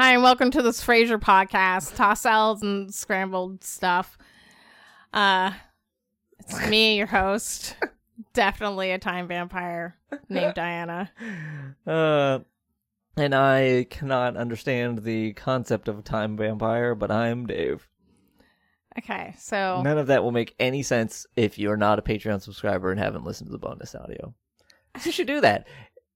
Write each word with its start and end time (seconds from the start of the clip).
Hi, 0.00 0.14
and 0.14 0.22
welcome 0.22 0.50
to 0.52 0.62
this 0.62 0.82
Frasier 0.82 1.20
podcast, 1.20 1.94
toss 1.94 2.22
salads 2.22 2.62
and 2.62 2.94
scrambled 2.94 3.62
stuff. 3.62 4.16
Uh, 5.12 5.50
it's 6.38 6.68
me, 6.70 6.96
your 6.96 7.06
host, 7.06 7.76
definitely 8.32 8.92
a 8.92 8.98
time 8.98 9.28
vampire 9.28 9.98
named 10.30 10.54
Diana. 10.54 11.12
Uh, 11.86 12.38
and 13.18 13.34
I 13.34 13.88
cannot 13.90 14.38
understand 14.38 15.02
the 15.02 15.34
concept 15.34 15.86
of 15.86 15.98
a 15.98 16.02
time 16.02 16.34
vampire, 16.34 16.94
but 16.94 17.10
I'm 17.10 17.44
Dave. 17.44 17.86
Okay, 18.98 19.34
so 19.38 19.82
None 19.84 19.98
of 19.98 20.06
that 20.06 20.22
will 20.22 20.32
make 20.32 20.54
any 20.58 20.82
sense 20.82 21.26
if 21.36 21.58
you're 21.58 21.76
not 21.76 21.98
a 21.98 22.02
Patreon 22.02 22.40
subscriber 22.40 22.90
and 22.90 22.98
haven't 22.98 23.24
listened 23.24 23.48
to 23.48 23.52
the 23.52 23.58
bonus 23.58 23.94
audio. 23.94 24.32
You 25.04 25.12
should 25.12 25.26
do 25.26 25.42
that. 25.42 25.68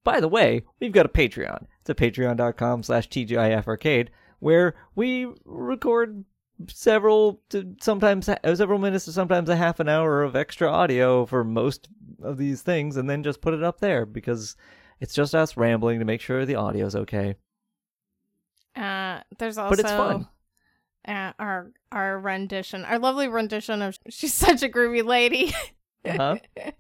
By 0.05 0.21
the 0.21 0.29
way, 0.29 0.63
we've 0.81 0.93
got 0.93 1.07
a 1.07 1.09
Patreon. 1.09 1.67
It's 1.81 1.91
at 1.91 1.97
patreon.com 1.97 2.83
slash 2.83 3.09
TGIF 3.09 3.67
arcade, 3.67 4.11
where 4.39 4.75
we 4.95 5.27
record 5.45 6.25
several, 6.69 7.41
to 7.49 7.75
sometimes 7.81 8.29
uh, 8.29 8.55
several 8.55 8.79
minutes 8.79 9.07
to 9.07 9.13
sometimes 9.13 9.49
a 9.49 9.57
half 9.57 9.81
an 9.81 9.89
hour 9.89 10.23
of 10.23 10.37
extra 10.37 10.71
audio 10.71 11.27
for 11.27 11.43
most 11.43 11.89
of 12.23 12.37
these 12.37 12.63
things, 12.63 12.97
and 12.97 13.09
then 13.09 13.23
just 13.23 13.41
put 13.41 13.55
it 13.55 13.63
up 13.63 13.81
there 13.81 14.05
because 14.07 14.57
it's 15.01 15.15
just 15.15 15.35
us 15.35 15.57
rambling 15.57 15.99
to 15.99 16.05
make 16.05 16.21
sure 16.21 16.45
the 16.45 16.57
audio's 16.57 16.95
okay. 16.95 17.35
uh, 18.77 19.21
there's 19.39 19.59
also 19.59 19.71
But 19.71 19.81
it's 19.81 19.91
fun. 19.91 20.29
Uh, 21.07 21.33
our 21.39 21.71
our 21.93 22.19
rendition, 22.19 22.85
our 22.85 22.99
lovely 22.99 23.29
rendition 23.29 23.83
of 23.83 23.99
"She's 24.09 24.33
Such 24.35 24.63
a 24.63 24.69
Groovy 24.69 25.05
Lady." 25.05 25.55
Uh-huh. 26.05 26.37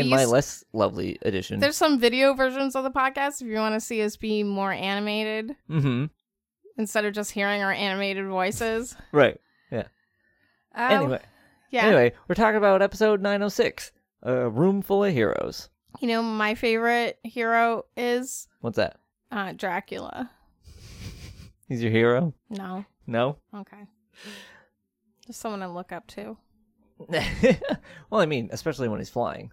And 0.00 0.10
my 0.10 0.24
less 0.24 0.64
lovely 0.72 1.18
edition. 1.22 1.60
There's 1.60 1.76
some 1.76 1.98
video 2.00 2.34
versions 2.34 2.74
of 2.76 2.84
the 2.84 2.90
podcast 2.90 3.40
if 3.42 3.48
you 3.48 3.56
want 3.56 3.74
to 3.74 3.80
see 3.80 4.02
us 4.02 4.16
be 4.16 4.42
more 4.42 4.72
animated 4.72 5.54
Mm-hmm. 5.70 6.06
instead 6.78 7.04
of 7.04 7.12
just 7.14 7.30
hearing 7.32 7.62
our 7.62 7.72
animated 7.72 8.26
voices. 8.26 8.96
Right. 9.12 9.38
Uh, 10.74 10.88
anyway. 10.90 11.20
yeah. 11.70 11.84
Anyway, 11.84 12.12
we're 12.28 12.34
talking 12.34 12.56
about 12.56 12.80
episode 12.80 13.20
906, 13.20 13.92
A 14.22 14.48
Room 14.48 14.80
Full 14.80 15.04
of 15.04 15.12
Heroes. 15.12 15.68
You 16.00 16.08
know, 16.08 16.22
my 16.22 16.54
favorite 16.54 17.18
hero 17.24 17.84
is 17.94 18.48
What's 18.62 18.76
that? 18.76 18.96
uh, 19.30 19.52
Dracula. 19.52 20.30
He's 21.68 21.82
your 21.82 21.92
hero? 21.92 22.32
No, 22.48 22.86
No? 23.06 23.36
okay, 23.54 23.84
just 25.26 25.40
someone 25.40 25.60
to 25.60 25.68
look 25.68 25.92
up 25.92 26.06
to. 26.08 26.38
well, 28.10 28.20
I 28.22 28.24
mean, 28.26 28.48
especially 28.52 28.88
when 28.88 28.98
he's 29.00 29.10
flying. 29.10 29.52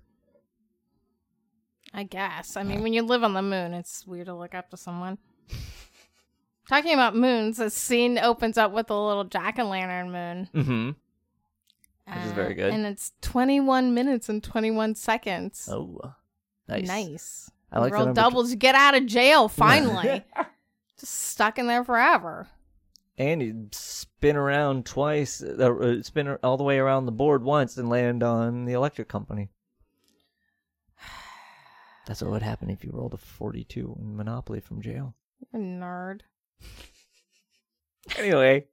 I 1.93 2.03
guess. 2.03 2.55
I 2.55 2.63
mean, 2.63 2.81
when 2.83 2.93
you 2.93 3.01
live 3.01 3.23
on 3.23 3.33
the 3.33 3.41
moon, 3.41 3.73
it's 3.73 4.05
weird 4.05 4.27
to 4.27 4.35
look 4.35 4.53
up 4.53 4.69
to 4.71 4.77
someone. 4.77 5.17
Talking 6.67 6.93
about 6.93 7.15
moons, 7.15 7.57
the 7.57 7.69
scene 7.71 8.19
opens 8.19 8.57
up 8.57 8.71
with 8.71 8.91
a 8.91 8.95
little 8.95 9.23
jack 9.23 9.57
o' 9.57 9.67
lantern 9.67 10.11
moon. 10.11 10.49
Mm-hmm. 10.53 12.13
This 12.15 12.25
is 12.25 12.31
very 12.33 12.53
good. 12.53 12.71
And 12.73 12.85
it's 12.85 13.11
21 13.21 13.93
minutes 13.93 14.29
and 14.29 14.43
21 14.43 14.95
seconds. 14.95 15.67
Oh, 15.71 15.99
nice. 16.67 16.87
Nice. 16.87 17.51
I 17.71 17.79
like 17.79 17.93
Real 17.93 18.05
number 18.05 18.13
tw- 18.21 18.23
doubles. 18.23 18.55
Get 18.55 18.75
out 18.75 18.95
of 18.95 19.05
jail, 19.07 19.47
finally. 19.47 20.23
Just 20.99 21.13
stuck 21.13 21.57
in 21.57 21.65
there 21.67 21.83
forever. 21.83 22.47
and 23.17 23.41
you 23.41 23.67
spin 23.71 24.35
around 24.35 24.85
twice, 24.85 25.41
uh, 25.41 25.73
uh, 25.73 26.01
spin 26.03 26.37
all 26.43 26.57
the 26.57 26.63
way 26.63 26.77
around 26.77 27.05
the 27.05 27.11
board 27.11 27.43
once 27.43 27.77
and 27.77 27.89
land 27.89 28.21
on 28.21 28.65
the 28.65 28.73
electric 28.73 29.07
company. 29.07 29.49
That's 32.09 32.23
what 32.23 32.31
would 32.31 32.41
happen 32.41 32.71
if 32.71 32.83
you 32.83 32.89
rolled 32.91 33.13
a 33.13 33.17
42 33.17 33.95
in 34.01 34.17
Monopoly 34.17 34.61
from 34.61 34.81
jail. 34.81 35.13
You're 35.53 35.61
a 35.61 35.63
nerd. 35.63 36.21
Anyway, 38.17 38.65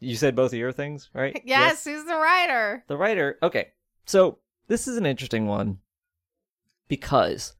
you 0.00 0.16
said 0.16 0.34
both 0.34 0.52
of 0.54 0.58
your 0.58 0.72
things, 0.72 1.10
right? 1.12 1.42
Yes, 1.44 1.84
who's 1.84 2.06
the 2.06 2.16
writer? 2.16 2.82
The 2.86 2.96
writer. 2.96 3.36
Okay. 3.42 3.72
So 4.06 4.38
this 4.68 4.88
is 4.88 4.96
an 4.96 5.04
interesting 5.04 5.46
one 5.46 5.80
because 6.88 7.54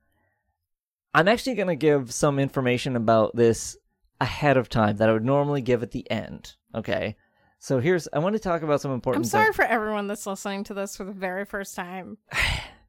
I'm 1.13 1.29
actually 1.29 1.57
going 1.57 1.69
to 1.69 1.77
give 1.77 2.15
some 2.15 2.39
information 2.39 2.97
about 2.97 3.37
this 3.37 3.77
ahead 4.23 4.57
of 4.57 4.71
time 4.71 4.97
that 4.97 5.11
I 5.11 5.13
would 5.13 5.25
normally 5.25 5.61
give 5.61 5.83
at 5.83 5.91
the 5.91 6.11
end. 6.11 6.55
Okay. 6.75 7.17
So 7.59 7.79
here's, 7.79 8.09
I 8.11 8.21
want 8.21 8.35
to 8.35 8.41
talk 8.41 8.63
about 8.63 8.81
some 8.81 8.93
important 8.93 9.27
I'm 9.27 9.29
sorry 9.29 9.47
things. 9.47 9.57
for 9.57 9.65
everyone 9.65 10.07
that's 10.07 10.27
listening 10.27 10.65
to 10.65 10.75
this 10.75 10.97
for 10.97 11.05
the 11.05 11.13
very 11.13 11.45
first 11.45 11.75
time. 11.75 12.17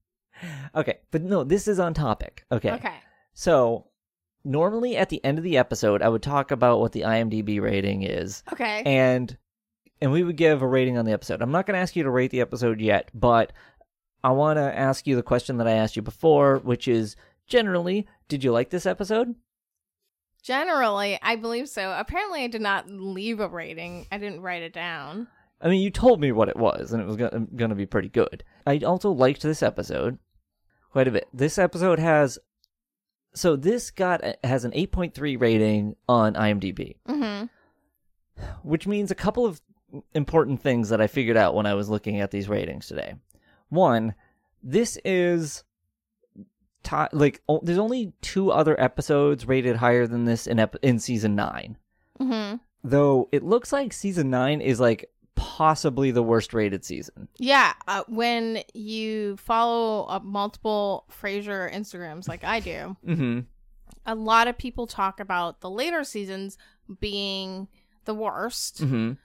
Okay. 0.76 1.00
But 1.12 1.22
no, 1.22 1.44
this 1.44 1.68
is 1.68 1.80
on 1.80 1.94
topic. 1.94 2.46
Okay. 2.52 2.72
Okay. 2.72 2.96
So 3.34 3.88
normally 4.44 4.98
at 4.98 5.10
the 5.10 5.24
end 5.24 5.38
of 5.38 5.44
the 5.44 5.58
episode, 5.58 6.02
I 6.02 6.10
would 6.10 6.24
talk 6.24 6.52
about 6.52 6.80
what 6.80 6.92
the 6.92 7.02
IMDb 7.02 7.62
rating 7.62 8.04
is. 8.04 8.44
Okay. 8.52 8.84
and 8.86 9.38
and 10.02 10.12
we 10.12 10.24
would 10.24 10.36
give 10.36 10.62
a 10.62 10.68
rating 10.68 10.98
on 10.98 11.06
the 11.06 11.14
episode. 11.14 11.42
I'm 11.42 11.52
not 11.52 11.66
going 11.66 11.76
to 11.76 11.82
ask 11.82 11.96
you 11.96 12.04
to 12.04 12.10
rate 12.10 12.32
the 12.32 12.42
episode 12.42 12.82
yet, 12.82 13.10
but 13.14 13.54
I 14.22 14.32
want 14.32 14.58
to 14.58 14.78
ask 14.78 15.08
you 15.08 15.16
the 15.16 15.24
question 15.24 15.58
that 15.58 15.68
I 15.68 15.74
asked 15.74 15.96
you 15.96 16.02
before, 16.02 16.58
which 16.58 16.90
is 16.90 17.16
generally, 17.48 18.08
did 18.28 18.44
you 18.44 18.52
like 18.52 18.70
this 18.70 18.86
episode? 18.86 19.36
Generally, 20.42 21.20
I 21.22 21.38
believe 21.38 21.70
so. 21.70 21.96
Apparently, 21.98 22.44
I 22.44 22.48
did 22.48 22.62
not 22.62 22.90
leave 22.90 23.40
a 23.40 23.48
rating. 23.48 24.06
I 24.12 24.18
didn't 24.18 24.42
write 24.42 24.62
it 24.62 24.74
down. 24.74 25.28
I 25.62 25.70
mean, 25.70 25.82
you 25.82 25.90
told 25.90 26.20
me 26.20 26.34
what 26.34 26.50
it 26.50 26.58
was, 26.58 26.92
and 26.92 27.02
it 27.02 27.06
was 27.06 27.16
going 27.16 27.70
to 27.70 27.76
be 27.76 27.86
pretty 27.86 28.10
good. 28.10 28.44
I 28.68 28.80
also 28.80 29.10
liked 29.10 29.42
this 29.42 29.64
episode 29.64 30.20
quite 30.94 31.08
a 31.10 31.12
bit. 31.12 31.28
This 31.34 31.58
episode 31.58 32.00
has 32.00 32.40
so 33.36 33.56
this 33.58 33.92
got 33.92 34.22
has 34.44 34.64
an 34.64 34.72
8.3 34.72 35.42
rating 35.42 35.96
on 36.08 36.36
IMDb, 36.36 36.96
Mm-hmm. 37.10 37.46
which 38.62 38.88
means 38.88 39.12
a 39.12 39.16
couple 39.16 39.46
of 39.46 39.60
important 40.14 40.62
things 40.62 40.90
that 40.90 41.02
I 41.02 41.08
figured 41.08 41.36
out 41.38 41.54
when 41.56 41.66
I 41.66 41.74
was 41.74 41.90
looking 41.90 42.20
at 42.22 42.32
these 42.32 42.48
ratings 42.48 42.88
today. 42.88 43.16
One, 43.70 44.14
this 44.62 44.98
is 45.04 45.64
like 47.12 47.42
o- 47.50 47.62
there's 47.64 47.78
only 47.80 48.14
two 48.22 48.52
other 48.52 48.80
episodes 48.80 49.48
rated 49.48 49.78
higher 49.78 50.06
than 50.06 50.26
this 50.26 50.48
in 50.48 50.60
ep- 50.60 50.76
in 50.84 51.00
season 51.00 51.36
9. 51.36 51.78
Mm-hmm. 52.20 52.56
Though 52.84 53.30
it 53.32 53.44
looks 53.44 53.72
like 53.74 53.94
season 53.94 54.30
9 54.30 54.62
is 54.62 54.80
like 54.80 55.10
possibly 55.36 56.12
the 56.12 56.24
worst 56.24 56.54
rated 56.54 56.84
season. 56.86 57.28
Yeah, 57.38 57.74
uh, 57.88 58.04
when 58.08 58.64
you 58.74 59.38
follow 59.38 60.06
uh, 60.08 60.20
multiple 60.24 61.06
Frasier 61.12 61.72
Instagrams 61.74 62.28
like 62.28 62.44
I 62.44 62.60
do, 62.60 62.96
Mhm. 63.06 63.46
a 64.06 64.16
lot 64.16 64.48
of 64.48 64.58
people 64.58 64.88
talk 64.88 65.20
about 65.20 65.62
the 65.62 65.70
later 65.70 66.04
seasons 66.04 66.58
being 67.00 67.68
the 68.06 68.14
worst. 68.14 68.82
Mhm. 68.84 69.18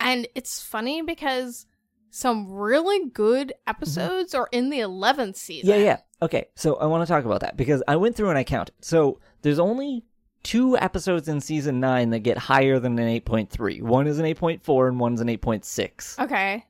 And 0.00 0.26
it's 0.34 0.62
funny 0.62 1.02
because 1.02 1.66
some 2.10 2.50
really 2.52 3.08
good 3.10 3.52
episodes 3.66 4.34
are 4.34 4.48
in 4.52 4.70
the 4.70 4.80
11th 4.80 5.36
season. 5.36 5.70
Yeah, 5.70 5.76
yeah. 5.76 5.98
Okay, 6.22 6.46
so 6.54 6.76
I 6.76 6.86
want 6.86 7.06
to 7.06 7.12
talk 7.12 7.24
about 7.24 7.40
that 7.40 7.56
because 7.56 7.82
I 7.88 7.96
went 7.96 8.16
through 8.16 8.28
and 8.30 8.38
I 8.38 8.44
counted. 8.44 8.74
So 8.80 9.18
there's 9.42 9.58
only 9.58 10.04
two 10.44 10.78
episodes 10.78 11.26
in 11.26 11.40
season 11.40 11.80
9 11.80 12.10
that 12.10 12.20
get 12.20 12.38
higher 12.38 12.78
than 12.78 12.96
an 13.00 13.08
8.3. 13.20 13.82
One 13.82 14.06
is 14.06 14.18
an 14.20 14.26
8.4 14.26 14.88
and 14.88 15.00
one's 15.00 15.20
an 15.20 15.28
8.6. 15.28 16.18
Okay. 16.24 16.64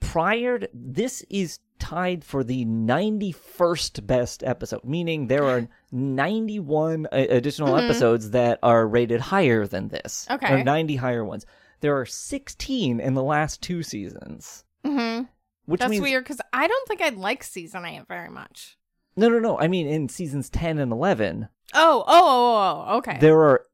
prior 0.00 0.58
to 0.58 0.68
this 0.74 1.24
is 1.30 1.58
tied 1.78 2.22
for 2.22 2.44
the 2.44 2.64
91st 2.66 4.06
best 4.06 4.44
episode 4.44 4.84
meaning 4.84 5.26
there 5.28 5.44
are 5.44 5.66
91 5.90 7.06
a- 7.10 7.28
additional 7.28 7.74
Mhm. 7.74 7.84
episodes 7.84 8.30
that 8.30 8.58
are 8.62 8.86
rated 8.86 9.20
higher 9.20 9.66
than 9.66 9.88
this 9.88 10.26
Okay. 10.30 10.60
or 10.60 10.62
90 10.64 10.96
higher 10.96 11.24
ones 11.24 11.46
there 11.80 11.98
are 11.98 12.06
16 12.06 13.00
in 13.00 13.14
the 13.14 13.22
last 13.22 13.62
two 13.62 13.82
seasons 13.82 14.64
Mm-hmm. 14.84 15.24
which 15.64 15.80
That's 15.80 15.90
means 15.90 16.02
weird 16.02 16.24
because 16.24 16.40
I 16.52 16.68
don't 16.68 16.86
think 16.86 17.00
I'd 17.00 17.16
like 17.16 17.42
season 17.42 17.84
8 17.86 18.06
very 18.06 18.28
much. 18.28 18.76
no 19.16 19.28
no 19.28 19.38
no 19.38 19.58
i 19.58 19.66
mean 19.68 19.86
in 19.86 20.08
seasons 20.08 20.50
10 20.50 20.78
and 20.78 20.92
11 20.92 21.48
Oh, 21.72 22.04
oh, 22.06 22.06
oh, 22.06 22.84
oh, 22.88 22.96
okay. 22.98 23.18
there 23.20 23.38
are 23.40 23.64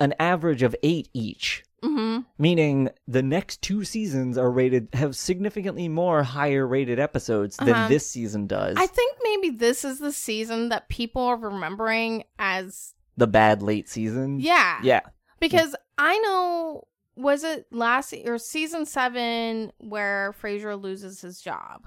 an 0.00 0.14
average 0.18 0.62
of 0.62 0.74
8 0.82 1.08
each 1.14 1.62
mm-hmm. 1.82 2.20
meaning 2.38 2.90
the 3.08 3.22
next 3.22 3.62
two 3.62 3.84
seasons 3.84 4.36
are 4.36 4.50
rated 4.50 4.88
have 4.92 5.16
significantly 5.16 5.88
more 5.88 6.22
higher 6.22 6.66
rated 6.66 6.98
episodes 6.98 7.58
Uh-huh. 7.58 7.70
than 7.72 7.88
this 7.90 8.08
season 8.10 8.46
does 8.46 8.76
I 8.78 8.86
think 8.86 9.16
maybe 9.22 9.50
this 9.56 9.84
is 9.84 9.98
the 9.98 10.12
season 10.12 10.68
that 10.70 10.88
people 10.88 11.22
are 11.22 11.36
remembering 11.36 12.24
as 12.38 12.94
the 13.16 13.26
bad 13.26 13.62
late 13.62 13.88
season 13.88 14.38
yeah. 14.40 14.80
yeah 14.82 15.00
Because 15.40 15.74
I 15.96 16.18
know 16.18 16.86
was 17.16 17.44
it 17.44 17.66
last 17.70 18.10
se- 18.10 18.24
or 18.26 18.36
season 18.36 18.84
7 18.84 19.72
where 19.78 20.34
Frasier 20.42 20.78
loses 20.80 21.22
his 21.22 21.40
job 21.40 21.86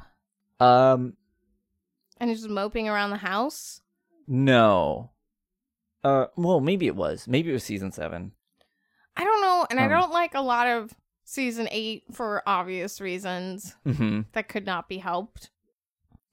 Um, 0.60 1.14
and 2.18 2.30
he's 2.32 2.40
just 2.40 2.50
moping 2.50 2.90
around 2.90 3.12
the 3.12 3.18
house? 3.18 3.82
no. 4.28 5.12
Uh, 6.04 6.28
well, 6.38 6.60
maybe 6.60 6.88
it 6.88 6.96
was. 6.96 7.28
Maybe 7.28 7.50
it 7.50 7.54
was 7.54 7.64
season 7.64 7.92
seven. 7.92 8.32
I 9.18 9.24
don't 9.24 9.42
know, 9.42 9.68
and 9.70 9.80
I 9.80 9.84
Um. 9.86 9.90
don't 9.90 10.12
like 10.12 10.34
a 10.36 10.42
lot 10.42 10.68
of 10.68 10.94
season 11.26 11.68
8 11.70 12.04
for 12.14 12.42
obvious 12.48 13.00
reasons 13.02 13.76
Mm-hmm. 13.86 14.22
that 14.34 14.48
could 14.50 14.66
not 14.66 14.88
be 14.90 14.98
helped. 14.98 15.52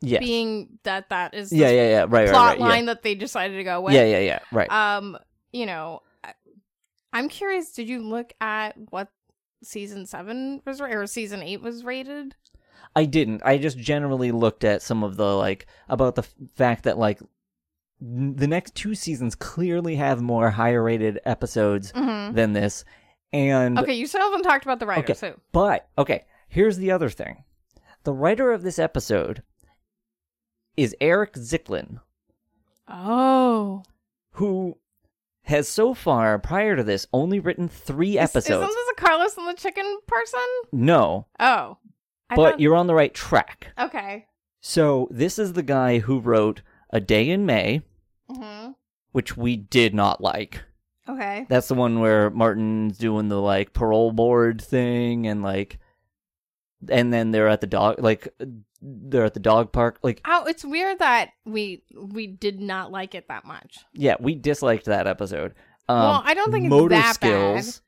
Yes. 0.01 0.21
Being 0.21 0.79
that 0.85 1.09
that 1.09 1.35
is 1.35 1.53
yeah, 1.53 1.69
yeah, 1.71 1.89
yeah. 1.89 2.07
Right, 2.09 2.29
plot 2.29 2.59
right, 2.59 2.61
right. 2.61 2.61
line 2.61 2.87
that 2.87 3.03
they 3.03 3.15
decided 3.15 3.57
to 3.57 3.65
go 3.65 3.81
with. 3.81 3.95
Yeah. 3.95 4.05
yeah, 4.05 4.19
yeah, 4.19 4.25
yeah. 4.25 4.39
Right. 4.53 4.71
um 4.71 5.17
you 5.53 5.67
know 5.67 6.03
I'm 7.13 7.29
curious. 7.29 7.73
Did 7.73 7.89
you 7.89 8.03
look 8.03 8.33
at 8.41 8.75
what 8.91 9.09
season 9.65 10.05
seven 10.07 10.61
was 10.67 10.81
ra- 10.81 10.91
or 10.93 11.07
season 11.07 11.43
eight 11.43 11.63
was 11.63 11.83
rated? 11.83 12.35
I 12.95 13.05
didn't. 13.07 13.43
I 13.45 13.57
just 13.59 13.79
generally 13.79 14.33
looked 14.33 14.65
at 14.65 14.83
some 14.83 15.03
of 15.03 15.17
the 15.17 15.35
like 15.35 15.67
about 15.89 16.15
the 16.15 16.23
f- 16.23 16.35
fact 16.57 16.85
that 16.85 16.99
like 16.99 17.21
n- 17.21 17.29
the 18.01 18.47
next 18.47 18.75
two 18.75 18.95
seasons 18.95 19.35
clearly 19.35 19.97
have 19.97 20.21
more 20.21 20.51
higher 20.51 20.83
rated 20.83 21.19
episodes 21.25 21.93
Mm-hmm. 21.93 22.35
than 22.35 22.53
this, 22.53 22.85
and 23.33 23.79
Okay, 23.79 23.95
you 23.95 24.07
still 24.07 24.21
haven't 24.23 24.43
talked 24.43 24.65
about 24.65 24.81
the 24.81 24.87
writer, 24.87 25.01
Okay. 25.01 25.15
so 25.15 25.39
But 25.53 25.89
okay, 25.97 26.25
here's 26.49 26.77
the 26.77 26.91
other 26.91 27.09
thing: 27.09 27.45
the 28.05 28.13
writer 28.13 28.53
of 28.53 28.63
this 28.63 28.79
episode 28.79 29.43
is 30.77 30.95
Eric 31.01 31.33
Zicklin, 31.35 32.01
oh, 32.89 33.83
who 34.33 34.77
has 35.45 35.69
so 35.69 35.95
far 35.95 36.39
prior 36.39 36.77
to 36.77 36.83
this 36.83 37.07
only 37.13 37.39
written 37.41 37.69
three 37.69 38.19
Is- 38.19 38.31
episodes. 38.31 38.63
Isn't 38.65 38.75
this 38.75 38.93
a 38.99 39.01
Carlos 39.01 39.37
and 39.39 39.49
the 39.49 39.55
Chicken 39.55 39.99
person? 40.07 40.41
no, 40.73 41.27
Oh, 41.41 41.79
I 42.29 42.35
but 42.37 42.51
thought- 42.53 42.61
you're 42.61 42.75
on 42.75 42.87
the 42.89 42.95
right 42.95 43.15
track. 43.15 43.69
okay. 43.79 44.27
So 44.61 45.07
this 45.13 45.39
is 45.39 45.53
the 45.53 45.63
guy 45.63 46.01
who 46.01 46.19
wrote 46.19 46.63
A 46.97 47.01
Day 47.01 47.29
in 47.31 47.45
May, 47.47 47.83
hmm 48.29 48.71
which 49.13 49.37
we 49.37 49.57
did 49.57 49.95
not 49.95 50.21
like. 50.21 50.63
Okay. 51.09 51.47
That's 51.49 51.69
the 51.69 51.75
one 51.75 52.01
where 52.01 52.29
Martin's 52.31 52.99
doing 52.99 53.29
the 53.29 53.41
like 53.41 53.73
parole 53.73 54.13
board 54.13 54.61
thing 54.61 55.27
and 55.27 55.43
like 55.43 55.79
and 56.89 57.13
then 57.13 57.31
they're 57.31 57.49
at 57.49 57.61
the 57.61 57.67
dog 57.67 57.99
like 58.01 58.29
they're 58.83 59.25
at 59.25 59.35
the 59.35 59.41
dog 59.41 59.73
park. 59.73 59.99
Like 60.03 60.21
Oh, 60.27 60.45
it's 60.47 60.65
weird 60.65 60.99
that 60.99 61.31
we 61.45 61.83
we 61.97 62.27
did 62.27 62.61
not 62.61 62.91
like 62.93 63.15
it 63.15 63.29
that 63.29 63.45
much. 63.45 63.79
yeah, 63.95 64.17
we 64.21 64.35
disliked 64.35 64.85
that 64.87 65.07
episode. 65.07 65.55
Um, 65.89 65.99
well, 65.99 66.23
I 66.25 66.35
don't 66.35 66.51
think 66.53 66.65
it's 66.67 66.71
motor 66.71 66.95
that 66.97 67.15
skills 67.15 67.81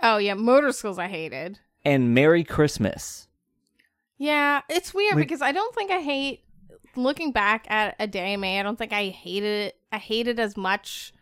bad. 0.00 0.14
Oh 0.14 0.18
yeah, 0.18 0.34
motor 0.34 0.72
skills 0.72 0.98
I 0.98 1.08
hated. 1.08 1.58
and 1.84 2.12
Merry 2.14 2.44
Christmas. 2.44 3.28
Yeah, 4.18 4.60
it's 4.68 4.92
weird 4.92 5.14
Like- 5.16 5.28
because 5.28 5.40
I 5.40 5.52
don't 5.52 5.74
think 5.74 5.90
I 5.90 6.00
hate 6.00 6.42
looking 6.96 7.32
back 7.32 7.70
at 7.70 7.96
a 7.98 8.06
day 8.06 8.32
in 8.32 8.40
May. 8.40 8.60
I 8.60 8.62
don't 8.62 8.78
think 8.78 8.92
I 8.92 9.08
hated 9.08 9.66
it. 9.66 9.76
I 9.92 9.98
hate 9.98 10.28
it 10.28 10.38
as 10.38 10.56
much. 10.56 11.12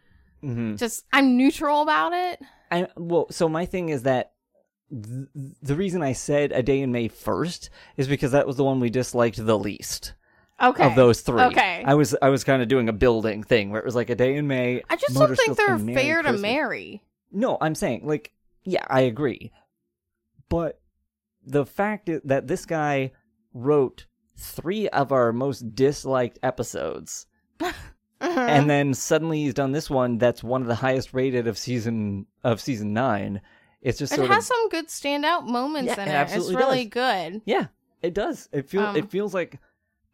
Mm-hmm. 0.42 0.76
Just 0.76 1.04
I'm 1.12 1.36
neutral 1.36 1.82
about 1.82 2.12
it. 2.12 2.40
I 2.70 2.88
well, 2.96 3.26
so 3.30 3.48
my 3.48 3.66
thing 3.66 3.88
is 3.88 4.02
that 4.02 4.32
th- 4.90 5.28
the 5.62 5.74
reason 5.74 6.02
I 6.02 6.12
said 6.12 6.52
A 6.52 6.62
Day 6.62 6.80
in 6.80 6.92
May 6.92 7.08
first 7.08 7.70
is 7.96 8.08
because 8.08 8.32
that 8.32 8.46
was 8.46 8.56
the 8.56 8.64
one 8.64 8.80
we 8.80 8.90
disliked 8.90 9.44
the 9.44 9.58
least. 9.58 10.14
Okay. 10.60 10.84
of 10.84 10.96
those 10.96 11.20
three. 11.20 11.40
Okay. 11.42 11.84
I 11.86 11.94
was 11.94 12.16
I 12.20 12.30
was 12.30 12.42
kind 12.42 12.62
of 12.62 12.68
doing 12.68 12.88
a 12.88 12.92
building 12.92 13.44
thing 13.44 13.70
where 13.70 13.80
it 13.80 13.84
was 13.84 13.94
like 13.94 14.10
a 14.10 14.16
day 14.16 14.34
in 14.34 14.48
May. 14.48 14.82
I 14.90 14.96
just 14.96 15.14
don't 15.14 15.36
think 15.36 15.56
they're 15.56 15.78
fair 15.78 16.22
to 16.22 16.32
marry. 16.32 17.02
No, 17.30 17.58
I'm 17.60 17.76
saying 17.76 18.06
like 18.06 18.32
yeah, 18.64 18.84
I 18.88 19.02
agree. 19.02 19.52
But 20.48 20.80
the 21.44 21.64
fact 21.64 22.10
that 22.24 22.46
this 22.46 22.66
guy 22.66 23.12
wrote 23.54 24.06
three 24.38 24.88
of 24.90 25.10
our 25.12 25.32
most 25.32 25.74
disliked 25.74 26.38
episodes 26.42 27.26
and 28.20 28.70
then 28.70 28.94
suddenly 28.94 29.42
he's 29.42 29.54
done 29.54 29.72
this 29.72 29.90
one 29.90 30.16
that's 30.18 30.42
one 30.44 30.62
of 30.62 30.68
the 30.68 30.74
highest 30.76 31.12
rated 31.12 31.46
of 31.48 31.58
season 31.58 32.26
of 32.44 32.60
season 32.60 32.92
9. 32.92 33.40
It's 33.82 33.98
just 33.98 34.12
it 34.12 34.20
has 34.26 34.38
of 34.38 34.44
some 34.44 34.68
good 34.70 34.88
standout 34.88 35.46
moments 35.46 35.94
Yeah, 35.96 36.02
in 36.02 36.08
it 36.08 36.32
it. 36.32 36.36
It's 36.36 36.52
really 36.52 36.84
does. 36.86 36.92
good. 37.32 37.42
Yeah, 37.46 37.66
it 38.02 38.14
does. 38.14 38.48
It 38.52 38.68
feels 38.68 38.86
Um, 38.86 38.96
it 38.96 39.10
feels 39.10 39.34
like 39.34 39.58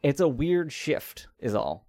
it's 0.03 0.21
a 0.21 0.29
weird 0.29 0.71
shift 0.73 1.29
is 1.39 1.55
all. 1.55 1.87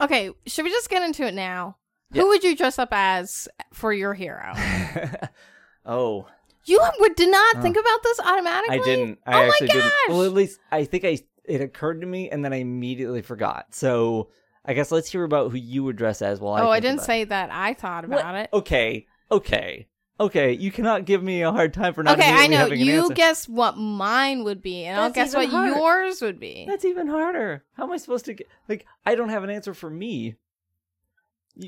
Okay, 0.00 0.30
should 0.46 0.64
we 0.64 0.70
just 0.70 0.90
get 0.90 1.02
into 1.02 1.24
it 1.26 1.34
now? 1.34 1.76
Yeah. 2.12 2.22
Who 2.22 2.28
would 2.28 2.44
you 2.44 2.54
dress 2.56 2.78
up 2.78 2.90
as 2.92 3.48
for 3.72 3.92
your 3.92 4.12
hero? 4.14 4.52
oh, 5.86 6.26
You 6.66 6.80
would, 7.00 7.14
did 7.16 7.30
not 7.30 7.56
Oh. 7.56 7.60
think 7.62 7.76
about 7.76 8.02
this 8.02 8.20
automatically. 8.20 8.80
I 8.80 8.82
didn't. 8.84 9.18
I 9.26 9.32
oh 9.32 9.36
my 9.38 9.46
actually 9.48 9.68
didn't. 9.68 9.92
Well, 10.08 10.22
at 10.24 10.32
least 10.32 10.60
I 10.70 10.84
think 10.84 11.04
I 11.04 11.18
it 11.48 11.60
occurred 11.60 12.00
to 12.02 12.06
me, 12.06 12.30
and 12.30 12.44
then 12.44 12.52
I 12.52 12.56
immediately 12.56 13.22
forgot. 13.22 13.74
So 13.74 14.28
I 14.64 14.74
guess 14.74 14.90
let's 14.92 15.10
hear 15.10 15.24
about 15.24 15.50
who 15.50 15.56
you 15.58 15.82
would 15.84 15.96
dress 15.96 16.20
as. 16.22 16.40
While 16.40 16.54
I 16.54 16.60
oh, 16.62 16.70
I 16.70 16.80
didn't 16.80 17.00
say 17.02 17.24
that. 17.24 17.50
I 17.50 17.74
thought 17.74 18.06
What? 18.08 18.20
about 18.20 18.34
it. 18.36 18.50
Okay, 18.52 19.06
okay, 19.30 19.86
okay. 20.20 20.52
You 20.52 20.70
cannot 20.70 21.04
give 21.06 21.22
me 21.22 21.42
a 21.42 21.50
hard 21.52 21.72
time 21.72 21.94
for 21.94 22.02
not. 22.02 22.18
Okay, 22.18 22.30
I 22.30 22.46
know. 22.48 22.58
having 22.58 22.80
an 22.80 22.86
You 22.86 23.02
answer. 23.02 23.14
guess 23.14 23.48
what 23.48 23.76
mine 23.78 24.44
would 24.44 24.62
be, 24.62 24.84
and 24.84 25.00
I'll 25.00 25.10
That's 25.10 25.32
guess 25.32 25.34
what 25.36 25.48
harder. 25.48 25.74
yours 25.76 26.20
would 26.20 26.38
be. 26.38 26.64
That's 26.68 26.84
even 26.84 27.06
harder. 27.08 27.64
How 27.74 27.84
am 27.84 27.92
I 27.92 27.96
supposed 27.96 28.26
to 28.26 28.34
get? 28.34 28.46
Like, 28.68 28.84
I 29.06 29.14
don't 29.14 29.30
have 29.30 29.44
an 29.44 29.50
answer 29.50 29.74
for 29.74 29.88
me. 29.90 30.36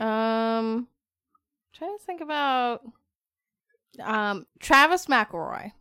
Um, 0.01 0.87
trying 1.73 1.97
to 1.99 2.05
think 2.05 2.21
about 2.21 2.83
um 4.03 4.47
Travis 4.61 5.07
McElroy. 5.07 5.73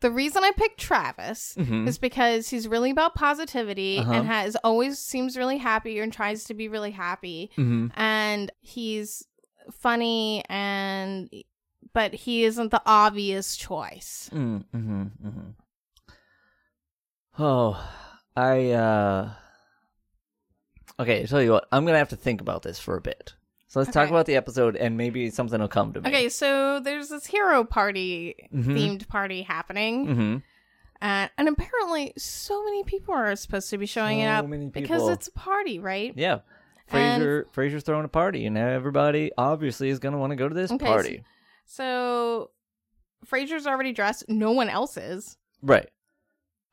The 0.00 0.10
reason 0.10 0.44
I 0.44 0.52
picked 0.52 0.78
Travis 0.78 1.54
Mhm. 1.58 1.88
is 1.88 1.98
because 1.98 2.48
he's 2.50 2.68
really 2.68 2.90
about 2.90 3.14
positivity 3.14 3.98
Uh-huh. 3.98 4.12
and 4.12 4.26
has 4.26 4.56
always 4.56 4.98
seems 4.98 5.36
really 5.36 5.58
happy 5.58 5.98
and 6.00 6.12
tries 6.12 6.44
to 6.44 6.54
be 6.54 6.68
really 6.68 6.90
happy 6.90 7.50
Mhm. 7.56 7.90
and 7.94 8.52
he's 8.60 9.24
funny 9.72 10.44
and 10.48 11.30
but 11.92 12.12
he 12.14 12.44
isn't 12.44 12.70
the 12.70 12.82
obvious 12.84 13.56
choice. 13.56 14.28
Mm, 14.32 14.64
mhm, 14.74 15.10
mhm. 15.24 15.54
Oh, 17.38 17.90
I 18.36 18.70
uh 18.70 19.30
Okay, 20.98 21.22
I 21.22 21.26
tell 21.26 21.42
you 21.42 21.52
what, 21.52 21.66
I'm 21.72 21.84
gonna 21.84 21.98
have 21.98 22.08
to 22.10 22.16
think 22.16 22.40
about 22.40 22.62
this 22.62 22.78
for 22.78 22.96
a 22.96 23.00
bit. 23.00 23.34
So 23.76 23.80
let's 23.80 23.92
talk 23.92 24.08
about 24.08 24.24
the 24.24 24.36
episode 24.36 24.74
and 24.74 24.96
maybe 24.96 25.28
something 25.28 25.60
will 25.60 25.68
come 25.68 25.92
to 25.92 26.00
me. 26.00 26.08
Okay, 26.08 26.28
so 26.30 26.80
there's 26.80 27.10
this 27.10 27.26
hero 27.26 27.62
party 27.62 28.34
Mhm. 28.54 28.64
themed 28.74 29.06
party 29.06 29.42
happening. 29.42 30.06
Mm-hmm. 30.06 30.36
Uh, 31.02 31.28
and 31.36 31.46
apparently, 31.46 32.14
so 32.16 32.64
many 32.64 32.84
people 32.84 33.12
are 33.12 33.36
supposed 33.36 33.68
to 33.68 33.76
be 33.76 33.84
showing 33.84 34.20
So 34.22 34.28
up 34.28 34.72
because 34.72 35.06
it's 35.10 35.28
a 35.28 35.32
party, 35.32 35.78
right? 35.78 36.14
Yeah. 36.16 36.38
And- 36.88 37.22
Frasier 37.22 37.44
Frasier's 37.52 37.82
throwing 37.82 38.06
a 38.06 38.08
party 38.08 38.46
and 38.46 38.56
everybody 38.56 39.30
obviously 39.36 39.90
is 39.90 39.98
gonna 39.98 40.16
want 40.16 40.30
to 40.30 40.36
go 40.36 40.48
to 40.48 40.54
this 40.54 40.70
Okay, 40.72 40.86
party. 40.86 41.24
So, 41.66 42.52
Frasier's 43.26 43.66
already 43.66 43.92
dressed. 43.92 44.24
No 44.26 44.52
one 44.52 44.70
else 44.70 44.96
is. 44.96 45.36
Right. 45.60 45.90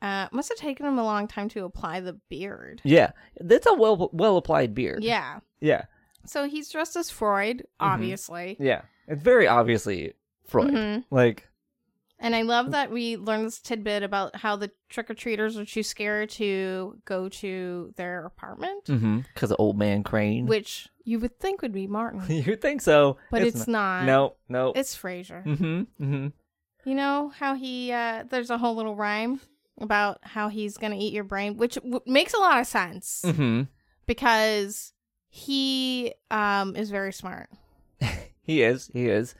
Uh, 0.01 0.29
must 0.31 0.47
have 0.47 0.57
taken 0.57 0.85
him 0.85 0.97
a 0.97 1.03
long 1.03 1.27
time 1.27 1.49
to 1.49 1.65
apply 1.65 1.99
the 1.99 2.13
beard. 2.29 2.79
Yeah. 2.85 3.11
That's 3.41 3.65
a 3.67 3.73
well 3.73 4.09
well 4.13 4.37
applied 4.37 4.73
beard. 4.73 5.03
Yeah. 5.03 5.39
Yeah. 5.59 5.83
So 6.25 6.47
he's 6.47 6.69
dressed 6.69 6.95
as 6.95 7.09
Freud, 7.09 7.57
Mm-hmm. 7.59 7.85
obviously. 7.93 8.57
Yeah. 8.59 8.81
It's 9.07 9.21
very 9.21 9.47
obviously 9.47 10.13
Freud. 10.47 10.71
Mhm. 10.71 11.03
Like 11.11 11.47
And 12.19 12.35
I 12.35 12.43
love 12.43 12.71
that 12.71 12.89
we 12.91 13.17
learned 13.17 13.45
this 13.45 13.59
tidbit 13.59 14.01
about 14.03 14.35
how 14.37 14.55
the 14.55 14.71
trick 14.89 15.09
or 15.09 15.13
treaters 15.13 15.57
are 15.57 15.65
too 15.65 15.83
scared 15.83 16.29
to 16.31 16.97
go 17.05 17.27
to 17.29 17.93
their 17.97 18.25
apartment, 18.25 18.85
because 18.85 19.51
of 19.51 19.57
old 19.59 19.77
man 19.77 20.03
Crane. 20.03 20.45
which 20.45 20.87
you 21.03 21.19
would 21.19 21.37
think 21.39 21.61
would 21.61 21.73
be 21.73 21.85
Martin, 21.87 22.23
you 22.29 22.55
think 22.55 22.81
so. 22.81 23.17
but 23.29 23.41
it's, 23.41 23.67
not. 23.67 24.05
No, 24.05 24.35
no. 24.47 24.71
It's 24.73 24.95
Frasier. 24.95 25.43
Mm-hmm. 25.45 26.03
Mm-hmm. 26.03 26.27
You 26.89 26.95
know 26.95 27.29
how 27.37 27.55
he 27.55 27.91
uh 27.91 28.23
there's 28.29 28.49
a 28.49 28.57
whole 28.57 28.75
little 28.75 28.95
rhyme 28.95 29.41
about 29.81 30.19
how 30.21 30.47
he's 30.49 30.77
going 30.77 30.93
to 30.93 30.97
eat 31.03 31.11
your 31.13 31.23
brain, 31.25 31.57
which 31.57 31.75
w- 31.75 31.99
makes 32.05 32.33
a 32.33 32.37
lot 32.39 32.59
of 32.61 32.67
sense 32.67 33.21
Mm-hmm. 33.25 33.63
because 34.05 34.92
he 35.35 36.13
um 36.29 36.75
is 36.75 36.91
very 36.91 37.11
smart. 37.11 37.49
He 38.45 38.61
is. 38.61 38.89
He 38.91 39.07
is. 39.07 39.35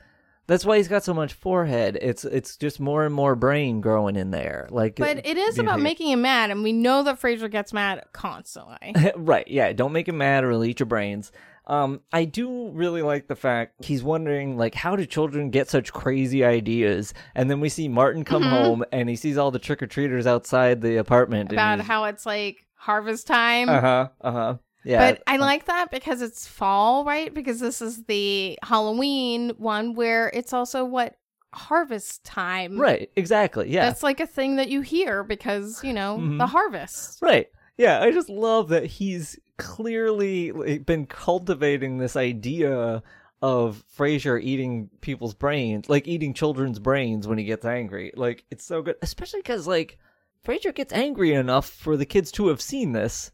That's 0.46 0.64
why 0.64 0.78
he's 0.78 0.88
got 0.88 1.04
so 1.04 1.12
much 1.12 1.34
forehead. 1.34 1.98
It's 2.00 2.24
it's 2.24 2.56
just 2.56 2.80
more 2.80 3.04
and 3.04 3.14
more 3.14 3.36
brain 3.36 3.82
growing 3.82 4.16
in 4.16 4.30
there. 4.30 4.66
Like, 4.70 4.96
But 4.96 5.26
it 5.26 5.36
is 5.36 5.58
about 5.58 5.72
taken- 5.72 5.82
making 5.82 6.10
him 6.10 6.22
mad 6.22 6.50
and 6.50 6.62
we 6.62 6.72
know 6.72 7.02
that 7.02 7.20
Frasier 7.20 7.50
gets 7.50 7.74
mad 7.74 8.02
constantly. 8.14 8.94
right. 9.16 9.46
Yeah. 9.46 9.74
Don't 9.74 9.92
make 9.92 10.08
him 10.08 10.16
mad 10.16 10.42
or 10.42 10.52
he'll 10.52 10.64
eat 10.64 10.80
your 10.80 10.86
brains. 10.86 11.32
Um, 11.66 12.00
I 12.14 12.24
do 12.24 12.70
really 12.70 13.02
like 13.02 13.26
the 13.28 13.36
fact 13.36 13.84
he's 13.84 14.02
wondering 14.02 14.56
like 14.56 14.74
how 14.74 14.96
do 14.96 15.04
children 15.04 15.50
get 15.50 15.68
such 15.68 15.92
crazy 15.92 16.42
ideas, 16.42 17.12
and 17.34 17.50
then 17.50 17.60
we 17.60 17.68
see 17.68 17.88
Martin 17.88 18.24
come 18.24 18.42
Mhm. 18.42 18.50
home 18.50 18.84
and 18.90 19.10
he 19.10 19.16
sees 19.16 19.36
all 19.36 19.50
the 19.50 19.58
trick 19.58 19.82
or 19.82 19.86
treaters 19.86 20.26
outside 20.26 20.80
the 20.80 20.96
apartment. 20.96 21.52
about 21.52 21.80
how 21.80 22.04
it's 22.04 22.24
like 22.24 22.66
harvest 22.74 23.26
time. 23.26 23.68
Uh 23.68 23.80
huh. 23.82 24.08
Uh 24.22 24.32
huh. 24.32 24.54
Yeah. 24.84 25.12
But 25.12 25.22
I 25.26 25.36
like 25.38 25.64
that 25.66 25.90
because 25.90 26.20
it's 26.22 26.46
fall, 26.46 27.04
right? 27.04 27.32
Because 27.32 27.58
this 27.60 27.80
is 27.80 28.04
the 28.04 28.58
Halloween 28.62 29.50
one 29.58 29.94
where 29.94 30.30
it's 30.34 30.52
also 30.52 30.84
what 30.84 31.16
harvest 31.54 32.24
time. 32.24 32.78
right. 32.80 33.10
Exactly. 33.16 33.70
Yeah. 33.70 33.86
That's 33.86 34.02
like 34.02 34.20
a 34.20 34.26
thing 34.26 34.56
that 34.56 34.68
you 34.68 34.80
hear 34.80 35.22
because, 35.22 35.82
you 35.84 35.92
know, 35.92 36.18
Mhm. 36.18 36.38
the 36.38 36.46
harvest. 36.48 37.22
Right. 37.22 37.48
Yeah, 37.78 38.02
I 38.02 38.10
just 38.10 38.28
love 38.28 38.68
that 38.68 38.86
he's 38.86 39.38
clearly 39.56 40.50
been 40.78 41.06
cultivating 41.06 41.98
this 41.98 42.16
idea 42.16 43.02
of 43.42 43.84
Frasier 43.96 44.40
eating 44.42 44.88
people's 45.00 45.34
brains, 45.34 45.88
like 45.88 46.08
eating 46.08 46.34
children's 46.34 46.78
brains 46.78 47.28
when 47.28 47.36
he 47.38 47.44
gets 47.44 47.64
angry. 47.64 48.12
Like 48.16 48.44
it's 48.50 48.64
so 48.64 48.80
good, 48.82 48.96
especially 49.02 49.40
because 49.40 49.66
like 49.66 49.98
Frasier 50.44 50.74
gets 50.74 50.92
angry 50.92 51.32
enough 51.34 51.68
for 51.68 51.96
the 51.96 52.06
kids 52.06 52.32
to 52.32 52.48
have 52.48 52.60
seen 52.60 52.92
this, 52.92 53.30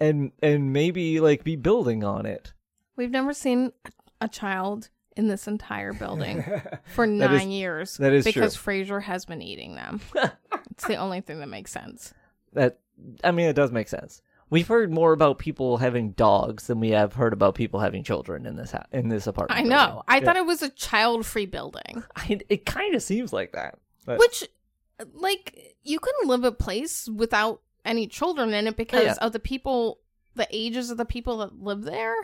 and 0.00 0.32
and 0.42 0.72
maybe 0.72 1.20
like 1.20 1.44
be 1.44 1.56
building 1.56 2.04
on 2.04 2.26
it. 2.26 2.52
We've 2.96 3.10
never 3.10 3.32
seen 3.32 3.72
a 4.20 4.28
child 4.28 4.88
in 5.16 5.28
this 5.28 5.46
entire 5.46 5.92
building 5.92 6.44
for 6.86 7.04
is- 7.04 7.10
nine 7.10 7.50
years. 7.50 7.96
that 7.98 8.12
is 8.12 8.24
because 8.24 8.56
Frasier 8.56 9.02
has 9.02 9.24
been 9.24 9.42
eating 9.42 9.74
them. 9.74 10.00
it's 10.70 10.86
the 10.86 10.96
only 10.96 11.20
thing 11.20 11.40
that 11.40 11.48
makes 11.48 11.70
sense. 11.72 12.12
That 12.52 12.78
I 13.22 13.30
mean, 13.32 13.46
it 13.46 13.54
does 13.56 13.72
make 13.72 13.88
sense. 13.88 14.22
We've 14.50 14.68
heard 14.68 14.92
more 14.92 15.12
about 15.12 15.38
people 15.38 15.78
having 15.78 16.10
dogs 16.12 16.66
than 16.68 16.78
we 16.78 16.90
have 16.90 17.14
heard 17.14 17.32
about 17.32 17.54
people 17.56 17.80
having 17.80 18.04
children 18.04 18.46
in 18.46 18.56
this 18.56 18.70
ha- 18.72 18.86
in 18.92 19.08
this 19.08 19.26
apartment. 19.26 19.58
I 19.58 19.62
building. 19.62 19.76
know. 19.76 20.02
I 20.06 20.18
Yeah. 20.18 20.24
thought 20.24 20.36
it 20.36 20.46
was 20.46 20.62
a 20.62 20.68
child-free 20.68 21.46
building, 21.46 22.04
I, 22.16 22.38
it 22.48 22.64
kind 22.66 22.94
of 22.94 23.02
seems 23.02 23.32
like 23.32 23.52
that. 23.52 23.78
But- 24.06 24.18
which, 24.18 24.44
like, 25.14 25.76
you 25.82 25.98
couldn't 25.98 26.28
live 26.28 26.44
a 26.44 26.52
place 26.52 27.08
without 27.08 27.62
any 27.84 28.06
children 28.06 28.54
in 28.54 28.66
it 28.66 28.74
oh, 28.74 28.76
because 28.76 29.04
yeah. 29.04 29.16
of 29.20 29.32
the 29.32 29.38
people, 29.38 29.98
the 30.34 30.48
ages 30.50 30.90
of 30.90 30.96
the 30.96 31.04
people 31.04 31.38
that 31.38 31.62
live 31.62 31.82
there. 31.82 32.14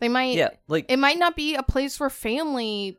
They 0.00 0.08
might. 0.08 0.36
yeah, 0.36 0.50
like 0.68 0.86
It 0.90 0.98
might 0.98 1.18
not 1.18 1.36
be 1.36 1.54
a 1.54 1.62
place 1.62 1.98
where 2.00 2.10
family 2.10 2.98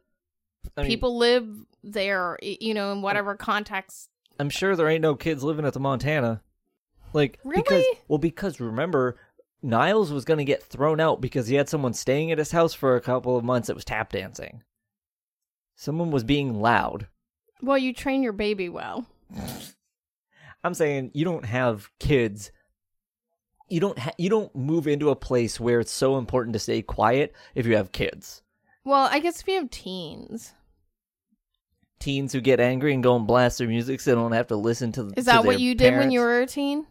I 0.77 0.81
mean, 0.81 0.89
people 0.89 1.17
live 1.17 1.47
there. 1.83 2.37
You 2.41 2.73
know, 2.73 2.91
in 2.91 3.01
whatever 3.01 3.35
context. 3.35 4.09
I'm 4.39 4.49
sure 4.49 4.75
there 4.75 4.87
ain't 4.87 5.01
no 5.01 5.15
kids 5.15 5.43
living 5.43 5.65
at 5.65 5.73
the 5.73 5.79
Montana. 5.79 6.41
Like 7.13 7.39
because 7.43 7.83
Really? 7.83 7.99
well 8.07 8.19
because 8.19 8.59
remember 8.59 9.17
Niles 9.61 10.11
was 10.11 10.25
going 10.25 10.39
to 10.39 10.43
get 10.43 10.63
thrown 10.63 10.99
out 10.99 11.21
because 11.21 11.47
he 11.47 11.55
had 11.55 11.69
someone 11.69 11.93
staying 11.93 12.31
at 12.31 12.37
his 12.37 12.51
house 12.51 12.73
for 12.73 12.95
a 12.95 13.01
couple 13.01 13.37
of 13.37 13.45
months 13.45 13.67
that 13.67 13.75
was 13.75 13.85
tap 13.85 14.11
dancing. 14.11 14.63
Someone 15.75 16.11
was 16.11 16.23
being 16.23 16.59
loud. 16.59 17.07
Well, 17.61 17.77
you 17.77 17.93
train 17.93 18.23
your 18.23 18.33
baby 18.33 18.67
well. 18.69 19.05
I'm 20.63 20.73
saying 20.73 21.11
you 21.13 21.25
don't 21.25 21.45
have 21.45 21.89
kids. 21.99 22.51
You 23.69 23.79
don't 23.79 23.97
ha- 23.97 24.13
you 24.17 24.29
don't 24.29 24.53
move 24.55 24.87
into 24.87 25.09
a 25.09 25.15
place 25.15 25.59
where 25.59 25.79
it's 25.79 25.91
so 25.91 26.17
important 26.17 26.53
to 26.53 26.59
stay 26.59 26.81
quiet 26.81 27.33
if 27.55 27.65
you 27.65 27.75
have 27.75 27.91
kids. 27.91 28.41
Well, 28.85 29.07
I 29.11 29.19
guess 29.19 29.41
if 29.41 29.47
you 29.47 29.55
have 29.55 29.69
teens, 29.69 30.53
Teens 32.03 32.33
who 32.33 32.41
get 32.41 32.59
angry 32.59 32.93
and 32.93 33.01
go 33.01 33.15
and 33.15 33.25
blast 33.25 33.59
their 33.59 33.67
music 33.69 34.01
so 34.01 34.11
they 34.11 34.15
don't 34.15 34.33
have 34.33 34.47
to 34.47 34.57
listen 34.57 34.91
to. 34.91 35.13
is 35.15 35.23
to 35.23 35.31
that 35.31 35.45
what 35.45 35.61
you 35.61 35.73
did 35.73 35.95
when 35.95 36.11
you 36.11 36.19
were 36.19 36.41
a 36.41 36.45
teen? 36.45 36.85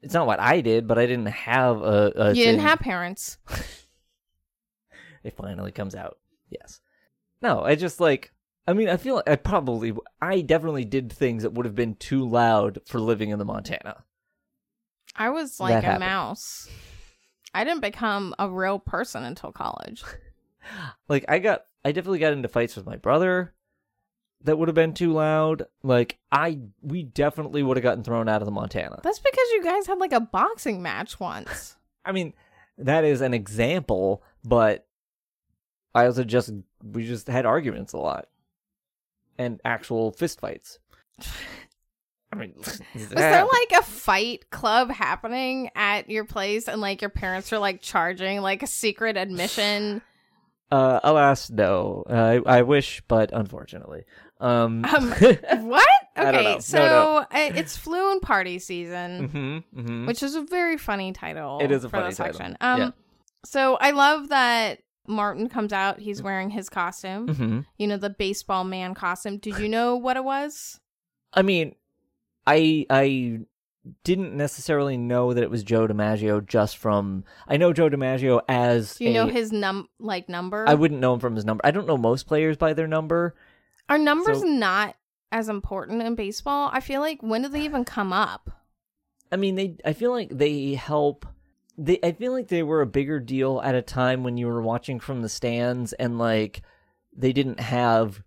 It's 0.00 0.14
not 0.14 0.26
what 0.26 0.40
I 0.40 0.62
did, 0.62 0.88
but 0.88 0.98
I 0.98 1.04
didn't 1.04 1.26
have 1.26 1.82
a. 1.82 2.12
a 2.16 2.28
you 2.32 2.44
didn't 2.44 2.60
have 2.62 2.78
parents. 2.78 3.36
it 5.22 5.36
finally 5.36 5.70
comes 5.70 5.94
out. 5.94 6.16
Yes. 6.48 6.80
No, 7.42 7.60
I 7.62 7.74
just 7.74 8.00
like. 8.00 8.32
I 8.66 8.72
mean, 8.72 8.88
I 8.88 8.96
feel 8.96 9.22
I 9.26 9.36
probably, 9.36 9.92
I 10.22 10.40
definitely 10.40 10.84
did 10.84 11.12
things 11.12 11.42
that 11.42 11.52
would 11.52 11.66
have 11.66 11.74
been 11.74 11.96
too 11.96 12.26
loud 12.28 12.78
for 12.86 12.98
living 12.98 13.30
in 13.30 13.38
the 13.38 13.44
Montana. 13.44 14.04
I 15.16 15.28
was 15.30 15.58
That 15.58 15.64
like 15.64 15.72
a 15.84 15.86
happened. 15.86 16.00
mouse. 16.00 16.68
I 17.52 17.62
didn't 17.64 17.82
become 17.82 18.34
a 18.38 18.48
real 18.48 18.78
person 18.78 19.24
until 19.24 19.52
college. 19.52 20.02
Like, 21.08 21.26
I 21.28 21.40
got, 21.40 21.66
I 21.84 21.92
definitely 21.92 22.20
got 22.20 22.32
into 22.32 22.48
fights 22.48 22.74
with 22.74 22.86
my 22.86 22.96
brother 22.96 23.52
that 24.44 24.56
would 24.56 24.68
have 24.68 24.74
been 24.74 24.94
too 24.94 25.12
loud. 25.12 25.64
Like, 25.82 26.16
I, 26.32 26.58
we 26.80 27.02
definitely 27.02 27.62
would 27.62 27.76
have 27.76 27.84
gotten 27.84 28.02
thrown 28.02 28.30
out 28.30 28.40
of 28.40 28.46
the 28.46 28.50
Montana. 28.50 29.00
That's 29.02 29.18
because 29.18 29.46
you 29.52 29.62
guys 29.62 29.86
had 29.86 29.98
like 29.98 30.14
a 30.14 30.20
boxing 30.20 30.80
match 30.80 31.20
once. 31.20 31.76
I 32.06 32.12
mean, 32.12 32.32
that 32.78 33.04
is 33.04 33.20
an 33.20 33.34
example, 33.34 34.22
but 34.42 34.86
I 35.94 36.06
also 36.06 36.24
just, 36.24 36.50
we 36.82 37.06
just 37.06 37.26
had 37.26 37.44
arguments 37.44 37.92
a 37.92 37.98
lot 37.98 38.28
and 39.38 39.60
actual 39.64 40.12
fist 40.12 40.40
fights. 40.40 40.78
I 42.32 42.36
mean, 42.36 42.54
Was 42.94 43.08
there 43.10 43.44
like 43.44 43.72
a 43.78 43.82
fight 43.82 44.50
club 44.50 44.90
happening 44.90 45.70
at 45.76 46.10
your 46.10 46.24
place 46.24 46.66
and 46.66 46.80
like 46.80 47.00
your 47.00 47.10
parents 47.10 47.52
were 47.52 47.58
like 47.58 47.80
charging 47.80 48.40
like 48.40 48.62
a 48.62 48.66
secret 48.66 49.16
admission? 49.16 50.02
Uh, 50.72 50.98
alas, 51.04 51.50
no. 51.50 52.02
Uh, 52.08 52.40
I, 52.46 52.58
I 52.58 52.62
wish, 52.62 53.00
but 53.06 53.30
unfortunately. 53.32 54.04
Um, 54.40 54.84
Um, 54.84 55.10
what? 55.68 55.88
I 56.16 56.32
don't 56.32 56.32
know. 56.32 56.38
Okay, 56.40 56.54
No, 56.54 56.58
so 56.58 56.78
no. 56.78 57.16
uh, 57.18 57.26
it's 57.54 57.76
Flu 57.76 58.10
and 58.10 58.20
Party 58.20 58.58
season, 58.58 59.28
mhm, 59.76 59.84
mhm. 59.84 60.06
which 60.06 60.22
is 60.24 60.34
a 60.34 60.40
very 60.42 60.76
funny 60.76 61.12
title. 61.12 61.60
It 61.62 61.70
is 61.70 61.84
a 61.84 61.88
funny 61.88 62.12
title. 62.12 62.38
section. 62.38 62.56
Um, 62.60 62.80
Yeah. 62.80 62.90
so 63.44 63.76
I 63.76 63.92
love 63.92 64.30
that 64.30 64.80
Martin 65.06 65.48
comes 65.48 65.72
out. 65.72 65.98
He's 66.00 66.22
wearing 66.22 66.50
his 66.50 66.68
costume. 66.68 67.28
Mhm. 67.28 67.66
You 67.78 67.86
know 67.86 67.96
the 67.96 68.10
baseball 68.10 68.64
man 68.64 68.94
costume. 68.94 69.38
Did 69.38 69.58
you 69.58 69.68
know 69.68 69.96
what 69.96 70.16
it 70.16 70.24
was? 70.24 70.80
I 71.32 71.42
mean, 71.42 71.74
I 72.46 72.86
I 72.90 73.40
didn't 74.02 74.34
necessarily 74.34 74.96
know 74.96 75.34
that 75.34 75.42
it 75.42 75.50
was 75.50 75.62
Joe 75.62 75.86
DiMaggio 75.86 76.46
just 76.46 76.78
from. 76.78 77.24
I 77.46 77.56
know 77.58 77.72
Joe 77.74 77.90
DiMaggio 77.90 78.40
as. 78.48 78.96
Do 78.96 79.04
you 79.04 79.12
know 79.12 79.26
his 79.26 79.52
num 79.52 79.88
like 79.98 80.28
number? 80.28 80.64
I 80.66 80.74
wouldn't 80.74 81.00
know 81.00 81.14
him 81.14 81.20
from 81.20 81.34
his 81.34 81.44
number. 81.44 81.60
I 81.66 81.70
don't 81.70 81.86
know 81.86 81.98
most 81.98 82.26
players 82.26 82.56
by 82.56 82.72
their 82.72 82.86
number. 82.86 83.34
Are 83.88 83.98
numbers 83.98 84.40
So- 84.40 84.46
not 84.46 84.96
as 85.30 85.48
important 85.50 86.00
in 86.00 86.14
baseball? 86.14 86.70
I 86.72 86.80
feel 86.80 87.00
like 87.02 87.22
when 87.22 87.42
do 87.42 87.48
they 87.48 87.62
even 87.62 87.84
come 87.84 88.12
up? 88.12 88.50
I 89.30 89.36
mean, 89.36 89.56
they. 89.56 89.76
I 89.84 89.92
feel 89.92 90.12
like 90.12 90.30
they 90.30 90.74
help. 90.74 91.26
They. 91.76 91.98
I 92.02 92.12
feel 92.12 92.32
like 92.32 92.48
they 92.48 92.62
were 92.62 92.80
a 92.80 92.86
bigger 92.86 93.20
deal 93.20 93.60
at 93.62 93.74
a 93.74 93.82
time 93.82 94.22
when 94.22 94.36
you 94.36 94.46
were 94.46 94.62
watching 94.62 95.00
from 95.00 95.22
the 95.22 95.28
stands, 95.28 95.92
and 95.94 96.18
like 96.18 96.62
they 97.16 97.32
didn't 97.32 97.60
have, 97.60 98.22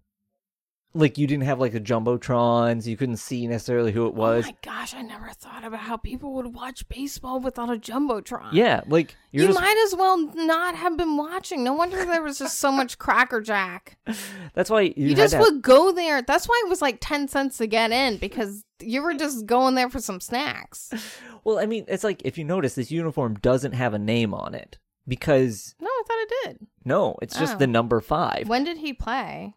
like 0.98 1.18
you 1.18 1.28
didn't 1.28 1.44
have 1.44 1.60
like 1.60 1.72
the 1.74 1.80
jumbotrons. 1.80 2.86
You 2.86 2.98
couldn't 2.98 3.18
see 3.18 3.48
necessarily 3.48 3.92
who 3.92 4.06
it 4.06 4.10
oh 4.16 4.20
was. 4.20 4.46
Oh 4.46 4.48
my 4.50 4.56
gosh, 4.62 4.94
I 4.94 5.02
never 5.02 5.30
thought 5.30 5.64
about 5.64 5.80
how 5.82 5.98
people 5.98 6.34
would 6.34 6.54
watch 6.54 6.88
baseball 6.90 7.40
without 7.40 7.70
a 7.70 7.78
jumbotron. 7.78 8.50
yeah, 8.54 8.82
like 8.88 9.16
you're 9.32 9.44
you 9.44 9.48
just. 9.50 9.60
might 9.60 9.78
as 9.86 9.96
well 9.96 10.18
not 10.36 10.76
have 10.76 10.98
been 10.98 11.18
watching. 11.18 11.64
No 11.64 11.74
wonder 11.74 12.04
there 12.06 12.22
was 12.22 12.40
just 12.40 12.60
so 12.60 12.72
much 12.72 12.98
Cracker 12.98 13.42
Jack. 13.42 13.98
that's 14.54 14.70
why 14.70 14.82
you, 14.82 14.94
You, 14.96 15.16
just 15.16 15.34
have- 15.34 15.42
would 15.44 15.62
go 15.62 15.92
there. 15.92 16.22
That's 16.22 16.48
why 16.48 16.62
it 16.66 16.70
was 16.70 16.82
like 16.82 16.98
ten 17.02 17.28
cents 17.28 17.58
to 17.58 17.68
get 17.68 17.92
in 17.92 18.18
because 18.18 18.64
you 18.80 19.02
were 19.02 19.14
just 19.14 19.46
going 19.46 19.76
there 19.76 19.90
for 19.90 20.00
some 20.00 20.20
snacks. 20.20 20.92
Well, 21.44 21.60
I 21.60 21.66
mean, 21.66 21.86
it's 21.88 22.04
like 22.04 22.22
if 22.26 22.38
you 22.38 22.44
notice, 22.44 22.76
this 22.76 22.92
uniform 22.92 23.36
doesn't 23.36 23.72
have 23.72 23.94
a 23.94 24.00
name 24.00 24.34
on 24.34 24.54
it 24.54 24.80
because 25.08 25.76
No, 25.80 25.88
I 25.88 26.04
thought 26.06 26.18
it 26.20 26.34
did. 26.44 26.68
no, 26.84 27.16
it's 27.22 27.40
just 27.40 27.56
Oh. 27.56 27.58
the 27.58 27.68
number 27.68 28.02
five. 28.02 28.50
When 28.50 28.66
did 28.66 28.80
he 28.80 28.92
play? 28.92 29.56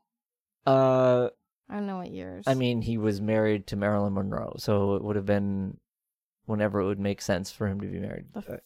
Uh, 0.66 1.28
I 1.68 1.74
don't 1.74 1.86
know 1.86 1.98
what 1.98 2.10
years. 2.10 2.44
I 2.46 2.54
mean, 2.54 2.82
he 2.82 2.98
was 2.98 3.20
married 3.20 3.66
to 3.68 3.76
Marilyn 3.76 4.14
Monroe, 4.14 4.54
so 4.58 4.96
it 4.96 5.04
would 5.04 5.16
have 5.16 5.26
been 5.26 5.78
whenever 6.46 6.80
it 6.80 6.86
would 6.86 6.98
make 6.98 7.22
sense 7.22 7.50
for 7.50 7.68
him 7.68 7.80
to 7.80 7.86
be 7.86 7.98
married. 7.98 8.26
The 8.32 8.60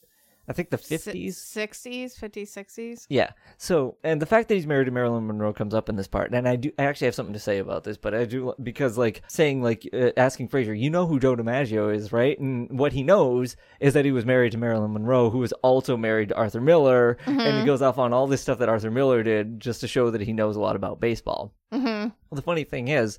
I 0.47 0.53
think 0.53 0.71
the 0.71 0.79
fifties. 0.79 1.39
sixties, 1.39 2.17
fifties, 2.17 2.51
sixties. 2.51 3.07
Yeah. 3.09 3.31
So, 3.57 3.97
and 4.05 4.21
the 4.21 4.27
fact 4.27 4.49
that 4.49 4.55
he's 4.57 4.67
married 4.67 4.85
to 4.85 4.91
Marilyn 4.91 5.27
Monroe 5.27 5.53
comes 5.55 5.73
up 5.73 5.89
in 5.89 5.97
this 5.97 6.07
part, 6.07 6.33
and 6.33 6.47
I 6.47 6.57
do. 6.57 6.71
I 6.79 6.85
actually 6.85 7.07
have 7.07 7.15
something 7.15 7.33
to 7.33 7.39
say 7.41 7.59
about 7.59 7.85
this, 7.85 7.97
but 7.97 8.15
I 8.15 8.27
do 8.27 8.53
because 8.63 8.99
like 8.99 9.23
saying 9.27 9.63
like 9.63 9.89
uh, 9.93 10.11
asking 10.17 10.51
Frasier, 10.51 10.79
you 10.79 10.91
know 10.91 11.07
who 11.07 11.19
Joe 11.19 11.35
DiMaggio 11.35 11.95
is, 11.95 12.13
right? 12.13 12.39
And 12.39 12.79
what 12.79 12.93
he 12.93 13.03
knows 13.03 13.57
is 13.81 13.95
that 13.95 14.05
he 14.05 14.13
was 14.13 14.27
married 14.27 14.53
to 14.53 14.59
Marilyn 14.59 14.93
Monroe, 14.93 15.31
who 15.31 15.39
was 15.39 15.53
also 15.55 15.97
married 15.97 16.29
to 16.29 16.37
Arthur 16.37 16.61
Miller, 16.61 17.17
and 17.27 17.59
he 17.59 17.65
goes 17.65 17.81
off 17.81 17.99
on 17.99 18.13
all 18.13 18.27
this 18.27 18.43
stuff 18.43 18.59
that 18.59 18.69
Arthur 18.69 18.91
Miller 18.91 19.23
did 19.23 19.61
just 19.61 19.81
to 19.81 19.89
show 19.89 20.11
that 20.11 20.21
he 20.21 20.33
knows 20.33 20.57
a 20.57 20.61
lot 20.61 20.77
about 20.77 21.01
baseball. 21.01 21.55
Mm-hmm. 21.73 21.87
Well, 21.87 22.13
the 22.33 22.43
funny 22.43 22.65
thing 22.65 22.89
is, 22.89 23.19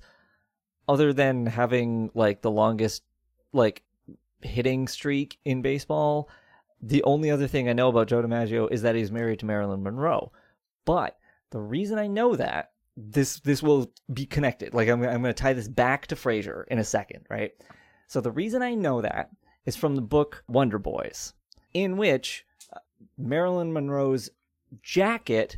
other 0.87 1.11
than 1.11 1.47
having 1.47 2.11
like 2.13 2.43
the 2.43 2.51
longest 2.51 3.01
like 3.51 3.81
hitting 4.41 4.87
streak 4.87 5.39
in 5.43 5.63
baseball, 5.63 6.29
the 6.85 7.03
only 7.03 7.31
other 7.31 7.47
thing 7.47 7.67
I 7.67 7.73
know 7.73 7.89
about 7.89 8.07
Joe 8.07 8.21
DiMaggio 8.21 8.71
is 8.71 8.83
that 8.83 8.95
he's 8.95 9.11
married 9.11 9.39
to 9.39 9.45
Marilyn 9.45 9.81
Monroe. 9.81 10.31
But 10.85 11.17
the 11.49 11.59
reason 11.59 11.97
I 11.97 12.05
know 12.05 12.35
that 12.35 12.71
this 12.95 13.39
this 13.41 13.61
will 13.61 13.91
be 14.13 14.25
connected. 14.25 14.73
Like 14.73 14.87
I'm 14.87 15.03
I'm 15.03 15.21
going 15.21 15.33
to 15.33 15.33
tie 15.33 15.53
this 15.53 15.67
back 15.67 16.07
to 16.07 16.15
Frasier 16.15 16.65
in 16.67 16.77
a 16.77 16.83
second, 16.83 17.25
right? 17.29 17.51
So 18.07 18.21
the 18.21 18.31
reason 18.31 18.61
I 18.61 18.75
know 18.75 19.01
that 19.01 19.31
is 19.65 19.75
from 19.75 19.95
the 19.95 20.01
book 20.01 20.43
Wonder 20.47 20.77
Boys, 20.77 21.33
in 21.73 21.97
which 21.97 22.45
uh, 22.71 22.79
Marilyn 23.17 23.73
Monroe's 23.73 24.29
jacket 24.83 25.57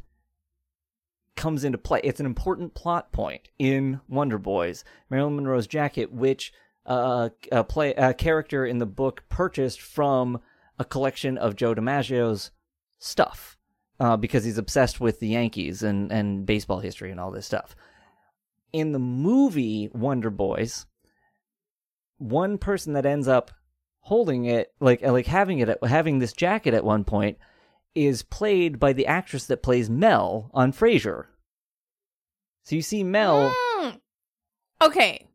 comes 1.36 1.65
into 1.65 1.77
play. 1.77 2.00
It's 2.03 2.22
an 2.22 2.25
important 2.25 2.74
plot 2.74 3.12
point 3.12 3.50
in 3.60 4.00
Wonder 4.07 4.38
Boys. 4.38 4.86
Marilyn 5.10 5.36
Monroe's 5.36 5.67
jacket, 5.67 6.12
which 6.12 6.53
uh, 6.86 7.29
a 7.51 7.65
play 7.65 7.93
a 7.96 8.13
character 8.13 8.65
in 8.65 8.77
the 8.77 8.86
book 8.86 9.24
purchased 9.27 9.81
from 9.81 10.39
a 10.79 10.86
collection 10.86 11.38
of 11.38 11.55
Joe 11.55 11.74
DiMaggio's 11.75 12.51
stuff 13.00 13.57
uh, 14.00 14.17
because 14.17 14.43
he's 14.43 14.57
obsessed 14.57 15.00
with 15.00 15.19
the 15.19 15.29
Yankees 15.29 15.84
and 15.84 16.12
and 16.12 16.46
baseball 16.46 16.79
history 16.79 17.12
and 17.12 17.19
all 17.19 17.31
this 17.31 17.46
stuff. 17.46 17.75
In 18.74 18.91
the 18.91 19.00
movie 19.00 19.89
Wonder 19.93 20.29
Boys, 20.29 20.86
one 22.17 22.57
person 22.57 22.93
that 22.93 23.05
ends 23.05 23.27
up 23.27 23.51
holding 24.01 24.46
it, 24.46 24.74
like 24.79 25.01
like 25.01 25.27
having 25.27 25.60
it, 25.60 25.77
having 25.84 26.19
this 26.19 26.34
jacket 26.34 26.74
at 26.74 26.84
one 26.84 27.03
point, 27.03 27.38
is 27.96 28.24
played 28.24 28.79
by 28.79 28.93
the 28.93 29.07
actress 29.07 29.46
that 29.48 29.63
plays 29.63 29.89
Mel 29.89 30.51
on 30.53 30.72
Frasier. 30.72 31.25
So 32.63 32.75
you 32.75 32.81
see 32.81 33.03
Mel. 33.03 33.53
Mm. 33.79 34.00
Okay. 34.81 35.26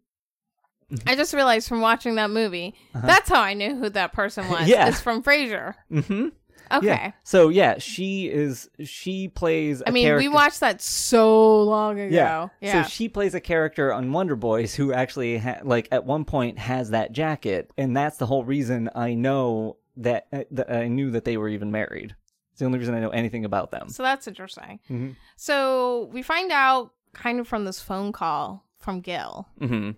I 1.06 1.16
just 1.16 1.32
realized 1.34 1.68
from 1.68 1.80
watching 1.80 2.16
that 2.16 2.30
movie, 2.30 2.75
Uh-huh. 2.94 3.06
that's 3.06 3.28
how 3.28 3.40
I 3.40 3.54
knew 3.54 3.76
who 3.76 3.88
that 3.90 4.12
person 4.12 4.49
was. 4.49 4.68
Yeah. 4.68 4.88
It's 4.88 5.00
from 5.00 5.22
Frasier. 5.22 5.75
hmm 5.90 6.28
Okay. 6.70 6.87
Yeah. 6.87 7.12
So 7.22 7.50
yeah, 7.50 7.76
she 7.78 8.28
is. 8.30 8.70
She 8.82 9.28
plays. 9.28 9.82
I 9.82 9.88
I 9.88 9.90
mean, 9.90 10.06
character- 10.06 10.26
we 10.30 10.34
watched 10.34 10.61
that 10.61 10.80
so 10.80 11.62
long 11.64 12.00
ago. 12.00 12.14
Yeah. 12.14 12.49
Yeah. 12.62 12.84
So 12.84 12.88
she 12.88 13.08
plays 13.11 13.34
a 13.34 13.40
character 13.40 13.92
on 13.92 14.11
Wonder 14.11 14.37
Boys 14.37 14.75
who 14.75 14.90
actually, 14.92 15.37
ha- 15.37 15.58
like, 15.64 15.88
at 15.92 16.06
one 16.06 16.25
point 16.25 16.58
has 16.58 16.90
that 16.90 17.12
jacket, 17.12 17.70
and 17.76 17.94
that's 17.94 18.16
the 18.16 18.25
whole 18.25 18.44
reason 18.44 18.88
I 18.94 19.12
know 19.12 19.76
that, 19.99 20.28
uh, 20.32 20.44
that 20.52 20.72
I 20.72 20.88
knew 20.88 21.11
that 21.11 21.25
they 21.26 21.37
were 21.37 21.49
even 21.50 21.70
married. 21.70 22.16
It's 22.52 22.61
the 22.61 22.64
only 22.64 22.78
reason 22.78 22.94
I 22.94 23.00
know 23.00 23.11
anything 23.11 23.44
about 23.44 23.70
them. 23.70 23.90
So 23.90 24.02
that's 24.02 24.26
interesting. 24.26 24.78
Mhm. 24.90 25.16
So 25.37 26.08
we 26.12 26.22
find 26.22 26.50
out 26.52 26.92
kind 27.12 27.38
of 27.38 27.46
from 27.49 27.66
this 27.66 27.80
phone 27.80 28.12
call 28.12 28.64
from 28.78 29.00
Gil, 29.02 29.46
Mm-hmm. 29.61 29.90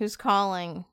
Who's 0.00 0.16
calling 0.16 0.84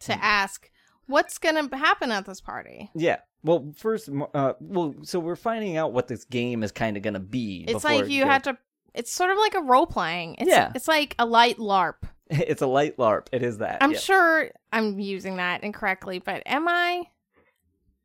to 0.00 0.12
Hmm. 0.14 0.20
ask 0.22 0.70
what's 1.06 1.38
going 1.38 1.68
to 1.68 1.76
happen 1.76 2.12
at 2.12 2.24
this 2.26 2.40
party. 2.40 2.90
Yeah. 2.94 3.18
Well, 3.42 3.72
first, 3.76 4.08
uh, 4.34 4.52
well, 4.60 4.94
so 5.02 5.18
we're 5.18 5.34
finding 5.34 5.76
out 5.76 5.92
what 5.92 6.06
this 6.06 6.24
game 6.24 6.62
is 6.62 6.70
kind 6.70 6.96
of 6.96 7.02
gonna 7.02 7.18
be. 7.18 7.64
It's 7.66 7.82
like 7.82 8.08
you 8.08 8.24
had 8.24 8.44
to. 8.44 8.56
It's 8.94 9.10
sort 9.10 9.30
of 9.32 9.36
like 9.38 9.54
a 9.54 9.62
role 9.62 9.86
playing. 9.86 10.36
It's, 10.38 10.48
Yeah. 10.48 10.70
It's 10.76 10.86
like 10.86 11.16
a 11.18 11.26
light 11.26 11.56
LARP. 11.58 11.96
It's 12.30 12.62
a 12.62 12.66
light 12.66 12.96
LARP. 12.98 13.26
It 13.32 13.42
is 13.42 13.58
that. 13.58 13.78
I'm 13.82 13.92
yeah. 13.92 13.98
sure 13.98 14.50
I'm 14.72 15.00
using 15.00 15.36
that 15.38 15.64
incorrectly, 15.64 16.20
but 16.20 16.42
am 16.46 16.68
I? 16.68 17.04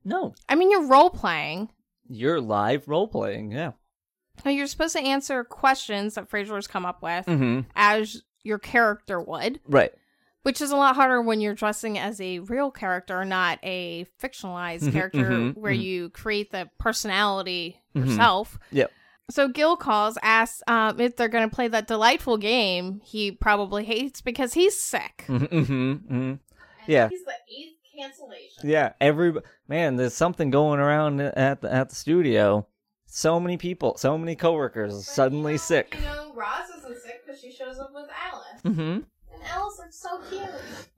No, 0.03 0.33
I 0.49 0.55
mean, 0.55 0.71
you're 0.71 0.87
role 0.87 1.09
playing. 1.09 1.69
you're 2.09 2.41
live 2.41 2.87
role 2.87 3.07
playing. 3.07 3.51
Yeah. 3.51 3.73
So 4.43 4.49
you're 4.49 4.67
supposed 4.67 4.95
to 4.95 5.01
answer 5.01 5.43
questions 5.43 6.15
that 6.15 6.29
Frasier's 6.29 6.67
come 6.67 6.85
up 6.85 7.01
with 7.03 7.25
Mm-hmm. 7.25 7.61
as 7.75 8.23
your 8.43 8.59
character 8.59 9.19
would, 9.21 9.59
Right. 9.67 9.91
Which 10.47 10.61
is 10.61 10.71
a 10.71 10.77
lot 10.77 10.95
harder 10.95 11.21
when 11.21 11.41
you're 11.41 11.53
dressing 11.53 11.99
as 11.99 12.21
a 12.21 12.39
real 12.39 12.71
character, 12.71 13.25
not 13.25 13.59
a 13.63 14.05
fictionalized 14.23 14.83
Mhm, 14.83 14.93
character 14.93 15.29
mhm, 15.29 15.57
where 15.57 15.73
mhm. 15.73 15.81
you 15.81 16.09
create 16.11 16.51
the 16.51 16.69
personality 16.79 17.81
Mhm. 17.93 18.05
yourself. 18.07 18.57
Yep. 18.71 18.89
So 19.29 19.49
Gil 19.49 19.75
calls, 19.75 20.17
asks 20.23 20.63
um, 20.67 21.01
if 21.01 21.17
they're 21.17 21.27
going 21.27 21.49
to 21.49 21.53
play 21.53 21.67
that 21.67 21.85
delightful 21.85 22.37
game 22.37 23.01
he 23.03 23.29
probably 23.29 23.83
hates 23.83 24.21
because 24.21 24.53
he's 24.53 24.79
sick. 24.81 25.25
Mm-hmm. 25.27 25.57
mm-hmm. 25.57 26.33
Yeah. 26.87 27.09
He's 27.09 27.25
the 27.25 27.33
eighth 27.53 27.75
cancellation. 27.93 28.69
Yeah, 28.69 28.93
every 29.01 29.33
man, 29.67 29.97
there's 29.97 30.13
something 30.13 30.49
going 30.49 30.79
around 30.79 31.19
at 31.19 31.59
the 31.59 31.73
at 31.73 31.89
the 31.89 31.95
studio. 31.95 32.65
So 33.05 33.37
many 33.37 33.57
people, 33.57 33.97
so 33.97 34.17
many 34.17 34.37
coworkers 34.37 34.93
are 34.97 35.01
suddenly 35.01 35.57
sick. 35.57 35.97
You 35.99 36.05
know, 36.05 36.31
Roz 36.33 36.69
isn't 36.77 37.01
sick 37.01 37.25
because 37.25 37.41
she 37.41 37.51
shows 37.51 37.79
up 37.79 37.91
with 37.93 38.09
Alice. 38.31 38.61
Mm-hmm. 38.63 38.99
So 39.89 40.19
cute. 40.29 40.41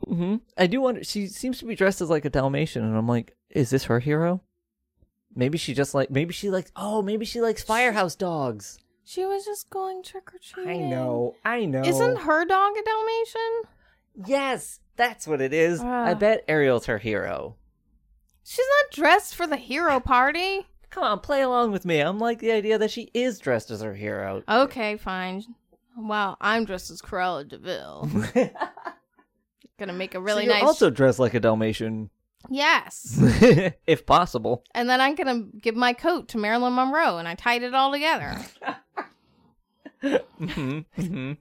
Mm-hmm. 0.07 0.35
I 0.57 0.67
do 0.67 0.81
wonder. 0.81 1.03
She 1.03 1.27
seems 1.27 1.59
to 1.59 1.65
be 1.65 1.75
dressed 1.75 2.01
as 2.01 2.09
like 2.09 2.25
a 2.25 2.29
Dalmatian, 2.29 2.83
and 2.83 2.97
I'm 2.97 3.07
like, 3.07 3.35
is 3.49 3.69
this 3.69 3.85
her 3.85 3.99
hero? 3.99 4.41
Maybe 5.35 5.57
she 5.57 5.73
just 5.73 5.93
like. 5.93 6.09
Maybe 6.09 6.33
she 6.33 6.49
likes. 6.49 6.71
Oh, 6.75 7.01
maybe 7.01 7.25
she 7.25 7.41
likes 7.41 7.61
firehouse 7.63 8.15
dogs. 8.15 8.79
She 9.03 9.25
was 9.25 9.45
just 9.45 9.69
going 9.69 10.03
trick 10.03 10.33
or 10.33 10.39
treating. 10.39 10.85
I 10.85 10.89
know. 10.89 11.35
I 11.45 11.65
know. 11.65 11.81
Isn't 11.83 12.17
her 12.19 12.45
dog 12.45 12.73
a 12.77 12.83
Dalmatian? 12.83 13.61
Yes, 14.27 14.79
that's 14.95 15.27
what 15.27 15.41
it 15.41 15.53
is. 15.53 15.79
I 15.81 16.11
Ah. 16.11 16.15
bet 16.15 16.43
Ariel's 16.47 16.85
her 16.87 16.97
hero. 16.97 17.55
She's 18.43 18.65
not 18.81 18.91
dressed 18.91 19.35
for 19.35 19.47
the 19.47 19.57
hero 19.57 19.99
party. 19.99 20.65
Come 20.89 21.03
on, 21.03 21.19
play 21.19 21.41
along 21.41 21.71
with 21.71 21.85
me. 21.85 21.99
I'm 21.99 22.17
like 22.19 22.39
the 22.39 22.51
idea 22.51 22.77
that 22.79 22.89
she 22.91 23.11
is 23.13 23.37
dressed 23.39 23.69
as 23.69 23.81
her 23.81 23.93
hero. 23.93 24.43
Okay, 24.49 24.97
fine. 24.97 25.43
Well, 25.97 26.37
I'm 26.39 26.65
dressed 26.65 26.91
as 26.91 27.01
Cruella 27.01 27.47
de 27.47 27.57
Vil. 27.57 28.09
Gonna 29.77 29.93
make 29.93 30.13
a 30.15 30.19
really 30.19 30.43
so 30.43 30.45
you're 30.45 30.53
nice. 30.55 30.63
also 30.63 30.89
dressed 30.89 31.19
like 31.19 31.33
a 31.33 31.39
Dalmatian, 31.39 32.09
yes. 32.49 33.17
if 33.87 34.05
possible. 34.05 34.63
And 34.73 34.89
then 34.89 34.99
I'm 34.99 35.15
gonna 35.15 35.45
give 35.61 35.75
my 35.75 35.93
coat 35.93 36.27
to 36.29 36.37
Marilyn 36.37 36.75
Monroe, 36.75 37.17
and 37.17 37.27
I 37.27 37.35
tied 37.35 37.63
it 37.63 37.73
all 37.73 37.91
together. 37.91 38.37
hmm 40.37 41.33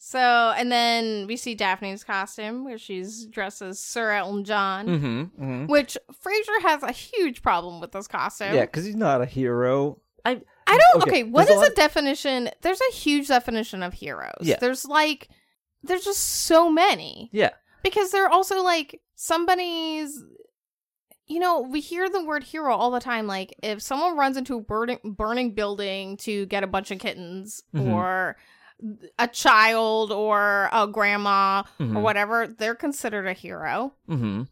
So, 0.00 0.54
and 0.56 0.72
then 0.72 1.26
we 1.26 1.36
see 1.36 1.54
Daphne's 1.54 2.02
costume 2.02 2.64
where 2.64 2.78
she's 2.78 3.26
dressed 3.26 3.60
as 3.60 3.78
Sir 3.78 4.12
Elton 4.12 4.44
John, 4.44 4.86
hmm 4.86 5.22
hmm 5.24 5.66
which 5.66 5.98
Frasier 6.24 6.62
has 6.62 6.82
a 6.82 6.92
huge 6.92 7.42
problem 7.42 7.80
with 7.80 7.92
this 7.92 8.08
costume. 8.08 8.54
Yeah, 8.54 8.62
because 8.64 8.86
he's 8.86 8.96
not 8.96 9.20
a 9.20 9.26
hero. 9.26 10.00
I 10.24 10.40
I 10.68 10.78
don't. 10.78 11.02
Okay, 11.02 11.10
Okay, 11.22 11.22
what 11.24 11.48
is 11.48 11.60
a 11.62 11.66
a, 11.66 11.74
definition? 11.74 12.50
There's 12.62 12.80
a 12.80 12.94
huge 12.94 13.28
definition 13.28 13.82
of 13.82 13.94
heroes. 13.94 14.32
Yeah. 14.42 14.58
There's 14.60 14.84
like, 14.84 15.28
there's 15.82 16.04
just 16.04 16.20
so 16.20 16.70
many 16.70 17.30
yeah. 17.32 17.50
because 17.82 18.10
they're 18.10 18.28
also 18.28 18.62
like 18.62 19.00
somebody's. 19.14 20.22
You 21.30 21.40
know, 21.40 21.60
we 21.60 21.80
hear 21.80 22.08
the 22.08 22.24
word 22.24 22.42
hero 22.42 22.74
all 22.74 22.90
the 22.90 23.00
time. 23.00 23.26
Like, 23.26 23.54
if 23.62 23.82
someone 23.82 24.16
runs 24.16 24.36
into 24.38 24.56
a 24.56 24.60
burning 24.62 24.98
burning 25.04 25.52
building 25.54 26.16
to 26.18 26.46
get 26.46 26.64
a 26.64 26.66
bunch 26.66 26.90
of 26.90 26.98
kittens, 27.00 27.62
Mhm. 27.74 27.92
or 27.92 28.36
a 29.18 29.28
child, 29.28 30.10
or 30.10 30.70
a 30.72 30.86
grandma, 30.86 31.64
or 31.80 31.86
Mhm. 31.86 32.00
whatever, 32.02 32.46
they're 32.46 32.74
considered 32.74 33.26
a 33.26 33.32
hero. 33.34 33.92
hmm 34.06 34.44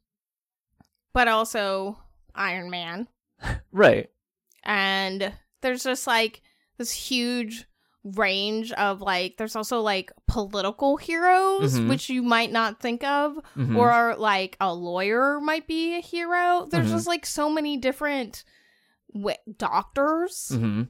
But 1.14 1.29
also 1.29 1.98
Iron 2.35 2.68
Man. 2.70 3.09
Right. 3.72 4.11
and 4.62 5.33
there's 5.66 5.83
just 5.83 6.07
like 6.07 6.42
this 6.79 6.92
huge 6.92 7.66
range 8.05 8.70
of 8.72 9.00
like 9.00 9.37
there's 9.37 9.57
also 9.57 9.81
like 9.81 10.12
political 10.29 10.96
heroes 10.96 11.76
Mhm. 11.76 11.88
which 11.88 12.09
you 12.09 12.22
might 12.22 12.52
not 12.52 12.79
think 12.81 13.02
of 13.02 13.37
Mhm. 13.57 13.76
or 13.76 14.14
like 14.16 14.57
a 14.61 14.72
lawyer 14.72 15.40
might 15.40 15.66
be 15.66 15.96
a 15.96 16.00
hero 16.00 16.68
there's 16.70 16.87
Mhm. 16.87 16.90
just 16.92 17.09
like 17.09 17.26
so 17.26 17.50
many 17.50 17.76
different 17.76 18.44
wa- 19.12 19.35
doctors 19.59 20.50
hmm 20.50 20.83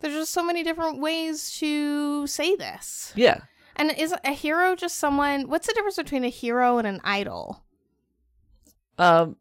there's 0.00 0.14
just 0.14 0.32
so 0.32 0.42
many 0.44 0.64
different 0.64 1.00
ways 1.00 1.52
to 1.58 2.26
say 2.26 2.56
this 2.56 3.12
Yeah. 3.14 3.42
and 3.76 3.92
is 3.92 4.12
a 4.24 4.32
hero 4.32 4.74
just 4.74 4.96
someone 4.96 5.48
what's 5.48 5.68
the 5.68 5.74
difference 5.74 5.96
between 5.96 6.24
a 6.24 6.28
hero 6.28 6.78
and 6.78 6.88
an 6.88 7.00
idol 7.04 7.62
Um, 8.98 9.36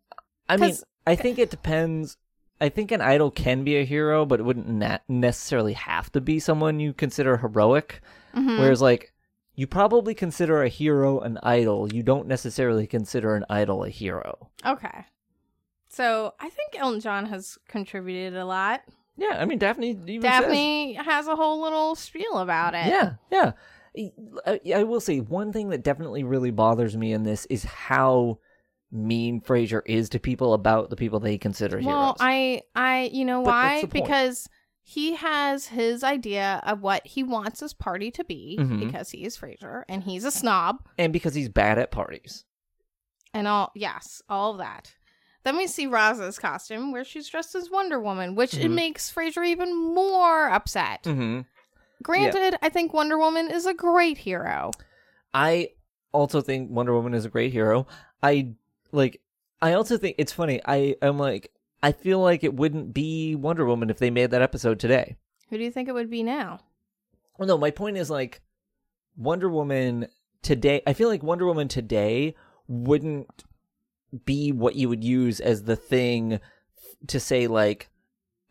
I 0.47 0.57
mean 0.57 0.75
I 1.07 1.15
think 1.15 1.39
it 1.39 1.49
depends. 1.49 2.17
I 2.59 2.69
think 2.69 2.91
an 2.91 3.01
idol 3.01 3.29
can 3.31 3.63
be 3.63 3.77
a 3.77 3.85
hero, 3.85 4.25
but 4.25 4.39
it 4.39 4.43
wouldn't 4.43 4.67
na- 4.67 4.97
necessarily 5.07 5.73
have 5.73 6.11
to 6.13 6.21
be 6.21 6.39
someone 6.39 6.79
you 6.79 6.93
consider 6.93 7.37
heroic. 7.37 8.01
Mhm. 8.35 8.59
Whereas, 8.59 8.81
like, 8.81 9.13
you 9.55 9.67
probably 9.67 10.13
consider 10.13 10.61
a 10.63 10.69
hero 10.69 11.19
an 11.19 11.39
idol. 11.43 11.91
You 11.93 12.03
don't 12.03 12.27
necessarily 12.27 12.85
consider 12.87 13.35
an 13.35 13.45
idol 13.49 13.83
a 13.83 13.89
hero. 13.89 14.49
okay 14.65 15.05
so 15.89 16.33
i 16.39 16.49
think 16.49 16.75
elton 16.77 16.99
john 16.99 17.25
has 17.27 17.57
contributed 17.69 18.35
a 18.35 18.45
lot 18.45 18.81
Yeah, 19.15 19.37
I 19.39 19.45
mean, 19.45 19.57
Daphne 19.57 19.91
even 20.07 20.21
Daphne 20.21 20.93
has 20.93 21.27
a 21.27 21.35
whole 21.35 21.61
little 21.61 21.95
spiel 21.95 22.37
about 22.39 22.73
it. 22.75 22.85
yeah, 22.87 23.13
yeah. 23.31 23.51
I, 24.45 24.59
I 24.75 24.83
will 24.83 24.99
say 24.99 25.19
one 25.21 25.51
thing 25.51 25.69
that 25.69 25.83
definitely 25.83 26.23
really 26.23 26.51
bothers 26.51 26.95
me 26.95 27.13
in 27.13 27.23
this 27.23 27.47
is 27.49 27.63
how 27.63 28.37
mean 28.91 29.41
Frasier 29.41 29.81
is 29.85 30.09
to 30.09 30.19
people 30.19 30.53
about 30.53 30.89
the 30.89 30.95
people 30.95 31.19
they 31.19 31.37
consider 31.37 31.77
Well, 31.81 32.15
heroes. 32.15 32.15
I, 32.19 32.61
I, 32.75 33.09
you 33.13 33.25
know 33.25 33.43
But 33.43 33.49
why? 33.51 33.83
Because 33.85 34.47
he 34.83 35.15
has 35.15 35.67
his 35.67 36.03
idea 36.03 36.61
of 36.65 36.81
what 36.81 37.05
he 37.05 37.21
wants 37.23 37.59
his 37.59 37.73
party 37.73 38.09
to 38.11 38.23
be, 38.23 38.57
Mhm. 38.59 38.79
because 38.79 39.09
he 39.11 39.25
is 39.25 39.37
Frasier 39.37 39.83
and 39.89 40.03
he's 40.03 40.23
a 40.23 40.31
snob 40.31 40.77
and 40.97 41.11
because 41.11 41.35
he's 41.35 41.49
bad 41.49 41.77
at 41.77 41.91
parties. 41.91 42.45
and 43.33 43.47
all. 43.47 43.71
Yes, 43.75 44.21
all 44.29 44.53
of 44.53 44.57
that. 44.59 44.93
Then 45.43 45.57
we 45.57 45.67
see 45.67 45.85
Roz's 45.85 46.39
costume 46.39 46.91
where 46.93 47.03
she's 47.03 47.27
dressed 47.29 47.53
as 47.55 47.69
Wonder 47.69 47.99
Woman, 47.99 48.35
which 48.35 48.53
it 48.53 48.71
Mhm. 48.71 48.75
makes 48.75 49.11
Frasier 49.13 49.45
even 49.45 49.75
more 49.93 50.47
upset. 50.49 51.03
Mm-hmm. 51.03 51.41
Granted, 52.03 52.57
I 52.61 52.69
think 52.69 52.93
Wonder 52.93 53.17
Woman 53.17 53.51
is 53.51 53.65
a 53.65 53.73
great 53.73 54.17
hero. 54.19 54.71
I 55.33 55.71
also 56.13 56.41
think 56.41 56.71
Wonder 56.71 56.93
Woman 56.93 57.13
is 57.13 57.25
a 57.25 57.29
great 57.29 57.51
hero. 57.51 57.85
I 58.23 58.55
like. 58.91 59.21
I 59.59 59.73
also 59.73 59.97
think 59.97 60.15
it's 60.17 60.33
funny. 60.33 60.61
I 60.65 60.95
am 61.01 61.17
like. 61.17 61.51
I 61.81 61.91
feel 61.91 62.19
like 62.19 62.43
it 62.43 62.55
wouldn't 62.55 62.93
be 62.93 63.35
Wonder 63.35 63.65
Woman 63.65 63.89
if 63.89 63.99
they 63.99 64.09
made 64.09 64.31
that 64.31 64.41
episode 64.41 64.79
today. 64.79 65.15
Who 65.49 65.57
do 65.57 65.63
you 65.63 65.71
think 65.71 65.87
it 65.87 65.93
would 65.93 66.09
be 66.09 66.23
now? 66.23 66.59
Well, 67.37 67.47
no, 67.47 67.57
my 67.57 67.71
point 67.71 67.97
is 67.97 68.09
like 68.09 68.41
Wonder 69.15 69.49
Woman 69.49 70.07
today. 70.41 70.81
I 70.87 70.93
feel 70.93 71.07
like 71.07 71.23
Wonder 71.23 71.45
Woman 71.45 71.67
today 71.67 72.35
wouldn't 72.67 73.43
be 74.25 74.51
what 74.51 74.75
you 74.75 74.89
would 74.89 75.03
use 75.03 75.39
as 75.39 75.63
the 75.63 75.75
thing 75.75 76.39
to 77.07 77.19
say 77.19 77.47
like, 77.47 77.89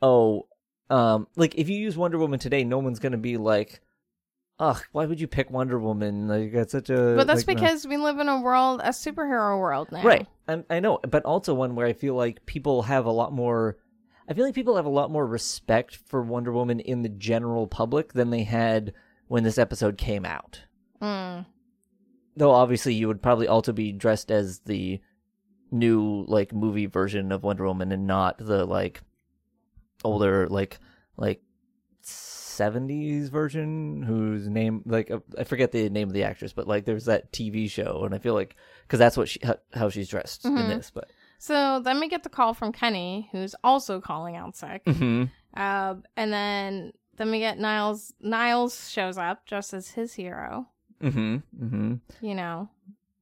oh, 0.01 0.47
um, 0.89 1.27
like 1.37 1.55
if 1.57 1.69
you 1.69 1.77
use 1.77 1.97
Wonder 1.97 2.19
Woman 2.19 2.39
today, 2.39 2.65
no 2.65 2.79
one's 2.79 3.01
gonna 3.01 3.17
be 3.17 3.37
like, 3.37 3.81
ugh, 4.59 4.83
why 4.93 5.07
would 5.07 5.21
you 5.21 5.27
pick 5.27 5.51
Wonder 5.51 5.79
Woman? 5.79 6.29
Like 6.29 6.53
that's 6.53 6.73
such 6.73 6.91
a. 6.91 7.15
But 7.17 7.27
that's 7.27 7.47
like, 7.47 7.57
no." 7.57 7.63
because 7.63 7.87
we 7.87 7.97
live 7.97 8.19
in 8.19 8.29
a 8.29 8.41
world, 8.41 8.81
a 8.83 8.91
superhero 8.91 9.59
world 9.59 9.89
now. 9.93 10.03
Right. 10.03 10.27
I, 10.49 10.65
I 10.71 10.81
know, 10.81 10.99
but 11.09 11.25
also 11.25 11.55
one 11.55 11.75
where 11.75 11.87
I 11.87 11.93
feel 11.93 12.15
like 12.15 12.47
people 12.47 12.83
have 12.83 13.07
a 13.07 13.13
lot 13.13 13.33
more. 13.33 13.77
I 14.29 14.35
feel 14.35 14.45
like 14.45 14.55
people 14.55 14.77
have 14.77 14.87
a 14.87 14.91
lot 14.91 15.11
more 15.11 15.27
respect 15.27 15.97
for 16.07 16.23
Wonder 16.23 16.53
Woman 16.53 16.81
in 16.81 17.03
the 17.03 17.09
general 17.09 17.67
public 17.67 18.13
than 18.13 18.31
they 18.31 18.43
had 18.43 18.93
when 19.29 19.45
this 19.45 19.59
episode 19.59 19.97
came 19.97 20.25
out. 20.25 20.63
Mm. 21.01 21.47
Though 22.37 22.51
obviously 22.51 22.95
you 22.95 23.09
would 23.09 23.23
probably 23.23 23.47
also 23.47 23.73
be 23.73 23.93
dressed 23.93 24.31
as 24.31 24.61
the 24.61 25.01
new 25.71 26.25
like 26.29 26.53
movie 26.53 26.87
version 26.87 27.33
of 27.33 27.43
Wonder 27.43 27.67
Woman 27.67 27.93
and 27.93 28.07
not 28.07 28.39
the 28.39 28.65
like 28.65 29.01
older 30.05 30.49
like 30.49 30.79
like 31.17 31.41
70s 32.57 33.29
version 33.29 34.03
whose 34.03 34.49
name 34.49 34.83
like 34.87 35.11
uh, 35.11 35.21
I 35.39 35.45
forget 35.45 35.73
the 35.73 35.89
name 35.91 36.09
of 36.09 36.15
the 36.15 36.25
actress 36.25 36.53
but 36.53 36.67
like 36.67 36.85
there's 36.85 37.05
that 37.07 37.33
TV 37.33 37.69
show 37.71 38.03
and 38.05 38.15
I 38.15 38.19
feel 38.19 38.35
like 38.35 38.57
cuz 38.89 38.99
that's 38.99 39.17
what 39.17 39.29
she 39.29 39.41
how, 39.75 39.89
she's 39.89 40.09
dressed 40.09 40.45
in 40.45 40.53
Mhm. 40.55 40.69
this 40.69 40.91
but 40.91 41.11
So 41.39 41.81
then 41.81 42.01
we 42.01 42.09
get 42.09 42.23
the 42.23 42.31
call 42.31 42.55
from 42.55 42.73
Kenny, 42.73 43.29
who's 43.31 43.55
also 43.63 44.01
calling 44.01 44.37
out 44.37 44.57
sick. 44.57 44.85
mhm 44.85 45.31
Uh, 45.55 45.95
and 46.17 46.33
then 46.33 46.93
then 47.17 47.31
we 47.31 47.39
get 47.39 47.59
Niles. 47.59 48.13
Niles 48.21 48.91
shows 48.91 49.17
up 49.19 49.47
just 49.47 49.73
as 49.75 49.91
his 49.91 50.15
hero. 50.15 50.69
mhm 51.01 51.43
mhm 51.59 52.01
You 52.21 52.35
know, 52.35 52.69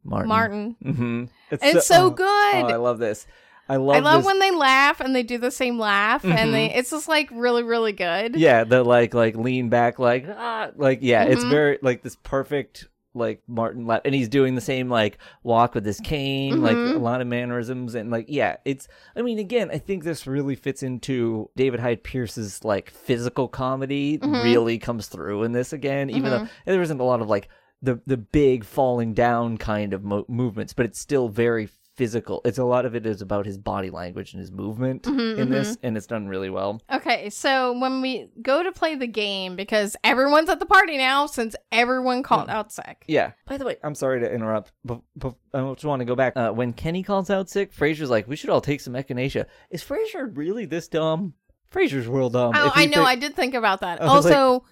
Martin 0.04 0.28
Martin. 0.28 0.76
mhm 0.84 1.28
It's 1.50 1.86
so 1.86 2.06
oh, 2.06 2.10
good. 2.10 2.24
oh, 2.26 2.66
I 2.68 2.76
love 2.76 2.98
this 2.98 3.26
I 3.68 3.76
love 3.76 3.96
I 3.96 4.00
love 4.00 4.18
this 4.20 4.26
when 4.26 4.38
they 4.40 4.50
laugh 4.50 5.00
and 5.00 5.14
they 5.16 5.22
do 5.22 5.38
the 5.38 5.50
same 5.50 5.78
laugh, 5.78 6.24
and 6.24 6.52
they 6.54 6.68
Mhm. 6.68 6.76
it's 6.76 6.90
just 6.90 7.08
like 7.08 7.30
really 7.32 7.62
really 7.62 7.92
good. 7.92 8.36
yeah 8.36 8.64
the 8.64 8.82
like 8.84 9.14
like 9.14 9.36
lean 9.36 9.68
back 9.70 9.98
like 9.98 10.26
ah 10.28 10.70
like 10.76 10.98
yeah 11.02 11.24
it's 11.24 11.44
Mhm. 11.44 11.50
very 11.50 11.78
like 11.82 12.02
this 12.02 12.16
perfect 12.22 12.88
like 13.16 13.40
martin 13.46 13.86
laugh, 13.86 14.00
and 14.04 14.12
he's 14.14 14.28
doing 14.28 14.54
the 14.56 14.60
same 14.60 14.88
like 14.90 15.18
walk 15.44 15.74
with 15.74 15.86
his 15.86 16.00
cane 16.00 16.60
like 16.62 16.76
Mhm. 16.76 16.96
a 16.96 16.98
lot 16.98 17.20
of 17.20 17.26
mannerisms 17.28 17.94
and 17.94 18.10
like 18.10 18.26
yeah 18.28 18.56
it's 18.64 18.88
i 19.16 19.22
mean 19.22 19.38
again 19.38 19.70
i 19.72 19.78
think 19.78 20.02
this 20.02 20.26
really 20.26 20.56
fits 20.56 20.82
into 20.82 21.48
david 21.56 21.78
hyde 21.78 22.02
pierce's 22.02 22.64
like 22.64 22.90
physical 22.90 23.46
comedy 23.46 24.18
Mhm. 24.18 24.42
really 24.42 24.78
comes 24.78 25.06
through 25.06 25.44
in 25.44 25.52
this 25.52 25.72
again 25.72 26.10
even 26.10 26.24
though 26.24 26.48
there 26.66 26.82
isn't 26.82 27.00
a 27.00 27.04
lot 27.04 27.20
of 27.20 27.28
like 27.28 27.48
the 27.80 28.00
the 28.04 28.16
big 28.16 28.64
falling 28.64 29.14
down 29.14 29.58
kind 29.58 29.92
of 29.92 30.02
mo- 30.02 30.24
movements 30.26 30.72
but 30.72 30.84
it's 30.84 30.98
still 30.98 31.28
very 31.28 31.68
physical 31.96 32.40
it's 32.44 32.58
a 32.58 32.64
lot 32.64 32.84
of 32.84 32.94
it 32.96 33.06
is 33.06 33.22
about 33.22 33.46
his 33.46 33.56
body 33.56 33.88
language 33.88 34.32
and 34.32 34.40
his 34.40 34.50
movement 34.50 35.02
Mhm, 35.04 35.38
in 35.38 35.50
this 35.50 35.78
and 35.82 35.96
it's 35.96 36.06
done 36.08 36.26
really 36.26 36.50
well 36.50 36.82
Okay, 36.92 37.30
so 37.30 37.78
when 37.78 38.00
we 38.00 38.28
go 38.42 38.62
to 38.62 38.72
play 38.72 38.94
the 38.96 39.06
game, 39.06 39.54
because 39.56 39.96
everyone's 40.02 40.48
at 40.48 40.58
the 40.58 40.66
party 40.66 40.96
now 40.96 41.26
since 41.26 41.54
everyone 41.70 42.22
called 42.22 42.48
out 42.50 42.72
sick. 42.72 43.04
Yeah. 43.06 43.32
By 43.46 43.56
the 43.58 43.64
way, 43.64 43.76
I'm 43.82 43.94
sorry 43.94 44.20
to 44.20 44.32
interrupt, 44.32 44.72
but, 44.84 45.00
but 45.16 45.34
I 45.52 45.60
just 45.74 45.84
want 45.84 46.00
to 46.00 46.04
go 46.04 46.14
back. 46.16 46.36
Uh, 46.36 46.50
when 46.50 46.72
Kenny 46.72 47.02
calls 47.02 47.30
out 47.30 47.48
sick, 47.48 47.72
Frasier's 47.72 48.10
like, 48.10 48.26
"We 48.28 48.36
should 48.36 48.50
all 48.50 48.60
take 48.60 48.80
some 48.80 48.94
echinacea." 48.94 49.46
Is 49.70 49.82
Frasier 49.84 50.36
really 50.36 50.64
this 50.66 50.88
dumb? 50.88 51.34
Frasier's 51.72 52.06
real 52.06 52.30
dumb. 52.30 52.52
Oh, 52.56 52.72
I 52.74 52.86
know. 52.86 52.96
think- 52.96 53.06
I 53.08 53.14
did 53.16 53.34
think 53.34 53.54
about 53.54 53.80
that. 53.80 54.00
I 54.02 54.04
was 54.14 54.24
like- 54.24 54.34
Also, 54.34 54.64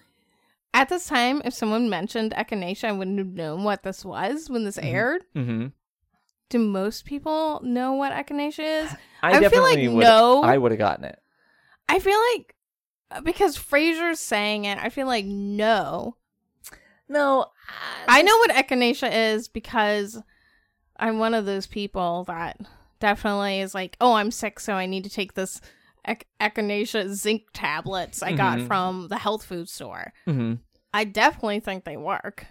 at 0.73 0.89
this 0.89 1.05
time, 1.07 1.41
if 1.45 1.53
someone 1.53 1.89
mentioned 1.89 2.33
echinacea, 2.35 2.85
I 2.89 2.91
wouldn't 2.93 3.17
have 3.19 3.27
known 3.27 3.63
what 3.63 3.83
this 3.83 4.03
was 4.05 4.49
when 4.49 4.63
this 4.65 4.77
Mhm. 4.77 4.85
aired. 4.85 5.23
Mhm. 5.35 5.71
Do 6.53 6.59
most 6.59 7.05
people 7.05 7.61
know 7.63 7.93
what 7.93 8.11
echinacea 8.13 8.83
is? 8.85 8.95
I, 9.23 9.39
I 9.39 9.49
feel 9.49 9.63
like 9.63 9.79
would. 9.79 10.03
no. 10.03 10.43
I 10.43 10.55
would 10.55 10.69
have 10.71 10.77
gotten 10.77 11.03
it. 11.03 11.17
I 11.89 11.97
feel 11.97 12.19
like 12.35 12.55
uh, 13.09 13.21
because 13.21 13.57
Frasier's 13.57 14.19
saying 14.19 14.65
it, 14.65 14.77
I 14.77 14.89
feel 14.89 15.07
like 15.07 15.25
no. 15.25 16.15
No, 17.09 17.47
I 18.07 18.21
know 18.21 18.37
what 18.37 18.51
echinacea 18.51 19.33
is 19.33 19.47
because 19.47 20.21
I'm 20.97 21.17
one 21.17 21.33
of 21.33 21.47
those 21.47 21.65
people 21.65 22.23
that 22.27 22.59
definitely 22.99 23.59
is 23.61 23.73
like, 23.73 23.97
oh, 23.99 24.13
I'm 24.13 24.29
sick, 24.29 24.59
so 24.59 24.73
I 24.75 24.85
need 24.85 25.05
to 25.05 25.09
take 25.09 25.33
this 25.33 25.59
ec- 26.07 26.27
echinacea 26.39 27.09
zinc 27.15 27.45
tablets 27.53 28.21
I 28.21 28.33
got 28.33 28.59
Mhm. 28.59 28.67
from 28.67 29.07
the 29.07 29.17
health 29.17 29.43
food 29.43 29.69
store. 29.69 30.13
hmm 30.25 30.53
I 30.93 31.03
definitely 31.05 31.61
think 31.61 31.83
they 31.83 31.97
work. 31.97 32.45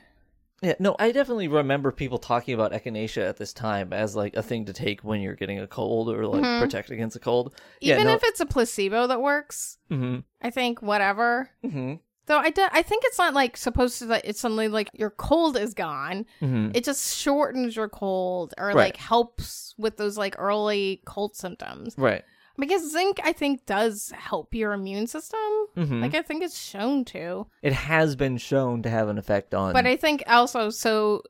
Yeah, 0.62 0.74
no, 0.78 0.94
I 0.98 1.10
definitely 1.12 1.48
remember 1.48 1.90
people 1.92 2.18
talking 2.18 2.54
about 2.54 2.72
echinacea 2.72 3.28
at 3.28 3.36
this 3.36 3.52
time 3.52 3.92
as 3.92 4.14
like 4.14 4.36
a 4.36 4.42
thing 4.42 4.64
to 4.66 4.72
take 4.72 5.02
when 5.02 5.20
you're 5.20 5.34
getting 5.34 5.58
a 5.58 5.66
cold 5.66 6.08
or 6.08 6.26
like 6.26 6.42
Mhm. 6.42 6.60
protect 6.60 6.90
against 6.90 7.16
a 7.16 7.20
cold. 7.20 7.54
Yeah, 7.80 7.94
Even 7.94 8.06
no- 8.06 8.14
if 8.14 8.22
it's 8.24 8.40
a 8.40 8.46
placebo 8.46 9.06
that 9.08 9.20
works, 9.20 9.78
Mm-hmm. 9.90 10.20
I 10.40 10.50
think 10.50 10.80
whatever. 10.80 11.50
Mm-hmm. 11.64 11.94
Though 12.26 12.38
I, 12.38 12.50
do, 12.50 12.64
I 12.70 12.82
think 12.82 13.02
it's 13.04 13.18
not 13.18 13.34
like 13.34 13.56
supposed 13.56 13.98
to 13.98 14.06
that 14.06 14.24
it's 14.24 14.38
suddenly 14.40 14.68
like 14.68 14.88
your 14.94 15.10
cold 15.10 15.56
is 15.56 15.74
gone. 15.74 16.24
Mm-hmm. 16.40 16.70
It 16.72 16.84
just 16.84 17.18
shortens 17.18 17.74
your 17.74 17.88
cold 17.88 18.54
or 18.56 18.68
Right. 18.68 18.76
like 18.76 18.96
helps 18.96 19.74
with 19.76 19.96
those 19.96 20.16
like 20.16 20.36
early 20.38 21.02
cold 21.04 21.34
symptoms. 21.34 21.94
Right. 21.98 22.22
Because 22.58 22.92
zinc 22.92 23.18
I 23.24 23.32
think 23.32 23.66
does 23.66 24.12
help 24.14 24.54
your 24.54 24.72
immune 24.72 25.06
system. 25.06 25.38
Mm-hmm. 25.76 26.02
Like 26.02 26.14
I 26.14 26.22
think 26.22 26.42
it's 26.42 26.58
shown 26.58 27.04
to. 27.06 27.46
it 27.62 27.72
has 27.72 28.16
been 28.16 28.36
shown 28.36 28.82
to 28.82 28.90
have 28.90 29.08
an 29.08 29.18
effect 29.18 29.54
on. 29.54 29.72
But 29.72 29.86
I 29.86 29.96
think 29.96 30.22
also 30.26 30.70
so 30.70 31.22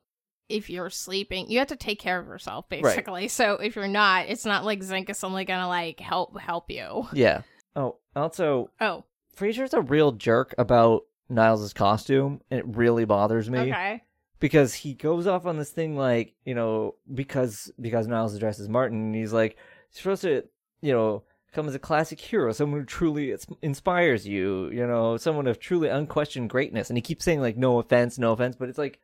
if 0.49 0.69
you're 0.69 0.91
sleeping, 0.91 1.51
you 1.51 1.59
have 1.61 1.69
to 1.69 1.77
take 1.77 1.99
care 1.99 2.19
of 2.19 2.27
yourself 2.27 2.69
basically. 2.69 3.29
So 3.29 3.55
if 3.55 3.75
you're 3.77 3.89
not, 3.89 4.27
it's 4.29 4.45
not 4.45 4.65
like 4.65 4.83
zinc 4.83 5.09
is 5.09 5.19
suddenly 5.19 5.45
gonna 5.45 5.69
like 5.69 6.01
help 6.01 6.39
help 6.39 6.71
you. 6.71 7.07
yeah. 7.13 7.43
Oh, 7.75 7.97
also, 8.15 8.71
Oh, 8.81 9.05
Frasier's 9.35 9.73
a 9.73 9.81
real 9.81 10.13
jerk 10.13 10.55
about 10.59 11.05
Niles' 11.31 11.73
costume, 11.73 12.43
and 12.51 12.61
it 12.61 12.77
really 12.77 13.07
bothers 13.07 13.49
me 13.49 13.61
okay. 13.61 14.03
because 14.41 14.75
he 14.75 14.93
goes 14.93 15.27
off 15.27 15.47
on 15.47 15.57
this 15.57 15.71
thing 15.71 15.97
like, 15.97 16.35
you 16.45 16.55
know, 16.55 16.97
because 17.15 17.73
because 17.81 18.07
Niles 18.07 18.35
addresses 18.35 18.69
Martin, 18.69 18.99
and 19.07 19.15
he's 19.15 19.33
like 19.33 19.57
he's 19.89 20.03
supposed 20.03 20.21
to, 20.23 20.45
you 20.83 20.92
know, 20.92 21.23
come 21.53 21.66
as 21.66 21.75
a 21.75 21.79
classic 21.79 22.21
hero, 22.21 22.53
someone 22.53 22.81
who 22.81 22.87
truly 22.87 23.35
inspires 23.62 24.29
you, 24.29 24.68
you 24.71 24.87
know, 24.87 25.16
someone 25.16 25.47
of 25.47 25.59
truly 25.59 25.88
unquestioned 25.88 26.51
greatness, 26.51 26.90
and 26.90 26.99
he 26.99 27.03
keeps 27.03 27.25
saying 27.25 27.40
like, 27.40 27.57
no 27.57 27.79
offense, 27.79 28.18
no 28.18 28.33
offense, 28.33 28.57
but 28.57 28.68
it's 28.68 28.79
like, 28.79 29.01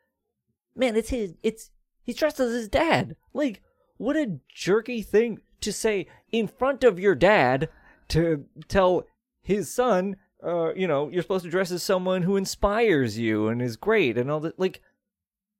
man, 0.76 0.96
it's 0.96 1.08
his, 1.08 1.34
it's 1.42 1.70
dressed 2.14 2.40
as 2.40 2.52
his 2.52 2.68
dad, 2.68 3.16
like. 3.32 3.62
What 4.00 4.14
a 4.14 4.38
jerky 4.54 5.02
thing 5.02 5.40
to 5.60 5.72
say 5.72 6.06
in 6.30 6.46
front 6.46 6.84
of 6.84 7.00
your 7.00 7.16
dad 7.16 7.68
to 8.10 8.44
tell 8.68 9.08
his 9.42 9.74
son, 9.74 10.14
uh, 10.40 10.72
you 10.74 10.86
know, 10.86 11.08
you're 11.08 11.22
supposed 11.22 11.44
to 11.44 11.50
dress 11.50 11.72
as 11.72 11.82
someone 11.82 12.22
who 12.22 12.36
inspires 12.36 13.18
you 13.18 13.48
and 13.48 13.60
is 13.60 13.76
great 13.76 14.16
and 14.16 14.30
all 14.30 14.38
that. 14.38 14.56
Like, 14.56 14.82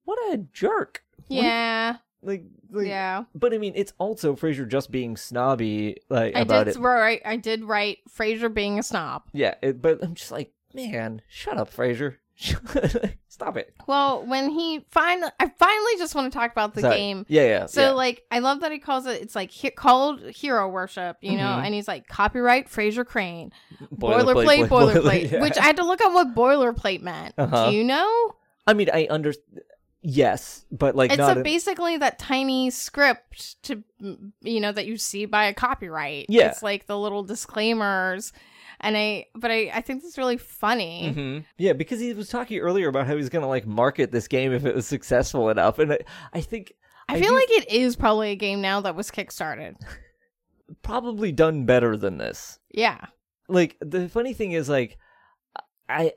what 0.05 0.21
a 0.33 0.39
jerk! 0.53 1.03
Yeah. 1.27 1.97
Like, 2.23 2.45
like 2.71 2.87
yeah. 2.87 3.25
But 3.35 3.55
I 3.55 3.59
mean, 3.59 3.73
it's 3.77 3.93
also 3.99 4.35
Frasier 4.35 4.69
just 4.69 4.91
being 4.91 5.17
snobby, 5.17 5.99
like 6.09 6.37
I 6.37 6.41
about 6.41 6.67
did 6.67 6.77
it. 6.77 6.81
write 6.81 7.23
I 7.25 7.37
did 7.37 7.65
write 7.65 7.99
Frasier 8.11 8.53
being 8.53 8.79
a 8.79 8.83
snob. 8.83 9.23
Yeah, 9.33 9.55
it, 9.63 9.81
but 9.81 10.03
I'm 10.03 10.15
just 10.15 10.33
like, 10.33 10.53
man, 10.75 11.23
shut 11.29 11.57
up, 11.59 11.73
Frasier. 11.73 12.17
Stop 13.29 13.57
it. 13.57 13.75
Well, 13.87 14.25
when 14.27 14.51
he 14.51 14.85
finally 14.91 15.31
I 15.41 15.49
finally 15.59 15.93
just 15.99 16.15
want 16.15 16.33
to 16.33 16.37
talk 16.39 16.53
about 16.53 16.75
the 16.75 16.83
Sorry. 16.83 16.97
game. 16.97 17.27
Yeah, 17.29 17.43
yeah. 17.43 17.67
So 17.67 17.81
yeah. 17.83 17.91
like 17.91 18.23
I 18.31 18.39
love 18.41 18.61
that 18.61 18.73
he 18.73 18.79
calls 18.79 19.07
it 19.07 19.21
it's 19.23 19.35
like 19.35 19.51
he- 19.51 19.71
called 19.71 20.21
hero 20.23 20.69
worship, 20.69 21.17
you 21.21 21.37
know, 21.37 21.45
Mhm. 21.45 21.65
and 21.67 21.75
he's 21.75 21.89
like 21.89 22.07
copyright 22.09 22.69
Frasier 22.69 23.05
Crane. 23.07 23.53
Boilerplate, 23.95 24.69
Boilerplate, 24.69 24.69
boiler- 24.69 24.95
boilerplate, 25.03 25.31
yeah. 25.33 25.41
which 25.41 25.57
I 25.59 25.63
had 25.65 25.77
to 25.77 25.85
look 25.85 26.01
up 26.01 26.13
what 26.13 26.35
boilerplate 26.35 27.01
meant. 27.03 27.35
Uh-huh. 27.39 27.71
Do 27.71 27.77
you 27.77 27.85
know? 27.85 28.33
I 28.67 28.75
mean, 28.75 28.89
I 28.93 29.07
understand. 29.11 29.63
Yes, 30.03 30.65
but 30.71 30.95
like 30.95 31.11
it's 31.11 31.19
not. 31.19 31.37
a, 31.37 31.41
a- 31.41 31.43
basically 31.43 31.97
that 31.97 32.19
tiny 32.19 32.71
script 32.71 33.61
to 33.65 33.83
mm, 34.03 34.33
you 34.41 34.61
know 34.61 34.71
that 34.73 34.87
you 34.87 34.97
see 34.97 35.27
by 35.27 35.45
a 35.47 35.55
copyright. 35.55 36.27
Yeah. 36.29 36.49
It's 36.49 36.63
like 36.63 36.87
the 36.87 36.99
little 36.99 37.23
disclaimers. 37.25 38.33
And 38.81 38.97
I 38.97 39.27
but 39.35 39.51
I 39.51 39.73
I 39.75 39.81
think 39.81 40.03
that's 40.05 40.17
really 40.17 40.37
funny. 40.37 41.13
Mhm. 41.17 41.45
Yeah, 41.57 41.73
because 41.73 41.99
he 41.99 42.15
was 42.15 42.29
talking 42.29 42.59
earlier 42.59 42.87
about 42.89 43.09
how 43.09 43.17
he's 43.17 43.29
gonna 43.29 43.49
like 43.49 43.67
market 43.67 44.13
this 44.13 44.29
game 44.29 44.53
if 44.53 44.65
it 44.65 44.75
was 44.75 44.87
successful 44.87 45.49
enough, 45.51 45.81
and 45.81 45.93
I, 45.95 45.99
I 46.33 46.41
think 46.43 46.73
I, 47.09 47.17
I 47.17 47.21
feel 47.21 47.31
do- 47.31 47.35
like 47.35 47.51
it 47.51 47.69
is 47.73 47.97
probably 47.97 48.31
a 48.31 48.37
game 48.37 48.61
now 48.61 48.81
that 48.83 48.95
was 48.95 49.11
kickstarted. 49.11 49.75
probably 50.83 51.33
done 51.33 51.65
better 51.65 51.97
than 51.97 52.19
this. 52.19 52.59
Yeah. 52.73 53.07
like 53.49 53.77
the 53.81 54.09
funny 54.09 54.35
thing 54.35 54.53
is 54.53 54.69
like 54.69 54.99
i 55.89 56.13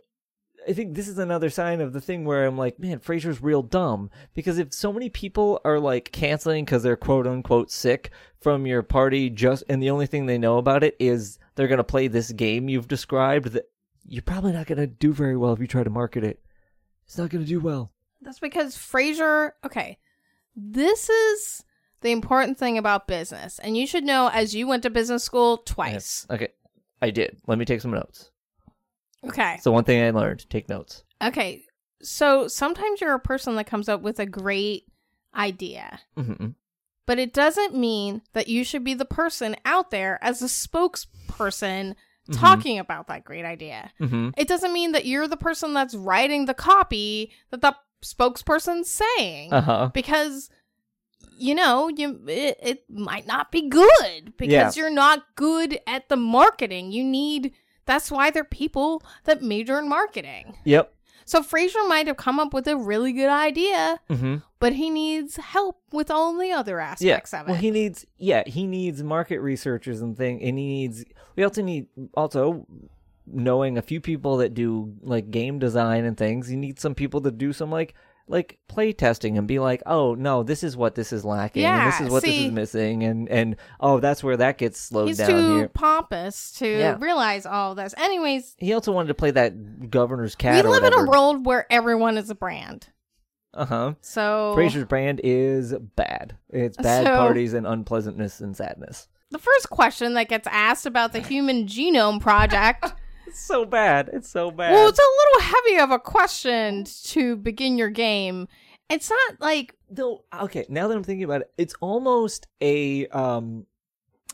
i 0.68 0.74
think 0.74 0.96
this 0.96 1.08
is 1.08 1.18
another 1.18 1.50
sign 1.50 1.82
of 1.82 1.94
the 1.94 2.02
thing 2.02 2.26
where 2.26 2.46
i'm 2.46 2.58
like 2.58 2.80
man 2.80 3.00
frasier's 3.00 3.42
real 3.42 3.62
dumb. 3.62 4.10
Because 4.34 4.58
if 4.58 4.74
so 4.74 4.92
many 4.94 5.10
people 5.10 5.60
are 5.66 5.80
like 5.80 6.12
canceling 6.12 6.66
because 6.66 6.84
they're 6.84 6.96
quote 6.96 7.28
unquote 7.28 7.72
sick 7.72 8.12
from 8.40 8.66
your 8.66 8.84
party 8.84 9.30
just 9.30 9.64
and 9.70 9.82
the 9.82 9.90
only 9.90 10.08
thing 10.08 10.26
they 10.26 10.38
know 10.38 10.58
about 10.58 10.84
it 10.84 10.96
is 11.00 11.40
they're 11.56 11.68
going 11.68 11.78
to 11.78 11.84
play 11.84 12.08
this 12.08 12.32
game 12.32 12.70
you've 12.70 12.88
described 12.88 13.48
that 13.50 13.66
you're 14.06 14.22
probably 14.22 14.52
not 14.52 14.66
going 14.66 14.80
to 14.80 14.88
do 14.88 15.14
very 15.14 15.38
well 15.38 15.54
if 15.54 15.60
you 15.60 15.68
try 15.68 15.84
to 15.84 15.90
market 15.90 16.24
it. 16.24 16.40
It's 17.06 17.18
not 17.18 17.30
going 17.30 17.44
to 17.44 17.50
do 17.50 17.60
well. 17.60 17.92
That's 18.22 18.40
because 18.40 18.76
Frasier. 18.76 19.52
Okay, 19.66 19.98
this 20.56 21.10
is 21.10 21.64
the 22.02 22.12
important 22.12 22.58
thing 22.58 22.78
about 22.78 23.08
business, 23.08 23.60
and 23.60 23.78
you 23.78 23.86
should 23.86 24.04
know 24.04 24.30
as 24.34 24.56
you 24.56 24.68
went 24.68 24.84
to 24.84 24.90
business 24.90 25.24
school 25.24 25.58
twice. 25.58 26.26
okay 26.30 26.50
i 27.02 27.10
did. 27.10 27.38
Let 27.48 27.58
me 27.58 27.66
take 27.66 27.82
some 27.82 27.92
notes 27.92 28.31
Okay, 29.28 29.58
so 29.62 29.72
one 29.72 29.84
thing 29.84 30.04
i 30.04 30.10
learned 30.10 30.50
take 30.50 30.68
notes 30.70 31.04
okay. 31.24 31.64
So 32.04 32.48
sometimes 32.48 33.00
you're 33.00 33.14
a 33.14 33.20
person 33.20 33.56
that 33.58 33.68
comes 33.68 33.88
up 33.88 34.02
with 34.02 34.20
a 34.20 34.26
great 34.26 34.86
idea, 35.36 36.00
hmm 36.18 36.48
but 37.08 37.20
it 37.20 37.34
doesn't 37.34 37.76
mean 37.76 38.22
that 38.34 38.48
you 38.48 38.64
should 38.64 38.84
be 38.84 38.94
the 38.94 39.06
person 39.06 39.56
out 39.66 39.92
there 39.92 40.18
as 40.24 40.42
a 40.42 40.46
spokesperson 40.46 41.96
Mhm. 42.30 42.40
talking 42.40 42.80
about 42.80 43.08
that 43.08 43.24
great 43.24 43.46
idea. 43.46 43.92
hmm 44.00 44.30
It 44.38 44.48
doesn't 44.48 44.72
mean 44.74 44.92
that 44.94 45.06
you're 45.06 45.28
the 45.28 45.38
person 45.38 45.74
that's 45.74 45.94
writing 45.96 46.46
the 46.46 46.54
copy 46.54 47.32
that 47.50 47.62
the 47.62 47.76
spokesperson's 48.04 48.90
saying. 48.90 49.52
uh-huh 49.54 49.90
because 49.94 50.50
you 51.38 51.56
know, 51.56 51.88
you 51.88 52.20
it, 52.28 52.58
it 52.62 52.84
might 52.90 53.26
not 53.26 53.52
be 53.52 53.68
good 53.68 54.34
because 54.38 54.76
Yeah. 54.78 54.82
you're 54.84 54.92
not 54.94 55.24
good 55.36 55.80
at 55.88 56.08
the 56.10 56.16
marketing. 56.18 56.92
You 56.92 57.04
need 57.04 57.54
that's 57.92 58.10
why 58.12 58.30
they're 58.32 58.44
people 58.44 59.04
that 59.26 59.42
major 59.42 59.78
in 59.80 59.88
marketing. 59.90 60.58
Yep. 60.66 60.94
So 61.26 61.42
Frasier 61.44 61.88
might 61.88 62.08
have 62.08 62.18
come 62.18 62.40
up 62.40 62.54
with 62.54 62.68
a 62.68 62.76
really 62.76 63.14
good 63.14 63.30
idea, 63.30 64.00
Mm-hmm. 64.10 64.38
but 64.60 64.74
he 64.74 64.90
needs 64.90 65.36
help 65.38 65.80
with 65.92 66.10
all 66.10 66.36
the 66.38 66.52
other 66.52 66.78
Yeah. 66.78 66.92
aspects 66.92 67.34
of 67.34 67.42
it. 67.48 67.52
Well, 67.52 67.62
he 67.62 67.72
needs 67.72 68.06
yeah 68.18 68.44
he 68.48 68.66
needs 68.66 69.04
market 69.04 69.40
researchers 69.40 70.02
and 70.02 70.18
thing, 70.18 70.42
and 70.42 70.58
he 70.58 70.68
needs 70.68 71.06
we 71.36 71.44
also 71.44 71.62
need 71.62 71.86
also 72.16 72.66
knowing 73.28 73.78
a 73.78 73.82
few 73.82 74.02
people 74.02 74.38
that 74.38 74.54
do 74.54 74.94
like 75.02 75.30
game 75.32 75.60
design 75.60 76.06
and 76.06 76.18
things. 76.18 76.52
You 76.52 76.58
need 76.58 76.80
some 76.80 76.96
people 76.96 77.22
to 77.22 77.32
do 77.32 77.54
some 77.54 77.72
like 77.72 77.94
like 78.28 78.60
play 78.68 78.94
testing 78.94 79.38
and 79.38 79.48
be 79.48 79.60
like, 79.60 79.82
oh 79.86 80.16
no, 80.16 80.44
this 80.44 80.64
is 80.64 80.78
what 80.78 80.96
this 80.96 81.12
is 81.12 81.26
lacking, 81.26 81.66
and 81.66 81.88
this 81.92 82.00
Yeah, 82.00 82.06
is 82.06 82.12
what 82.12 82.24
this 82.24 82.32
see- 82.32 82.46
is 82.48 82.52
missing, 82.52 83.04
and 83.04 83.28
and 83.30 83.56
oh 83.80 84.00
that's 84.00 84.24
where 84.24 84.38
that 84.38 84.58
gets 84.58 84.80
slowed 84.80 85.08
He's 85.10 85.18
down 85.18 85.30
too 85.30 85.56
here. 85.58 85.68
pompous 85.70 86.52
to 86.54 86.68
Yeah. 86.68 86.98
realize 87.00 87.46
all 87.46 87.76
this. 87.76 87.94
Anyways, 87.98 88.56
He 88.58 88.74
also 88.74 88.92
wanted 88.92 89.10
to 89.10 89.14
play 89.16 89.32
that 89.32 89.90
governor's 89.90 90.36
cat. 90.36 90.64
we 90.64 90.70
live 90.72 90.84
in 90.84 90.94
a 90.94 91.06
world 91.06 91.46
where 91.46 91.66
everyone 91.72 92.18
is 92.18 92.30
a 92.30 92.36
brand. 92.36 92.88
Uh 93.54 93.66
huh. 93.66 93.94
So 94.00 94.54
Frasier's 94.56 94.86
brand 94.86 95.20
is 95.24 95.74
bad. 95.98 96.38
It's 96.50 96.78
bad 96.78 97.06
So- 97.06 97.16
parties 97.18 97.54
and 97.54 97.68
unpleasantness 97.68 98.40
and 98.40 98.56
sadness. 98.56 99.10
the 99.32 99.40
first 99.40 99.70
question 99.70 100.14
that 100.14 100.30
gets 100.30 100.48
asked 100.50 100.86
about 100.86 101.12
the 101.14 101.20
Human 101.28 101.66
Genome 101.66 102.22
Project 102.22 102.94
It's 103.32 103.40
so 103.40 103.66
bad. 103.66 104.10
It's 104.14 104.30
so 104.30 104.52
bad. 104.52 104.74
Well, 104.74 104.90
it's 104.90 105.00
a 105.00 105.02
little 105.02 105.54
heavy 105.56 105.80
of 105.80 105.92
a 105.92 106.00
question 106.00 106.84
to 107.06 107.36
begin 107.38 107.78
your 107.78 107.90
game. 107.90 108.48
It's 108.90 109.10
not 109.10 109.40
like 109.40 109.76
though 109.90 110.24
okay 110.42 110.66
now 110.70 110.88
that 110.88 110.96
i'm 110.96 111.04
thinking 111.04 111.24
about 111.26 111.42
it 111.42 111.52
it's 111.58 111.74
almost 111.82 112.48
a 112.62 113.08
um 113.08 113.66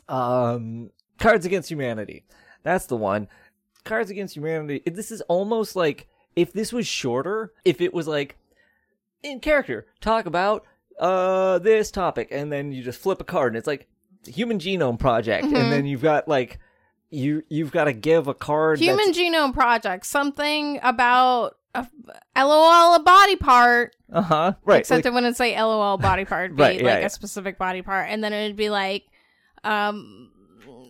um 0.08 0.90
cards 1.18 1.44
against 1.46 1.68
humanity 1.70 2.24
that's 2.62 2.86
the 2.86 2.96
one 2.96 3.26
cards 3.84 4.10
against 4.10 4.36
humanity 4.36 4.80
this 4.86 5.10
is 5.10 5.20
almost 5.22 5.74
like 5.76 6.06
if 6.36 6.52
this 6.52 6.72
was 6.72 6.86
shorter 6.86 7.52
if 7.64 7.80
it 7.80 7.92
was 7.92 8.06
like 8.06 8.36
in 9.22 9.40
character 9.40 9.86
talk 10.00 10.26
about 10.26 10.64
uh 11.00 11.58
this 11.58 11.90
topic 11.90 12.28
and 12.30 12.52
then 12.52 12.70
you 12.72 12.82
just 12.82 13.00
flip 13.00 13.20
a 13.20 13.24
card 13.24 13.52
and 13.52 13.56
it's 13.58 13.66
like 13.66 13.88
human 14.26 14.58
genome 14.58 14.98
project 14.98 15.46
Mhm. 15.46 15.56
and 15.56 15.72
then 15.72 15.86
you've 15.86 16.02
got 16.02 16.28
like 16.28 16.58
you 17.10 17.42
you've 17.48 17.70
got 17.72 17.84
to 17.84 17.92
give 17.92 18.28
a 18.28 18.34
card 18.34 18.78
Human 18.78 19.12
Genome 19.12 19.52
Project, 19.54 20.06
something 20.06 20.78
about 20.82 21.56
a, 21.74 21.86
LOL 22.36 22.94
a 22.96 23.02
body 23.02 23.36
part, 23.36 23.94
uh-huh 24.12 24.54
right 24.64 24.80
except 24.80 24.98
like- 25.04 25.06
it 25.06 25.14
wouldn't 25.14 25.36
say 25.36 25.60
LOL 25.60 25.98
body 25.98 26.24
part, 26.24 26.54
be 26.56 26.62
Right, 26.62 26.80
yeah, 26.80 26.86
like 26.86 27.00
yeah. 27.00 27.06
a 27.06 27.10
specific 27.10 27.58
body 27.58 27.82
part, 27.82 28.08
and 28.10 28.22
then 28.22 28.32
it'd 28.32 28.56
be 28.56 28.70
like 28.70 29.04
um 29.64 30.30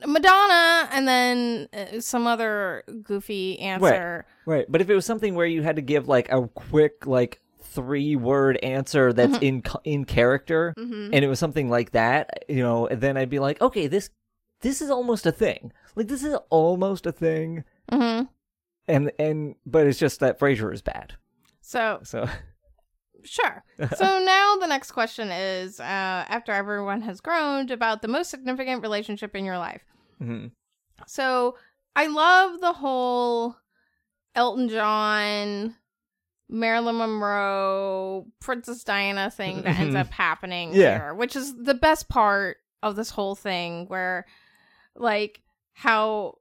Madonna, 0.07 0.89
and 0.93 1.09
then 1.09 1.69
uh, 1.73 2.01
some 2.01 2.27
other 2.29 2.85
goofy 3.03 3.59
answer. 3.59 4.27
Right, 4.47 4.65
but 4.69 4.81
if 4.81 4.89
it 4.89 4.95
was 4.95 5.05
something 5.05 5.35
where 5.35 5.47
you 5.47 5.63
had 5.63 5.77
to 5.77 5.83
give 5.83 6.07
like 6.09 6.31
a 6.31 6.47
quick 6.49 7.07
like 7.07 7.41
three 7.61 8.15
word 8.17 8.57
answer 8.63 9.13
that's 9.13 9.35
Mm-hmm. 9.39 9.45
in 9.45 9.63
in 9.85 10.05
character, 10.05 10.73
Mhm. 10.79 11.11
and 11.13 11.25
it 11.25 11.29
was 11.29 11.39
something 11.41 11.69
like 11.69 11.91
that, 11.93 12.45
you 12.49 12.63
know, 12.63 12.89
then 12.93 13.17
I'd 13.17 13.29
be 13.31 13.41
like, 13.41 13.61
okay, 13.61 13.89
this 13.89 14.11
this 14.61 14.81
is 14.81 14.91
almost 14.91 15.27
a 15.27 15.33
thing. 15.33 15.73
Like 15.99 16.07
this 16.09 16.23
is 16.23 16.37
almost 16.49 17.07
a 17.07 17.13
thing, 17.13 17.65
hmm 17.93 18.23
and 18.87 19.11
and 19.19 19.57
but 19.67 19.87
it's 19.87 19.99
just 19.99 20.21
that 20.21 20.39
Frasier 20.39 20.73
is 20.73 20.81
bad. 20.81 21.15
So 21.61 21.99
So 22.05 22.29
Sure. 23.25 23.65
so 23.97 24.05
now 24.25 24.57
the 24.61 24.69
next 24.69 24.93
question 24.93 25.29
is 25.31 25.81
uh, 25.81 25.83
after 25.85 26.53
everyone 26.53 27.03
has 27.03 27.21
groaned 27.21 27.73
about 27.73 28.01
the 28.01 28.07
most 28.09 28.31
significant 28.31 28.81
relationship 28.83 29.35
in 29.35 29.45
your 29.45 29.59
life. 29.59 29.83
mhm. 30.23 30.53
So 31.09 31.57
I 31.97 32.07
love 32.07 32.61
the 32.61 32.73
whole 32.75 33.57
Elton 34.37 34.69
John, 34.69 35.75
Marilyn 36.49 36.99
Monroe, 36.99 38.27
Princess 38.41 38.85
Diana 38.85 39.31
thing 39.33 39.63
that 39.63 39.81
ends 39.81 39.97
up 39.97 40.11
happening 40.13 40.73
Yeah. 40.73 40.99
here, 40.99 41.15
which 41.15 41.35
is 41.35 41.57
the 41.57 41.75
best 41.75 42.09
part 42.09 42.59
of 42.85 42.95
this 42.95 43.11
whole 43.11 43.35
thing, 43.35 43.87
where 43.89 44.27
like 44.95 45.41
how 45.79 46.39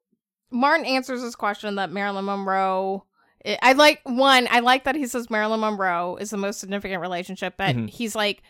Martin 0.50 0.86
answers 0.86 1.22
this 1.22 1.36
question 1.36 1.76
that 1.76 1.92
Marilyn 1.92 2.26
Monroe. 2.26 3.06
I 3.46 3.58
I 3.62 3.74
like 3.74 4.02
one. 4.04 4.48
I 4.50 4.60
like 4.62 4.84
that 4.86 4.96
he 4.96 5.06
says 5.06 5.30
Marilyn 5.30 5.60
Monroe 5.60 6.16
is 6.18 6.32
the 6.32 6.38
most 6.38 6.60
significant 6.60 7.02
relationship, 7.02 7.54
but 7.58 7.76
Mhm. 7.76 7.88
he's 7.90 8.16
like, 8.16 8.42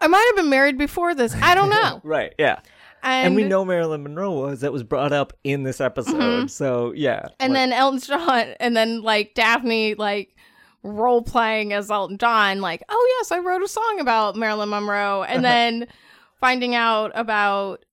I 0.00 0.06
might 0.06 0.24
have 0.28 0.36
been 0.36 0.50
married 0.50 0.76
before 0.76 1.14
this. 1.14 1.34
I 1.40 1.54
don't 1.54 1.70
know. 1.70 2.00
right, 2.04 2.34
yeah, 2.38 2.58
And, 3.02 3.28
and, 3.28 3.36
we 3.36 3.44
know 3.44 3.64
Marilyn 3.64 4.02
Monroe 4.02 4.32
was 4.32 4.60
that 4.60 4.72
was 4.72 4.82
brought 4.82 5.12
up 5.12 5.32
in 5.44 5.62
this 5.62 5.80
episode. 5.80 6.14
Mhm. 6.20 6.50
So 6.50 6.92
yeah, 6.94 7.28
And 7.40 7.52
like- 7.54 7.60
then 7.60 7.72
Elton 7.72 8.00
John, 8.00 8.54
and 8.60 8.76
then 8.76 9.00
like 9.02 9.34
Daphne, 9.34 9.94
like 9.94 10.34
role 10.82 11.22
playing 11.22 11.72
as 11.72 11.90
Elton 11.90 12.18
John, 12.18 12.60
like, 12.60 12.82
oh 12.90 13.16
yes, 13.18 13.32
I 13.32 13.38
wrote 13.38 13.62
a 13.62 13.68
song 13.68 13.98
about 14.00 14.36
Marilyn 14.36 14.68
Monroe, 14.68 15.22
and 15.22 15.42
then 15.44 15.86
finding 16.40 16.74
out 16.74 17.12
about, 17.14 17.84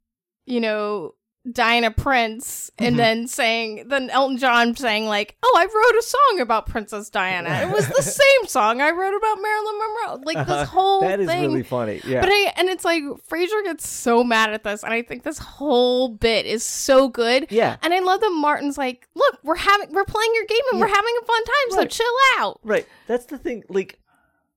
you 0.45 0.59
know, 0.59 1.13
Diana 1.51 1.89
Prince, 1.89 2.69
and 2.77 2.93
Mhm. 2.93 2.97
then 2.97 3.27
saying, 3.27 3.87
then 3.87 4.11
Elton 4.11 4.37
John 4.37 4.75
saying 4.75 5.07
like, 5.07 5.37
oh, 5.41 5.55
I 5.57 5.63
wrote 5.65 5.99
a 5.99 6.03
song 6.03 6.39
about 6.39 6.67
Princess 6.67 7.09
Diana. 7.09 7.49
It 7.67 7.73
was 7.73 7.87
the 7.87 8.01
same 8.03 8.47
song 8.47 8.79
I 8.79 8.91
wrote 8.91 9.15
about 9.15 9.41
Marilyn 9.41 9.75
Monroe. 9.79 10.21
Like 10.23 10.45
this 10.47 10.69
whole 10.69 11.01
that 11.01 11.19
is 11.19 11.27
thing. 11.27 11.41
really 11.49 11.63
funny. 11.63 11.99
Yeah, 12.05 12.21
But 12.21 12.29
I 12.31 12.53
and 12.57 12.69
it's 12.69 12.85
like 12.85 13.01
Frasier 13.27 13.63
gets 13.63 13.87
so 13.89 14.23
mad 14.23 14.53
at 14.53 14.63
this, 14.63 14.83
and 14.83 14.93
I 14.93 15.01
think 15.01 15.23
this 15.23 15.39
whole 15.39 16.09
bit 16.09 16.45
is 16.45 16.63
so 16.63 17.07
good. 17.09 17.47
yeah, 17.49 17.77
And 17.81 17.91
I 17.91 17.99
love 18.01 18.21
that 18.21 18.29
Martin's 18.29 18.77
like, 18.77 19.07
look, 19.15 19.39
we're 19.43 19.55
having 19.55 19.91
we're 19.93 20.05
playing 20.05 20.31
your 20.35 20.45
game 20.45 20.61
and 20.71 20.79
Yeah. 20.79 20.85
we're 20.85 20.95
having 20.95 21.13
a 21.21 21.25
fun 21.25 21.43
time, 21.43 21.77
Right. 21.77 21.91
so 21.91 22.03
chill 22.03 22.15
out. 22.37 22.59
Right. 22.63 22.87
That's 23.07 23.25
the 23.25 23.39
thing. 23.39 23.63
Like, 23.67 23.97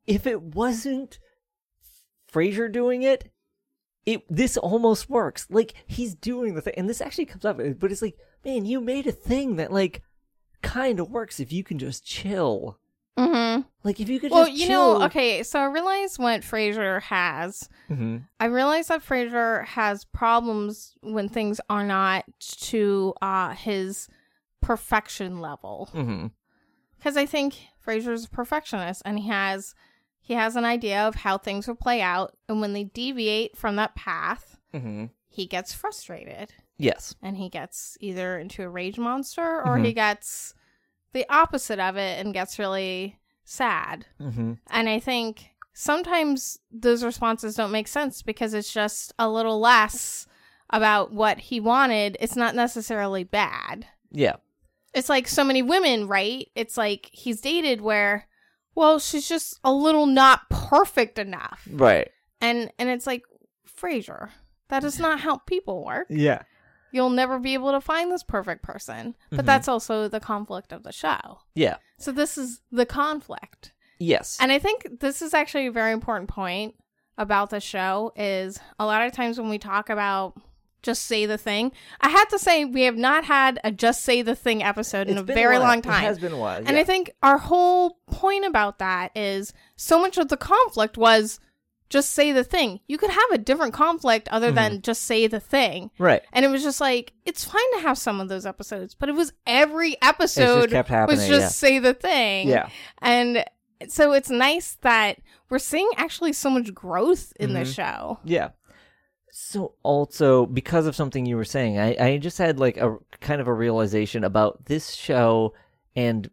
if 0.06 0.26
it 0.26 0.42
wasn't 0.42 1.18
Frasier 2.30 2.70
doing 2.70 3.02
it, 3.04 3.30
it 4.06 4.22
this 4.28 4.56
almost 4.56 5.08
works. 5.10 5.46
Like 5.50 5.74
he's 5.86 6.14
doing 6.14 6.54
the 6.54 6.60
thing, 6.60 6.74
and 6.76 6.88
this 6.88 7.00
actually 7.00 7.26
comes 7.26 7.44
up. 7.44 7.58
But 7.78 7.90
it's 7.92 8.02
like, 8.02 8.16
man, 8.44 8.64
you 8.66 8.80
made 8.80 9.06
a 9.06 9.12
thing 9.12 9.56
that 9.56 9.72
like 9.72 10.02
kind 10.62 10.98
of 11.00 11.10
works 11.10 11.40
if 11.40 11.52
you 11.52 11.62
can 11.64 11.78
just 11.78 12.04
chill. 12.04 12.78
Mm-hmm. 13.18 13.60
Like 13.84 14.00
if 14.00 14.08
you 14.08 14.18
could 14.18 14.32
Well, 14.32 14.48
you 14.48 14.66
chill. 14.66 14.98
know, 14.98 15.04
okay, 15.06 15.44
so 15.44 15.60
I 15.60 15.66
realize 15.66 16.18
what 16.18 16.40
Frasier 16.40 17.00
has. 17.02 17.68
hmm 17.86 18.18
I 18.40 18.46
realize 18.46 18.88
that 18.88 19.04
Frasier 19.04 19.64
has 19.66 20.04
problems 20.04 20.94
when 21.00 21.28
things 21.28 21.60
are 21.70 21.84
not 21.84 22.24
to 22.40 23.14
uh 23.22 23.50
his 23.54 24.08
perfection 24.60 25.40
level. 25.40 25.88
Because 26.98 27.16
I 27.16 27.26
think 27.26 27.54
Frasier's 27.86 28.24
a 28.24 28.30
perfectionist 28.30 29.02
and 29.04 29.18
he 29.18 29.28
has 29.28 29.74
he 30.26 30.34
has 30.34 30.56
an 30.56 30.64
idea 30.64 31.06
of 31.06 31.14
how 31.16 31.36
things 31.38 31.68
will 31.68 31.74
play 31.76 32.00
out, 32.00 32.34
and 32.48 32.60
when 32.60 32.72
they 32.72 32.84
deviate 32.84 33.56
from 33.56 33.76
that 33.76 33.94
path, 33.94 34.56
hmm 34.72 35.06
he 35.28 35.46
gets 35.46 35.74
frustrated. 35.74 36.52
Yes. 36.78 37.14
and 37.22 37.36
he 37.36 37.48
gets 37.48 37.96
either 38.00 38.36
into 38.38 38.62
a 38.64 38.68
rage 38.68 38.98
monster 38.98 39.42
or 39.62 39.78
Mhm. 39.78 39.84
he 39.86 39.92
gets 39.92 40.54
the 41.12 41.24
opposite 41.28 41.78
of 41.78 41.96
it 41.96 42.18
and 42.24 42.32
gets 42.34 42.58
really 42.58 43.18
sad. 43.44 44.06
hmm 44.18 44.54
And 44.70 44.88
I 44.88 44.98
think 45.00 45.50
sometimes 45.72 46.58
those 46.72 47.04
responses 47.04 47.54
don't 47.56 47.70
make 47.72 47.88
sense 47.88 48.22
because 48.22 48.54
it's 48.54 48.72
just 48.72 49.12
a 49.18 49.28
little 49.28 49.60
less 49.60 50.26
about 50.70 51.12
what 51.12 51.38
he 51.38 51.60
wanted. 51.60 52.16
It's 52.20 52.36
not 52.36 52.54
necessarily 52.54 53.22
bad. 53.24 53.86
Yeah. 54.10 54.36
It's 54.94 55.08
like 55.08 55.28
so 55.28 55.44
many 55.44 55.62
women, 55.62 56.06
right? 56.08 56.48
It's 56.54 56.76
like 56.76 57.10
he's 57.12 57.40
dated 57.40 57.80
where, 57.80 58.26
well, 58.74 58.98
she's 58.98 59.28
just 59.28 59.58
a 59.64 59.72
little 59.72 60.06
not 60.06 60.48
perfect 60.50 61.18
enough. 61.18 61.66
Right. 61.70 62.10
And 62.40 62.70
and 62.78 62.88
it's 62.88 63.06
like, 63.06 63.22
Frasier, 63.80 64.30
that 64.68 64.80
does 64.82 64.98
not 64.98 65.20
how 65.20 65.38
people 65.38 65.84
work 65.84 66.06
Yeah. 66.10 66.42
you'll 66.92 67.10
never 67.10 67.38
be 67.38 67.54
able 67.54 67.72
to 67.72 67.80
find 67.80 68.10
this 68.12 68.22
perfect 68.22 68.62
person. 68.62 69.14
But 69.30 69.40
Mhm. 69.40 69.46
that's 69.46 69.68
also 69.68 70.08
the 70.08 70.20
conflict 70.20 70.72
of 70.72 70.82
the 70.84 70.92
show. 70.92 71.40
Yeah. 71.54 71.76
So 71.98 72.12
this 72.12 72.38
is 72.38 72.60
the 72.70 72.86
conflict. 72.86 73.72
Yes. 73.98 74.38
And 74.40 74.52
I 74.52 74.58
think 74.58 75.00
this 75.00 75.22
is 75.22 75.34
actually 75.34 75.66
a 75.66 75.72
very 75.72 75.92
important 75.92 76.28
point 76.28 76.74
about 77.16 77.50
the 77.50 77.60
show 77.60 78.12
is 78.16 78.58
a 78.78 78.86
lot 78.86 79.06
of 79.06 79.12
times 79.12 79.38
when 79.38 79.48
we 79.48 79.58
talk 79.58 79.88
about 79.88 80.34
just 80.84 81.02
say 81.02 81.26
the 81.26 81.36
thing, 81.38 81.72
I 82.00 82.10
have 82.10 82.28
to 82.28 82.38
say 82.38 82.64
we 82.64 82.82
have 82.82 82.96
not 82.96 83.24
had 83.24 83.58
a 83.64 83.72
just 83.72 84.04
say 84.04 84.22
the 84.22 84.36
thing 84.36 84.62
episode 84.62 85.08
in 85.08 85.18
It's 85.18 85.28
a 85.28 85.34
very 85.34 85.58
while. 85.58 85.68
long 85.68 85.78
It 85.78 85.84
time. 85.84 86.02
has 86.04 86.18
been 86.20 86.32
a 86.32 86.38
while. 86.38 86.58
And. 86.64 86.76
I 86.78 86.84
think 86.84 87.10
our 87.22 87.38
whole 87.38 87.98
point 88.06 88.44
about 88.44 88.78
that 88.78 89.10
is 89.16 89.52
so 89.74 90.00
much 90.00 90.16
of 90.18 90.28
the 90.28 90.36
conflict 90.36 90.96
was 90.96 91.40
just 91.90 92.12
say 92.12 92.32
the 92.32 92.42
thing. 92.44 92.80
You 92.88 92.98
could 92.98 93.10
have 93.10 93.30
a 93.32 93.38
different 93.38 93.72
conflict 93.74 94.28
other 94.28 94.48
Mm-hmm. 94.48 94.54
than 94.56 94.82
just 94.82 95.02
say 95.02 95.26
the 95.26 95.40
thing. 95.40 95.90
right. 95.98 96.22
And 96.32 96.44
it 96.44 96.48
was 96.48 96.62
just 96.62 96.80
like, 96.80 97.12
it's 97.24 97.44
fine 97.44 97.72
to 97.74 97.80
have 97.80 97.98
some 97.98 98.20
of 98.20 98.28
those 98.28 98.46
episodes, 98.46 98.94
but 98.94 99.08
it 99.08 99.14
was 99.14 99.32
every 99.46 99.92
It 99.92 99.98
just 100.00 100.08
episode 100.14 100.70
kept 100.70 100.90
was 101.08 101.26
just 101.28 101.58
say 101.58 101.78
the 101.78 101.94
thing. 101.94 102.48
yeah. 102.48 102.68
And 103.00 103.44
so 103.88 104.12
it's 104.12 104.30
nice 104.30 104.76
that 104.80 105.18
we're 105.50 105.58
seeing 105.58 105.90
actually 105.96 106.32
so 106.32 106.48
much 106.50 106.72
growth 106.74 107.32
in 107.38 107.50
Mm-hmm. 107.50 107.58
this 107.60 107.74
show. 107.74 108.18
Yeah. 108.24 108.50
So 109.36 109.74
also 109.82 110.46
because 110.46 110.86
of 110.86 110.94
something 110.94 111.26
you 111.26 111.34
were 111.34 111.44
saying, 111.44 111.76
I, 111.76 111.96
I 111.98 112.18
just 112.18 112.38
had 112.38 112.60
like 112.60 112.76
a 112.76 112.98
kind 113.20 113.40
of 113.40 113.48
a 113.48 113.52
realization 113.52 114.22
about 114.22 114.66
this 114.66 114.94
show 114.94 115.54
and 115.96 116.30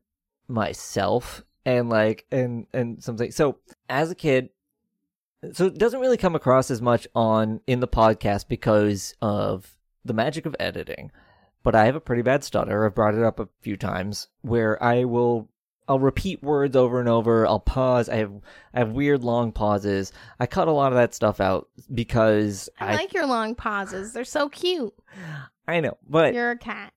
myself 0.48 1.44
and 1.66 1.90
like 1.90 2.28
and 2.32 2.68
and 2.74 3.04
something. 3.04 3.32
So 3.32 3.58
as 3.90 4.12
a 4.12 4.16
kid, 4.16 4.50
so 5.52 5.66
it 5.66 5.80
doesn't 5.80 6.00
really 6.00 6.16
come 6.16 6.36
across 6.36 6.70
as 6.70 6.80
much 6.80 7.08
on 7.16 7.62
in 7.66 7.80
the 7.80 7.88
podcast 7.88 8.48
because 8.48 9.16
of 9.20 9.76
the 10.06 10.14
magic 10.14 10.46
of 10.46 10.56
editing. 10.60 11.12
But 11.64 11.74
I 11.74 11.86
have 11.86 11.96
a 11.96 12.02
pretty 12.02 12.22
bad 12.22 12.44
stutter. 12.44 12.86
I've 12.86 12.94
brought 12.94 13.16
it 13.16 13.24
up 13.24 13.40
a 13.40 13.50
few 13.62 13.78
times 13.78 14.28
where 14.44 14.82
I 14.82 15.06
will 15.06 15.50
I'll 15.91 15.99
repeat 15.99 16.41
words 16.41 16.77
over 16.77 17.01
and 17.01 17.10
over. 17.10 17.45
I'll 17.45 17.60
pause. 17.60 18.08
I 18.08 18.15
have 18.15 18.32
I 18.73 18.80
have 18.80 18.91
weird 18.91 19.25
long 19.25 19.51
pauses. 19.51 20.13
I 20.39 20.45
cut 20.45 20.69
a 20.69 20.71
lot 20.71 20.93
of 20.93 20.95
that 20.95 21.13
stuff 21.13 21.41
out 21.41 21.67
because 21.93 22.69
I, 22.80 22.93
I 22.93 22.95
like 22.95 23.13
your 23.13 23.25
long 23.25 23.56
pauses. 23.56 24.13
They're 24.13 24.23
so 24.23 24.47
cute. 24.47 24.93
I 25.67 25.82
know, 25.82 25.97
but 26.08 26.34
You're 26.34 26.51
a 26.51 26.58
cat. 26.58 26.93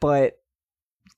but 0.00 0.40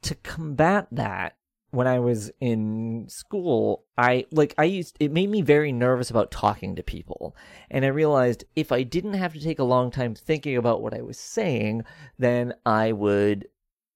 to 0.03 0.17
combat 0.17 0.89
that 0.91 1.37
when 1.71 1.87
I 1.87 2.01
was 2.01 2.33
in 2.41 3.07
school, 3.09 3.85
I 3.97 4.27
like 4.33 4.55
I 4.59 4.65
used 4.65 4.97
it 4.99 5.13
made 5.13 5.31
me 5.31 5.41
very 5.41 5.71
nervous 5.71 6.11
about 6.11 6.33
talking 6.33 6.75
to 6.75 6.83
people. 6.83 7.37
And 7.71 7.85
I 7.85 7.89
realized 7.89 8.45
if 8.57 8.73
I 8.73 8.83
didn't 8.83 9.15
have 9.15 9.35
to 9.35 9.41
take 9.41 9.61
a 9.61 9.65
long 9.65 9.93
time 9.93 10.17
thinking 10.17 10.57
about 10.57 10.83
what 10.83 10.95
I 10.95 11.01
was 11.03 11.17
saying, 11.17 11.85
then 12.19 12.55
I 12.67 12.91
would 12.91 13.47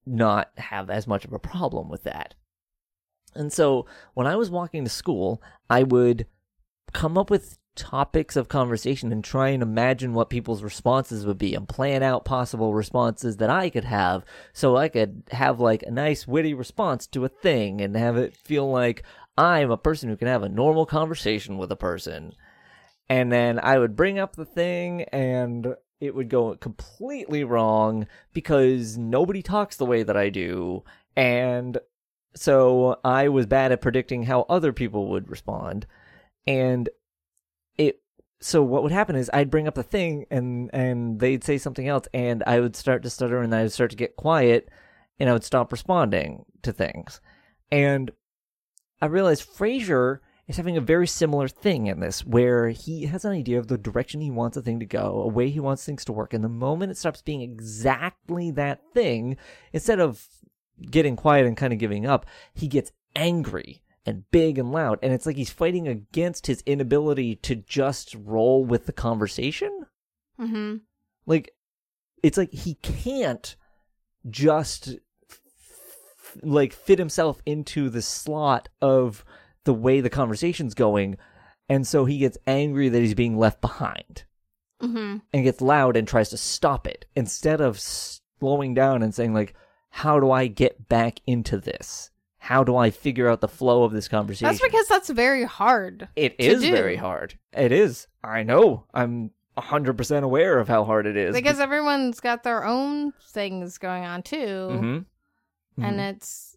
not 0.06 0.50
have 0.56 0.88
as 0.88 1.06
much 1.06 1.24
of 1.24 1.32
a 1.32 1.38
problem 1.38 1.88
with 1.88 2.04
that. 2.04 2.34
And 3.34 3.52
so 3.52 3.86
when 4.14 4.26
I 4.26 4.36
was 4.36 4.50
walking 4.50 4.84
to 4.84 4.90
school, 4.90 5.42
I 5.68 5.82
would 5.82 6.26
come 6.92 7.18
up 7.18 7.30
with 7.30 7.58
topics 7.74 8.36
of 8.36 8.48
conversation 8.48 9.12
and 9.12 9.22
try 9.22 9.50
and 9.50 9.62
imagine 9.62 10.14
what 10.14 10.30
people's 10.30 10.62
responses 10.62 11.26
would 11.26 11.36
be 11.36 11.54
and 11.54 11.68
plan 11.68 12.02
out 12.02 12.24
possible 12.24 12.72
responses 12.72 13.36
that 13.36 13.50
I 13.50 13.68
could 13.68 13.84
have 13.84 14.24
so 14.54 14.76
I 14.76 14.88
could 14.88 15.24
have 15.30 15.60
like 15.60 15.82
a 15.82 15.90
nice 15.90 16.26
witty 16.26 16.54
response 16.54 17.06
to 17.08 17.24
a 17.24 17.28
thing 17.28 17.82
and 17.82 17.94
have 17.94 18.16
it 18.16 18.34
feel 18.34 18.70
like 18.70 19.04
I'm 19.36 19.70
a 19.70 19.76
person 19.76 20.08
who 20.08 20.16
can 20.16 20.28
have 20.28 20.42
a 20.42 20.48
normal 20.48 20.86
conversation 20.86 21.58
with 21.58 21.70
a 21.70 21.76
person. 21.76 22.32
And 23.08 23.30
then 23.30 23.60
I 23.62 23.78
would 23.78 23.94
bring 23.94 24.18
up 24.18 24.34
the 24.34 24.46
thing 24.46 25.02
and 25.12 25.74
it 26.00 26.14
would 26.14 26.28
go 26.28 26.54
completely 26.56 27.44
wrong 27.44 28.06
because 28.32 28.98
nobody 28.98 29.42
talks 29.42 29.76
the 29.76 29.86
way 29.86 30.02
that 30.02 30.16
I 30.16 30.28
do. 30.28 30.84
And 31.16 31.78
so 32.34 33.00
I 33.02 33.28
was 33.28 33.46
bad 33.46 33.72
at 33.72 33.80
predicting 33.80 34.24
how 34.24 34.42
other 34.42 34.72
people 34.72 35.08
would 35.08 35.30
respond. 35.30 35.86
And 36.46 36.88
it 37.78 38.02
so 38.40 38.62
what 38.62 38.82
would 38.82 38.92
happen 38.92 39.16
is 39.16 39.30
I'd 39.32 39.50
bring 39.50 39.66
up 39.66 39.74
the 39.74 39.82
thing 39.82 40.26
and 40.30 40.70
and 40.72 41.18
they'd 41.18 41.44
say 41.44 41.56
something 41.58 41.88
else 41.88 42.06
and 42.12 42.44
I 42.46 42.60
would 42.60 42.76
start 42.76 43.02
to 43.04 43.10
stutter 43.10 43.40
and 43.40 43.54
I 43.54 43.62
would 43.62 43.72
start 43.72 43.90
to 43.90 43.96
get 43.96 44.16
quiet 44.16 44.68
and 45.18 45.30
I 45.30 45.32
would 45.32 45.44
stop 45.44 45.72
responding 45.72 46.44
to 46.62 46.72
things. 46.72 47.20
And 47.72 48.10
I 49.00 49.06
realized 49.06 49.48
Frasier 49.48 50.20
is 50.48 50.56
having 50.56 50.76
a 50.76 50.80
very 50.80 51.06
similar 51.06 51.48
thing 51.48 51.88
in 51.88 52.00
this 52.00 52.24
where 52.24 52.68
he 52.68 53.06
has 53.06 53.24
an 53.24 53.32
idea 53.32 53.58
of 53.58 53.66
the 53.66 53.78
direction 53.78 54.20
he 54.20 54.30
wants 54.30 54.56
a 54.56 54.62
thing 54.62 54.78
to 54.80 54.86
go, 54.86 55.22
a 55.22 55.28
way 55.28 55.50
he 55.50 55.60
wants 55.60 55.84
things 55.84 56.04
to 56.04 56.12
work, 56.12 56.32
and 56.32 56.44
the 56.44 56.48
moment 56.48 56.92
it 56.92 56.96
stops 56.96 57.22
being 57.22 57.40
exactly 57.40 58.50
that 58.52 58.80
thing, 58.94 59.36
instead 59.72 60.00
of 60.00 60.26
getting 60.90 61.16
quiet 61.16 61.46
and 61.46 61.56
kind 61.56 61.72
of 61.72 61.78
giving 61.78 62.06
up, 62.06 62.26
he 62.54 62.68
gets 62.68 62.92
angry 63.14 63.82
and 64.04 64.30
big 64.30 64.58
and 64.58 64.70
loud. 64.70 64.98
And 65.02 65.12
it's 65.12 65.26
like 65.26 65.36
he's 65.36 65.50
fighting 65.50 65.88
against 65.88 66.46
his 66.46 66.62
inability 66.64 67.36
to 67.36 67.56
just 67.56 68.14
roll 68.14 68.64
with 68.64 68.86
the 68.86 68.92
conversation. 68.92 69.86
Mm-hmm. 70.40 70.76
Like, 71.26 71.50
it's 72.22 72.38
like 72.38 72.52
he 72.52 72.74
can't 72.74 73.56
just 74.28 74.96
like 76.42 76.72
fit 76.72 76.98
himself 76.98 77.40
into 77.46 77.88
the 77.88 78.02
slot 78.02 78.68
of 78.80 79.24
the 79.66 79.74
way 79.74 80.00
the 80.00 80.08
conversation's 80.10 80.72
going. 80.74 81.18
And 81.68 81.86
so 81.86 82.06
he 82.06 82.16
gets 82.18 82.38
angry 82.46 82.88
that 82.88 82.98
he's 83.00 83.14
being 83.14 83.36
left 83.38 83.60
behind 83.60 84.24
Mm-hmm. 84.82 85.16
and 85.32 85.44
gets 85.44 85.62
loud 85.62 85.96
and 85.96 86.06
tries 86.06 86.28
to 86.30 86.36
stop 86.36 86.86
it 86.86 87.06
instead 87.16 87.62
of 87.62 87.80
slowing 87.80 88.74
down 88.74 89.02
and 89.02 89.14
saying 89.14 89.32
like 89.32 89.54
how 89.88 90.20
do 90.20 90.30
i 90.30 90.48
get 90.48 90.86
back 90.86 91.18
into 91.26 91.56
this 91.56 92.10
how 92.36 92.62
do 92.62 92.76
i 92.76 92.90
figure 92.90 93.26
out 93.26 93.40
the 93.40 93.48
flow 93.48 93.84
of 93.84 93.92
this 93.92 94.06
conversation 94.06 94.48
That's 94.48 94.60
because 94.60 94.86
that's 94.86 95.08
very 95.08 95.44
hard. 95.44 96.08
it 96.14 96.36
is 96.38 96.60
do. 96.60 96.70
very 96.72 96.96
hard 96.96 97.38
it 97.54 97.72
is 97.72 98.06
i 98.22 98.42
know 98.42 98.84
i'm 98.92 99.30
100% 99.56 100.22
aware 100.22 100.58
of 100.58 100.68
how 100.68 100.84
hard 100.84 101.06
it 101.06 101.16
is 101.16 101.34
Because 101.34 101.58
everyone's 101.58 102.20
got 102.20 102.42
their 102.42 102.62
own 102.66 103.14
things 103.30 103.78
going 103.78 104.04
on 104.04 104.22
too. 104.22 104.36
Mhm. 104.36 105.04
And 105.78 105.98
Mhm. 105.98 106.10
it's 106.14 106.55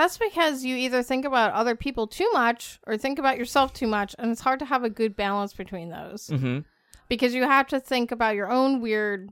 that's 0.00 0.16
because 0.16 0.64
you 0.64 0.76
either 0.76 1.02
think 1.02 1.26
about 1.26 1.52
other 1.52 1.76
people 1.76 2.06
too 2.06 2.28
much 2.32 2.80
or 2.86 2.96
think 2.96 3.18
about 3.18 3.36
yourself 3.36 3.74
too 3.74 3.86
much, 3.86 4.16
and 4.18 4.30
it's 4.30 4.40
hard 4.40 4.58
to 4.58 4.64
have 4.64 4.82
a 4.82 4.88
good 4.88 5.14
balance 5.14 5.52
between 5.52 5.90
those. 5.90 6.28
Mhm. 6.28 6.64
Because 7.10 7.34
you 7.34 7.42
have 7.42 7.66
to 7.68 7.78
think 7.78 8.10
about 8.10 8.34
your 8.34 8.50
own 8.50 8.80
weird 8.80 9.30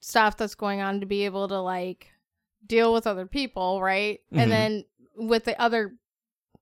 stuff 0.00 0.36
that's 0.36 0.54
going 0.54 0.82
on 0.82 1.00
to 1.00 1.06
be 1.06 1.24
able 1.24 1.48
to 1.48 1.58
like 1.60 2.08
deal 2.66 2.92
with 2.92 3.06
other 3.06 3.24
people, 3.26 3.80
right? 3.80 4.20
Mhm. 4.30 4.38
And 4.42 4.52
then 4.52 4.84
with 5.16 5.44
the 5.44 5.58
other 5.58 5.96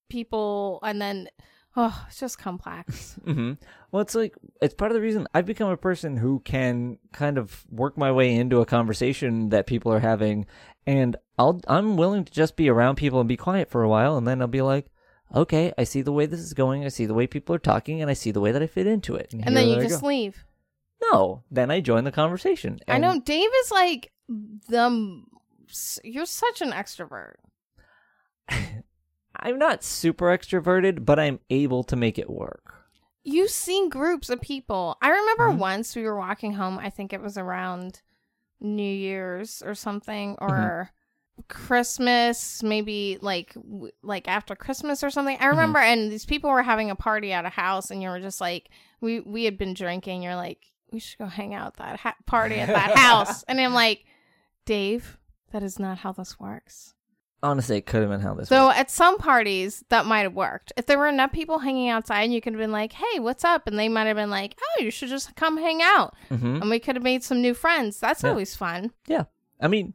people 0.09 0.79
and 0.85 1.03
then 1.03 1.29
oh, 1.77 2.05
it's 2.09 2.19
just 2.21 2.39
complex. 2.39 3.15
hmm 3.25 3.53
Well, 3.91 4.03
it's 4.03 4.15
like 4.15 4.35
it's 4.61 4.75
part 4.75 4.91
of 4.91 4.95
the 4.95 5.01
reason 5.01 5.27
I've 5.35 5.47
become 5.47 5.71
a 5.71 5.77
person 5.77 6.17
who 6.17 6.41
can 6.41 6.99
kind 7.13 7.39
of 7.39 7.65
work 7.71 7.97
my 7.97 8.11
way 8.13 8.35
into 8.35 8.61
a 8.61 8.67
conversation 8.67 9.49
that 9.51 9.67
people 9.67 9.93
are 9.93 10.01
having, 10.01 10.47
and 10.87 11.17
I'll 11.39 11.61
I'm 11.69 11.97
willing 11.97 12.25
to 12.25 12.33
just 12.33 12.57
be 12.57 12.69
around 12.69 12.97
people 12.97 13.21
and 13.21 13.29
be 13.29 13.37
quiet 13.37 13.71
for 13.71 13.83
a 13.83 13.89
while, 13.89 14.17
and 14.17 14.27
then 14.27 14.41
I'll 14.41 14.49
be 14.49 14.63
like, 14.63 14.87
okay, 15.35 15.73
I 15.79 15.85
see 15.85 16.03
the 16.03 16.13
way 16.13 16.27
this 16.27 16.41
is 16.41 16.55
going, 16.55 16.85
I 16.85 16.89
see 16.89 17.07
the 17.07 17.15
way 17.15 17.27
people 17.27 17.55
are 17.55 17.59
talking, 17.61 18.01
and 18.03 18.11
I 18.11 18.15
see 18.15 18.31
the 18.33 18.41
way 18.41 18.53
that 18.53 18.63
I 18.63 18.67
fit 18.67 18.87
into 18.87 19.15
it, 19.15 19.33
and 19.33 19.57
then 19.57 19.69
you 19.69 19.81
just 19.81 20.03
leave. 20.03 20.45
no, 21.13 21.45
then 21.51 21.71
I 21.71 21.81
join 21.81 22.05
the 22.05 22.13
conversation. 22.13 22.81
I 22.89 22.99
know 22.99 23.21
Dave 23.21 23.51
is 23.65 23.71
like 23.71 24.13
the 24.29 25.23
you're 26.03 26.27
such 26.27 26.61
an 26.63 26.73
extrovert. 26.73 27.35
I'm 29.37 29.59
not 29.59 29.83
super 29.85 30.27
extroverted, 30.27 31.05
but 31.05 31.19
I'm 31.19 31.41
able 31.51 31.85
to 31.85 31.97
make 31.97 32.19
it 32.19 32.29
work. 32.31 32.75
You've 33.23 33.51
seen 33.51 33.89
groups 33.89 34.29
of 34.31 34.41
people. 34.41 34.97
I 35.03 35.11
remember 35.11 35.49
Mhm. 35.51 35.59
once 35.59 35.95
we 35.95 36.03
were 36.05 36.17
walking 36.17 36.55
home. 36.55 36.79
I 36.79 36.91
think 36.91 37.13
it 37.13 37.21
was 37.21 37.37
around 37.39 38.01
New 38.61 38.83
Year's 38.83 39.63
or 39.63 39.75
something, 39.75 40.37
or 40.41 40.91
Christmas, 41.49 42.63
maybe 42.63 43.19
like 43.21 43.55
like 44.03 44.27
after 44.29 44.57
Christmas 44.57 45.05
or 45.05 45.11
something. 45.11 45.37
I 45.41 45.47
remember, 45.47 45.79
and 45.79 46.11
these 46.11 46.25
people 46.27 46.51
were 46.51 46.63
having 46.63 46.91
a 46.91 46.97
party 46.97 47.33
at 47.33 47.45
a 47.45 47.51
house, 47.51 47.91
and 47.91 48.03
you 48.03 48.09
were 48.09 48.21
just 48.21 48.41
like, 48.41 48.71
we 49.01 49.21
we 49.21 49.45
had 49.45 49.57
been 49.59 49.75
drinking. 49.75 50.23
You're 50.23 50.37
like, 50.37 50.67
we 50.93 50.99
should 50.99 51.19
go 51.19 51.27
hang 51.27 51.55
out 51.55 51.69
at 51.69 51.77
that 51.77 52.01
ha- 52.01 52.17
party 52.27 52.57
at 52.57 52.69
that 52.69 52.97
house, 52.97 53.43
and 53.45 53.61
I'm 53.61 53.75
like, 53.75 54.05
Dave, 54.65 55.19
that 55.53 55.63
is 55.63 55.79
not 55.79 55.99
how 55.99 56.13
this 56.13 56.41
works. 56.41 56.95
Honestly, 57.43 57.79
it 57.79 57.87
could 57.87 58.03
have 58.03 58.11
been 58.11 58.21
how 58.21 58.35
this 58.35 58.49
So 58.49 58.67
worked. 58.67 58.79
at 58.79 58.91
some 58.91 59.17
parties 59.17 59.83
that 59.89 60.05
might 60.05 60.21
have 60.21 60.35
worked. 60.35 60.73
If 60.77 60.85
there 60.87 60.99
were 60.99 61.09
enough 61.09 61.33
people 61.33 61.59
hanging 61.61 61.89
outside, 61.89 62.23
and 62.25 62.35
you 62.35 62.41
could 62.43 62.53
have 62.53 62.61
been 62.61 62.71
like, 62.73 62.93
"Hey, 62.93 63.19
what's 63.19 63.45
up?" 63.45 63.67
And 63.67 63.79
they 63.79 63.89
might 63.89 64.05
have 64.07 64.17
been 64.17 64.29
like, 64.31 64.59
"Oh, 64.63 64.83
you 64.83 64.91
should 64.91 65.09
just 65.09 65.35
come 65.37 65.57
hang 65.57 65.81
out." 65.83 66.15
hmm 66.29 66.57
And 66.61 66.69
we 66.69 66.79
could 66.79 66.97
have 66.97 67.03
made 67.03 67.23
some 67.25 67.41
new 67.41 67.55
friends. 67.55 67.99
That's 67.99 68.23
Yeah. 68.23 68.31
always 68.31 68.55
fun. 68.55 68.93
Yeah, 69.07 69.25
I 69.61 69.69
mean, 69.69 69.95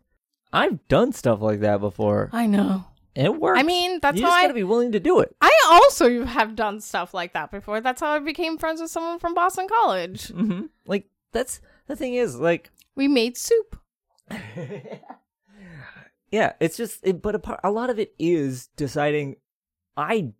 I've 0.51 0.87
done 0.87 1.11
stuff 1.13 1.41
like 1.41 1.59
that 1.59 1.79
before. 1.79 2.29
I 2.33 2.47
know. 2.47 2.85
It 3.13 3.39
works. 3.39 3.59
I 3.59 3.63
mean, 3.63 3.99
that's 4.01 4.15
how 4.19 4.19
you 4.19 4.25
how 4.25 4.29
just 4.31 4.37
I. 4.39 4.41
gotta 4.43 4.53
be 4.53 4.63
willing 4.63 4.91
to 4.93 4.99
do 4.99 5.19
it. 5.19 5.35
I 5.39 5.51
also 5.69 6.25
have 6.25 6.55
done 6.55 6.81
stuff 6.81 7.13
like 7.13 7.33
that 7.33 7.51
before. 7.51 7.79
That's 7.79 8.01
how 8.01 8.09
I 8.09 8.19
became 8.19 8.57
friends 8.57 8.81
with 8.81 8.89
someone 8.91 9.19
from 9.19 9.33
Boston 9.33 9.67
College. 9.69 10.29
hmm 10.29 10.63
Like 10.87 11.07
that's 11.31 11.61
the 11.87 11.95
thing 11.95 12.15
is 12.15 12.37
like, 12.37 12.71
We 12.95 13.07
made 13.07 13.37
soup. 13.37 13.79
yeah, 16.31 16.53
it's 16.59 16.77
just. 16.77 16.99
It, 17.03 17.21
but 17.21 17.35
a, 17.35 17.39
part, 17.39 17.59
a 17.63 17.71
lot 17.71 17.89
of 17.89 17.99
it 17.99 18.13
is 18.19 18.67
deciding. 18.75 19.35
I. 19.97 20.33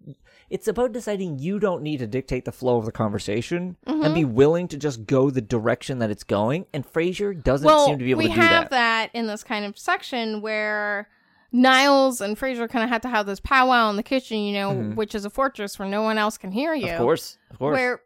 It's 0.50 0.68
about 0.68 0.92
deciding 0.92 1.40
you 1.40 1.60
don't 1.60 1.82
need 1.82 1.98
to 1.98 2.08
dictate 2.08 2.46
the 2.46 2.52
flow 2.52 2.78
of 2.78 2.86
the 2.86 2.92
conversation 2.92 3.78
and 3.88 4.04
Mm-hmm. 4.04 4.14
be 4.14 4.26
willing 4.26 4.68
to 4.68 4.78
just 4.78 5.06
go 5.08 5.30
the 5.32 5.42
direction 5.42 6.00
that 6.00 6.12
it's 6.12 6.24
going. 6.24 6.66
And 6.74 6.86
Frasier 6.86 7.34
doesn't 7.42 7.66
well, 7.66 7.86
seem 7.88 7.98
to 7.98 8.04
be 8.06 8.12
able 8.12 8.22
to 8.24 8.28
do 8.28 8.36
that. 8.36 8.40
We 8.42 8.46
have 8.48 8.70
that. 8.72 9.10
in 9.14 9.26
this 9.28 9.44
kind 9.44 9.66
of 9.66 9.78
section 9.78 10.42
where 10.42 11.08
Niles 11.52 12.22
and 12.22 12.38
Frasier 12.38 12.70
kind 12.70 12.84
of 12.84 12.90
had 12.90 13.02
to 13.04 13.08
have 13.10 13.26
this 13.26 13.40
powwow 13.40 13.90
in 13.90 13.96
the 13.96 14.04
kitchen, 14.04 14.40
you 14.40 14.54
know, 14.54 14.72
Mhm. 14.72 14.96
which 14.96 15.16
is 15.16 15.26
a 15.26 15.30
fortress 15.30 15.80
where 15.80 15.88
no 15.88 16.02
one 16.04 16.18
else 16.18 16.38
can 16.38 16.52
hear 16.52 16.74
you. 16.76 16.92
Of 16.92 16.98
course, 17.00 17.38
of 17.50 17.58
course. 17.58 17.74
Where 17.76 18.02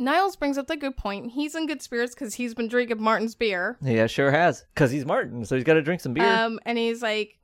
Niles 0.00 0.34
brings 0.36 0.58
up 0.58 0.66
the 0.66 0.76
good 0.76 0.96
point. 0.96 1.30
He's 1.30 1.54
in 1.54 1.66
good 1.66 1.82
spirits 1.82 2.14
because 2.14 2.34
he's 2.34 2.54
been 2.54 2.68
drinking 2.68 3.02
Martin's 3.02 3.34
beer. 3.34 3.76
yeah, 3.82 4.06
sure 4.06 4.30
has. 4.30 4.64
Because 4.74 4.90
he's 4.90 5.04
Martin, 5.04 5.44
so 5.44 5.54
he's 5.54 5.64
got 5.64 5.74
to 5.74 5.82
drink 5.82 6.00
some 6.00 6.14
beer. 6.14 6.24
Um, 6.24 6.58
and 6.64 6.78
he's 6.78 7.02
like, 7.02 7.38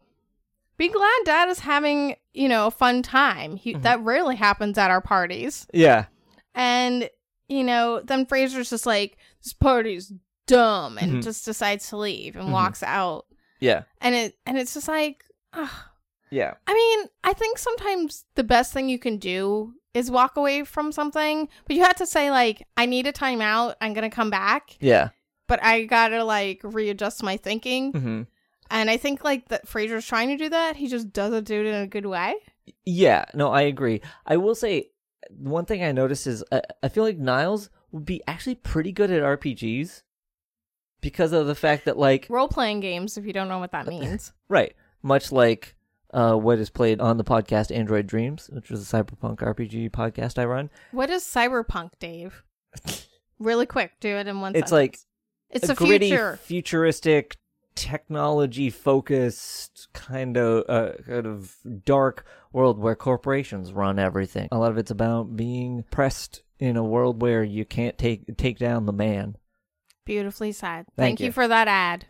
be 0.78 0.88
glad 0.88 1.12
dad 1.24 1.48
is 1.48 1.60
having, 1.60 2.16
you 2.34 2.48
know, 2.48 2.66
a 2.66 2.70
fun 2.70 3.02
time. 3.02 3.56
He, 3.56 3.74
Mhm. 3.74 3.82
That 3.82 4.00
rarely 4.00 4.36
happens 4.36 4.76
at 4.78 4.90
our 4.90 5.00
parties. 5.00 5.66
Yeah. 5.72 6.06
And, 6.54 7.08
you 7.48 7.62
know, 7.64 8.00
then 8.02 8.26
Frasier's 8.26 8.70
just 8.70 8.86
like, 8.86 9.16
this 9.42 9.52
party's 9.52 10.12
dumb 10.46 10.98
and 10.98 11.14
Mhm. 11.14 11.22
just 11.24 11.44
decides 11.44 11.88
to 11.90 11.96
leave 11.96 12.36
and 12.36 12.48
Mhm. 12.48 12.52
walks 12.52 12.82
out. 12.82 13.26
Yeah. 13.60 13.82
And 14.00 14.14
it 14.14 14.38
and 14.46 14.58
it's 14.58 14.74
just 14.74 14.88
like, 14.88 15.24
ugh. 15.52 15.70
Yeah. 16.30 16.54
I 16.66 16.74
mean, 16.74 17.08
I 17.24 17.32
think 17.32 17.56
sometimes 17.58 18.24
the 18.34 18.44
best 18.44 18.72
thing 18.72 18.88
you 18.88 18.98
can 18.98 19.16
do 19.18 19.74
is 19.96 20.10
walk 20.10 20.36
away 20.36 20.62
from 20.64 20.92
something, 20.92 21.48
but 21.66 21.74
you 21.76 21.82
have 21.82 21.96
to 21.96 22.06
say 22.06 22.30
like, 22.30 22.66
I 22.76 22.86
need 22.86 23.06
a 23.06 23.12
timeout. 23.12 23.74
I'm 23.80 23.94
gonna 23.94 24.10
come 24.10 24.30
back, 24.30 24.76
Yeah. 24.80 25.08
but 25.48 25.62
I 25.62 25.84
gotta 25.84 26.22
like 26.24 26.60
readjust 26.62 27.22
my 27.22 27.36
thinking. 27.36 27.92
hmm 27.92 28.22
And 28.70 28.90
I 28.90 28.96
think 28.96 29.24
like 29.24 29.48
that 29.48 29.66
Frasier's 29.66 30.06
trying 30.06 30.28
to 30.28 30.36
do 30.36 30.48
that. 30.50 30.76
He 30.76 30.88
just 30.88 31.12
doesn't 31.12 31.44
do 31.44 31.60
it 31.60 31.66
in 31.66 31.74
a 31.74 31.86
good 31.86 32.06
way. 32.06 32.34
Yeah. 32.84 33.24
No, 33.34 33.50
I 33.52 33.62
agree. 33.62 34.00
I 34.26 34.36
will 34.36 34.54
say 34.54 34.90
one 35.30 35.64
thing 35.64 35.82
I 35.84 35.92
noticed 35.92 36.26
is 36.26 36.42
I, 36.52 36.62
I 36.82 36.88
feel 36.88 37.04
like 37.04 37.18
Niles 37.18 37.70
would 37.92 38.04
be 38.04 38.22
actually 38.26 38.56
pretty 38.56 38.92
good 38.92 39.10
at 39.10 39.22
RPGs 39.22 40.02
because 41.00 41.32
of 41.32 41.46
the 41.46 41.54
fact 41.54 41.84
that 41.84 41.96
like 41.96 42.26
Role 42.28 42.48
playing 42.48 42.80
games, 42.80 43.16
if 43.16 43.24
you 43.24 43.32
don't 43.32 43.48
know 43.48 43.58
what 43.60 43.72
that 43.72 43.86
means. 43.86 44.32
right, 44.48 44.74
much 45.02 45.30
like 45.32 45.75
uh, 46.16 46.34
what 46.34 46.58
is 46.58 46.70
played 46.70 47.00
on 47.00 47.18
the 47.18 47.24
podcast 47.24 47.74
Android 47.74 48.06
Dreams, 48.06 48.48
which 48.52 48.70
is 48.70 48.92
a 48.92 48.96
cyberpunk 48.96 49.36
RPG 49.36 49.90
podcast 49.90 50.38
I 50.38 50.46
run. 50.46 50.70
what 50.90 51.10
is 51.10 51.22
cyberpunk, 51.22 51.90
Dave? 52.00 52.42
Really 53.38 53.66
quick, 53.66 53.92
do 54.00 54.08
it 54.08 54.26
in 54.26 54.40
one. 54.40 54.52
It's 54.56 54.70
sentence. 54.70 54.72
like 54.72 54.98
it's 55.50 55.64
a 55.68 55.74
the 55.74 55.74
gritty, 55.74 56.08
future. 56.08 56.38
futuristic, 56.42 57.36
technology 57.74 58.70
focused 58.70 59.88
kind 59.92 60.38
of 60.38 60.64
uh, 60.68 60.92
kind 61.06 61.26
of 61.26 61.54
dark 61.84 62.24
world 62.52 62.78
where 62.78 62.94
corporations 62.96 63.72
run 63.72 63.98
everything. 63.98 64.48
A 64.50 64.58
lot 64.58 64.70
of 64.70 64.78
it's 64.78 64.90
about 64.90 65.36
being 65.36 65.84
pressed 65.90 66.42
in 66.58 66.78
a 66.78 66.82
world 66.82 67.20
where 67.20 67.44
you 67.44 67.66
can't 67.66 67.98
take 67.98 68.36
take 68.38 68.58
down 68.58 68.86
the 68.86 68.92
man. 68.92 69.36
Beautifully 70.06 70.52
said. 70.52 70.86
Thank 70.96 71.18
Thank, 71.18 71.20
you. 71.20 71.26
you. 71.26 71.32
for 71.32 71.46
that 71.46 71.68
ad. 71.68 72.06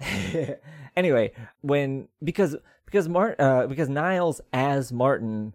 anyway, 0.96 1.32
when 1.60 2.06
because 2.22 2.54
because 2.86 3.08
Mart 3.08 3.38
uh, 3.38 3.66
because 3.66 3.88
Niles 3.88 4.40
as 4.52 4.92
Martin 4.92 5.54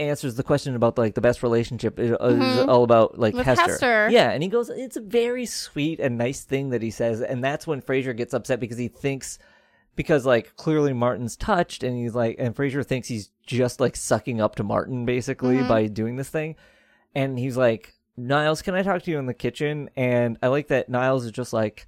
answers 0.00 0.34
the 0.36 0.42
question 0.42 0.74
about 0.74 0.96
like 0.98 1.14
the 1.14 1.20
best 1.20 1.42
relationship 1.42 1.98
is, 1.98 2.10
is 2.12 2.16
Mhm. 2.18 2.68
all 2.68 2.82
about 2.82 3.18
like 3.18 3.34
With 3.34 3.46
Hester. 3.46 3.64
Hester. 3.70 4.08
Yeah, 4.10 4.30
and 4.30 4.42
he 4.42 4.48
goes 4.48 4.68
it's 4.70 4.96
a 4.96 5.00
very 5.00 5.46
sweet 5.46 6.00
and 6.00 6.16
nice 6.18 6.42
thing 6.42 6.70
that 6.70 6.82
he 6.82 6.90
says 6.90 7.20
and 7.20 7.42
that's 7.44 7.66
when 7.66 7.82
Frasier 7.82 8.16
gets 8.16 8.34
upset 8.34 8.58
because 8.60 8.78
he 8.78 8.88
thinks 8.88 9.38
because 9.94 10.24
like 10.26 10.56
clearly 10.56 10.92
Martin's 10.92 11.36
touched 11.36 11.82
and 11.84 11.96
he's 11.96 12.14
like 12.14 12.36
and 12.38 12.54
Frasier 12.56 12.84
thinks 12.84 13.08
he's 13.08 13.30
just 13.46 13.80
like 13.80 13.94
sucking 13.94 14.40
up 14.40 14.54
to 14.56 14.62
Martin 14.64 15.04
basically 15.04 15.56
Mhm. 15.58 15.68
by 15.68 15.86
doing 15.86 16.16
this 16.16 16.30
thing 16.30 16.56
and 17.14 17.38
he's 17.38 17.56
like 17.56 17.94
Niles, 18.16 18.60
can 18.62 18.74
I 18.74 18.82
talk 18.82 19.02
to 19.02 19.10
you 19.10 19.18
in 19.18 19.24
the 19.26 19.32
kitchen? 19.34 19.88
And 19.96 20.36
I 20.42 20.48
like 20.48 20.68
that 20.68 20.88
Niles 20.90 21.24
is 21.24 21.30
just 21.32 21.52
like, 21.54 21.86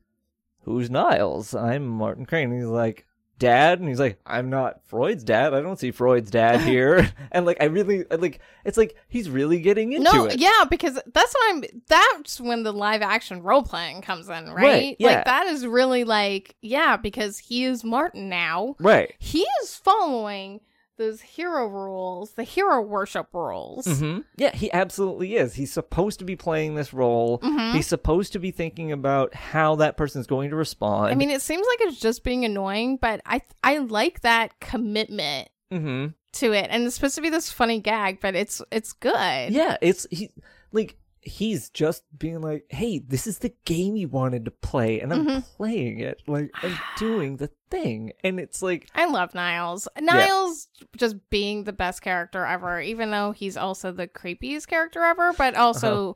Who's 0.62 0.88
Niles? 0.88 1.54
I'm 1.54 1.86
Martin 1.86 2.24
Crane. 2.24 2.50
And 2.50 2.58
he's 2.58 2.66
like, 2.66 3.06
Dad? 3.38 3.80
And 3.80 3.88
he's 3.88 4.00
like, 4.00 4.18
I'm 4.26 4.50
not 4.50 4.84
Freud's 4.86 5.24
dad. 5.24 5.54
I 5.54 5.60
don't 5.60 5.78
see 5.78 5.90
Freud's 5.90 6.30
dad 6.30 6.60
here. 6.60 7.10
and 7.32 7.44
like, 7.46 7.58
I 7.60 7.66
really, 7.66 8.04
I 8.10 8.16
like, 8.16 8.40
it's 8.64 8.76
like 8.76 8.96
he's 9.08 9.28
really 9.28 9.60
getting 9.60 9.92
into 9.92 10.08
it. 10.08 10.14
no, 10.14 10.24
it. 10.26 10.38
yeah, 10.38 10.64
because 10.68 10.94
that's 10.94 11.34
what 11.34 11.54
I'm. 11.54 11.64
That's 11.88 12.40
when 12.40 12.62
the 12.62 12.72
live 12.72 13.02
action 13.02 13.42
role 13.42 13.62
playing 13.62 14.02
comes 14.02 14.28
in, 14.28 14.50
right? 14.50 14.64
Right, 14.64 14.96
yeah. 14.98 15.08
Like 15.08 15.24
that 15.26 15.46
is 15.46 15.66
really 15.66 16.04
like, 16.04 16.56
yeah, 16.60 16.96
because 16.96 17.38
he 17.38 17.64
is 17.64 17.84
Martin 17.84 18.28
now. 18.28 18.76
Right. 18.78 19.14
He 19.18 19.46
is 19.62 19.74
following 19.76 20.60
those 20.96 21.20
hero 21.20 21.66
rules, 21.66 22.32
the 22.32 22.44
hero 22.44 22.80
worship 22.80 23.28
rules. 23.32 23.86
hmm 23.86 24.20
Yeah, 24.36 24.54
he 24.54 24.72
absolutely 24.72 25.36
is. 25.36 25.54
He's 25.54 25.72
supposed 25.72 26.18
to 26.20 26.24
be 26.24 26.36
playing 26.36 26.74
this 26.74 26.92
role. 26.94 27.38
Mhm. 27.40 27.74
He's 27.74 27.86
supposed 27.86 28.32
to 28.34 28.38
be 28.38 28.50
thinking 28.50 28.92
about 28.92 29.34
how 29.34 29.74
that 29.76 29.96
person's 29.96 30.26
going 30.26 30.50
to 30.50 30.56
respond. 30.56 31.10
I 31.12 31.14
mean, 31.14 31.30
it 31.30 31.42
seems 31.42 31.66
like 31.66 31.88
it's 31.88 32.00
just 32.00 32.22
being 32.24 32.44
annoying, 32.44 32.96
but 32.98 33.20
I 33.26 33.42
I 33.62 33.78
like 33.78 34.20
that 34.20 34.60
commitment 34.60 35.48
hmm 35.70 36.06
to 36.34 36.52
it, 36.52 36.66
and 36.70 36.84
it's 36.84 36.96
supposed 36.96 37.14
to 37.14 37.20
be 37.20 37.30
this 37.30 37.50
funny 37.50 37.80
gag, 37.80 38.18
but 38.20 38.34
it's 38.34 38.60
it's 38.70 38.92
good. 38.92 39.50
Yeah, 39.52 39.76
it's 39.80 40.06
he 40.10 40.30
like 40.72 40.96
he's 41.24 41.70
just 41.70 42.04
being 42.18 42.40
like, 42.40 42.64
"Hey, 42.68 42.98
this 42.98 43.26
is 43.26 43.38
the 43.38 43.52
game 43.64 43.96
you 43.96 44.08
wanted 44.08 44.44
to 44.44 44.50
play, 44.50 45.00
and 45.00 45.12
I'm 45.12 45.26
Mhm. 45.26 45.44
playing 45.56 46.00
it. 46.00 46.22
Like 46.26 46.52
I'm 46.62 46.78
doing 46.96 47.36
the 47.36 47.50
thing." 47.70 48.12
And 48.22 48.38
it's 48.38 48.62
like, 48.62 48.88
I 48.94 49.06
love 49.06 49.34
Niles. 49.34 49.88
Niles 50.00 50.68
just 50.96 51.16
being 51.30 51.64
the 51.64 51.72
best 51.72 52.02
character 52.02 52.44
ever, 52.44 52.80
even 52.80 53.10
though 53.10 53.32
he's 53.32 53.56
also 53.56 53.92
the 53.92 54.06
creepiest 54.08 54.66
character 54.68 55.02
ever, 55.02 55.32
but 55.32 55.54
also 55.54 56.10
Uh-huh. 56.10 56.14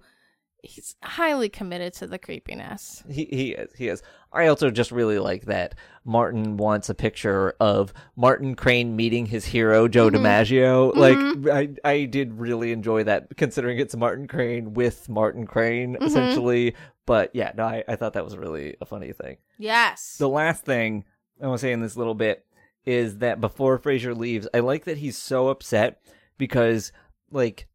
He's 0.62 0.96
highly 1.04 1.48
committed 1.48 1.92
to 1.94 2.06
the 2.08 2.18
creepiness. 2.18 3.04
he 3.08 3.24
he 3.30 3.50
is 3.52 3.72
he 3.74 3.88
is. 3.88 4.02
I 4.32 4.48
also 4.48 4.70
just 4.70 4.90
really 4.90 5.18
like 5.20 5.44
that 5.46 5.74
Martin 6.04 6.56
wants 6.56 6.88
a 6.90 6.94
picture 6.94 7.54
of 7.60 7.92
Martin 8.16 8.56
Crane 8.56 8.96
meeting 8.96 9.26
his 9.26 9.44
hero 9.44 9.86
Joe 9.86 10.10
Mhm. 10.10 10.16
DiMaggio. 10.16 10.96
Like 10.96 11.76
I 11.84 11.90
I 11.90 12.04
did 12.06 12.34
really 12.34 12.72
enjoy 12.72 13.04
that, 13.04 13.36
considering 13.36 13.78
it's 13.78 13.94
Martin 13.96 14.26
Crane 14.26 14.74
with 14.74 15.08
Martin 15.08 15.46
Crane 15.46 15.96
Mhm. 15.96 16.02
essentially. 16.06 16.74
But 17.06 17.30
yeah, 17.34 17.52
no, 17.56 17.64
I, 17.64 17.84
I 17.86 17.96
thought 17.96 18.14
that 18.14 18.24
was 18.24 18.36
really 18.36 18.76
a 18.80 18.84
funny 18.84 19.12
thing. 19.12 19.36
Yes. 19.58 20.16
The 20.18 20.28
last 20.28 20.64
thing 20.64 21.04
I 21.40 21.46
want 21.46 21.60
to 21.60 21.62
say 21.66 21.72
in 21.72 21.80
this 21.80 21.96
little 21.96 22.14
bit 22.16 22.44
is 22.84 23.18
that 23.18 23.40
before 23.40 23.78
Frasier 23.78 24.16
leaves, 24.16 24.48
I 24.52 24.58
like 24.58 24.84
that 24.86 24.98
he's 24.98 25.16
so 25.16 25.48
upset 25.48 26.00
because, 26.36 26.90
like, 27.30 27.66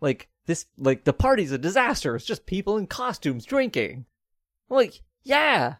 like 0.00 0.28
this, 0.50 0.66
like 0.76 1.04
the 1.04 1.12
party's 1.12 1.52
a 1.52 1.58
disaster. 1.58 2.16
It's 2.16 2.24
just 2.24 2.44
people 2.46 2.76
in 2.76 2.86
costumes 2.88 3.44
drinking. 3.44 4.04
I'm 4.68 4.76
like, 4.76 5.00
yeah, 5.22 5.76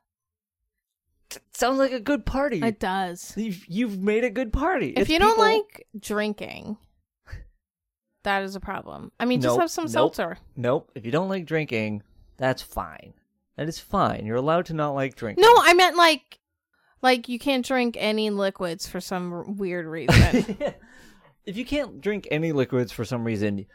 T- 1.28 1.40
sounds 1.54 1.78
like 1.78 1.92
a 1.92 2.00
good 2.00 2.24
party. 2.24 2.60
it 2.62 2.78
does. 2.80 3.34
You've, 3.36 3.64
you've 3.68 3.98
made 4.00 4.24
a 4.24 4.30
good 4.30 4.52
party. 4.52 4.90
If 4.90 5.02
It's 5.02 5.10
you 5.10 5.18
don't 5.18 5.30
people- 5.32 5.44
like 5.44 5.86
drinking, 5.98 6.76
that 8.22 8.42
is 8.42 8.54
a 8.56 8.60
problem. 8.60 9.12
I 9.18 9.24
mean, 9.24 9.40
just 9.40 9.54
Nope, 9.54 9.60
have 9.60 9.70
some 9.70 9.84
nope. 9.84 9.92
seltzer. 9.92 10.38
nope, 10.56 10.90
if 10.94 11.04
you 11.04 11.10
don't 11.10 11.28
like 11.28 11.46
drinking, 11.46 12.02
that's 12.36 12.62
fine. 12.62 13.14
That 13.56 13.68
is 13.68 13.78
fine. 13.78 14.24
You're 14.26 14.36
allowed 14.36 14.66
to 14.66 14.74
not 14.74 14.90
like 14.92 15.16
drinking. 15.16 15.42
No, 15.42 15.52
I 15.62 15.74
meant 15.74 15.96
like, 15.96 16.38
like 17.02 17.28
you 17.28 17.38
can't 17.38 17.64
drink 17.66 17.96
any 17.98 18.30
liquids 18.30 18.86
for 18.86 19.00
some 19.00 19.32
r- 19.32 19.42
weird 19.44 19.86
reason. 19.86 20.56
if 21.46 21.56
you 21.56 21.64
can't 21.64 22.00
drink 22.00 22.26
any 22.30 22.52
liquids 22.52 22.92
for 22.92 23.04
some 23.04 23.24
reason, 23.24 23.66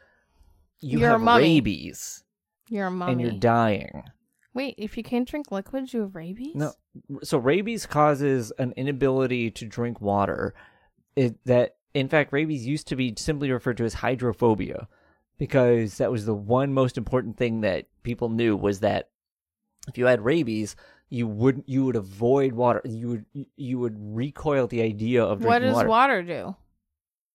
you 0.81 0.99
You're 0.99 1.09
a 1.09 1.11
have 1.13 1.21
mummy. 1.21 1.43
rabies 1.43 2.23
you're 2.69 2.87
a 2.87 2.91
mummy. 2.91 3.11
and 3.13 3.21
you're 3.21 3.31
dying. 3.31 4.03
Wait, 4.53 4.75
if 4.77 4.95
you 4.97 5.03
can't 5.03 5.27
drink 5.27 5.51
liquids, 5.51 5.93
you 5.93 6.01
have 6.01 6.15
rabies? 6.15 6.55
No, 6.55 6.71
so 7.23 7.37
rabies 7.37 7.85
causes 7.85 8.51
an 8.57 8.73
inability 8.77 9.51
to 9.51 9.65
drink 9.65 9.99
water. 10.01 10.53
It 11.15 11.37
that 11.45 11.75
in 11.93 12.07
fact 12.09 12.31
rabies 12.33 12.65
used 12.65 12.87
to 12.87 12.95
be 12.95 13.13
simply 13.17 13.51
referred 13.51 13.77
to 13.77 13.85
as 13.85 13.93
hydrophobia 13.95 14.87
because 15.37 15.97
that 15.97 16.11
was 16.11 16.25
the 16.25 16.33
one 16.33 16.73
most 16.73 16.97
important 16.97 17.37
thing 17.37 17.61
that 17.61 17.85
people 18.03 18.29
knew 18.29 18.55
was 18.55 18.79
that 18.79 19.09
if 19.87 19.97
you 19.97 20.05
had 20.05 20.23
rabies 20.23 20.75
you 21.09 21.27
would 21.27 21.61
you 21.67 21.85
would 21.85 21.95
avoid 21.97 22.53
water 22.53 22.81
you 22.85 23.07
would 23.09 23.25
you 23.57 23.77
would 23.77 23.95
recoil 23.99 24.63
at 24.63 24.69
the 24.71 24.81
idea 24.81 25.23
of 25.23 25.39
drinking 25.39 25.47
What 25.53 25.59
does 25.59 25.75
water. 25.75 25.89
water 25.89 26.23
do? 26.23 26.55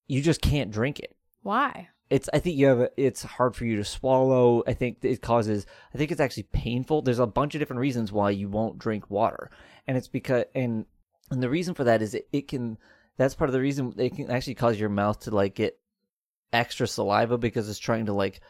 you 0.09 0.23
just 0.23 0.41
can't 0.41 0.71
drink 0.73 0.99
it 0.99 1.15
Why? 1.43 1.90
It's 2.11 2.29
i 2.35 2.39
think 2.39 2.57
you 2.57 2.67
have 2.67 2.81
a, 2.81 2.91
it's 2.97 3.23
hard 3.23 3.55
for 3.57 3.65
you 3.65 3.77
to 3.77 3.85
swallow. 3.85 4.63
I 4.67 4.75
think 4.75 4.99
it 5.03 5.23
causes 5.23 5.65
i 5.95 5.99
think 5.99 6.11
it's 6.11 6.21
actually 6.21 6.43
painful. 6.45 7.03
There's 7.03 7.21
a 7.21 7.27
bunch 7.27 7.55
of 7.55 7.61
different 7.61 7.81
reasons 7.81 8.13
why 8.13 8.31
you 8.31 8.49
won't 8.49 8.79
drink 8.79 9.09
water. 9.09 9.51
And 9.87 9.97
it's 9.97 10.09
because 10.09 10.45
and 10.55 10.85
and 11.31 11.43
the 11.43 11.49
reason 11.49 11.75
for 11.75 11.85
that 11.85 12.03
is 12.03 12.15
it, 12.15 12.29
it 12.33 12.49
can 12.49 12.77
that's 13.17 13.35
part 13.35 13.49
of 13.49 13.53
the 13.55 13.61
reason 13.61 13.95
it 13.97 14.17
can 14.17 14.31
actually 14.31 14.57
cause 14.57 14.79
your 14.79 14.89
mouth 14.89 15.21
to 15.21 15.31
like 15.31 15.55
get 15.55 15.79
extra 16.53 16.87
saliva 16.87 17.39
because 17.39 17.69
it's 17.69 17.79
trying 17.79 18.07
to 18.07 18.13
like 18.13 18.41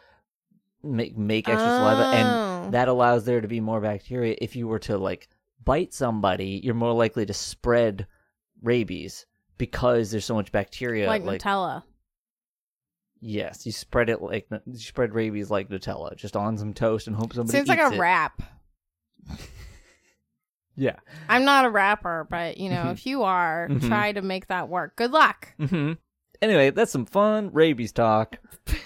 make 0.82 1.16
make 1.16 1.48
extra 1.48 1.68
saliva. 1.68 2.04
Oh. 2.04 2.64
and 2.64 2.74
that 2.74 2.88
allows 2.88 3.24
there 3.24 3.42
to 3.42 3.48
be 3.48 3.61
more 3.61 3.80
bacteria. 3.80 4.36
If 4.40 4.56
you 4.56 4.66
were 4.66 4.78
to 4.80 4.96
like 4.96 5.28
bite 5.62 5.92
somebody 5.92 6.61
you're 6.64 6.74
more 6.74 6.94
likely 6.94 7.26
to 7.26 7.34
spread 7.34 8.06
rabies 8.62 9.26
because 9.58 10.11
there's 10.11 10.24
so 10.24 10.34
much 10.34 10.50
bacteria 10.50 11.06
like, 11.06 11.22
Nutella. 11.22 11.82
Yes, 13.20 13.66
you 13.66 13.72
spread 13.72 14.08
it 14.08 14.22
like 14.22 14.48
you 14.66 14.78
spread 14.78 15.12
rabies 15.14 15.50
like 15.50 15.68
Nutella, 15.68 16.16
just 16.16 16.36
on 16.36 16.56
some 16.56 16.72
toast 16.72 17.06
and 17.06 17.14
hope 17.14 17.32
somebody 17.34 17.58
Seems 17.58 17.68
like 17.68 17.78
a 17.78 17.94
it. 17.94 17.98
rap. 17.98 18.42
Yeah. 20.76 20.96
I'm 21.28 21.44
not 21.44 21.66
a 21.66 21.70
rapper, 21.70 22.26
but 22.30 22.56
you 22.56 22.70
know, 22.70 22.84
Mhm. 22.86 22.92
if 22.92 23.04
you 23.04 23.22
are, 23.22 23.68
Mhm. 23.68 23.86
try 23.88 24.12
to 24.12 24.22
make 24.22 24.46
that 24.46 24.68
work. 24.68 24.96
Good 24.96 25.10
luck. 25.10 25.52
hmm 25.58 25.92
Anyway, 26.40 26.70
that's 26.70 26.90
some 26.92 27.04
fun 27.04 27.52
rabies 27.52 27.92
talk. 27.92 28.38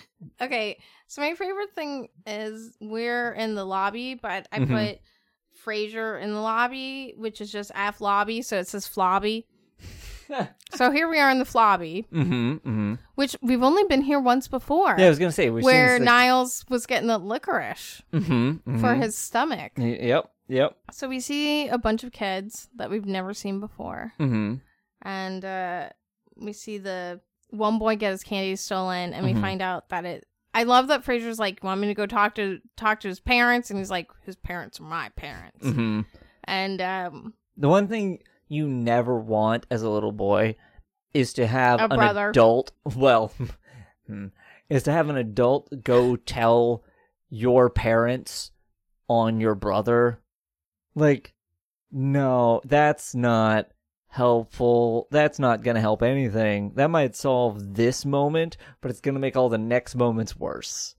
Okay, 0.40 0.78
so 1.06 1.20
my 1.20 1.34
favorite 1.34 1.74
thing 1.74 2.08
is 2.26 2.76
we're 2.80 3.32
in 3.34 3.54
the 3.54 3.64
lobby, 3.64 4.14
but 4.14 4.48
I 4.50 4.58
Mhm. 4.60 4.68
put 4.94 5.00
Frasier 5.64 6.20
in 6.20 6.32
the 6.32 6.40
lobby, 6.40 7.12
which 7.16 7.40
is 7.42 7.52
just 7.52 7.70
F 7.74 8.00
lobby, 8.00 8.40
so 8.42 8.58
it 8.58 8.66
says 8.66 8.88
flobby. 8.88 9.44
So 10.74 10.90
here 10.90 11.08
we 11.08 11.20
are 11.20 11.30
in 11.30 11.38
the 11.38 11.44
flobby, 11.44 12.04
mm-hmm. 12.08 12.52
Mm-hmm. 12.54 12.94
which 13.14 13.36
we've 13.42 13.62
only 13.62 13.84
been 13.84 14.02
here 14.02 14.18
once 14.18 14.48
before, 14.48 14.96
Yeah, 14.98 15.06
I 15.06 15.08
was 15.08 15.18
gonna 15.20 15.30
say 15.30 15.50
where 15.50 15.96
seen 15.98 16.04
Niles 16.04 16.64
was 16.68 16.86
getting 16.86 17.06
the 17.08 17.18
licorice 17.18 18.02
mm-hmm, 18.12 18.80
for 18.80 18.94
his 18.94 19.16
stomach. 19.16 19.72
Yep. 19.76 20.30
Yep. 20.48 20.76
So 20.90 21.08
we 21.08 21.20
see 21.20 21.68
a 21.68 21.78
bunch 21.78 22.02
of 22.04 22.12
kids 22.12 22.68
that 22.76 22.90
we've 22.90 23.06
never 23.06 23.32
seen 23.34 23.60
before, 23.60 24.12
Mm-hmm. 24.18 24.54
and 25.02 25.44
uh, 25.44 25.88
we 26.36 26.52
see 26.52 26.78
the 26.78 27.20
one 27.50 27.78
boy 27.78 27.94
get 27.96 28.10
his 28.10 28.24
candy 28.24 28.56
stolen, 28.56 29.12
and 29.14 29.24
we 29.24 29.32
Mhm. 29.34 29.40
find 29.40 29.62
out 29.62 29.88
that 29.90 30.04
it. 30.04 30.26
I 30.52 30.64
love 30.64 30.88
that 30.88 31.04
Frasier's 31.04 31.38
like, 31.38 31.62
"Want 31.62 31.80
me 31.80 31.86
to 31.88 31.94
go 31.94 32.06
talk 32.06 32.34
to 32.34 32.58
talk 32.76 33.00
to 33.00 33.08
his 33.08 33.20
parents?" 33.20 33.70
And 33.70 33.78
he's 33.78 33.90
like, 33.90 34.08
"His 34.24 34.36
parents 34.36 34.80
are 34.80 34.84
my 34.84 35.08
parents." 35.10 35.64
Mm-hmm. 35.64 36.00
And 36.44 36.80
um, 36.82 37.34
The 37.56 37.68
one 37.68 37.86
thing 37.88 38.18
you 38.54 38.68
never 38.68 39.18
want 39.18 39.66
as 39.70 39.82
a 39.82 39.90
little 39.90 40.12
boy 40.12 40.56
is 41.12 41.32
to 41.34 41.46
have 41.46 41.80
A 41.80 41.84
an 41.84 41.90
brother. 41.90 42.30
adult. 42.30 42.72
Well, 42.96 43.32
hmm, 44.06 44.26
is 44.68 44.82
to 44.84 44.92
have 44.92 45.08
an 45.08 45.16
adult 45.16 45.84
go 45.84 46.16
tell 46.16 46.82
your 47.30 47.70
parents 47.70 48.52
on 49.08 49.40
your 49.40 49.54
brother. 49.54 50.20
Like, 50.94 51.34
no, 51.90 52.60
that's 52.64 53.14
not 53.14 53.68
helpful. 54.08 55.08
That's 55.10 55.38
not 55.38 55.62
going 55.62 55.74
to 55.74 55.80
help 55.80 56.02
anything. 56.02 56.72
That 56.76 56.90
might 56.90 57.16
solve 57.16 57.74
this 57.74 58.04
moment, 58.04 58.56
but 58.80 58.90
it's 58.90 59.00
going 59.00 59.14
to 59.14 59.20
make 59.20 59.36
all 59.36 59.48
the 59.48 59.58
next 59.58 59.94
moments 59.96 60.36
worse. 60.36 60.94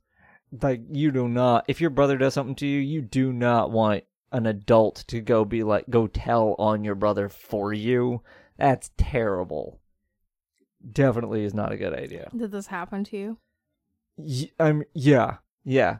Like, 0.61 0.81
you 0.91 1.11
do 1.11 1.27
not, 1.27 1.65
if 1.67 1.81
your 1.81 1.89
brother 1.89 2.17
does 2.17 2.33
something 2.33 2.55
to 2.55 2.67
you, 2.67 2.79
you 2.79 3.01
do 3.01 3.33
not 3.33 3.71
want 3.71 4.03
an 4.31 4.45
adult 4.45 5.03
to 5.07 5.21
go 5.21 5.45
be 5.45 5.63
like, 5.63 5.89
go 5.89 6.07
tell 6.07 6.55
on 6.57 6.83
your 6.83 6.95
brother 6.95 7.29
for 7.29 7.73
you. 7.73 8.21
That's 8.57 8.91
terrible. 8.97 9.79
Definitely 10.91 11.43
is 11.43 11.53
not 11.53 11.71
a 11.71 11.77
good 11.77 11.93
idea. 11.93 12.29
did 12.35 12.51
this 12.51 12.67
happen 12.67 13.03
to 13.05 13.17
you? 13.17 13.37
Y- 14.17 14.51
I'm 14.59 14.77
um, 14.77 14.83
yeah, 14.93 15.37
yeah. 15.63 15.97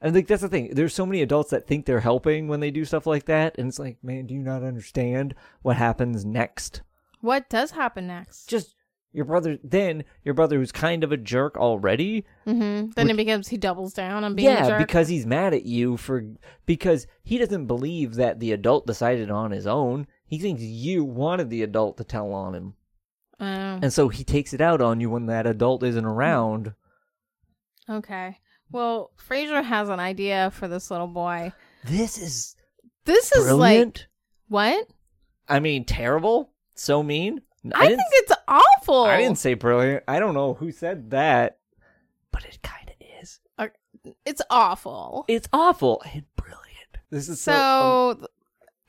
And 0.00 0.12
think 0.12 0.26
that's 0.26 0.42
the 0.42 0.48
thing. 0.48 0.74
There's 0.74 0.94
so 0.94 1.06
many 1.06 1.22
adults 1.22 1.50
that 1.50 1.68
think 1.68 1.86
they're 1.86 2.00
helping 2.00 2.48
when 2.48 2.58
they 2.58 2.72
do 2.72 2.84
stuff 2.84 3.06
like 3.06 3.26
that, 3.26 3.56
and 3.56 3.68
it's 3.68 3.78
like, 3.78 3.98
man, 4.02 4.26
do 4.26 4.34
you 4.34 4.42
not 4.42 4.64
understand 4.64 5.34
what 5.62 5.76
happens 5.76 6.24
next? 6.24 6.82
What 7.20 7.48
does 7.48 7.70
happen 7.70 8.08
next? 8.08 8.48
Just 8.48 8.74
your 9.12 9.24
brother. 9.24 9.58
Then 9.62 10.04
your 10.24 10.34
brother, 10.34 10.56
who's 10.58 10.72
kind 10.72 11.04
of 11.04 11.12
a 11.12 11.16
jerk 11.16 11.56
already. 11.56 12.24
Mm-hmm. 12.46 12.90
Then 12.92 13.10
it 13.10 13.16
becomes 13.16 13.48
he 13.48 13.56
doubles 13.56 13.92
down 13.92 14.24
on 14.24 14.34
being 14.34 14.48
a 14.48 14.52
yeah, 14.68 14.78
because 14.78 15.08
he's 15.08 15.26
mad 15.26 15.52
at 15.54 15.64
you 15.64 15.96
for 15.96 16.24
because 16.66 17.06
he 17.22 17.38
doesn't 17.38 17.66
believe 17.66 18.14
that 18.14 18.40
the 18.40 18.52
adult 18.52 18.86
decided 18.86 19.30
on 19.30 19.50
his 19.50 19.66
own. 19.66 20.06
He 20.26 20.38
thinks 20.38 20.62
you 20.62 21.04
wanted 21.04 21.50
the 21.50 21.62
adult 21.62 21.98
to 21.98 22.04
tell 22.04 22.32
on 22.32 22.54
him, 22.54 22.74
Oh, 23.38 23.44
and 23.44 23.92
so 23.92 24.08
he 24.08 24.24
takes 24.24 24.54
it 24.54 24.60
out 24.62 24.80
on 24.80 25.00
you 25.00 25.10
when 25.10 25.26
that 25.26 25.46
adult 25.46 25.82
isn't 25.82 26.04
around. 26.04 26.72
okay. 27.88 28.38
Well, 28.70 29.10
Frasier 29.28 29.62
has 29.62 29.90
an 29.90 30.00
idea 30.00 30.50
for 30.54 30.66
this 30.68 30.90
little 30.90 31.06
boy. 31.08 31.52
This 31.84 32.16
is 32.16 32.56
This 33.04 33.30
is 33.32 33.44
brilliant. 33.44 33.98
like 33.98 34.06
what? 34.48 34.88
I 35.48 35.60
mean, 35.60 35.84
terrible. 35.84 36.52
So 36.74 37.02
mean. 37.02 37.42
I, 37.74 37.86
didn't, 37.86 37.98
think 37.98 38.10
it's 38.14 38.32
awful. 38.48 39.04
I 39.04 39.18
didn't 39.20 39.38
say 39.38 39.54
brilliant. 39.54 40.02
I 40.08 40.18
don't 40.18 40.34
know 40.34 40.54
who 40.54 40.72
said 40.72 41.10
that, 41.10 41.58
but 42.32 42.44
it 42.44 42.58
kind 42.62 42.88
of 42.88 42.94
is. 43.22 43.40
It's 44.26 44.42
awful. 44.50 45.24
It's 45.28 45.48
awful 45.52 46.02
and 46.12 46.24
brilliant. 46.34 46.58
This 47.10 47.28
is 47.28 47.40
so. 47.40 47.52
So 47.52 48.14
th- 48.18 48.28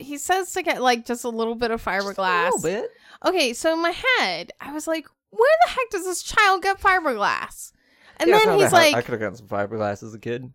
he 0.00 0.18
says 0.18 0.52
to 0.54 0.62
get 0.62 0.82
like 0.82 1.06
just 1.06 1.22
a 1.24 1.28
little 1.28 1.54
bit 1.54 1.70
of 1.70 1.86
um, 1.86 1.94
just 1.94 2.06
fiberglass. 2.18 2.48
A 2.48 2.56
little 2.56 2.62
bit. 2.82 2.90
Okay, 3.24 3.52
so 3.52 3.72
in 3.74 3.80
my 3.80 3.94
head, 4.18 4.50
I 4.60 4.72
was 4.72 4.88
like, 4.88 5.06
where 5.30 5.56
the 5.66 5.70
heck 5.70 5.90
does 5.90 6.04
this 6.04 6.22
child 6.22 6.62
get 6.62 6.80
fiberglass? 6.80 7.70
And 8.16 8.28
Yeah, 8.28 8.36
it's 8.36 8.44
then 8.44 8.54
not 8.54 8.60
he's 8.62 8.70
that 8.72 8.76
hard. 8.76 8.92
like, 8.92 8.94
I 8.96 9.02
could 9.02 9.12
have 9.12 9.20
gotten 9.20 9.36
some 9.36 9.46
fiberglass 9.46 10.02
as 10.02 10.14
a 10.14 10.18
kid. 10.18 10.52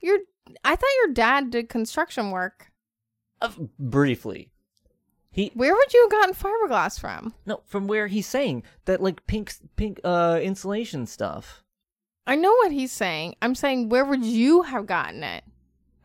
"Your, 0.00 0.18
I 0.64 0.74
thought 0.76 0.88
your 1.04 1.12
dad 1.12 1.50
did 1.50 1.68
construction 1.68 2.30
work. 2.30 2.70
Uh, 3.42 3.50
briefly, 3.78 4.52
he 5.34 5.50
Where 5.54 5.74
would 5.74 5.92
you 5.92 6.00
have 6.02 6.10
gotten 6.10 6.34
fiberglass 6.34 6.98
from? 6.98 7.34
no 7.44 7.60
from 7.66 7.86
where 7.88 8.06
he's 8.06 8.26
saying 8.26 8.62
that 8.86 9.02
like 9.02 9.26
pink 9.26 9.52
pink 9.76 10.00
uh 10.04 10.38
insulation 10.42 11.06
stuff. 11.06 11.62
I 12.26 12.36
know 12.36 12.52
what 12.52 12.72
he's 12.72 12.92
saying. 12.92 13.34
I'm 13.42 13.54
saying, 13.54 13.90
where 13.90 14.04
would 14.04 14.24
you 14.24 14.62
have 14.62 14.86
gotten 14.86 15.22
it? 15.22 15.44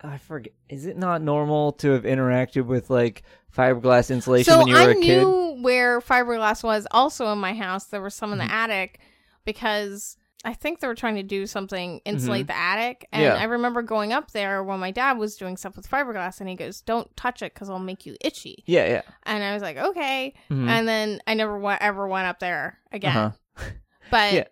I 0.01 0.17
forget. 0.17 0.53
Is 0.67 0.85
it 0.85 0.97
not 0.97 1.21
normal 1.21 1.71
to 1.73 1.91
have 1.91 2.03
interacted 2.03 2.65
with 2.65 2.89
like 2.89 3.23
fiberglass 3.55 4.11
insulation 4.11 4.51
so 4.51 4.57
when 4.59 4.67
you 4.67 4.73
were 4.73 4.79
I 4.79 4.83
a 4.91 4.95
kid? 4.95 5.19
I 5.19 5.23
knew 5.23 5.61
where 5.61 6.01
fiberglass 6.01 6.63
was 6.63 6.87
also 6.91 7.31
in 7.31 7.37
my 7.37 7.53
house. 7.53 7.85
There 7.85 8.01
was 8.01 8.15
some 8.15 8.31
in 8.33 8.37
the 8.39 8.43
Mm-hmm. 8.45 8.53
attic 8.53 8.99
because 9.45 10.17
I 10.45 10.53
think 10.53 10.79
they 10.79 10.87
were 10.87 10.95
trying 10.95 11.15
to 11.15 11.23
do 11.23 11.45
something 11.45 11.99
insulate 12.05 12.47
the 12.47 12.55
attic. 12.57 13.07
And 13.11 13.23
Mm-hmm. 13.23 13.35
Yeah. 13.35 13.41
I 13.41 13.45
remember 13.45 13.81
going 13.81 14.13
up 14.13 14.31
there 14.31 14.63
when 14.63 14.79
my 14.79 14.91
dad 14.91 15.17
was 15.17 15.35
doing 15.35 15.57
stuff 15.57 15.75
with 15.75 15.89
fiberglass, 15.89 16.39
and 16.39 16.47
he 16.47 16.55
goes, 16.55 16.79
"Don't 16.81 17.13
touch 17.17 17.41
it 17.41 17.53
because 17.53 17.69
I'll 17.69 17.77
make 17.79 18.05
you 18.05 18.15
itchy." 18.21 18.63
Yeah, 18.65 18.87
yeah. 18.87 19.01
And 19.23 19.43
I 19.43 19.53
was 19.53 19.61
like, 19.61 19.77
"Okay." 19.77 20.33
Mhm. 20.49 20.67
And 20.69 20.87
then 20.87 21.19
I 21.27 21.33
never 21.33 21.59
wa- 21.59 21.77
ever 21.81 22.07
went 22.07 22.27
up 22.27 22.39
there 22.39 22.79
again. 22.91 23.15
Uh-huh. 23.17 23.65
But 24.11 24.33
Yeah. 24.33 24.43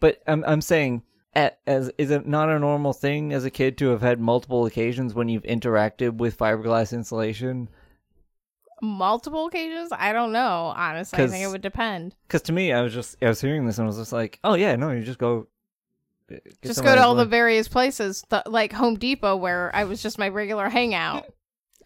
But 0.00 0.22
I'm 0.26 0.44
I'm 0.46 0.60
saying 0.62 1.02
at, 1.34 1.58
as 1.66 1.90
is 1.98 2.10
it 2.10 2.26
not 2.26 2.48
a 2.48 2.58
normal 2.58 2.92
thing 2.92 3.32
as 3.32 3.44
a 3.44 3.50
kid 3.50 3.76
to 3.78 3.88
have 3.90 4.00
had 4.02 4.20
multiple 4.20 4.64
occasions 4.66 5.14
when 5.14 5.28
you've 5.28 5.42
interacted 5.44 6.16
with 6.16 6.38
fiberglass 6.38 6.92
insulation? 6.92 7.68
Multiple 8.84 9.46
occasions, 9.46 9.90
I 9.92 10.12
don't 10.12 10.32
know. 10.32 10.72
Honestly, 10.76 11.22
I 11.22 11.26
think 11.26 11.42
it 11.44 11.48
would 11.48 11.62
depend. 11.62 12.14
Because 12.28 12.42
to 12.42 12.52
me, 12.52 12.72
I 12.72 12.82
was 12.82 12.92
just 12.94 13.16
I 13.22 13.28
was 13.28 13.40
hearing 13.40 13.66
this 13.66 13.78
and 13.78 13.84
I 13.84 13.88
was 13.88 13.96
just 13.98 14.12
like, 14.12 14.38
oh 14.44 14.54
yeah, 14.54 14.76
no, 14.76 14.90
you 14.92 15.02
just 15.02 15.18
go. 15.18 15.48
uh, 16.30 16.36
Just 16.62 16.82
go 16.84 16.94
to 16.94 17.02
all 17.02 17.14
the 17.14 17.24
various 17.24 17.68
places, 17.68 18.22
th- 18.30 18.42
like 18.46 18.72
Home 18.72 18.94
Depot, 18.96 19.36
where 19.36 19.70
I 19.74 19.84
was 19.84 20.02
just 20.02 20.18
my 20.18 20.28
regular 20.28 20.68
hangout. 20.68 21.26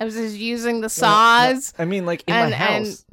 I 0.01 0.05
was 0.05 0.15
just 0.15 0.37
using 0.37 0.81
the 0.81 0.89
saws. 1.01 1.75
I 1.79 1.85
mean, 1.85 2.05
like 2.07 2.25
in 2.27 2.35
and- 2.35 2.51
my 2.51 2.57
and- 2.57 2.87
house. 2.87 3.05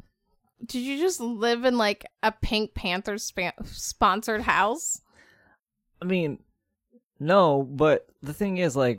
Did 0.64 0.80
you 0.80 0.98
just 0.98 1.20
live 1.20 1.64
in 1.66 1.76
like 1.76 2.06
a 2.22 2.32
Pink 2.32 2.74
Panther 2.74 3.18
spa- 3.18 3.52
sponsored 3.64 4.40
house? 4.40 5.02
I 6.00 6.06
mean, 6.06 6.38
no, 7.20 7.62
but 7.62 8.06
the 8.22 8.32
thing 8.32 8.56
is, 8.56 8.74
like, 8.74 8.98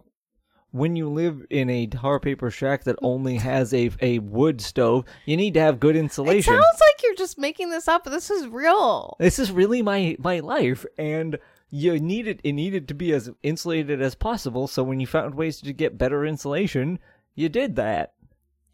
when 0.77 0.95
you 0.95 1.09
live 1.09 1.45
in 1.49 1.69
a 1.69 1.87
tar 1.87 2.19
paper 2.19 2.49
shack 2.51 2.83
that 2.85 2.95
only 3.01 3.37
has 3.37 3.73
a 3.73 3.89
a 4.01 4.19
wood 4.19 4.61
stove, 4.61 5.05
you 5.25 5.35
need 5.37 5.53
to 5.55 5.59
have 5.59 5.79
good 5.79 5.95
insulation. 5.95 6.53
It 6.53 6.57
sounds 6.57 6.79
like 6.79 7.03
you're 7.03 7.15
just 7.15 7.37
making 7.37 7.69
this 7.69 7.87
up. 7.87 8.03
but 8.03 8.11
This 8.11 8.29
is 8.29 8.47
real. 8.47 9.15
this 9.19 9.39
is 9.39 9.51
really 9.51 9.81
my 9.81 10.15
my 10.19 10.39
life 10.39 10.85
and 10.97 11.37
you 11.69 11.99
needed 11.99 12.39
it 12.43 12.53
needed 12.53 12.87
to 12.87 12.93
be 12.93 13.11
as 13.11 13.29
insulated 13.43 14.01
as 14.01 14.15
possible 14.15 14.67
so 14.67 14.83
when 14.83 14.99
you 15.01 15.07
found 15.07 15.35
ways 15.35 15.59
to 15.59 15.73
get 15.73 15.97
better 15.97 16.25
insulation 16.25 16.97
you 17.35 17.49
did 17.49 17.75
that 17.75 18.13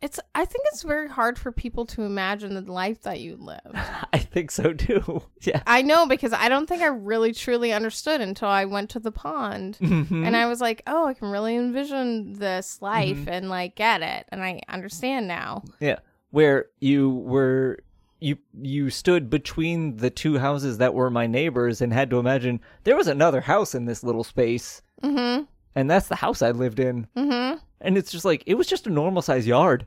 It's. 0.03 0.19
I 0.35 0.45
think 0.45 0.65
it's 0.71 0.83
very 0.83 1.07
hard 1.09 1.39
for 1.39 1.51
people 1.51 1.85
to 1.87 2.03
imagine 2.03 2.53
the 2.53 2.71
life 2.71 3.01
that 3.03 3.19
you 3.21 3.37
live. 3.37 3.59
i 4.13 4.17
think 4.19 4.51
so 4.51 4.73
too 4.73 5.23
yeah 5.41 5.61
I 5.65 5.81
know 5.81 6.05
because 6.07 6.33
I 6.33 6.49
don't 6.49 6.67
think 6.67 6.81
I 6.81 6.87
really 6.87 7.33
truly 7.33 7.71
understood 7.73 8.19
until 8.21 8.47
I 8.49 8.65
went 8.65 8.89
to 8.91 8.99
the 8.99 9.11
pond. 9.11 9.77
Mm-hmm. 9.81 10.23
And 10.25 10.35
I 10.35 10.45
was 10.47 10.59
like, 10.61 10.81
oh, 10.87 11.05
I 11.05 11.13
can 11.13 11.29
really 11.29 11.55
envision 11.55 12.33
this 12.33 12.81
life 12.81 13.17
Mm-hmm. 13.17 13.29
and 13.29 13.49
like 13.49 13.75
get 13.75 14.01
it. 14.01 14.25
And 14.29 14.43
I 14.43 14.61
understand 14.67 15.27
now. 15.27 15.63
yeah 15.79 15.99
where 16.31 16.65
you 16.79 17.09
were 17.11 17.77
you 18.19 18.37
you 18.59 18.89
stood 18.89 19.29
between 19.29 19.97
the 19.97 20.09
two 20.09 20.37
houses 20.39 20.79
that 20.79 20.93
were 20.95 21.09
my 21.11 21.27
neighbors 21.27 21.79
and 21.81 21.93
had 21.93 22.09
to 22.09 22.17
imagine 22.19 22.59
there 22.85 22.95
was 22.97 23.07
another 23.07 23.41
house 23.41 23.75
in 23.75 23.85
this 23.85 24.03
little 24.03 24.23
space 24.23 24.81
hmm. 25.03 25.41
and 25.75 25.91
that's 25.91 26.07
the 26.07 26.15
house 26.15 26.41
i 26.41 26.49
lived 26.49 26.79
in 26.79 27.05
Mm 27.15 27.25
hmm. 27.25 27.57
and 27.81 27.97
it's 27.97 28.11
just 28.11 28.25
like 28.25 28.41
it 28.47 28.55
was 28.55 28.65
just 28.65 28.87
a 28.87 28.89
normal 28.89 29.21
size 29.21 29.45
yard 29.45 29.85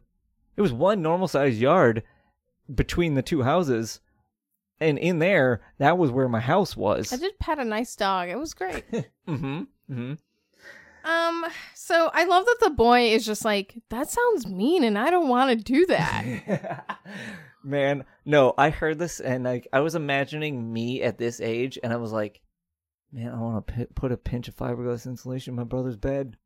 it 0.56 0.62
was 0.62 0.72
one 0.72 1.02
normal 1.02 1.28
sized 1.28 1.58
yard 1.58 2.02
between 2.72 3.14
the 3.14 3.22
two 3.22 3.42
houses 3.42 4.00
and 4.80 4.98
in 4.98 5.18
there 5.18 5.62
that 5.78 5.96
was 5.96 6.10
where 6.10 6.28
my 6.28 6.40
house 6.40 6.76
was 6.76 7.12
I 7.12 7.16
did 7.16 7.38
pet 7.38 7.58
a 7.58 7.64
nice 7.64 7.94
dog. 7.96 8.28
It 8.28 8.38
was 8.38 8.54
great. 8.54 8.84
mm-hmm 8.92 9.62
mm-hmm 9.90 10.14
um, 11.04 11.46
so 11.72 12.10
I 12.12 12.24
love 12.24 12.44
that 12.46 12.56
the 12.62 12.70
boy 12.70 13.12
is 13.12 13.24
just 13.24 13.44
like, 13.44 13.80
that 13.90 14.10
sounds 14.10 14.44
mean 14.44 14.82
and 14.82 14.98
I 14.98 15.08
don't 15.08 15.28
want 15.28 15.56
to 15.56 15.64
do 15.64 15.86
that. 15.86 16.98
man 17.64 18.04
no 18.24 18.54
i 18.56 18.70
heard 18.70 18.96
this 18.96 19.18
and 19.18 19.42
like 19.42 19.66
i 19.72 19.80
was 19.80 19.96
imagining 19.96 20.72
me 20.72 21.02
at 21.02 21.18
this 21.18 21.40
age 21.40 21.76
and 21.82 21.92
i 21.92 21.96
was 21.96 22.12
like 22.12 22.40
man 23.12 23.32
i 23.32 23.40
want 23.40 23.66
to 23.66 23.72
p- 23.72 23.86
put 23.92 24.12
a 24.12 24.16
pinch 24.16 24.46
of 24.46 24.54
fiberglass 24.54 25.04
insulation 25.04 25.50
in 25.50 25.56
my 25.56 25.64
brother's 25.64 25.96
bed 25.96 26.36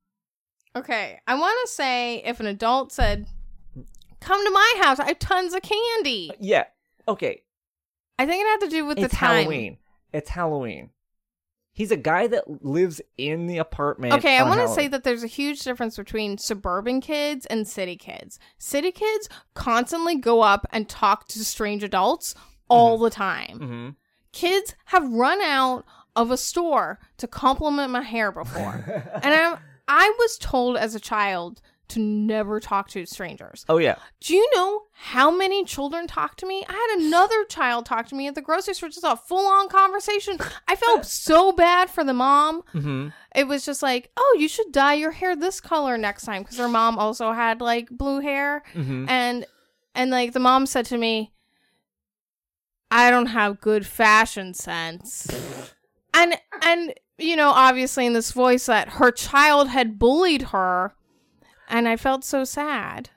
okay. 0.76 1.20
I 1.26 1.34
want 1.34 1.58
to 1.66 1.72
say 1.72 2.22
if 2.24 2.40
an 2.40 2.46
adult 2.46 2.92
said, 2.92 3.26
come 4.20 4.44
to 4.44 4.50
my 4.50 4.74
house, 4.82 4.98
I 4.98 5.06
have 5.08 5.18
tons 5.18 5.54
of 5.54 5.62
candy. 5.62 6.30
yeah 6.40 6.64
okay 7.08 7.42
I 8.18 8.26
think 8.26 8.42
it 8.44 8.48
had 8.48 8.68
to 8.68 8.76
do 8.76 8.84
with 8.86 8.98
it's 8.98 9.10
the 9.10 9.16
time. 9.16 9.30
It's 9.38 9.40
Halloween 9.46 9.76
it's 10.12 10.30
halloween 10.30 10.90
He's 11.72 11.92
a 11.92 11.96
guy 11.96 12.26
that 12.26 12.64
lives 12.64 13.00
in 13.16 13.46
the 13.46 13.56
apartment. 13.58 14.12
Okay, 14.14 14.36
I 14.36 14.42
want 14.42 14.60
to 14.60 14.68
say 14.68 14.88
that 14.88 15.04
there's 15.04 15.22
a 15.22 15.28
huge 15.28 15.62
difference 15.62 15.96
between 15.96 16.36
suburban 16.36 17.00
kids 17.00 17.46
and 17.46 17.66
city 17.66 17.96
kids. 17.96 18.38
City 18.58 18.90
kids 18.90 19.28
constantly 19.54 20.16
go 20.16 20.40
up 20.42 20.66
and 20.72 20.88
talk 20.88 21.28
to 21.28 21.44
strange 21.44 21.82
adults 21.84 22.34
all 22.68 22.98
the 22.98 23.08
time. 23.08 23.58
Mhm. 23.60 23.96
Kids 24.32 24.74
have 24.86 25.10
run 25.10 25.40
out 25.40 25.84
of 26.16 26.30
a 26.32 26.36
store 26.36 26.98
to 27.18 27.26
compliment 27.28 27.92
my 27.92 28.02
hair 28.02 28.32
before. 28.32 28.84
and 29.22 29.32
I 29.32 29.56
I 29.88 30.14
was 30.18 30.38
told 30.38 30.76
as 30.76 30.94
a 30.96 31.00
child 31.00 31.62
to 31.90 32.00
never 32.00 32.60
talk 32.60 32.88
to 32.90 33.04
strangers. 33.06 33.64
Oh 33.68 33.78
yeah. 33.78 33.96
Do 34.20 34.34
you 34.34 34.48
know 34.54 34.82
how 34.92 35.30
many 35.30 35.64
children 35.64 36.06
talk 36.06 36.36
to 36.36 36.46
me? 36.46 36.64
I 36.68 36.72
had 36.72 37.00
another 37.06 37.44
child 37.44 37.86
talk 37.86 38.06
to 38.08 38.14
me 38.14 38.26
at 38.28 38.34
the 38.34 38.42
grocery 38.42 38.74
store, 38.74 38.88
just 38.88 39.04
a 39.04 39.16
full 39.16 39.46
on 39.46 39.68
conversation. 39.68 40.38
I 40.68 40.76
felt 40.76 41.04
so 41.26 41.52
bad 41.52 41.90
for 41.90 42.04
the 42.04 42.14
mom. 42.14 42.62
Mm-hmm. 42.74 43.08
It 43.34 43.46
was 43.48 43.64
just 43.64 43.82
like, 43.82 44.10
oh, 44.16 44.36
you 44.38 44.48
should 44.48 44.72
dye 44.72 44.94
your 44.94 45.12
hair 45.12 45.36
this 45.36 45.60
color 45.60 45.96
next 45.98 46.24
time 46.24 46.42
because 46.42 46.58
her 46.58 46.68
mom 46.68 46.98
also 46.98 47.32
had 47.32 47.60
like 47.60 47.88
blue 47.90 48.20
hair, 48.20 48.62
Mm-hmm. 48.74 49.08
and 49.08 49.46
and 49.94 50.10
like 50.10 50.32
the 50.32 50.40
mom 50.40 50.66
said 50.66 50.86
to 50.86 50.98
me, 50.98 51.32
I 52.90 53.10
don't 53.10 53.26
have 53.26 53.60
good 53.60 53.86
fashion 53.86 54.52
sense, 54.54 55.28
and 56.12 56.34
and 56.62 56.92
you 57.18 57.36
know 57.36 57.50
obviously 57.50 58.04
in 58.06 58.12
this 58.14 58.32
voice 58.32 58.66
that 58.66 58.88
her 58.90 59.10
child 59.12 59.68
had 59.68 59.98
bullied 59.98 60.42
her, 60.50 60.94
and 61.70 61.88
I 61.88 61.96
felt 61.96 62.24
so 62.24 62.44
sad. 62.44 63.10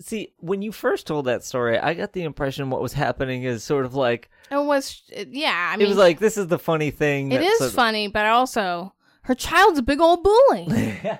See, 0.00 0.34
when 0.38 0.62
you 0.62 0.72
first 0.72 1.06
told 1.06 1.26
that 1.26 1.44
story, 1.44 1.78
I 1.78 1.94
got 1.94 2.12
the 2.12 2.24
impression 2.24 2.70
what 2.70 2.82
was 2.82 2.92
happening 2.92 3.44
is 3.44 3.62
sort 3.62 3.84
of 3.84 3.94
like 3.94 4.28
It 4.50 4.56
was, 4.56 5.02
yeah. 5.28 5.70
I 5.72 5.76
mean, 5.76 5.86
it 5.86 5.88
was 5.88 5.98
like 5.98 6.18
this 6.18 6.36
is 6.36 6.48
the 6.48 6.58
funny 6.58 6.90
thing. 6.90 7.30
It 7.32 7.40
is 7.40 7.46
that 7.46 7.52
is 7.52 7.58
sort 7.58 7.68
of- 7.70 7.74
funny, 7.74 8.08
but 8.08 8.26
also 8.26 8.92
her 9.22 9.34
child's 9.34 9.78
a 9.78 9.82
big 9.82 10.00
old 10.00 10.22
bully. 10.24 10.66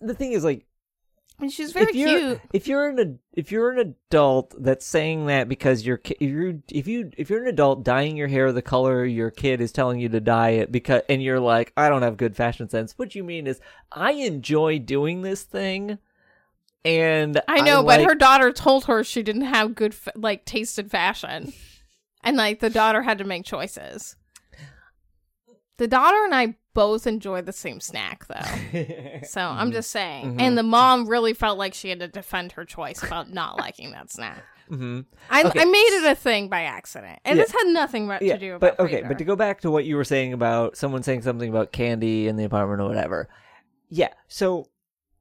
the 0.00 0.14
thing 0.14 0.32
is 0.32 0.44
like 0.44 0.65
and 1.38 1.52
she's 1.52 1.72
very 1.72 1.86
if 1.90 1.94
you're, 1.94 2.18
cute. 2.18 2.40
If 2.52 2.66
you're 2.68 2.88
an 2.88 3.18
if 3.32 3.52
you're 3.52 3.70
an 3.70 3.78
adult 3.78 4.54
that's 4.62 4.86
saying 4.86 5.26
that 5.26 5.48
because 5.48 5.84
you're 5.84 5.98
ki- 5.98 6.16
if 6.20 6.30
you 6.30 6.62
if 6.70 6.86
you 6.86 7.10
if 7.16 7.28
you're 7.30 7.42
an 7.42 7.48
adult 7.48 7.84
dyeing 7.84 8.16
your 8.16 8.28
hair 8.28 8.52
the 8.52 8.62
color 8.62 9.04
your 9.04 9.30
kid 9.30 9.60
is 9.60 9.72
telling 9.72 9.98
you 10.00 10.08
to 10.08 10.20
dye 10.20 10.50
it 10.50 10.72
because 10.72 11.02
and 11.08 11.22
you're 11.22 11.40
like 11.40 11.72
I 11.76 11.88
don't 11.88 12.02
have 12.02 12.16
good 12.16 12.34
fashion 12.36 12.68
sense. 12.68 12.94
What 12.96 13.14
you 13.14 13.22
mean 13.24 13.46
is 13.46 13.60
I 13.92 14.12
enjoy 14.12 14.78
doing 14.78 15.22
this 15.22 15.42
thing, 15.42 15.98
and 16.84 17.40
I 17.48 17.60
know, 17.60 17.82
but 17.82 18.00
like- 18.00 18.08
her 18.08 18.14
daughter 18.14 18.52
told 18.52 18.84
her 18.86 19.02
she 19.04 19.22
didn't 19.22 19.42
have 19.42 19.74
good, 19.74 19.94
fa- 19.94 20.12
like, 20.14 20.44
taste 20.44 20.78
in 20.78 20.88
fashion. 20.88 21.52
And, 22.22 22.36
like, 22.36 22.58
the 22.60 22.70
daughter 22.70 23.02
had 23.02 23.18
to 23.18 23.24
make 23.24 23.44
choices. 23.44 24.16
The 25.78 25.86
daughter 25.88 26.24
and 26.24 26.34
I 26.34 26.56
both 26.74 27.06
enjoy 27.06 27.42
the 27.42 27.52
same 27.52 27.80
snack, 27.80 28.26
though. 28.26 29.20
So 29.26 29.40
I'm 29.40 29.72
just 29.72 29.90
saying. 29.90 30.36
Mhm. 30.36 30.40
And 30.40 30.58
the 30.58 30.62
mom 30.62 31.06
really 31.08 31.32
felt 31.34 31.58
like 31.58 31.74
she 31.74 31.88
had 31.88 32.00
to 32.00 32.08
defend 32.08 32.52
her 32.52 32.64
choice 32.64 33.02
about 33.02 33.30
not 33.32 33.58
liking 33.64 33.90
that 33.92 34.10
snack. 34.10 34.42
hmm 34.68 35.00
I, 35.30 35.44
Okay. 35.44 35.60
I 35.60 35.64
made 35.64 35.98
it 35.98 36.04
a 36.10 36.14
thing 36.14 36.48
by 36.48 36.62
accident. 36.62 37.18
And 37.24 37.36
Yeah. 37.38 37.44
this 37.44 37.52
had 37.52 37.66
nothing 37.68 38.08
to 38.08 38.38
do 38.38 38.54
about 38.56 38.76
but 38.76 38.84
okay, 38.84 39.02
but 39.06 39.18
to 39.18 39.24
go 39.24 39.36
back 39.36 39.60
to 39.62 39.70
what 39.70 39.84
you 39.84 39.96
were 39.96 40.04
saying 40.04 40.32
about 40.32 40.76
someone 40.76 41.02
saying 41.02 41.22
something 41.22 41.48
about 41.48 41.72
candy 41.72 42.26
in 42.28 42.36
the 42.36 42.44
apartment 42.44 42.80
or 42.80 42.88
whatever. 42.88 43.28
Yeah, 43.88 44.12
so 44.28 44.68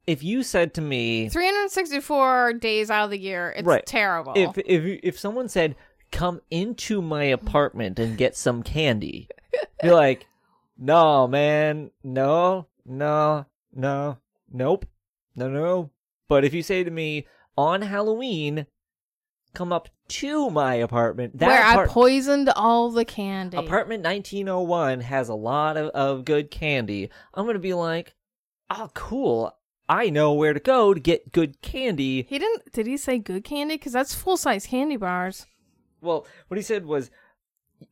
if 0.08 0.24
you 0.24 0.44
said 0.44 0.74
to 0.76 0.82
me, 0.82 1.30
364 1.30 2.54
days 2.54 2.90
out 2.92 3.06
of 3.06 3.12
the 3.12 3.20
year, 3.20 3.54
it's 3.56 3.66
Right. 3.66 3.86
terrible. 3.86 4.34
if 4.36 4.58
if 4.66 5.00
if 5.04 5.20
someone 5.20 5.48
said, 5.50 5.76
"Come 6.12 6.42
into 6.52 7.02
my 7.02 7.24
apartment 7.24 8.00
and 8.00 8.18
get 8.18 8.36
some 8.36 8.62
candy," 8.64 9.28
you're 9.84 9.96
like, 9.96 10.28
"No, 10.78 11.28
man, 11.28 11.92
no, 12.04 12.68
no, 12.86 13.46
no, 13.74 14.18
nope, 14.52 14.86
no, 15.36 15.50
no." 15.50 15.92
But 16.28 16.44
if 16.44 16.54
you 16.54 16.64
say 16.64 16.84
to 16.84 16.92
me 16.92 17.28
on 17.58 17.82
Halloween, 17.84 18.68
"Come 19.54 19.72
up 19.72 19.90
to 20.08 20.50
my 20.50 20.76
apartment," 20.76 21.38
that 21.40 21.48
where 21.48 21.84
I 21.84 21.88
poisoned 21.88 22.50
all 22.50 22.92
the 22.92 23.06
candy. 23.06 23.58
apartment 23.58 24.04
1901 24.04 25.02
has 25.02 25.30
a 25.30 25.36
lot 25.36 25.78
of, 25.78 25.90
of 25.90 26.26
good 26.26 26.52
candy. 26.52 27.10
I'm 27.34 27.46
gonna 27.46 27.60
be 27.60 27.74
like, 27.74 28.16
"Oh, 28.70 28.90
cool." 28.94 29.56
I 29.88 30.10
know 30.10 30.34
where 30.34 30.54
to 30.54 30.60
go 30.60 30.94
to 30.94 31.00
get 31.00 31.32
good 31.32 31.62
candy. 31.62 32.24
He 32.24 32.40
didn't. 32.40 32.72
Did 32.72 32.88
he 32.88 32.98
say 32.98 33.20
good 33.20 33.44
candy? 33.44 33.76
Because 33.76 33.94
that's 33.94 34.16
full 34.16 34.38
size 34.38 34.66
candy 34.66 34.98
bars. 34.98 35.46
Well, 36.02 36.26
what 36.48 36.58
he 36.58 36.64
said 36.64 36.86
was, 36.86 37.12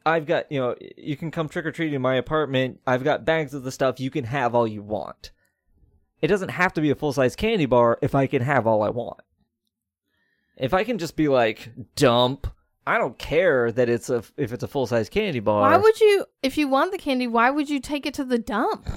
I've 0.05 0.25
got, 0.25 0.51
you 0.51 0.59
know, 0.59 0.75
you 0.97 1.15
can 1.15 1.31
come 1.31 1.49
trick 1.49 1.65
or 1.65 1.71
treating 1.71 1.95
in 1.95 2.01
my 2.01 2.15
apartment. 2.15 2.79
I've 2.85 3.03
got 3.03 3.25
bags 3.25 3.53
of 3.53 3.63
the 3.63 3.71
stuff. 3.71 3.99
You 3.99 4.09
can 4.09 4.25
have 4.25 4.55
all 4.55 4.67
you 4.67 4.81
want. 4.81 5.31
It 6.21 6.27
doesn't 6.27 6.49
have 6.49 6.73
to 6.73 6.81
be 6.81 6.89
a 6.89 6.95
full 6.95 7.13
size 7.13 7.35
candy 7.35 7.65
bar 7.65 7.99
if 8.01 8.15
I 8.15 8.27
can 8.27 8.41
have 8.41 8.65
all 8.65 8.81
I 8.83 8.89
want. 8.89 9.19
If 10.55 10.73
I 10.73 10.83
can 10.83 10.97
just 10.97 11.15
be 11.15 11.27
like, 11.27 11.71
dump, 11.95 12.47
I 12.85 12.97
don't 12.97 13.17
care 13.17 13.71
that 13.71 13.89
it's 13.89 14.09
a 14.09 14.23
if 14.37 14.53
it's 14.53 14.63
a 14.63 14.67
full 14.67 14.87
size 14.87 15.09
candy 15.09 15.39
bar. 15.39 15.61
Why 15.61 15.77
would 15.77 15.99
you? 15.99 16.25
If 16.41 16.57
you 16.57 16.67
want 16.67 16.91
the 16.91 16.97
candy, 16.97 17.27
why 17.27 17.49
would 17.49 17.69
you 17.69 17.79
take 17.79 18.05
it 18.05 18.13
to 18.15 18.23
the 18.23 18.37
dump? 18.37 18.87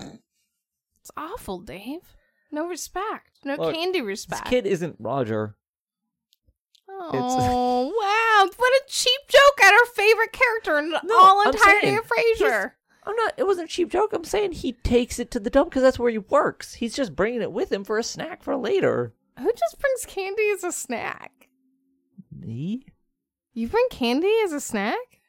It's 1.01 1.11
awful, 1.17 1.61
Dave. 1.61 2.17
No 2.51 2.67
respect. 2.67 3.39
No 3.45 3.57
Look, 3.57 3.75
candy 3.75 4.01
respect. 4.03 4.45
this 4.45 4.51
kid 4.51 4.67
isn't 4.67 4.97
Roger. 4.99 5.57
oh 7.13 7.87
wow! 7.87 8.51
What 8.57 8.73
a 8.73 8.83
cheap 8.89 9.21
joke 9.29 9.65
at 9.65 9.73
our 9.73 9.87
favorite 9.87 10.33
character 10.33 10.79
in 10.79 10.91
No, 10.91 11.19
all 11.19 11.43
entirety 11.43 11.87
saying 11.87 11.99
of 11.99 12.07
Frasier. 12.07 12.73
I'm 13.05 13.15
not. 13.15 13.35
It 13.37 13.47
wasn't 13.47 13.69
a 13.69 13.73
cheap 13.73 13.91
joke. 13.91 14.13
I'm 14.13 14.25
saying 14.25 14.53
he 14.53 14.73
takes 14.73 15.19
it 15.19 15.31
to 15.33 15.41
the 15.41 15.51
dump 15.51 15.71
because 15.71 15.83
that's 15.83 15.99
where 15.99 16.11
he 16.11 16.19
works. 16.19 16.75
He's 16.75 16.95
just 16.95 17.15
bringing 17.15 17.43
it 17.43 17.53
with 17.53 17.73
him 17.73 17.85
for 17.85 17.99
a 17.99 18.03
snack 18.03 18.43
for 18.43 18.57
later. 18.57 19.13
Who 19.39 19.53
just 19.53 19.79
brings 19.79 20.07
candy 20.07 20.51
as 20.51 20.65
a 20.65 20.73
snack? 20.73 21.49
Me? 22.33 22.87
You 23.55 23.69
bring 23.69 23.87
candy 23.91 24.33
as 24.45 24.53
a 24.53 24.61
snack? 24.61 25.21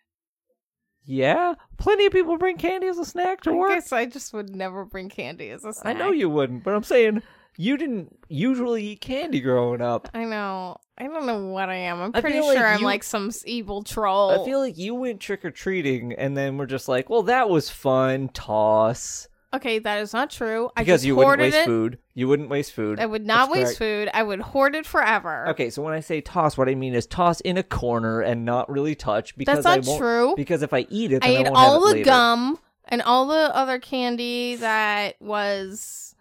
Yeah, 1.04 1.54
plenty 1.78 2.06
of 2.06 2.12
people 2.12 2.38
bring 2.38 2.58
candy 2.58 2.88
as 2.88 2.98
a 2.98 3.06
snack 3.06 3.42
to 3.42 3.52
I 3.52 3.54
work. 3.54 3.72
I 3.72 3.76
guess 3.76 3.94
I 3.94 4.06
just 4.06 4.34
would 4.34 4.54
never 4.54 4.84
bring 4.84 5.08
candy 5.08 5.50
as 5.52 5.64
a 5.64 5.72
snack. 5.72 5.96
I 5.96 5.98
know 5.98 6.12
you 6.12 6.30
wouldn't, 6.30 6.66
but 6.66 6.74
I'm 6.74 6.84
saying 6.84 7.22
you 7.58 7.78
didn't 7.78 8.18
usually 8.30 8.84
eat 8.86 9.02
candy 9.02 9.42
growing 9.42 9.82
up. 9.82 10.10
I 10.14 10.24
know. 10.24 10.78
I 10.98 11.04
don't 11.08 11.26
know 11.26 11.48
what 11.48 11.70
I 11.70 11.76
am. 11.76 12.02
I'm 12.02 12.12
I 12.14 12.22
pretty 12.22 12.38
feel 12.38 12.46
sure 12.54 12.56
like 12.64 12.74
I'm 12.74 12.80
you- 12.80 12.86
like 12.86 13.04
some 13.04 13.32
evil 13.46 13.84
troll. 13.84 14.30
I 14.32 14.46
feel 14.46 14.60
like 14.60 14.78
you 14.78 14.96
went 14.96 15.20
trick 15.20 15.44
or 15.44 15.52
treating, 15.52 16.14
and 16.14 16.36
then 16.38 16.58
we're 16.58 16.66
just 16.66 16.88
like, 16.88 17.10
well, 17.10 17.24
that 17.24 17.50
was 17.50 17.70
fun. 17.70 18.30
Toss 18.30 19.28
okay, 19.54 19.80
that 19.80 20.02
is 20.02 20.14
not 20.14 20.30
true. 20.30 20.70
I 20.76 20.82
because 20.82 21.02
just 21.02 21.06
you 21.06 21.16
wouldn't 21.16 21.28
hoarded 21.30 21.54
waste 21.54 21.58
it. 21.58 21.66
food. 21.66 21.98
You 22.14 22.28
wouldn't 22.28 22.50
waste 22.50 22.74
food. 22.74 23.00
I 23.00 23.06
would 23.06 23.26
not 23.26 23.50
That's 23.50 23.60
waste 23.60 23.78
food. 23.78 24.10
I 24.14 24.24
would 24.24 24.40
hoard 24.40 24.76
it 24.76 24.86
forever. 24.86 25.48
Okay, 25.50 25.70
so 25.70 25.82
when 25.82 25.94
I 25.94 26.00
say 26.00 26.22
toss, 26.22 26.58
what 26.58 26.70
I 26.70 26.76
mean 26.76 26.94
is 26.94 27.06
toss 27.06 27.42
in 27.42 27.58
a 27.58 27.64
corner 27.64 28.22
and 28.22 28.46
not 28.46 28.70
really 28.70 28.96
touch 28.96 29.38
because 29.38 29.64
That's 29.64 29.66
not 29.66 29.86
I 29.86 29.90
won't, 29.90 30.00
true. 30.00 30.34
Because 30.36 30.62
if 30.64 30.74
I 30.74 30.86
eat 30.90 31.12
it, 31.12 31.24
I 31.24 31.28
then 31.28 31.38
I, 31.38 31.40
ate 31.40 31.44
won't 31.46 31.56
all 31.56 31.74
have 31.74 31.82
it 31.82 31.86
the 31.86 31.92
later. 32.00 32.06
gum 32.06 32.60
and 32.86 33.02
all 33.02 33.28
the 33.28 33.56
other 33.56 33.80
candy 33.80 34.56
that 34.58 35.16
was, 35.22 36.16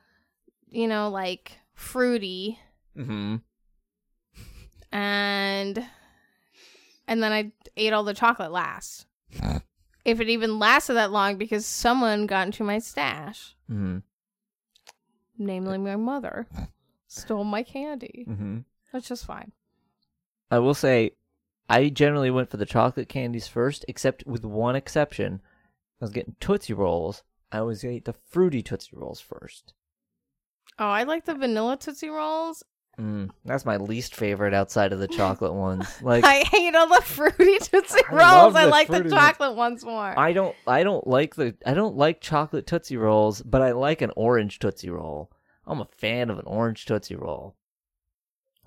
you 0.76 0.86
know, 0.88 1.08
like 1.08 1.58
fruity, 1.74 2.58
Mm-hmm. 2.96 3.36
and 4.92 5.86
and 7.08 7.22
then 7.22 7.32
I 7.32 7.52
ate 7.76 7.92
all 7.92 8.04
the 8.04 8.14
chocolate 8.14 8.50
last. 8.52 9.06
if 10.04 10.20
it 10.20 10.28
even 10.28 10.58
lasted 10.58 10.94
that 10.94 11.12
long, 11.12 11.36
because 11.36 11.66
someone 11.66 12.26
got 12.26 12.46
into 12.46 12.64
my 12.64 12.78
stash, 12.78 13.54
Mm-hmm. 13.70 13.98
namely 15.38 15.78
my 15.78 15.96
mother, 15.96 16.46
stole 17.06 17.44
my 17.44 17.62
candy. 17.62 18.26
Mm-hmm. 18.28 18.58
That's 18.92 19.08
just 19.08 19.26
fine. 19.26 19.52
I 20.50 20.58
will 20.60 20.74
say, 20.74 21.12
I 21.68 21.88
generally 21.88 22.30
went 22.30 22.50
for 22.50 22.56
the 22.56 22.66
chocolate 22.66 23.08
candies 23.08 23.48
first, 23.48 23.84
except 23.88 24.24
with 24.26 24.44
one 24.44 24.76
exception. 24.76 25.40
I 26.00 26.04
was 26.04 26.12
getting 26.12 26.36
Tootsie 26.40 26.72
Rolls. 26.74 27.22
I 27.50 27.58
always 27.58 27.84
ate 27.84 28.04
the 28.04 28.12
fruity 28.12 28.62
Tootsie 28.62 28.90
Rolls 28.96 29.20
first. 29.20 29.72
Oh, 30.78 30.86
I 30.86 31.04
like 31.04 31.24
the 31.24 31.34
vanilla 31.34 31.76
Tootsie 31.76 32.08
Rolls. 32.08 32.62
Mm, 32.98 33.28
that's 33.44 33.66
my 33.66 33.76
least 33.76 34.14
favorite 34.14 34.54
outside 34.54 34.92
of 34.92 34.98
the 34.98 35.08
chocolate 35.08 35.52
ones. 35.52 35.86
Like 36.02 36.24
I 36.24 36.40
hate 36.40 36.74
all 36.74 36.88
the 36.88 37.02
fruity 37.02 37.58
Tootsie 37.60 38.00
I 38.08 38.10
Rolls. 38.10 38.20
love 38.22 38.56
I 38.56 38.64
the 38.64 38.70
like 38.70 38.86
the 38.88 38.94
fruity 38.94 39.10
ones. 39.10 39.20
chocolate 39.22 39.54
ones 39.56 39.84
more. 39.84 40.18
I 40.18 40.32
don't 40.32 40.56
I 40.66 40.82
don't 40.82 41.06
like 41.06 41.34
the 41.34 41.54
I 41.66 41.74
don't 41.74 41.96
like 41.96 42.20
chocolate 42.22 42.66
Tootsie 42.66 42.96
Rolls, 42.96 43.42
but 43.42 43.60
I 43.60 43.72
like 43.72 44.00
an 44.02 44.12
orange 44.16 44.58
Tootsie 44.60 44.88
Roll. 44.90 45.30
I'm 45.66 45.80
a 45.80 45.88
fan 45.98 46.30
of 46.30 46.38
an 46.38 46.46
orange 46.46 46.86
Tootsie 46.86 47.16
Roll. 47.16 47.54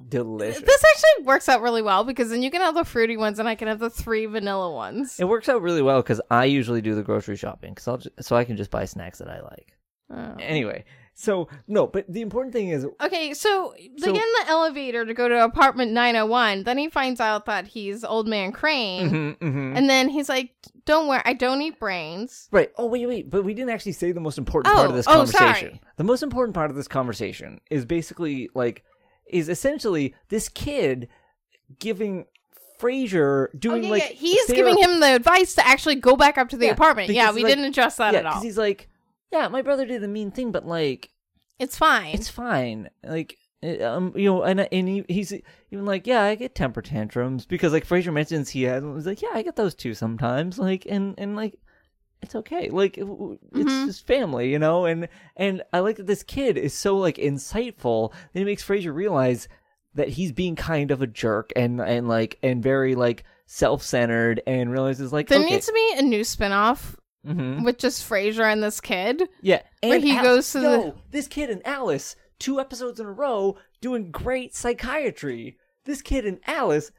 Delicious. 0.07 0.61
This 0.61 0.83
actually 0.83 1.25
works 1.25 1.49
out 1.49 1.61
really 1.61 1.81
well 1.81 2.03
because 2.05 2.29
then 2.29 2.41
you 2.41 2.49
can 2.51 2.61
have 2.61 2.73
the 2.75 2.85
fruity 2.85 3.17
ones 3.17 3.37
and 3.37 3.49
I 3.49 3.55
can 3.55 3.67
have 3.67 3.79
the 3.79 3.89
three 3.89 4.25
vanilla 4.27 4.71
ones. 4.73 5.19
It 5.19 5.27
works 5.27 5.49
out 5.49 5.61
really 5.61 5.81
well 5.81 6.01
because 6.01 6.21
I 6.31 6.45
usually 6.45 6.81
do 6.81 6.95
the 6.95 7.03
grocery 7.03 7.35
shopping, 7.35 7.75
cause 7.75 7.87
I'll 7.87 7.97
ju- 7.97 8.09
so 8.21 8.35
I 8.37 8.45
can 8.45 8.55
just 8.55 8.71
buy 8.71 8.85
snacks 8.85 9.19
that 9.19 9.29
I 9.29 9.41
like. 9.41 9.73
Oh. 10.11 10.35
Anyway, 10.39 10.85
So 11.21 11.49
no, 11.67 11.85
but 11.85 12.05
the 12.07 12.21
important 12.21 12.53
thing 12.53 12.69
is 12.69 12.85
Okay, 13.01 13.33
so 13.33 13.73
they 13.77 13.89
So- 13.97 14.13
get 14.13 14.23
in 14.23 14.33
the 14.45 14.49
elevator 14.49 15.05
to 15.05 15.13
go 15.13 15.27
to 15.27 15.43
apartment 15.43 15.91
901. 15.91 16.63
Then 16.63 16.77
he 16.77 16.87
finds 16.89 17.19
out 17.19 17.45
that 17.47 17.67
he's 17.67 18.05
old 18.05 18.25
man 18.25 18.53
Crane. 18.53 19.09
Mhm, 19.09 19.37
mhm. 19.39 19.77
And 19.77 19.89
then 19.89 20.07
he's 20.07 20.29
like, 20.29 20.51
Don't 20.85 21.07
worry, 21.07 21.21
I 21.25 21.33
don't 21.33 21.61
eat 21.61 21.77
brains. 21.77 22.47
Right. 22.51 22.71
Oh 22.77 22.85
wait, 22.85 23.05
wait. 23.05 23.29
But 23.29 23.43
we 23.43 23.53
didn't 23.53 23.69
actually 23.71 23.91
say 23.91 24.11
the 24.13 24.21
most 24.21 24.37
important 24.37 24.73
part 24.73 24.87
Oh, 24.87 24.91
of 24.91 24.95
this 24.95 25.07
oh, 25.07 25.11
conversation. 25.11 25.43
sorry. 25.71 25.81
The 25.97 26.03
most 26.05 26.23
important 26.23 26.55
part 26.55 26.69
of 26.71 26.77
this 26.77 26.87
conversation 26.87 27.59
is 27.69 27.83
basically 27.85 28.49
like 28.55 28.83
is 29.27 29.49
essentially 29.49 30.15
this 30.29 30.47
kid 30.49 31.09
giving 31.79 32.25
Frasier 32.79 33.47
doing 33.59 33.81
Okay, 33.81 33.89
like 33.91 34.01
yeah, 34.03 34.07
he's 34.15 34.45
therapy- 34.45 34.55
giving 34.55 34.77
him 34.83 34.99
the 35.01 35.15
advice 35.15 35.53
to 35.55 35.67
actually 35.67 35.95
go 35.95 36.15
back 36.15 36.37
up 36.37 36.49
to 36.49 36.57
the 36.57 36.67
Yeah, 36.67 36.71
apartment. 36.71 37.09
Yeah, 37.09 37.31
we 37.33 37.43
like- 37.43 37.49
didn't 37.51 37.65
address 37.65 37.97
that 37.97 38.13
yeah, 38.13 38.19
at 38.19 38.25
all. 38.25 38.31
because 38.33 38.43
he's 38.43 38.57
like, 38.57 38.88
yeah, 39.31 39.47
my 39.47 39.61
brother 39.61 39.85
did 39.85 40.01
the 40.01 40.07
mean 40.07 40.31
thing, 40.31 40.51
but 40.51 40.65
like 40.65 41.11
It's 41.59 41.77
fine. 41.77 42.15
it's 42.15 42.29
fine. 42.29 42.89
Like 43.03 43.37
um, 43.81 44.13
you 44.15 44.25
know, 44.25 44.43
and 44.43 44.61
and 44.61 44.87
he, 44.87 45.03
he's 45.09 45.33
even 45.71 45.85
like, 45.85 46.07
yeah, 46.07 46.21
I 46.23 46.35
get 46.35 46.55
temper 46.55 46.81
tantrums 46.81 47.45
because 47.45 47.73
like 47.73 47.85
Frasier 47.87 48.13
mentions 48.13 48.49
he 48.49 48.63
had. 48.63 48.83
He's 48.83 49.05
like, 49.05 49.21
yeah, 49.21 49.31
I 49.33 49.41
get 49.41 49.55
those 49.57 49.75
too 49.75 49.93
sometimes. 49.93 50.57
Like 50.59 50.85
and 50.89 51.15
and 51.17 51.35
like. 51.35 51.55
It's 52.21 52.35
okay. 52.35 52.69
Like 52.69 52.97
it's 52.97 53.07
Mhm. 53.07 53.85
his 53.85 53.99
family, 54.01 54.51
you 54.51 54.59
know, 54.59 54.83
and 54.85 55.07
and 55.37 55.63
I 55.71 55.79
like 55.79 55.95
that 55.95 56.05
this 56.07 56.21
kid 56.21 56.57
is 56.57 56.73
so 56.73 56.97
like 56.97 57.15
insightful 57.15 58.11
that 58.33 58.41
it 58.41 58.45
makes 58.45 58.61
Frasier 58.61 58.93
realize 58.93 59.47
that 59.95 60.09
he's 60.09 60.33
being 60.33 60.57
kind 60.57 60.91
of 60.91 61.01
a 61.01 61.07
jerk 61.07 61.51
and 61.55 61.79
and 61.79 62.09
like 62.09 62.37
and 62.43 62.61
very 62.61 62.93
like 62.95 63.23
self 63.45 63.81
centered 63.83 64.41
and 64.45 64.69
realizes 64.69 65.13
like 65.13 65.29
there 65.29 65.39
okay, 65.39 65.49
needs 65.49 65.65
to 65.67 65.71
be 65.73 65.93
a 65.97 66.01
new 66.01 66.25
spin-off 66.25 66.97
mhm. 67.25 67.63
with 67.63 67.77
just 67.77 68.07
Frasier 68.07 68.51
and 68.51 68.63
this 68.63 68.81
kid. 68.81 69.23
Yeah, 69.41 69.61
and 69.81 69.89
Where 69.89 69.99
he 69.99 70.15
goes 70.15 70.51
to 70.53 70.59
the- 70.59 70.95
this 71.11 71.27
kid 71.27 71.49
and 71.49 71.65
Alice, 71.65 72.15
two 72.39 72.59
episodes 72.59 72.99
in 72.99 73.05
a 73.05 73.11
row, 73.11 73.57
doing 73.81 74.11
great 74.11 74.55
psychiatry. 74.55 75.57
This 75.85 76.01
kid 76.01 76.25
and 76.25 76.39
Alice, 76.45 76.91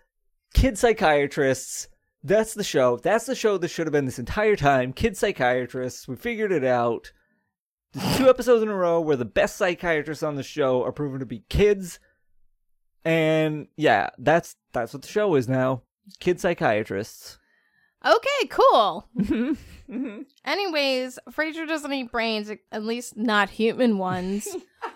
kid 0.55 0.79
psychiatrists. 0.79 1.89
That's 2.23 2.53
the 2.55 2.65
show. 2.65 2.99
That's 2.99 3.25
the 3.25 3.35
show 3.35 3.57
that 3.59 3.69
should 3.69 3.87
have 3.87 3.93
been 3.93 4.05
this 4.05 4.19
entire 4.19 4.57
time. 4.57 4.93
Kid 4.93 5.17
psychiatrists. 5.17 6.07
We 6.07 6.17
figured 6.17 6.53
it 6.53 6.65
out. 6.65 7.13
There's 7.93 8.19
two 8.19 8.29
episodes 8.29 8.63
in 8.63 8.69
a 8.69 8.75
row 8.75 9.01
where 9.01 9.17
the 9.17 9.25
best 9.25 9.57
psychiatrists 9.57 10.23
on 10.23 10.37
the 10.37 10.43
show 10.43 10.85
are 10.85 10.93
proven 10.93 11.21
to 11.21 11.27
be 11.27 11.45
kids. 11.49 11.99
And 13.05 13.69
yeah, 13.77 14.11
that's 14.19 14.57
that's 14.73 14.93
what 14.93 15.03
the 15.03 15.09
show 15.09 15.35
is 15.35 15.49
now. 15.49 15.83
Kid 16.21 16.41
psychiatrists. 16.41 17.39
Okay, 18.05 18.47
cool. 18.49 19.09
Mhm. 19.91 20.25
Anyways, 20.45 21.19
Frasier 21.31 21.67
doesn't 21.67 21.93
eat 21.93 22.13
brains, 22.13 22.51
at 22.71 22.85
least 22.85 23.17
not 23.17 23.51
human 23.51 23.99
ones. 23.99 24.47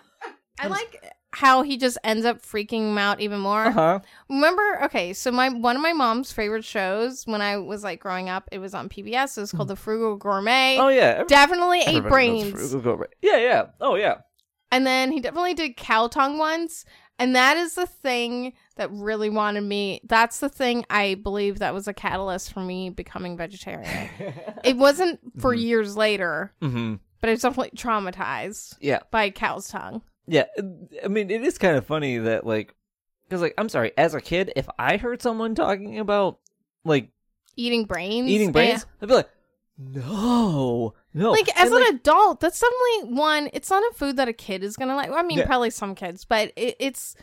I 0.59 0.67
like 0.67 1.03
how 1.33 1.63
he 1.63 1.75
just 1.75 1.97
ends 2.05 2.25
up 2.25 2.41
freaking 2.41 2.91
him 2.91 2.97
out 2.97 3.19
even 3.19 3.41
more. 3.41 3.65
Uh-huh. 3.65 3.99
Remember, 4.29 4.83
okay, 4.85 5.11
so 5.11 5.31
my 5.31 5.49
one 5.49 5.75
of 5.75 5.81
my 5.81 5.91
mom's 5.91 6.31
favorite 6.31 6.63
shows 6.63 7.27
when 7.27 7.41
I 7.41 7.57
was 7.57 7.83
like 7.83 7.99
growing 7.99 8.29
up, 8.29 8.47
it 8.53 8.59
was 8.59 8.73
on 8.73 8.87
PBS. 8.87 9.37
It 9.37 9.41
was 9.41 9.51
called 9.51 9.67
The 9.67 9.75
Frugal 9.75 10.15
Gourmet. 10.15 10.77
Oh 10.79 10.87
yeah. 10.87 11.15
every- 11.17 11.25
definitely 11.27 11.81
ate 11.81 12.03
brains. 12.03 12.51
Frugal 12.51 12.79
Gourmet. 12.79 13.07
Yeah, 13.21 13.37
yeah. 13.37 13.65
Oh 13.81 13.95
yeah. 13.95 14.19
And 14.71 14.87
then 14.87 15.11
he 15.11 15.19
definitely 15.19 15.53
did 15.53 15.75
cow 15.77 16.07
tongue 16.07 16.37
once. 16.37 16.85
And 17.17 17.35
that 17.35 17.55
is 17.57 17.75
the 17.75 17.85
thing 17.85 18.53
that 18.75 18.91
really 18.91 19.29
wanted 19.29 19.61
me. 19.61 20.01
That's 20.03 20.39
the 20.41 20.49
thing 20.49 20.85
I 20.89 21.15
believe 21.15 21.59
that 21.59 21.73
was 21.73 21.87
a 21.87 21.93
catalyst 21.93 22.51
for 22.53 22.59
me 22.59 22.89
becoming 22.89 23.37
vegetarian. 23.37 24.09
it 24.63 24.75
wasn't 24.75 25.19
for 25.39 25.55
Mhm. 25.55 25.61
years 25.61 25.95
later, 25.95 26.53
mm-hmm. 26.61 26.95
but 27.21 27.29
I 27.29 27.31
was 27.33 27.41
definitely 27.41 27.77
traumatized 27.77 28.75
Yeah, 28.81 28.99
by 29.11 29.29
cow's 29.29 29.69
tongue. 29.69 30.01
yeah. 30.27 30.45
I 31.03 31.07
mean, 31.07 31.31
it 31.31 31.41
is 31.43 31.57
kind 31.57 31.77
of 31.77 31.85
funny 31.85 32.17
that 32.17 32.45
like, 32.45 32.73
because 33.29 33.41
like, 33.41 33.53
I'm 33.57 33.69
sorry, 33.69 33.91
as 33.97 34.13
a 34.13 34.21
kid, 34.21 34.51
if 34.55 34.67
I 34.77 34.97
heard 34.97 35.21
someone 35.21 35.55
talking 35.55 35.99
about 35.99 36.39
like 36.83 37.09
Eating 37.55 37.85
brains. 37.85 38.29
eating 38.29 38.51
brains, 38.51 38.83
eh. 38.83 38.85
I'd 39.01 39.07
be 39.07 39.15
like, 39.15 39.29
no, 39.77 40.93
no. 41.13 41.31
Like 41.31 41.49
as 41.59 41.69
And, 41.71 41.75
an 41.75 41.81
like, 41.81 41.93
adult, 41.95 42.39
that's 42.39 42.59
definitely 42.61 43.15
one. 43.15 43.49
It's 43.53 43.69
not 43.69 43.83
a 43.91 43.93
food 43.95 44.17
that 44.17 44.27
a 44.29 44.33
kid 44.33 44.63
is 44.63 44.77
gonna 44.77 44.95
like. 44.95 45.09
Well, 45.09 45.19
I 45.19 45.23
mean, 45.23 45.39
Yeah. 45.39 45.45
probably 45.47 45.69
some 45.69 45.95
kids, 45.95 46.23
but 46.25 46.51
it, 46.55 46.75
it's 46.79 47.15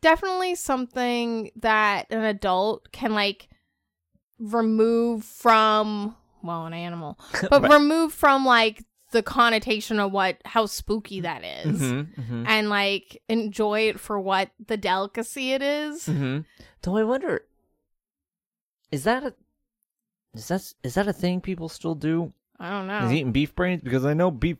definitely 0.00 0.54
something 0.54 1.50
that 1.56 2.06
an 2.10 2.22
adult 2.24 2.92
can 2.92 3.12
like 3.14 3.48
remove 4.38 5.24
from. 5.24 6.16
Well, 6.42 6.66
an 6.66 6.72
animal, 6.72 7.18
but 7.50 7.62
Right. 7.62 7.72
remove 7.72 8.12
from 8.12 8.46
like 8.46 8.84
the 9.12 9.22
connotation 9.22 9.98
of 9.98 10.12
what 10.12 10.38
how 10.44 10.66
spooky 10.66 11.20
that 11.20 11.42
is, 11.44 11.80
Mhm, 11.82 12.14
mhm, 12.16 12.44
and 12.46 12.70
like 12.70 13.20
enjoy 13.28 13.88
it 13.88 13.98
for 14.00 14.18
what 14.20 14.50
the 14.64 14.76
delicacy 14.76 15.52
it 15.52 15.60
is. 15.62 16.06
mhm. 16.06 16.44
Though 16.82 16.96
I 16.96 17.02
wonder, 17.04 17.44
is 18.90 19.04
that 19.04 19.24
a 19.24 19.34
is 20.34 20.48
that 20.48 20.72
is 20.82 20.94
that 20.94 21.08
a 21.08 21.12
thing 21.12 21.40
people 21.40 21.68
still 21.68 21.94
do? 21.94 22.32
I 22.58 22.70
don't 22.70 22.90
Is 22.90 23.10
know. 23.10 23.16
eating 23.16 23.32
beef 23.32 23.54
brains 23.54 23.82
because 23.82 24.04
I 24.04 24.14
know 24.14 24.30
beef 24.30 24.58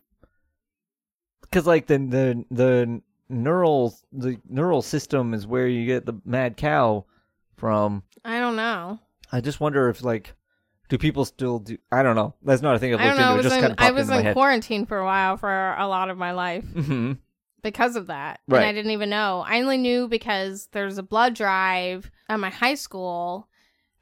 because 1.42 1.66
like 1.66 1.86
the 1.86 1.98
the 1.98 2.44
the 2.50 3.02
neural 3.28 3.94
the 4.12 4.38
neural 4.48 4.82
system 4.82 5.34
is 5.34 5.46
where 5.46 5.68
you 5.68 5.86
get 5.86 6.06
the 6.06 6.14
mad 6.24 6.56
cow 6.56 7.04
from. 7.56 8.02
I 8.24 8.40
don't 8.40 8.56
know. 8.56 8.98
I 9.32 9.40
just 9.40 9.60
wonder 9.60 9.88
if 9.88 10.02
like 10.02 10.34
do 10.88 10.98
people 10.98 11.24
still 11.24 11.58
do 11.58 11.78
I 11.92 12.02
don't 12.02 12.16
know. 12.16 12.34
That's 12.42 12.62
not 12.62 12.74
a 12.74 12.78
thing 12.78 12.94
I've 12.94 13.00
I 13.00 13.08
looked. 13.08 13.20
I 13.20 13.22
into. 13.22 13.32
It 13.32 13.36
was, 13.36 13.44
just 13.44 13.56
in, 13.56 13.60
kind 13.60 13.72
of 13.72 13.78
I 13.78 13.90
was 13.90 14.08
my 14.08 14.28
in 14.28 14.32
quarantine 14.32 14.86
for 14.86 14.98
a 14.98 15.04
while 15.04 15.36
for 15.36 15.74
a 15.74 15.86
lot 15.86 16.10
of 16.10 16.18
my 16.18 16.32
life. 16.32 16.64
hmm 16.64 17.12
because 17.62 17.94
of 17.94 18.06
that. 18.06 18.40
Right. 18.48 18.60
And 18.60 18.66
I 18.68 18.72
didn't 18.72 18.92
even 18.92 19.10
know. 19.10 19.44
I 19.46 19.60
only 19.60 19.76
knew 19.76 20.08
because 20.08 20.68
there's 20.72 20.96
a 20.96 21.02
blood 21.02 21.34
drive 21.34 22.10
at 22.28 22.40
my 22.40 22.48
high 22.48 22.74
school 22.74 23.49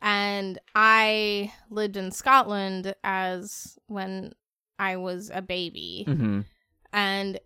and 0.00 0.58
I 0.74 1.52
lived 1.70 1.96
in 1.96 2.10
Scotland 2.10 2.94
as 3.04 3.78
when 3.86 4.32
I 4.78 4.96
was 4.96 5.30
a 5.32 5.42
baby. 5.42 6.04
hmm 6.06 6.40
And 6.92 7.40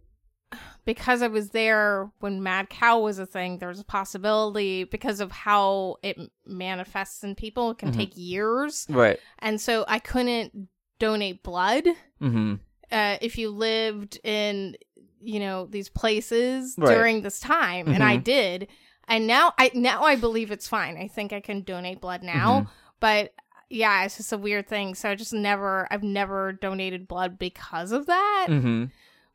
because 0.85 1.23
I 1.23 1.29
was 1.29 1.51
there 1.51 2.11
when 2.21 2.43
Mad 2.43 2.69
Cow 2.69 2.99
was 3.01 3.19
a 3.19 3.25
thing, 3.27 3.59
there 3.59 3.69
was 3.71 3.81
a 3.81 3.85
possibility 3.85 4.85
because 4.85 5.21
of 5.21 5.33
how 5.33 5.97
it 6.03 6.19
manifests 6.45 7.25
in 7.25 7.35
people, 7.35 7.71
it 7.71 7.79
can 7.79 7.91
Mhm. 7.91 7.97
take 7.97 8.13
years. 8.17 8.87
Right. 8.91 9.19
And 9.39 9.61
so 9.61 9.85
I 9.89 9.99
couldn't 9.99 10.69
donate 10.99 11.43
blood 11.43 11.85
hmm 12.21 12.55
uh, 12.93 13.17
if 13.23 13.39
you 13.39 13.49
lived 13.51 14.21
in 14.23 14.77
you 15.21 15.41
know 15.41 15.67
these 15.67 15.89
places 15.89 16.75
Right. 16.79 16.95
during 16.95 17.23
this 17.23 17.41
time 17.41 17.89
and 17.89 18.05
i 18.05 18.17
Mhm. 18.19 18.25
did 18.25 18.69
and 19.13 19.27
now 19.27 19.53
i 19.59 19.71
now 19.75 20.03
i 20.03 20.17
believe 20.17 20.51
it's 20.51 20.67
fine 20.67 20.97
i 20.97 21.07
think 21.07 21.33
i 21.33 21.41
can 21.41 21.61
donate 21.63 22.01
blood 22.01 22.23
now 22.23 22.63
Mhm. 22.63 22.69
but 23.01 23.33
yeah 23.71 24.05
it's 24.05 24.17
just 24.17 24.33
a 24.33 24.39
weird 24.39 24.67
thing 24.69 24.95
so 24.95 25.11
i 25.11 25.15
just 25.15 25.33
never 25.33 25.87
i've 25.91 26.03
never 26.03 26.53
donated 26.53 27.07
blood 27.07 27.39
because 27.39 27.93
of 27.93 28.07
that 28.07 28.47
hmm 28.49 28.85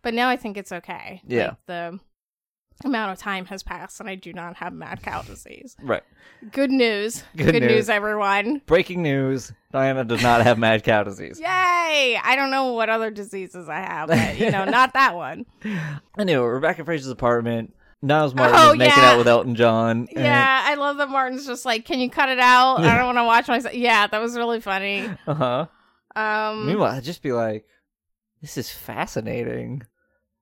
but 0.01 0.13
now 0.13 0.29
i 0.29 0.35
think 0.37 0.57
it's 0.57 0.71
okay 0.71 1.21
Yeah. 1.25 1.47
Like, 1.47 1.57
the 1.67 1.99
amount 2.85 3.11
of 3.11 3.17
time 3.17 3.45
has 3.47 3.63
passed 3.63 3.99
and 3.99 4.07
i 4.09 4.13
do 4.15 4.31
not 4.33 4.55
have 4.57 4.71
mad 4.73 5.01
cow 5.01 5.21
disease 5.23 5.75
Right. 5.81 6.03
good 6.51 6.69
news 6.69 7.23
Good 7.35 7.51
good, 7.53 7.61
news. 7.63 7.71
news 7.71 7.89
everyone 7.89 8.61
Breaking 8.67 9.01
news: 9.01 9.51
Diana 9.71 10.03
does 10.05 10.21
not 10.21 10.41
have 10.43 10.59
mad 10.59 10.83
cow 10.83 11.01
disease. 11.03 11.39
yay 11.39 12.19
i 12.23 12.33
don't 12.35 12.51
know 12.51 12.73
what 12.73 12.89
other 12.89 13.09
diseases 13.09 13.67
i 13.67 13.79
have 13.79 14.09
but 14.09 14.37
you 14.39 14.51
know 14.51 14.65
not 14.79 14.93
that 14.93 15.15
one 15.15 15.45
Anyway, 16.19 16.39
we're 16.41 16.59
back 16.59 16.77
at 16.79 16.85
Frasier's 16.85 17.07
apartment. 17.09 17.73
Niles 18.01 18.35
Martin 18.35 18.55
Oh, 18.59 18.71
is 18.73 18.77
making 18.77 19.01
yeah. 19.01 19.11
out 19.11 19.17
with 19.17 19.27
Elton 19.27 19.55
John. 19.55 20.07
Yeah, 20.15 20.61
I 20.65 20.75
love 20.75 20.97
that 20.97 21.09
Martin's 21.09 21.45
just 21.47 21.65
like, 21.65 21.85
can 21.85 21.99
you 21.99 22.09
cut 22.09 22.29
it 22.29 22.39
out? 22.39 22.79
I 22.81 22.95
don't 22.95 23.05
want 23.07 23.17
to 23.17 23.23
watch 23.23 23.47
myself. 23.47 23.73
Yeah, 23.77 24.07
that 24.07 24.21
was 24.21 24.35
really 24.37 24.59
funny. 24.61 25.09
Uh 25.27 25.33
huh. 25.33 25.65
Um, 26.15 26.65
Meanwhile, 26.67 26.93
I'd 26.95 27.03
just 27.03 27.21
be 27.21 27.31
like, 27.31 27.65
this 28.41 28.57
is 28.57 28.69
fascinating. 28.71 29.83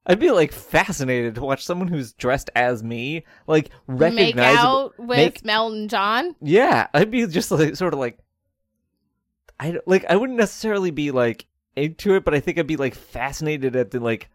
I'd 0.05 0.19
be 0.19 0.31
like 0.31 0.51
fascinated 0.51 1.35
to 1.35 1.41
watch 1.41 1.65
someone 1.65 1.87
who's 1.87 2.13
dressed 2.13 2.49
as 2.55 2.83
me, 2.83 3.25
like 3.47 3.71
make 3.87 4.37
out 4.37 4.93
with 4.99 5.17
make- 5.17 5.43
Melton 5.45 5.87
John. 5.87 6.35
Yeah, 6.41 6.87
I'd 6.93 7.09
be 7.11 7.25
just 7.25 7.49
like 7.51 7.75
sort 7.75 7.93
of 7.93 7.99
like, 7.99 8.19
I 9.59 9.77
like 9.85 10.05
I 10.09 10.15
wouldn't 10.15 10.37
necessarily 10.37 10.91
be 10.91 11.11
like 11.11 11.45
into 11.75 12.13
it, 12.15 12.23
but 12.23 12.33
I 12.35 12.39
think 12.39 12.59
I'd 12.59 12.67
be 12.67 12.75
like 12.77 12.93
fascinated 12.95 13.75
at 13.75 13.91
the 13.91 13.99
like 13.99 14.29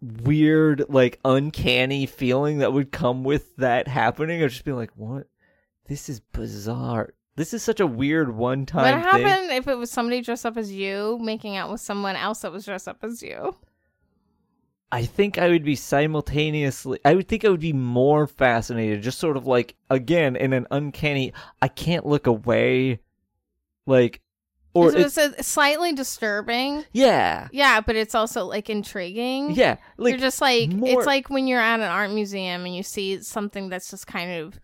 weird, 0.00 0.84
like 0.88 1.18
uncanny 1.24 2.06
feeling 2.06 2.58
that 2.58 2.72
would 2.72 2.92
come 2.92 3.24
with 3.24 3.56
that 3.56 3.88
happening. 3.88 4.42
I'd 4.42 4.50
just 4.50 4.64
be 4.64 4.72
like, 4.72 4.90
what? 4.94 5.26
This 5.86 6.08
is 6.08 6.20
bizarre. 6.20 7.14
This 7.36 7.54
is 7.54 7.62
such 7.62 7.80
a 7.80 7.86
weird 7.86 8.34
one 8.34 8.66
time. 8.66 9.00
What 9.00 9.22
happened 9.22 9.52
if 9.52 9.68
it 9.68 9.76
was 9.76 9.90
somebody 9.90 10.20
dressed 10.20 10.44
up 10.44 10.56
as 10.56 10.72
you 10.72 11.18
making 11.20 11.56
out 11.56 11.70
with 11.70 11.80
someone 11.80 12.16
else 12.16 12.40
that 12.40 12.52
was 12.52 12.64
dressed 12.64 12.88
up 12.88 12.98
as 13.02 13.22
you? 13.22 13.56
I 14.90 15.04
think 15.04 15.38
I 15.38 15.48
would 15.48 15.64
be 15.64 15.76
simultaneously. 15.76 16.98
I 17.04 17.14
would 17.14 17.28
think 17.28 17.44
I 17.44 17.50
would 17.50 17.60
be 17.60 17.72
more 17.72 18.26
fascinated, 18.26 19.02
just 19.02 19.18
sort 19.18 19.36
of 19.36 19.46
like 19.46 19.76
again 19.90 20.34
in 20.34 20.52
an 20.52 20.66
uncanny. 20.70 21.32
I 21.60 21.68
can't 21.68 22.06
look 22.06 22.26
away, 22.26 23.00
like, 23.86 24.20
or 24.86 24.92
so 24.92 24.98
it's, 24.98 25.18
it's, 25.18 25.38
a- 25.40 25.42
slightly 25.42 25.92
disturbing. 25.92 26.84
yeah, 26.92 27.48
Yeah, 27.52 27.80
but 27.80 27.96
it's 27.96 28.14
also 28.14 28.44
like 28.44 28.70
intriguing. 28.70 29.52
yeah, 29.52 29.76
like 29.96 30.12
you're 30.12 30.20
just 30.20 30.40
like 30.40 30.70
more- 30.70 30.88
it's 30.88 31.06
like 31.06 31.30
when 31.30 31.46
you're 31.46 31.60
at 31.60 31.80
an 31.80 31.86
art 31.86 32.10
museum 32.10 32.64
and 32.64 32.74
you 32.74 32.82
see 32.82 33.20
something 33.22 33.68
that's 33.68 33.90
just 33.90 34.06
kind 34.06 34.40
of 34.40 34.58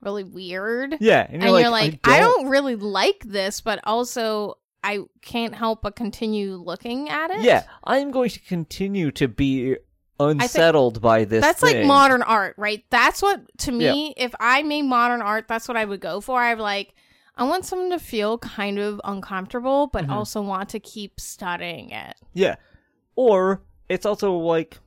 really 0.00 0.24
weird. 0.24 0.96
yeah, 1.00 1.26
and 1.28 1.42
and 1.42 1.44
you're 1.44 1.60
you're 1.60 1.70
like, 1.70 1.92
like, 1.92 2.00
I, 2.08 2.20
don't... 2.20 2.48
really 2.48 2.76
like 2.76 3.20
this, 3.24 3.60
but 3.60 3.80
also 3.84 4.58
I 4.82 5.00
can't 5.22 5.54
help 5.54 5.82
but 5.82 5.96
continue 5.96 6.56
looking 6.56 7.08
at 7.08 7.30
it. 7.30 7.42
Yeah, 7.42 7.64
I'm 7.84 8.10
going 8.10 8.30
to 8.30 8.40
continue 8.40 9.10
to 9.12 9.28
be 9.28 9.76
unsettled 10.20 11.00
by 11.00 11.24
this. 11.24 11.42
That's 11.42 11.62
like 11.62 11.84
modern 11.84 12.22
art, 12.22 12.54
right? 12.56 12.84
That's 12.90 13.22
what 13.22 13.42
to 13.58 13.72
me, 13.72 14.14
if 14.16 14.34
I 14.40 14.62
made 14.62 14.82
modern 14.82 15.22
art, 15.22 15.46
that's 15.48 15.68
what 15.68 15.76
I 15.76 15.84
would 15.84 16.00
go 16.00 16.20
for. 16.20 16.40
I'm 16.40 16.58
like, 16.58 16.94
I 17.38 17.44
want 17.44 17.64
someone 17.64 17.90
to 17.90 17.98
feel 17.98 18.36
kind 18.38 18.78
of 18.78 19.00
uncomfortable, 19.04 19.86
but 19.86 20.06
Mhm. 20.06 20.10
also 20.10 20.42
want 20.42 20.68
to 20.70 20.80
keep 20.80 21.20
studying 21.20 21.90
it. 21.90 22.16
Yeah, 22.34 22.56
or 23.16 23.62
it's 23.88 24.04
also 24.04 24.36
like 24.36 24.78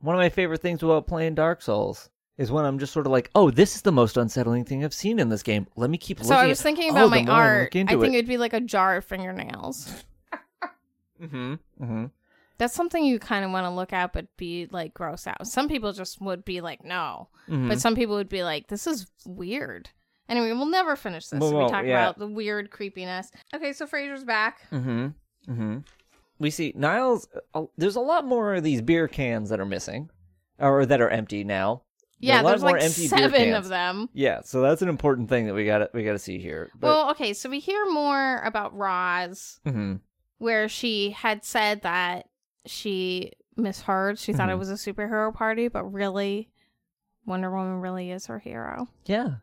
one 0.00 0.14
of 0.14 0.18
my 0.20 0.28
favorite 0.28 0.62
things 0.62 0.82
about 0.82 1.06
playing 1.06 1.34
Dark 1.34 1.60
Souls 1.60 2.08
is 2.36 2.52
when 2.52 2.64
I'm 2.64 2.78
just 2.78 2.92
sort 2.92 3.04
of 3.06 3.10
like, 3.10 3.30
oh, 3.34 3.50
this 3.50 3.74
is 3.74 3.82
the 3.82 3.90
most 3.90 4.16
unsettling 4.16 4.64
thing 4.64 4.84
I've 4.84 4.94
seen 4.94 5.18
in 5.18 5.28
this 5.28 5.42
game. 5.42 5.66
Let 5.74 5.90
me 5.90 5.98
keep 5.98 6.18
looking. 6.20 6.28
So 6.28 6.36
I 6.36 6.46
was 6.46 6.62
thinking 6.62 6.90
about 6.90 7.06
oh, 7.06 7.08
my 7.10 7.22
more 7.22 7.34
I 7.34 7.38
art. 7.38 7.68
I 7.74 7.84
think 7.84 7.90
it- 7.90 8.14
it'd 8.14 8.28
be 8.28 8.38
like 8.38 8.52
a 8.52 8.60
jar 8.60 8.96
of 8.96 9.04
fingernails. 9.04 9.92
Mm-hmm. 11.20 11.54
Mm-hmm. 11.82 12.04
That's 12.58 12.74
something 12.74 13.04
you 13.04 13.18
kind 13.18 13.44
of 13.44 13.50
want 13.50 13.64
to 13.66 13.70
look 13.70 13.92
at, 13.92 14.12
but 14.12 14.36
be 14.36 14.68
like 14.70 14.94
gross 14.94 15.26
out. 15.26 15.46
Some 15.48 15.68
people 15.68 15.92
just 15.92 16.20
would 16.20 16.44
be 16.44 16.60
like, 16.60 16.84
no, 16.84 17.28
Mm-hmm. 17.48 17.68
but 17.68 17.80
some 17.80 17.94
people 17.96 18.14
would 18.14 18.28
be 18.28 18.44
like, 18.44 18.68
this 18.68 18.86
is 18.86 19.06
weird. 19.26 19.90
Anyway, 20.28 20.52
we'll 20.52 20.66
never 20.66 20.94
finish 20.96 21.26
this. 21.28 21.40
We 21.40 21.46
We, 21.56 21.68
talk 21.68 21.84
yeah. 21.86 22.02
about 22.02 22.18
the 22.18 22.26
weird 22.26 22.70
creepiness. 22.70 23.30
Okay, 23.54 23.72
so 23.72 23.86
Frasier's 23.86 24.24
back. 24.24 24.60
Mm-hmm. 24.70 25.06
Mm-hmm. 25.50 25.78
We 26.38 26.50
see 26.50 26.72
Niles. 26.76 27.26
Uh, 27.54 27.64
there's 27.76 27.96
a 27.96 28.00
lot 28.00 28.24
more 28.26 28.54
of 28.54 28.62
these 28.62 28.82
beer 28.82 29.08
cans 29.08 29.48
that 29.50 29.58
are 29.60 29.64
missing, 29.66 30.10
or 30.58 30.84
that 30.86 31.00
are 31.00 31.08
empty 31.08 31.44
now. 31.44 31.82
There 32.20 32.34
Yeah, 32.34 32.42
there's 32.42 32.62
more 32.62 32.72
like 32.72 32.82
empty 32.82 33.08
beer 33.08 33.18
seven 33.18 33.54
of 33.54 33.68
them. 33.68 34.08
Yeah, 34.12 34.40
so 34.44 34.60
that's 34.60 34.82
an 34.82 34.88
important 34.88 35.28
thing 35.28 35.46
that 35.46 35.54
we 35.54 35.64
got 35.64 35.92
we 35.94 36.04
got 36.04 36.12
to 36.12 36.18
see 36.18 36.38
here. 36.38 36.70
But, 36.78 36.88
well, 36.88 37.10
okay, 37.12 37.32
so 37.32 37.48
we 37.48 37.58
hear 37.60 37.86
more 37.90 38.42
about 38.44 38.74
Roz, 38.76 39.60
Mhm. 39.66 40.00
where 40.38 40.68
she 40.68 41.10
had 41.10 41.44
said 41.44 41.82
that 41.82 42.28
she 42.66 43.32
misheard. 43.56 44.18
She 44.18 44.32
thought 44.32 44.50
it 44.50 44.56
Mhm. 44.56 44.58
was 44.58 44.70
a 44.70 44.74
superhero 44.74 45.32
party, 45.34 45.68
but 45.68 45.84
really, 45.84 46.50
Wonder 47.24 47.50
Woman 47.50 47.80
really 47.80 48.10
is 48.10 48.26
her 48.26 48.38
hero. 48.38 48.88
yeah, 49.06 49.36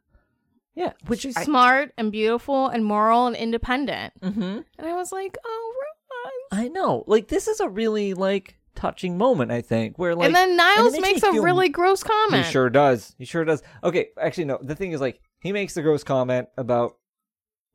yeah. 0.76 0.94
Which 1.08 1.22
She's 1.22 1.38
I, 1.38 1.44
smart 1.44 1.94
and 1.98 2.12
beautiful 2.12 2.68
and 2.68 2.84
moral 2.86 3.28
and 3.28 3.36
independent. 3.36 4.14
hmm 4.22 4.42
And 4.42 4.64
I 4.88 4.94
was 4.94 5.12
like, 5.12 5.38
oh, 5.46 5.74
Roz. 5.82 6.60
I 6.60 6.68
know. 6.70 7.04
Like 7.08 7.28
this 7.28 7.48
is 7.48 7.60
a 7.60 7.68
really 7.70 8.14
like 8.14 8.58
touching 8.76 9.18
moment. 9.18 9.52
I 9.52 9.62
think 9.62 9.98
where 9.98 10.16
like 10.16 10.26
and 10.28 10.36
then 10.36 10.58
Niles 10.58 10.94
makes 10.94 11.02
makes 11.02 11.24
a 11.24 11.32
feel- 11.32 11.44
really 11.44 11.70
gross 11.70 12.04
comment. 12.04 12.46
he 12.46 12.52
sure 12.52 12.70
does. 12.70 13.16
He 13.18 13.26
sure 13.26 13.46
does. 13.46 13.64
Okay, 13.84 14.10
actually 14.20 14.46
no. 14.46 14.60
The 14.62 14.76
thing 14.76 14.92
is 14.92 15.02
like 15.02 15.22
he 15.40 15.52
makes 15.54 15.74
the 15.76 15.82
gross 15.82 16.04
comment 16.04 16.50
about 16.58 16.98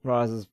Roz's 0.02 0.46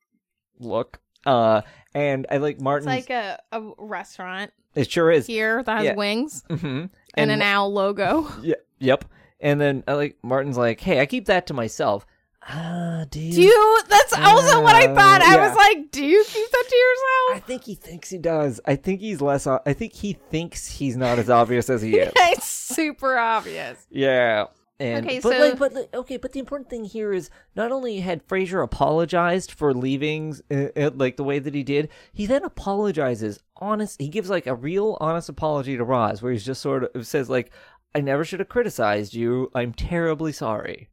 look. 0.59 0.99
Uh, 1.25 1.61
and 1.93 2.25
I 2.31 2.37
like 2.37 2.55
It's 2.55 2.63
Martin's. 2.63 2.87
like 2.87 3.09
a, 3.09 3.39
a 3.51 3.61
restaurant 3.77 4.51
it 4.75 4.89
sure 4.89 5.11
is. 5.11 5.25
here 5.25 5.63
that 5.63 5.77
has 5.77 5.85
Yeah. 5.85 5.95
wings 5.95 6.43
hmm 6.49 6.85
and, 7.15 7.31
an 7.31 7.41
owl 7.41 7.73
logo. 7.73 8.27
Yeah, 8.43 8.55
yep. 8.79 9.05
And 9.39 9.59
then 9.59 9.83
I 9.87 9.93
like 9.93 10.17
Martin's 10.23 10.57
like, 10.57 10.79
"Hey, 10.79 10.99
I 10.99 11.05
keep 11.05 11.25
that 11.25 11.47
to 11.47 11.53
myself." 11.53 12.05
Ah, 12.49 13.05
do 13.09 13.19
you? 13.19 13.33
Do 13.33 13.41
you? 13.41 13.79
That's 13.89 14.13
also 14.13 14.61
what 14.61 14.75
I 14.75 14.85
Uh, 14.87 14.95
thought. 14.95 15.21
I 15.21 15.35
yeah. 15.35 15.47
was 15.47 15.55
like, 15.57 15.91
do 15.91 16.05
you 16.05 16.23
keep 16.27 16.49
that 16.49 16.63
to 16.69 16.75
yourself? 16.75 17.35
I 17.35 17.39
think 17.45 17.63
he 17.65 17.75
thinks 17.75 18.09
he 18.09 18.17
does. 18.17 18.61
I 18.65 18.75
think 18.75 19.01
he's 19.01 19.19
less. 19.21 19.45
o- 19.47 19.59
I 19.65 19.73
think 19.73 19.93
he 19.93 20.13
thinks 20.13 20.67
he's 20.67 20.95
not 20.95 21.19
as 21.19 21.29
obvious 21.29 21.69
as 21.69 21.81
he 21.81 21.97
is. 21.97 22.11
it's 22.15 22.45
super 22.47 23.17
obvious. 23.17 23.85
yeah. 23.89 24.45
And, 24.79 25.07
Okay, 25.07 25.19
but 25.19 25.33
so- 25.33 25.39
like, 25.39 25.57
but 25.57 25.73
like, 25.73 25.93
okay, 25.93 26.17
but 26.17 26.33
the 26.33 26.39
important 26.39 26.69
thing 26.69 26.85
here 26.85 27.11
is 27.11 27.31
not 27.55 27.71
only 27.71 27.99
had 27.99 28.25
Frasier 28.27 28.63
apologized 28.63 29.51
for 29.51 29.73
leaving, 29.73 30.35
uh, 30.51 30.67
uh, 30.77 30.91
like 30.93 31.17
the 31.17 31.23
way 31.23 31.39
that 31.39 31.55
he 31.55 31.63
did, 31.63 31.89
he 32.13 32.27
then 32.27 32.43
apologizes. 32.43 33.39
Honest, 33.57 33.99
he 33.99 34.07
gives 34.07 34.29
like 34.29 34.45
a 34.45 34.53
real 34.53 34.95
honest 35.01 35.29
apology 35.29 35.75
to 35.77 35.83
Roz, 35.83 36.21
where 36.21 36.31
he's 36.31 36.45
just 36.45 36.61
sort 36.61 36.95
of 36.95 37.07
says 37.07 37.27
like, 37.27 37.51
"I 37.95 38.01
never 38.01 38.23
should 38.23 38.39
have 38.39 38.49
criticized 38.49 39.15
you. 39.15 39.49
I'm 39.55 39.73
terribly 39.73 40.31
sorry." 40.31 40.89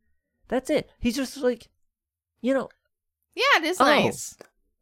That's 0.48 0.70
it. 0.70 0.90
He's 1.00 1.16
just 1.16 1.36
like, 1.38 1.68
you 2.40 2.54
know, 2.54 2.68
Yeah, 3.34 3.42
it 3.58 3.64
is 3.64 3.80
Oh. 3.80 3.84
nice. 3.84 4.36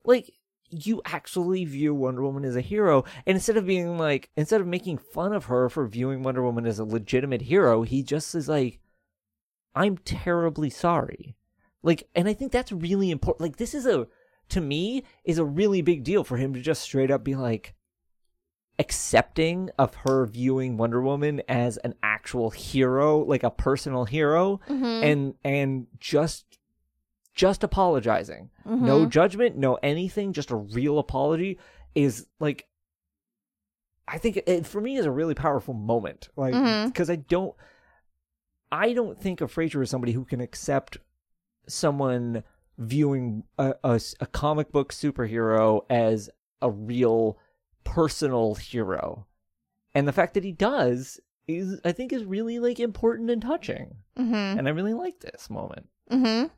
like 0.04 0.30
you 0.68 1.00
actually 1.04 1.64
view 1.64 1.94
Wonder 1.94 2.22
Woman 2.22 2.44
as 2.44 2.56
a 2.56 2.60
hero, 2.62 3.04
and 3.26 3.36
instead 3.36 3.56
of 3.56 3.66
being 3.66 3.98
like, 3.98 4.30
instead 4.36 4.60
of 4.60 4.66
making 4.66 4.98
fun 4.98 5.32
of 5.34 5.44
her 5.46 5.68
for 5.68 5.86
viewing 5.86 6.22
Wonder 6.22 6.42
Woman 6.42 6.66
as 6.66 6.78
a 6.78 6.84
legitimate 6.84 7.42
hero, 7.42 7.82
he 7.82 8.02
just 8.02 8.34
is 8.34 8.48
like, 8.48 8.80
"I'm 9.74 9.98
terribly 9.98 10.70
sorry." 10.70 11.36
Like, 11.82 12.08
and 12.14 12.26
I 12.28 12.32
think 12.34 12.52
that's 12.52 12.72
really 12.72 13.10
important. 13.10 13.42
Like, 13.42 13.56
this 13.56 13.74
is 13.74 13.86
a, 13.86 14.06
to 14.50 14.60
me, 14.60 15.04
is 15.24 15.38
a 15.38 15.44
really 15.44 15.82
big 15.82 16.04
deal 16.04 16.24
for 16.24 16.36
him 16.38 16.54
to 16.54 16.60
just 16.60 16.82
straight 16.82 17.10
up 17.10 17.22
be 17.24 17.34
like, 17.34 17.74
accepting 18.78 19.70
of 19.78 19.94
her 20.06 20.26
viewing 20.26 20.76
Wonder 20.76 21.00
Woman 21.02 21.42
as 21.48 21.76
an 21.78 21.94
actual 22.02 22.50
hero, 22.50 23.18
like 23.18 23.42
a 23.42 23.50
personal 23.50 24.04
hero, 24.04 24.60
Mhm. 24.68 25.02
and 25.02 25.34
and 25.44 25.86
just 25.98 26.58
just 27.34 27.64
apologizing. 27.64 28.50
No 28.66 29.06
Mhm. 29.06 29.08
judgment, 29.08 29.56
no 29.56 29.76
anything, 29.82 30.32
just 30.34 30.50
a 30.50 30.56
real 30.56 30.98
apology 30.98 31.58
is 31.94 32.26
like 32.40 32.66
I 34.08 34.18
think 34.18 34.36
it 34.36 34.66
for 34.66 34.80
me 34.80 34.96
is 34.96 35.06
a 35.06 35.10
really 35.10 35.34
powerful 35.34 35.74
moment. 35.74 36.28
Like 36.36 36.54
Mhm. 36.54 36.94
cuz 36.94 37.08
I 37.08 37.16
don't 37.16 37.54
I 38.70 38.94
don't 38.94 39.18
think 39.18 39.40
of 39.42 39.52
Frasier 39.54 39.82
as 39.82 39.90
somebody 39.90 40.12
who 40.12 40.24
can 40.24 40.40
accept 40.40 40.96
someone 41.68 42.42
viewing 42.78 43.44
a 43.58 43.74
a 43.82 44.26
comic 44.26 44.72
book 44.72 44.92
superhero 44.92 45.82
as 45.90 46.28
a 46.60 46.70
real 46.70 47.38
personal 47.84 48.54
hero. 48.54 49.26
And 49.94 50.06
the 50.08 50.12
fact 50.12 50.34
that 50.34 50.44
he 50.44 50.52
does 50.52 51.20
is 51.48 51.80
I 51.84 51.92
think 51.92 52.12
is 52.12 52.24
really 52.24 52.58
like 52.58 52.80
important 52.80 53.30
and 53.30 53.42
touching. 53.42 53.96
Mhm. 54.18 54.58
And 54.58 54.68
I 54.68 54.70
really 54.70 54.94
like 54.94 55.20
this 55.20 55.50
moment. 55.50 55.88
Mhm. 56.10 56.50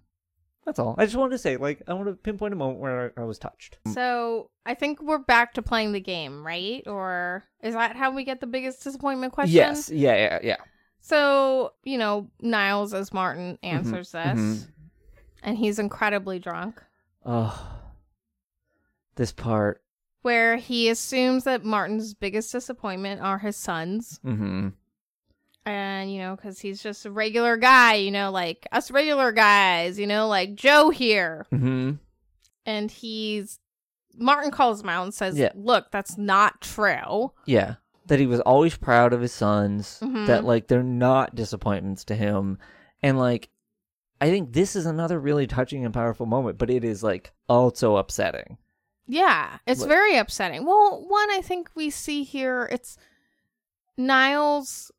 That's 0.65 0.79
all. 0.79 0.95
I 0.97 1.05
just 1.05 1.17
wanted 1.17 1.33
to 1.33 1.39
say, 1.39 1.59
like, 1.59 1.83
I 1.87 1.93
want 1.93 2.07
to 2.07 2.15
pinpoint 2.15 2.55
a 2.55 2.57
moment 2.57 2.81
where 2.81 3.13
I, 3.19 3.25
was 3.25 3.39
touched. 3.39 3.77
So 3.93 4.51
I 4.65 4.73
think 4.75 5.03
we're 5.03 5.19
back 5.19 5.53
to 5.55 5.63
playing 5.63 5.93
the 5.93 6.01
game, 6.01 6.47
right? 6.47 6.83
Or 6.87 7.45
is 7.63 7.75
that 7.75 7.97
how 7.97 8.11
we 8.13 8.25
get 8.25 8.41
the 8.41 8.47
biggest 8.47 8.83
disappointment 8.83 9.35
question? 9.35 9.55
Yes. 9.55 9.91
Yeah. 9.91 10.15
Yeah. 10.17 10.39
Yeah. 10.43 10.57
So 11.01 11.75
you 11.83 11.99
know, 11.99 12.31
Niles 12.41 12.95
as 12.95 13.13
Martin 13.13 13.59
Mm-hmm. 13.63 13.77
answers 13.77 14.13
this, 14.13 14.67
and 15.43 15.59
he's 15.59 15.79
incredibly 15.79 16.39
drunk. 16.39 16.83
Oh, 17.27 17.83
this 19.17 19.33
part. 19.33 19.83
Where 20.25 20.57
he 20.57 20.89
assumes 20.89 21.45
that 21.45 21.65
Martin's 21.65 22.15
biggest 22.15 22.51
disappointment 22.51 23.21
are 23.21 23.39
his 23.39 23.57
sons. 23.57 24.21
Mm-hmm. 24.25 24.69
And, 25.67 26.13
you 26.13 26.19
know, 26.19 26.35
because 26.35 26.59
he's 26.59 26.83
just 26.83 27.05
a 27.05 27.11
regular 27.11 27.59
guy, 27.59 27.95
you 27.95 28.11
know, 28.11 28.31
like 28.31 28.67
us 28.73 28.91
regular 28.91 29.33
guys, 29.33 29.99
you 29.99 30.07
know, 30.07 30.27
like 30.27 30.55
Joe 30.55 30.89
here. 30.89 31.47
Mm-hmm. 31.53 31.93
And 32.65 32.91
he's, 32.91 33.59
Martin 34.17 34.51
calls 34.51 34.83
him 34.83 34.89
out 34.89 35.05
and 35.05 35.13
says, 35.13 35.37
Yeah. 35.37 35.53
look, 35.55 35.91
that's 35.91 36.17
not 36.17 36.63
true. 36.63 37.33
Yeah. 37.45 37.75
That 38.07 38.19
he 38.19 38.27
was 38.27 38.41
always 38.41 38.77
proud 38.79 39.13
of 39.13 39.21
his 39.21 39.33
sons. 39.33 39.99
Mhm. 40.03 40.27
That 40.27 40.45
like 40.45 40.69
they're 40.69 40.83
not 40.83 41.35
disappointments 41.35 42.05
to 42.05 42.15
him, 42.15 42.59
and 43.03 43.19
like, 43.19 43.49
I 44.21 44.29
think 44.31 44.53
this 44.53 44.77
is 44.77 44.85
another 44.87 45.19
really 45.19 45.47
touching 45.47 45.85
and 45.87 45.93
powerful 45.95 46.27
moment. 46.27 46.59
But 46.59 46.69
it 46.69 46.85
is 46.85 47.03
like 47.03 47.33
also 47.49 47.97
upsetting. 47.97 48.59
Yeah, 49.07 49.59
it's 49.67 49.81
Look- 49.81 49.89
very 49.89 50.17
upsetting. 50.17 50.65
Well, 50.65 51.05
one, 51.07 51.31
I 51.31 51.41
think 51.43 51.71
we 51.75 51.91
see 51.91 52.25
here, 52.25 52.69
it's 52.73 52.97
Niles. 53.97 54.91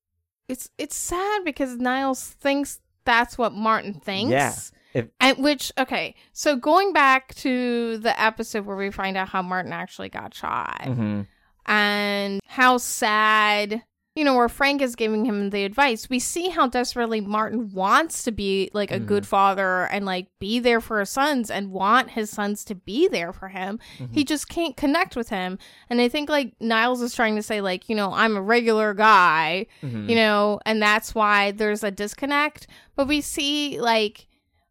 It's 0.47 0.69
it's 0.77 0.95
sad 0.95 1.43
because 1.43 1.75
Niles 1.77 2.23
thinks 2.23 2.79
that's 3.03 3.37
what 3.37 3.53
Martin 3.53 3.93
thinks. 3.95 4.31
Yeah. 4.31 4.53
If- 4.93 5.07
and 5.19 5.37
which 5.43 5.71
okay, 5.77 6.15
so 6.33 6.55
going 6.55 6.93
back 6.93 7.33
to 7.35 7.97
the 7.97 8.19
episode 8.21 8.65
where 8.65 8.77
we 8.77 8.91
find 8.91 9.17
out 9.17 9.29
how 9.29 9.41
Martin 9.41 9.73
actually 9.73 10.09
got 10.09 10.33
shot 10.33 10.81
Mm-hmm. 10.83 11.21
and 11.65 12.39
how 12.47 12.77
sad 12.77 13.83
you 14.15 14.23
know 14.23 14.33
where 14.35 14.47
frank 14.49 14.81
is 14.81 14.95
giving 14.95 15.25
him 15.25 15.49
the 15.49 15.65
advice 15.65 16.09
we 16.09 16.19
see 16.19 16.49
how 16.49 16.67
desperately 16.67 17.19
martin 17.19 17.69
wants 17.73 18.23
to 18.23 18.31
be 18.31 18.69
like 18.73 18.89
a 18.91 18.99
Mhm. 18.99 19.05
good 19.07 19.27
father 19.27 19.83
and 19.91 20.05
like 20.05 20.27
be 20.39 20.57
there 20.59 20.79
for 20.79 20.99
his 21.01 21.09
sons 21.09 21.51
and 21.51 21.71
want 21.71 22.11
his 22.11 22.29
sons 22.29 22.63
to 22.65 22.75
be 22.75 23.07
there 23.09 23.33
for 23.33 23.49
him 23.49 23.77
Mm-hmm. 23.99 24.13
he 24.13 24.23
just 24.23 24.47
can't 24.47 24.77
connect 24.77 25.15
with 25.15 25.29
him 25.29 25.59
and 25.89 25.99
i 25.99 26.07
think 26.07 26.29
like 26.29 26.53
niles 26.61 27.01
is 27.01 27.13
trying 27.13 27.35
to 27.35 27.43
say 27.43 27.59
like 27.61 27.89
you 27.89 27.95
know 27.95 28.13
i'm 28.13 28.37
a 28.37 28.41
regular 28.41 28.93
guy 28.93 29.67
Mm-hmm. 29.83 30.09
you 30.09 30.15
know 30.15 30.59
and 30.65 30.81
that's 30.81 31.13
why 31.13 31.51
there's 31.51 31.83
a 31.83 31.91
disconnect 31.91 32.67
but 32.95 33.07
we 33.07 33.19
see 33.21 33.79
like 33.81 34.27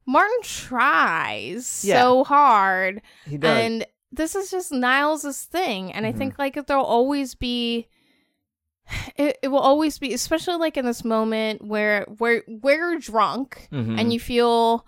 martin 0.07 0.41
tries 0.43 1.85
Yeah. 1.85 2.01
so 2.03 2.25
hard 2.25 3.03
he 3.27 3.37
does. 3.37 3.59
and 3.59 3.87
this 4.13 4.37
is 4.37 4.49
just 4.49 4.71
Niles' 4.71 5.43
thing, 5.43 5.93
and 5.93 6.07
I 6.07 6.13
Mhm. 6.13 6.19
think 6.19 6.39
like 6.39 6.67
there'll 6.69 6.85
always 6.85 7.35
be. 7.35 7.89
It, 9.17 9.39
it 9.43 9.49
will 9.49 9.61
always 9.61 9.99
be, 9.99 10.13
especially 10.13 10.57
like 10.57 10.77
in 10.77 10.85
this 10.85 11.05
moment 11.05 11.65
where 11.65 12.05
where 12.19 12.43
where 12.47 12.91
you're 12.93 12.99
drunk 13.01 13.69
Mhm. 13.73 13.99
and 13.99 14.13
you 14.13 14.21
feel 14.21 14.85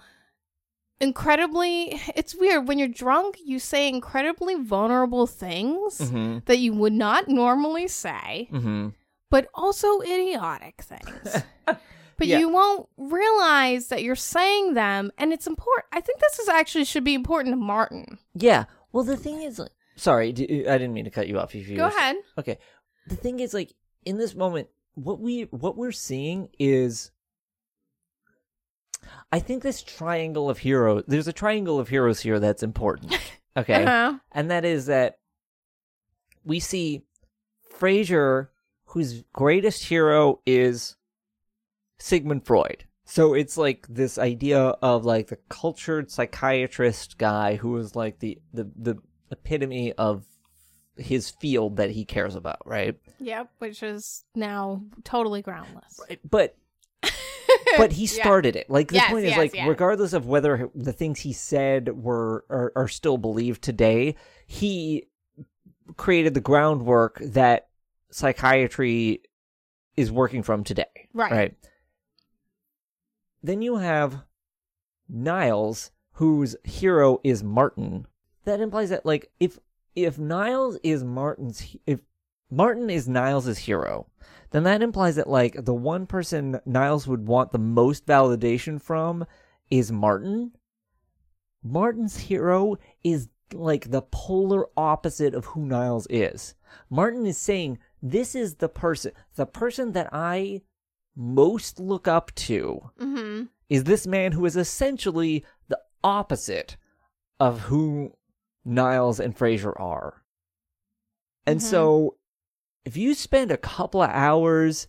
incredibly. 1.01 2.01
It's 2.15 2.35
weird 2.35 2.69
when 2.69 2.79
you're 2.79 2.89
drunk. 2.89 3.37
You 3.45 3.59
say 3.59 3.89
incredibly 3.89 4.55
vulnerable 4.57 5.27
things 5.27 5.99
Mhm. 6.01 6.45
that 6.47 6.59
you 6.59 6.73
would 6.75 6.93
not 6.93 7.29
normally 7.29 7.89
say, 7.89 8.49
Mhm. 8.53 8.95
but 9.31 9.49
also 9.55 10.01
idiotic 10.01 10.83
things. 10.83 11.43
But 12.19 12.29
Yeah. 12.29 12.39
you 12.39 12.49
won't 12.49 12.89
realize 12.97 13.89
that 13.89 14.03
you're 14.03 14.15
saying 14.17 14.73
them, 14.73 15.13
and 15.19 15.35
it's 15.35 15.47
important. 15.47 15.85
I 15.93 16.01
think 16.01 16.19
this 16.19 16.39
is 16.39 16.49
actually 16.49 16.87
should 16.87 17.05
be 17.05 17.13
important 17.13 17.53
to 17.53 17.57
Martin. 17.59 18.19
Yeah. 18.35 18.65
Well, 18.91 19.05
the 19.05 19.19
thing 19.19 19.43
is, 19.43 19.59
like, 19.59 19.73
sorry, 19.97 20.33
d- 20.33 20.67
I 20.67 20.79
didn't 20.79 20.95
mean 20.95 21.05
to 21.05 21.11
cut 21.11 21.29
you 21.29 21.39
off. 21.39 21.55
If 21.55 21.69
you 21.69 21.77
Go 21.77 21.83
were- 21.83 21.89
ahead. 21.91 22.17
Okay. 22.39 22.57
The 23.07 23.17
thing 23.17 23.41
is, 23.41 23.53
like, 23.53 23.75
in 24.07 24.17
this 24.17 24.35
moment, 24.35 24.69
what 24.95 25.21
we 25.21 25.43
what 25.51 25.77
we're 25.77 25.93
seeing 25.93 26.49
is, 26.59 27.11
I 29.31 29.39
think 29.41 29.63
this 29.63 29.83
triangle 29.83 30.49
of 30.49 30.59
heroes. 30.59 31.05
There's 31.07 31.29
a 31.29 31.33
triangle 31.33 31.79
of 31.79 31.89
heroes 31.89 32.21
here 32.21 32.41
that's 32.41 32.63
important. 32.63 33.13
Okay, 33.59 33.85
Uh-huh. 33.85 34.19
and 34.33 34.51
that 34.51 34.67
is 34.67 34.85
that 34.85 35.17
we 36.45 36.61
see 36.61 37.07
Frasier, 37.79 38.49
whose 38.85 39.23
greatest 39.33 39.85
hero 39.85 40.41
is 40.45 40.97
Sigmund 41.99 42.45
Freud. 42.45 42.85
So 43.07 43.33
it's 43.33 43.57
like 43.57 43.87
this 43.89 44.19
idea 44.19 44.59
of 44.61 45.07
like 45.07 45.29
the 45.29 45.39
cultured 45.49 46.11
psychiatrist 46.11 47.17
guy 47.17 47.57
who 47.57 47.79
is 47.79 47.97
like 47.97 48.19
the 48.19 48.39
the 48.53 48.71
the 48.77 48.97
epitome 49.31 49.95
of 49.95 50.27
his 50.97 51.31
field 51.31 51.77
that 51.77 51.91
he 51.91 52.05
cares 52.05 52.35
about, 52.35 52.67
right? 52.67 52.97
Yep, 53.19 53.51
which 53.59 53.83
is 53.83 54.25
now 54.35 54.83
totally 55.05 55.43
groundless. 55.43 56.01
But 56.29 56.57
but 57.77 57.93
he 57.93 58.05
Yeah. 58.05 58.23
started 58.23 58.57
it. 58.57 58.71
Like 58.71 58.89
the 58.89 58.95
Yes, 58.97 59.11
point 59.11 59.25
is 59.25 59.31
yes, 59.31 59.39
like 59.39 59.55
yeah. 59.55 59.67
regardless 59.67 60.13
of 60.13 60.27
whether 60.27 60.71
the 60.75 60.93
things 60.93 61.21
he 61.21 61.33
said 61.33 62.03
were 62.03 62.45
are, 62.49 62.73
are 62.77 62.89
still 62.89 63.19
believed 63.19 63.63
today, 63.63 64.15
he 64.47 65.07
created 65.97 66.35
the 66.35 66.41
groundwork 66.41 67.19
that 67.21 67.69
psychiatry 68.11 69.23
is 69.97 70.11
working 70.11 70.43
from 70.43 70.65
today. 70.65 71.09
Right. 71.13 71.33
Right. 71.33 71.55
Then 73.43 73.63
you 73.63 73.77
have 73.77 74.23
Niles, 75.09 75.91
whose 76.13 76.57
hero 76.65 77.21
is 77.23 77.43
Martin. 77.45 78.07
That 78.45 78.61
implies 78.61 78.91
that 78.91 79.05
like 79.07 79.31
if 79.39 79.59
if 79.97 80.19
Niles 80.19 80.79
is 80.83 81.03
Martin's 81.03 81.77
if 81.87 82.01
Martin 82.51 82.91
is 82.91 83.09
Niles' 83.09 83.59
hero, 83.59 84.07
then 84.51 84.63
that 84.63 84.83
implies 84.83 85.17
that 85.17 85.29
like 85.29 85.65
the 85.65 85.75
one 85.75 86.07
person 86.07 86.61
Niles 86.65 87.09
would 87.09 87.27
want 87.27 87.51
the 87.51 87.59
most 87.59 88.07
validation 88.07 88.81
from 88.81 89.27
is 89.71 89.91
Martin. 89.91 90.53
Martin's 91.65 92.17
hero 92.17 92.77
is 93.03 93.29
like 93.53 93.91
the 93.91 94.03
polar 94.03 94.67
opposite 94.77 95.35
of 95.35 95.47
who 95.47 95.67
Niles 95.67 96.07
is. 96.11 96.55
Martin 96.91 97.27
is 97.27 97.39
saying, 97.39 97.79
This 98.03 98.35
is 98.35 98.57
the 98.57 98.69
person, 98.69 99.13
the 99.35 99.47
person 99.47 99.93
that 99.93 100.09
I 100.13 100.63
most 101.17 101.81
look 101.81 102.07
up 102.07 102.35
to 102.35 102.91
Mm-hmm. 103.01 103.45
is 103.69 103.85
this 103.85 104.07
man 104.07 104.33
who 104.33 104.45
is 104.45 104.57
essentially 104.57 105.45
the 105.69 105.81
opposite 106.05 106.77
of 107.41 107.61
who 107.63 108.13
Niles 108.67 109.21
and 109.21 109.37
Frasier 109.37 109.79
are. 109.81 110.23
And 111.47 111.61
Mhm. 111.61 111.63
so 111.63 112.17
if 112.85 112.97
you 112.97 113.15
spend 113.15 113.51
a 113.51 113.57
couple 113.57 114.03
of 114.03 114.11
hours, 114.11 114.89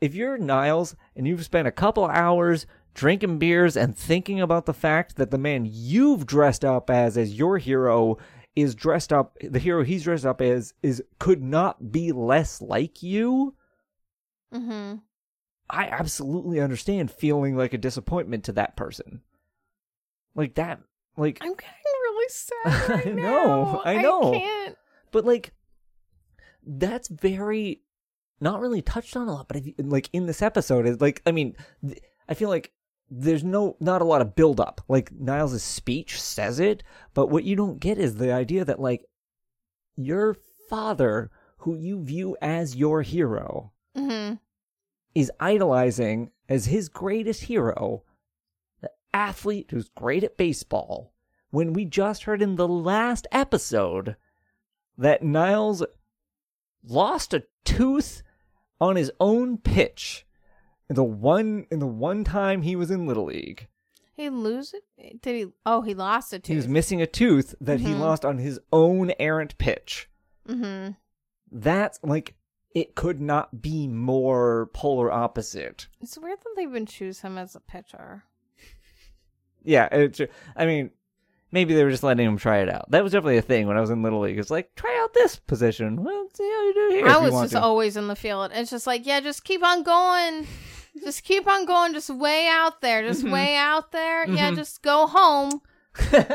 if 0.00 0.14
you're 0.14 0.38
Niles 0.38 0.96
and 1.16 1.26
you've 1.26 1.44
spent 1.44 1.68
a 1.68 1.72
couple 1.72 2.04
of 2.04 2.10
hours 2.10 2.66
drinking 2.94 3.38
beers 3.38 3.76
and 3.76 3.96
thinking 3.96 4.40
about 4.40 4.66
the 4.66 4.74
fact 4.74 5.16
that 5.16 5.30
the 5.30 5.38
man 5.38 5.66
you've 5.68 6.26
dressed 6.26 6.64
up 6.64 6.88
as 6.90 7.16
as 7.18 7.38
your 7.38 7.58
hero 7.58 8.16
is 8.56 8.74
dressed 8.74 9.12
up 9.12 9.36
the 9.40 9.60
hero 9.60 9.84
he's 9.84 10.02
dressed 10.02 10.26
up 10.26 10.40
as 10.40 10.74
is 10.82 11.00
could 11.20 11.40
not 11.42 11.92
be 11.92 12.10
less 12.12 12.60
like 12.60 13.02
you 13.02 13.54
Mm-hmm. 14.52 14.96
I 15.70 15.86
absolutely 15.88 16.58
understand 16.60 17.10
feeling 17.10 17.54
like 17.56 17.74
a 17.74 17.78
disappointment 17.78 18.44
to 18.44 18.52
that 18.52 18.76
person. 18.76 19.20
Like 20.34 20.54
that, 20.54 20.80
like, 21.18 21.38
I'm 21.42 21.52
getting 21.52 21.97
sad. 22.28 22.88
Right 22.88 23.06
I 23.08 23.10
know. 23.10 23.82
I 23.84 23.94
know. 24.02 24.34
I 24.34 24.38
can't. 24.38 24.76
but 25.12 25.24
like, 25.24 25.52
that's 26.66 27.08
very 27.08 27.82
not 28.40 28.60
really 28.60 28.82
touched 28.82 29.16
on 29.16 29.28
a 29.28 29.32
lot. 29.32 29.48
But 29.48 29.58
if, 29.58 29.66
like 29.78 30.08
in 30.12 30.26
this 30.26 30.42
episode, 30.42 30.86
is 30.86 31.00
like, 31.00 31.22
I 31.26 31.32
mean, 31.32 31.56
th- 31.86 32.00
I 32.28 32.34
feel 32.34 32.48
like 32.48 32.72
there's 33.10 33.42
no 33.44 33.76
not 33.80 34.02
a 34.02 34.04
lot 34.04 34.20
of 34.20 34.34
build 34.36 34.60
up. 34.60 34.80
Like 34.88 35.10
Niles' 35.12 35.62
speech 35.62 36.20
says 36.20 36.60
it, 36.60 36.82
but 37.14 37.28
what 37.28 37.44
you 37.44 37.56
don't 37.56 37.80
get 37.80 37.98
is 37.98 38.16
the 38.16 38.32
idea 38.32 38.64
that 38.64 38.80
like 38.80 39.04
your 39.96 40.36
father, 40.68 41.30
who 41.58 41.74
you 41.74 42.02
view 42.04 42.36
as 42.42 42.76
your 42.76 43.02
hero, 43.02 43.72
Mm-hmm. 43.96 44.34
is 45.16 45.32
idolizing 45.40 46.30
as 46.48 46.66
his 46.66 46.88
greatest 46.88 47.44
hero, 47.44 48.04
the 48.80 48.90
athlete 49.12 49.66
who's 49.72 49.88
great 49.88 50.22
at 50.22 50.36
baseball, 50.36 51.12
when 51.50 51.72
we 51.72 51.84
just 51.84 52.24
heard 52.24 52.42
in 52.42 52.56
the 52.56 52.68
last 52.68 53.26
episode 53.32 54.16
that 54.96 55.22
Niles 55.22 55.82
lost 56.84 57.34
a 57.34 57.44
tooth 57.64 58.22
on 58.80 58.96
his 58.96 59.10
own 59.20 59.58
pitch 59.58 60.26
in 60.88 60.96
the 60.96 61.04
one 61.04 61.66
in 61.70 61.78
the 61.78 61.86
one 61.86 62.24
time 62.24 62.62
he 62.62 62.76
was 62.76 62.90
in 62.90 63.06
Little 63.06 63.24
League. 63.26 63.68
He 64.14 64.28
lose 64.30 64.74
it? 64.74 65.22
Did 65.22 65.34
he? 65.36 65.52
Oh, 65.64 65.82
he 65.82 65.94
lost 65.94 66.32
a 66.32 66.38
tooth. 66.38 66.48
He 66.48 66.56
was 66.56 66.66
missing 66.68 67.00
a 67.00 67.06
tooth 67.06 67.54
that 67.60 67.78
he 67.80 67.88
Mhm. 67.92 68.00
lost 68.00 68.24
on 68.24 68.38
his 68.38 68.58
own 68.72 69.12
errant 69.20 69.56
pitch. 69.58 70.08
mm-hmm. 70.48 70.92
That's 71.52 71.98
like 72.02 72.34
it 72.74 72.94
could 72.94 73.20
not 73.20 73.60
be 73.62 73.86
more 73.86 74.70
polar 74.74 75.10
opposite. 75.10 75.88
It's 76.00 76.18
weird 76.18 76.38
that 76.40 76.50
they 76.56 76.62
even 76.62 76.84
choose 76.86 77.20
him 77.20 77.36
as 77.38 77.54
a 77.54 77.60
pitcher. 77.60 78.24
Yeah, 79.64 79.88
I 80.56 80.66
mean, 80.66 80.90
maybe 81.50 81.74
they 81.74 81.84
were 81.84 81.90
just 81.90 82.02
letting 82.02 82.26
him 82.26 82.36
try 82.36 82.58
it 82.58 82.68
out. 82.68 82.90
That 82.90 83.02
was 83.02 83.12
definitely 83.12 83.38
a 83.38 83.42
thing 83.42 83.66
when 83.66 83.76
I 83.76 83.80
was 83.80 83.90
in 83.90 84.02
Little 84.02 84.20
League. 84.20 84.38
It's 84.38 84.50
like, 84.50 84.74
try 84.74 84.98
out 85.02 85.14
this 85.14 85.36
position. 85.36 86.02
Well, 86.04 86.28
see 86.34 86.42
how 86.44 86.62
you 86.62 86.74
do 86.74 86.96
here. 86.96 87.06
I 87.08 87.18
was 87.18 87.32
just 87.42 87.52
to. 87.52 87.60
always 87.62 87.96
in 87.96 88.08
the 88.08 88.16
field. 88.16 88.50
It's 88.54 88.70
just 88.70 88.86
like, 88.86 89.06
yeah, 89.06 89.20
just 89.20 89.44
keep 89.44 89.62
on 89.64 89.82
going. 89.82 90.46
just 91.04 91.22
keep 91.24 91.46
on 91.46 91.64
going. 91.64 91.92
Just 91.92 92.10
way 92.10 92.48
out 92.48 92.80
there. 92.80 93.02
Just 93.06 93.24
Mhm. 93.24 93.32
way 93.32 93.54
out 93.56 93.92
there. 93.92 94.28
Yeah, 94.28 94.50
Mhm. 94.50 94.56
just 94.56 94.82
go 94.82 95.06
home. 95.06 95.60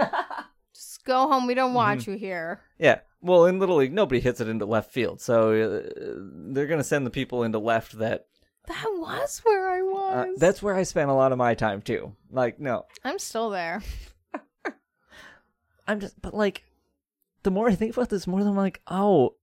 Just 0.74 1.06
go 1.06 1.28
home. 1.28 1.48
We 1.48 1.54
don't 1.54 1.74
want 1.74 2.02
Mm-hmm. 2.02 2.12
you 2.14 2.18
here. 2.18 2.62
yeah. 2.78 3.00
Well, 3.22 3.46
in 3.46 3.58
Little 3.60 3.78
League, 3.78 3.94
nobody 3.94 4.20
hits 4.20 4.42
it 4.42 4.50
into 4.50 4.66
left 4.66 4.92
field, 4.92 5.22
so 5.22 5.54
uh, 5.54 6.20
they're 6.52 6.68
gonna 6.68 6.84
send 6.84 7.06
the 7.06 7.10
people 7.12 7.44
into 7.44 7.58
left 7.60 7.98
that. 8.00 8.26
That 8.68 8.86
was 8.98 9.40
where 9.46 9.70
I 9.70 9.80
Uh, 9.80 10.26
was. 10.26 10.40
that's 10.40 10.62
where 10.62 10.76
I 10.76 10.84
spent 10.84 11.10
a 11.10 11.14
lot 11.14 11.32
of 11.32 11.38
my 11.38 11.54
time 11.54 11.82
too. 11.82 12.16
Like, 12.32 12.60
no, 12.60 12.86
I'm 13.04 13.20
still 13.20 13.50
there. 13.50 13.82
I'm 15.88 16.00
just, 16.00 16.22
but 16.22 16.34
like, 16.34 16.64
the 17.44 17.52
more 17.52 17.68
I 17.70 17.76
think 17.76 17.96
about 17.96 18.10
this, 18.10 18.26
the 18.26 18.32
more 18.32 18.40
I'm 18.42 18.56
like, 18.56 18.82
oh, 18.88 19.36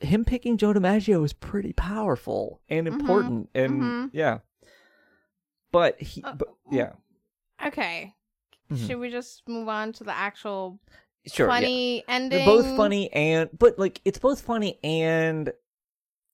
him 0.00 0.24
picking 0.24 0.56
Joe 0.56 0.72
DiMaggio 0.72 1.24
is 1.24 1.32
pretty 1.32 1.72
powerful 1.72 2.60
and 2.68 2.86
Mhm. 2.86 2.92
important, 2.92 3.50
and 3.54 3.82
Mhm. 3.82 4.10
yeah. 4.12 4.38
But 5.72 6.00
he, 6.00 6.22
Uh, 6.22 6.34
but 6.34 6.48
yeah, 6.70 6.92
Okay. 7.64 8.14
Mhm. 8.70 8.86
Should 8.86 8.98
we 8.98 9.10
just 9.10 9.46
move 9.48 9.68
on 9.68 9.92
to 9.94 10.04
the 10.04 10.12
actual 10.12 10.80
sure, 11.26 11.46
yeah. 11.46 11.52
funny 11.54 12.04
ending? 12.08 12.38
They're 12.38 12.46
both 12.46 12.74
funny 12.76 13.12
and 13.12 13.50
but 13.58 13.78
like 13.78 14.00
it's 14.04 14.18
both 14.18 14.40
funny 14.40 14.78
and 14.82 15.52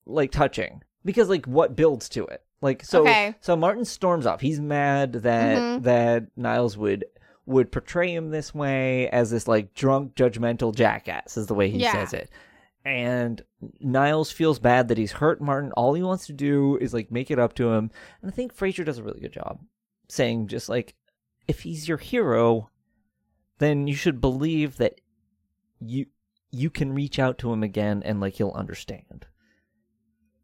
like 0.05 0.31
touching 0.31 0.83
because 1.03 1.27
like 1.29 1.45
what 1.45 1.75
builds 1.75 2.07
to 2.09 2.25
it. 2.27 2.43
Like 2.61 2.83
so 2.85 3.01
Okay. 3.01 3.35
so 3.41 3.55
Martin 3.57 3.83
storms 3.85 4.25
off. 4.25 4.39
He's 4.41 4.59
mad 4.61 5.13
that 5.13 5.57
Mhm. 5.57 5.83
that 5.83 6.27
Niles 6.37 6.77
would 6.77 7.05
would 7.47 7.71
portray 7.71 8.13
him 8.13 8.29
this 8.29 8.53
way 8.53 9.09
as 9.09 9.31
this 9.31 9.47
like 9.47 9.73
drunk 9.73 10.13
judgmental 10.15 10.75
jackass 10.75 11.37
is 11.37 11.47
the 11.47 11.55
way 11.55 11.69
he 11.69 11.79
Yeah. 11.79 11.93
says 11.93 12.13
it. 12.13 12.29
And 12.85 13.41
Niles 13.79 14.31
feels 14.31 14.59
bad 14.59 14.89
that 14.89 14.97
he's 14.97 15.13
hurt 15.13 15.41
Martin. 15.41 15.71
All 15.71 15.93
he 15.93 16.03
wants 16.03 16.27
to 16.27 16.33
do 16.33 16.77
is 16.77 16.93
like 16.93 17.09
make 17.11 17.31
it 17.31 17.39
up 17.39 17.53
to 17.55 17.71
him. 17.71 17.89
And 18.21 18.31
I 18.31 18.33
think 18.33 18.55
Frasier 18.55 18.85
does 18.85 18.97
a 18.99 19.03
really 19.03 19.19
good 19.21 19.33
job 19.33 19.59
saying 20.09 20.47
just 20.47 20.69
like 20.69 20.95
if 21.47 21.61
he's 21.61 21.87
your 21.87 21.97
hero, 21.97 22.69
then 23.57 23.87
you 23.87 23.95
should 23.95 24.21
believe 24.21 24.77
that 24.77 25.01
you 25.79 26.05
you 26.51 26.69
can 26.69 26.93
reach 26.93 27.19
out 27.19 27.37
to 27.39 27.51
him 27.51 27.63
again 27.63 28.01
and 28.03 28.19
like 28.21 28.35
he'll 28.35 28.51
understand. 28.51 29.25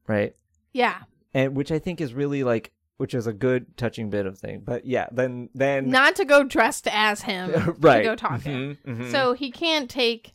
Right? 0.08 0.36
Yeah. 0.74 1.00
And 1.34 1.56
which 1.56 1.72
I 1.72 1.80
think 1.80 2.02
is 2.02 2.14
really 2.14 2.44
like 2.44 2.72
which 2.98 3.14
is 3.14 3.28
a 3.28 3.34
good 3.34 3.76
touching 3.78 4.10
bit 4.10 4.26
of 4.26 4.38
thing. 4.38 4.62
But 4.66 4.86
yeah, 4.86 5.08
then 5.12 5.50
then 5.54 5.90
Not 5.90 6.16
to 6.18 6.26
go 6.26 6.44
dressed 6.44 6.88
as 6.88 7.22
him. 7.22 7.52
right. 7.80 8.00
To 8.00 8.04
go 8.04 8.16
talk 8.16 8.42
to 8.44 8.50
him. 8.50 8.78
Mhm, 8.86 8.98
mhm. 8.98 9.12
So 9.12 9.34
he 9.34 9.52
can't 9.52 9.90
take 9.90 10.34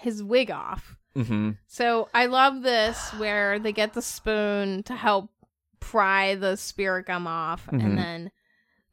his 0.00 0.22
wig 0.22 0.50
off. 0.50 0.96
Mm-hmm. 1.16 1.52
So 1.66 2.08
I 2.12 2.26
love 2.26 2.62
this 2.62 3.10
where 3.14 3.58
they 3.58 3.72
get 3.72 3.94
the 3.94 4.02
spoon 4.02 4.82
to 4.84 4.94
help 4.94 5.30
pry 5.80 6.34
the 6.34 6.56
spirit 6.56 7.06
gum 7.06 7.26
off, 7.26 7.68
and 7.68 7.96
then 7.96 8.30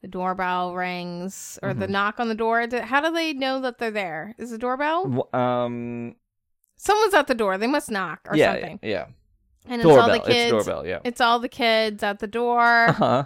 the 0.00 0.08
doorbell 0.08 0.74
rings 0.74 1.58
or 1.62 1.74
the 1.74 1.86
Mhm. 1.86 1.90
knock 1.90 2.20
on 2.20 2.28
the 2.28 2.34
door. 2.34 2.66
How 2.82 3.00
do 3.00 3.12
they 3.12 3.32
know 3.34 3.60
that 3.60 3.78
they're 3.78 3.90
there? 3.90 4.34
Is 4.38 4.50
the 4.50 4.58
doorbell? 4.58 5.28
Um. 5.34 6.16
Someone's 6.76 7.14
at 7.14 7.26
the 7.26 7.34
door. 7.34 7.56
They 7.58 7.66
must 7.66 7.90
knock 7.90 8.20
or 8.28 8.36
yeah. 8.36 8.52
something. 8.52 8.80
Yeah. 8.82 9.06
And 9.66 9.80
it's 9.80 9.88
all 9.88 9.96
Doorbell. 9.96 10.12
the 10.12 10.18
kids. 10.26 10.52
It's 10.52 10.66
doorbell. 10.66 10.86
Yeah. 10.86 10.98
It's 11.04 11.20
all 11.20 11.38
the 11.38 11.48
kids 11.48 12.02
at 12.02 12.18
the 12.18 12.26
door 12.26 12.88
Uh 12.88 12.92
huh. 12.92 13.24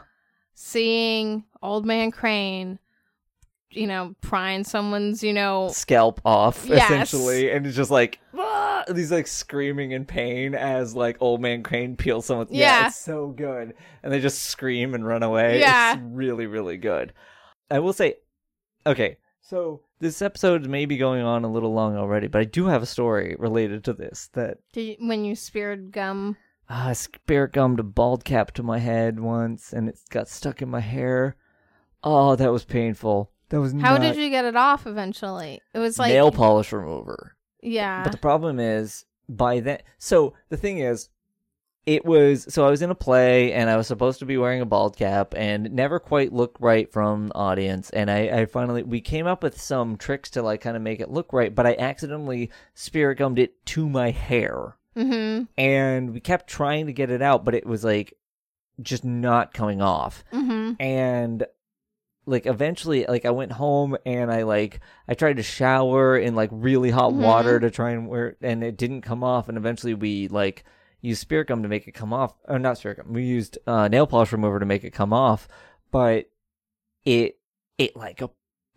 seeing 0.55 1.45
old 1.62 1.84
man 1.86 2.11
Crane, 2.11 2.78
you 3.70 3.86
know, 3.86 4.14
prying 4.20 4.64
someone's, 4.64 5.22
you 5.22 5.32
know, 5.32 5.68
Scalp 5.72 6.20
off 6.24 6.64
Yes. 6.66 6.84
essentially, 6.91 7.51
and 7.51 7.66
it's 7.66 7.76
just 7.76 7.91
like 7.91 8.18
ah! 8.36 8.84
he's 8.95 9.12
like 9.12 9.26
screaming 9.26 9.93
in 9.93 10.05
pain 10.05 10.55
as 10.55 10.95
like 10.95 11.16
old 11.20 11.41
man 11.41 11.62
Crane 11.62 11.97
peels 11.97 12.26
someone. 12.26 12.47
Yeah, 12.51 12.82
Yeah. 12.82 12.86
it's 12.89 12.97
so 12.97 13.28
good, 13.28 13.74
and 14.03 14.12
they 14.12 14.20
just 14.20 14.43
scream 14.45 14.95
and 14.95 15.07
run 15.07 15.22
away. 15.22 15.61
Yeah. 15.61 15.95
it's 15.95 16.03
really 16.03 16.47
really 16.47 16.76
good. 16.76 17.12
I 17.70 17.80
will 17.80 17.93
say, 17.93 18.14
okay, 18.86 19.18
so 19.49 19.80
this 19.99 20.20
episode 20.20 20.66
may 20.66 20.84
be 20.84 20.96
going 20.96 21.22
on 21.22 21.44
a 21.44 21.51
little 21.51 21.72
long 21.72 21.96
already, 21.96 22.26
but 22.26 22.40
I 22.40 22.44
do 22.44 22.66
have 22.66 22.82
a 22.82 22.86
story 22.86 23.34
related 23.38 23.84
to 23.84 23.92
this 23.94 24.28
that 24.34 24.59
you, 24.74 24.96
when 25.01 25.24
you 25.24 25.34
spirit 25.34 25.90
gum. 25.90 26.36
Ah, 26.68 26.92
spirit 26.92 27.53
gummed 27.53 27.80
a 27.80 27.82
bald 27.82 28.24
cap 28.24 28.53
to 28.53 28.62
my 28.62 28.78
head 28.78 29.18
once, 29.18 29.72
and 29.72 29.88
it 29.88 29.99
got 30.11 30.28
stuck 30.28 30.61
in 30.61 30.68
my 30.68 30.80
hair. 30.80 31.34
Oh, 32.05 32.36
that 32.36 32.53
was 32.53 32.64
painful. 32.64 33.32
That 33.49 33.61
was 33.61 33.72
How 33.72 33.96
not- 33.96 34.01
did 34.03 34.16
you 34.16 34.28
get 34.28 34.44
it 34.44 34.57
off 34.57 34.86
eventually? 34.86 35.62
It 35.72 35.78
was 35.78 35.99
like 35.99 36.12
nail 36.12 36.30
polish 36.30 36.70
remover. 36.72 37.34
Yeah. 37.62 38.03
But 38.03 38.12
the 38.12 38.18
problem 38.18 38.61
is 38.61 39.07
by 39.28 39.61
then. 39.61 39.78
So 39.96 40.34
the 40.51 40.59
thing 40.59 40.78
is, 40.78 41.09
it 41.89 42.05
was 42.05 42.47
so 42.53 42.66
I 42.66 42.70
was 42.70 42.82
in 42.82 42.91
a 42.91 42.95
play 42.95 43.55
and 43.55 43.70
I 43.70 43.78
was 43.78 43.86
supposed 43.86 44.18
to 44.18 44.26
be 44.26 44.36
wearing 44.36 44.61
a 44.61 44.66
bald 44.66 44.95
cap 44.99 45.32
and 45.34 45.72
never 45.72 45.99
quite 45.99 46.34
looked 46.34 46.61
right 46.61 46.93
from 46.93 47.28
the 47.28 47.34
audience. 47.34 47.89
And 47.89 48.11
I, 48.11 48.41
I 48.41 48.45
finally 48.45 48.82
we 48.82 49.01
came 49.01 49.26
up 49.26 49.43
with 49.43 49.59
some 49.59 49.97
tricks 49.97 50.28
to 50.32 50.43
like 50.43 50.61
kind 50.61 50.76
of 50.76 50.82
make 50.82 51.01
it 51.01 51.11
look 51.11 51.32
right, 51.32 51.55
but 51.55 51.66
I 51.66 51.76
accidentally 51.78 52.51
spirit 52.74 53.16
gummed 53.16 53.39
it 53.39 53.64
to 53.68 53.89
my 53.89 54.11
hair 54.11 54.76
mm-hmm. 54.95 55.45
and 55.57 56.12
we 56.12 56.20
kept 56.20 56.47
trying 56.47 56.89
to 56.89 56.93
get 56.93 57.11
it 57.11 57.22
out, 57.22 57.47
but 57.47 57.55
it 57.55 57.64
was 57.64 57.84
like 57.84 58.12
just 58.82 59.03
not 59.03 59.55
coming 59.55 59.80
off. 59.80 60.24
Mm-hmm. 60.30 60.72
And 60.78 61.47
like 62.26 62.45
eventually 62.45 63.07
like 63.07 63.24
I 63.24 63.30
went 63.30 63.53
home 63.53 63.97
and 64.05 64.30
I 64.30 64.43
like 64.43 64.80
I 65.09 65.14
tried 65.14 65.39
to 65.39 65.43
shower 65.43 66.18
in 66.18 66.34
like 66.34 66.51
really 66.53 66.91
hot 66.91 67.12
Mhm. 67.14 67.22
water 67.22 67.59
to 67.59 67.70
try 67.70 67.93
and 67.93 68.09
wear 68.09 68.36
and 68.43 68.62
it 68.62 68.76
didn't 68.76 69.01
come 69.01 69.24
off 69.24 69.49
and 69.49 69.57
eventually 69.57 69.95
we 69.95 70.28
like 70.28 70.64
used 71.01 71.20
spirit 71.20 71.49
gum 71.49 71.62
to 71.62 71.68
make 71.68 71.86
it 71.86 71.92
come 71.92 72.12
off 72.12 72.34
or 72.49 72.59
not 72.59 72.78
spirit 72.78 72.96
gum 72.96 73.12
we 73.12 73.24
used 73.24 73.59
uh, 73.66 73.88
nail 73.88 74.07
polish 74.07 74.32
remover 74.32 74.59
to 74.59 74.66
make 74.66 74.84
it 74.84 74.90
come 74.90 75.12
off 75.12 75.49
but 75.90 76.30
it 77.05 77.38
it 77.78 77.96
like 77.96 78.20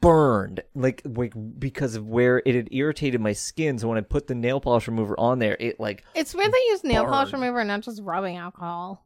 burned 0.01 0.61
like 0.73 1.01
like 1.05 1.33
because 1.59 1.95
of 1.95 2.07
where 2.07 2.41
it 2.45 2.55
had 2.55 2.67
irritated 2.71 3.21
my 3.21 3.33
skin 3.33 3.77
so 3.77 3.87
when 3.87 3.99
I 3.99 4.01
put 4.01 4.27
the 4.27 4.35
nail 4.35 4.59
polish 4.59 4.87
remover 4.87 5.17
on 5.19 5.37
there 5.37 5.55
it 5.59 5.79
like 5.79 6.03
It's 6.15 6.33
weird 6.33 6.51
they 6.51 6.57
use 6.69 6.83
nail 6.83 7.05
polish 7.05 7.31
remover 7.31 7.59
and 7.59 7.67
not 7.67 7.81
just 7.81 8.01
rubbing 8.01 8.37
alcohol. 8.37 9.05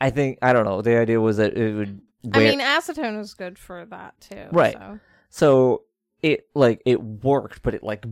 I 0.00 0.10
think 0.10 0.38
I 0.40 0.54
don't 0.54 0.64
know 0.64 0.80
the 0.80 0.96
idea 0.96 1.20
was 1.20 1.36
that 1.36 1.56
it 1.56 1.74
would 1.74 2.00
wear, 2.24 2.46
I 2.46 2.50
mean, 2.50 2.60
acetone 2.60 3.20
is 3.20 3.34
good 3.34 3.58
for 3.58 3.84
that 3.86 4.18
too. 4.20 4.46
Right. 4.50 4.72
so. 4.72 4.98
So 5.28 5.82
it 6.22 6.48
like 6.54 6.80
it 6.86 7.02
worked, 7.02 7.62
but 7.62 7.74
it 7.74 7.82
like 7.82 8.06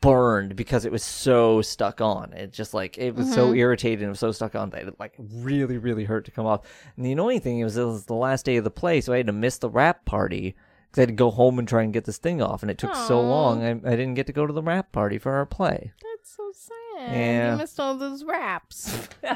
burned 0.00 0.54
because 0.56 0.84
it 0.84 0.92
was 0.92 1.02
so 1.02 1.62
stuck 1.62 2.00
on. 2.00 2.32
It 2.32 2.52
just 2.52 2.74
like 2.74 2.98
it 2.98 3.14
was 3.14 3.32
so 3.32 3.48
Mhm. 3.52 3.56
irritated 3.58 4.02
and 4.02 4.10
was 4.10 4.18
so 4.20 4.30
stuck 4.32 4.54
on 4.54 4.70
that 4.70 4.82
it 4.88 5.00
like 5.00 5.14
really 5.18 5.78
really 5.78 6.04
hurt 6.04 6.24
to 6.26 6.30
come 6.30 6.46
off. 6.46 6.62
And 6.96 7.04
the 7.06 7.12
annoying 7.12 7.40
thing 7.40 7.62
was 7.64 7.76
it 7.76 7.84
was 7.84 8.04
the 8.06 8.14
last 8.14 8.44
day 8.44 8.56
of 8.56 8.64
the 8.64 8.70
play, 8.70 9.00
so 9.00 9.12
I 9.12 9.18
had 9.18 9.26
to 9.26 9.32
miss 9.32 9.58
the 9.58 9.70
wrap 9.70 10.04
party 10.04 10.54
because 10.90 10.98
I 10.98 11.02
had 11.02 11.08
to 11.08 11.14
go 11.14 11.30
home 11.30 11.58
and 11.58 11.66
try 11.66 11.82
and 11.82 11.92
get 11.92 12.04
this 12.04 12.18
thing 12.18 12.40
off, 12.42 12.62
and 12.62 12.70
it 12.70 12.78
took 12.78 12.94
so 12.94 13.20
long. 13.20 13.62
I, 13.64 13.70
I 13.70 13.96
didn't 13.96 14.14
get 14.14 14.26
to 14.28 14.32
go 14.32 14.46
to 14.46 14.52
the 14.52 14.62
wrap 14.62 14.92
party 14.92 15.18
for 15.18 15.32
our 15.32 15.46
play. 15.46 15.92
That's 16.02 16.36
so 16.36 16.52
sad. 16.52 17.12
Yeah. 17.14 17.52
You 17.52 17.58
missed 17.58 17.80
all 17.80 17.96
those 17.96 18.22
raps. 18.24 19.08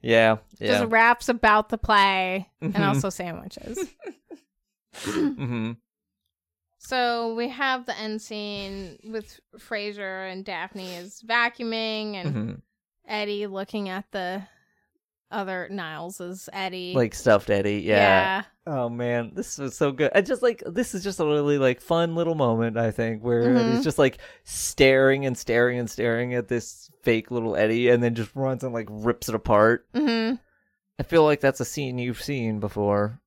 Yeah, 0.00 0.36
Just 0.52 0.60
yeah. 0.62 0.86
raps 0.88 1.28
about 1.28 1.68
the 1.68 1.76
play 1.76 2.48
and 2.62 2.72
Mhm. 2.74 2.86
also 2.88 3.10
sandwiches. 3.10 3.78
hmm 5.04 5.72
So 6.86 7.34
we 7.34 7.48
have 7.48 7.86
the 7.86 7.98
end 7.98 8.20
scene 8.20 8.98
with 9.04 9.40
Frasier 9.58 10.30
and 10.30 10.44
Daphne 10.44 10.94
is 10.96 11.22
vacuuming 11.26 12.14
and 12.16 12.34
hmm 12.34 12.52
Eddie 13.06 13.46
looking 13.46 13.88
at 13.90 14.04
the 14.12 14.42
other 15.30 15.68
Niles 15.70 16.20
is 16.20 16.48
Eddie. 16.52 16.92
Like 16.94 17.14
stuffed 17.14 17.50
Eddie. 17.50 17.80
Yeah. 17.80 18.44
Oh 18.66 18.88
man, 18.88 19.32
this 19.34 19.58
was 19.58 19.76
so 19.76 19.92
good. 19.92 20.10
I 20.14 20.20
just 20.22 20.42
like 20.42 20.62
this 20.66 20.94
is 20.94 21.02
just 21.04 21.20
a 21.20 21.26
really 21.26 21.58
like 21.58 21.80
fun 21.82 22.14
little 22.14 22.34
moment. 22.34 22.78
I 22.78 22.90
think 22.90 23.22
where 23.22 23.44
Mhm. 23.44 23.74
he's 23.74 23.84
just 23.84 23.98
like 23.98 24.18
staring 24.44 25.26
and 25.26 25.36
staring 25.36 25.78
and 25.78 25.90
staring 25.90 26.32
at 26.34 26.48
this 26.48 26.90
fake 27.02 27.30
little 27.30 27.56
Eddie, 27.56 27.88
and 27.90 28.02
then 28.02 28.14
just 28.14 28.34
runs 28.34 28.64
and 28.64 28.72
like 28.72 28.88
rips 28.90 29.28
it 29.28 29.34
apart. 29.34 29.86
hmm 29.94 30.34
I 30.98 31.02
feel 31.02 31.24
like 31.24 31.40
that's 31.40 31.60
a 31.60 31.64
scene 31.64 31.98
you've 31.98 32.22
seen 32.22 32.60
before. 32.60 33.20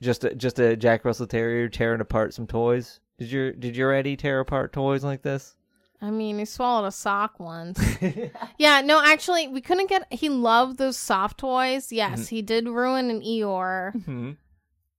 Just 0.00 0.24
a, 0.24 0.34
just 0.34 0.58
a 0.60 0.76
Jack 0.76 1.04
Russell 1.04 1.26
Terrier 1.26 1.68
tearing 1.68 2.00
apart 2.00 2.32
some 2.34 2.46
toys. 2.46 3.00
Did 3.18 3.32
your 3.32 3.52
did 3.52 3.76
your 3.76 3.92
Eddie 3.92 4.16
tear 4.16 4.38
apart 4.40 4.72
toys 4.72 5.02
like 5.02 5.22
this? 5.22 5.56
I 6.00 6.10
mean, 6.12 6.38
he 6.38 6.44
swallowed 6.44 6.86
a 6.86 6.92
sock 6.92 7.40
once. 7.40 7.80
yeah, 8.58 8.80
no, 8.82 9.02
actually, 9.04 9.48
we 9.48 9.60
couldn't 9.60 9.88
get. 9.88 10.06
He 10.12 10.28
loved 10.28 10.78
those 10.78 10.96
soft 10.96 11.38
toys. 11.38 11.90
Yes, 11.90 12.20
Mhm. 12.20 12.28
he 12.28 12.42
did 12.42 12.68
ruin 12.68 13.10
an 13.10 13.20
Eeyore. 13.22 13.94
Mhm. 14.06 14.36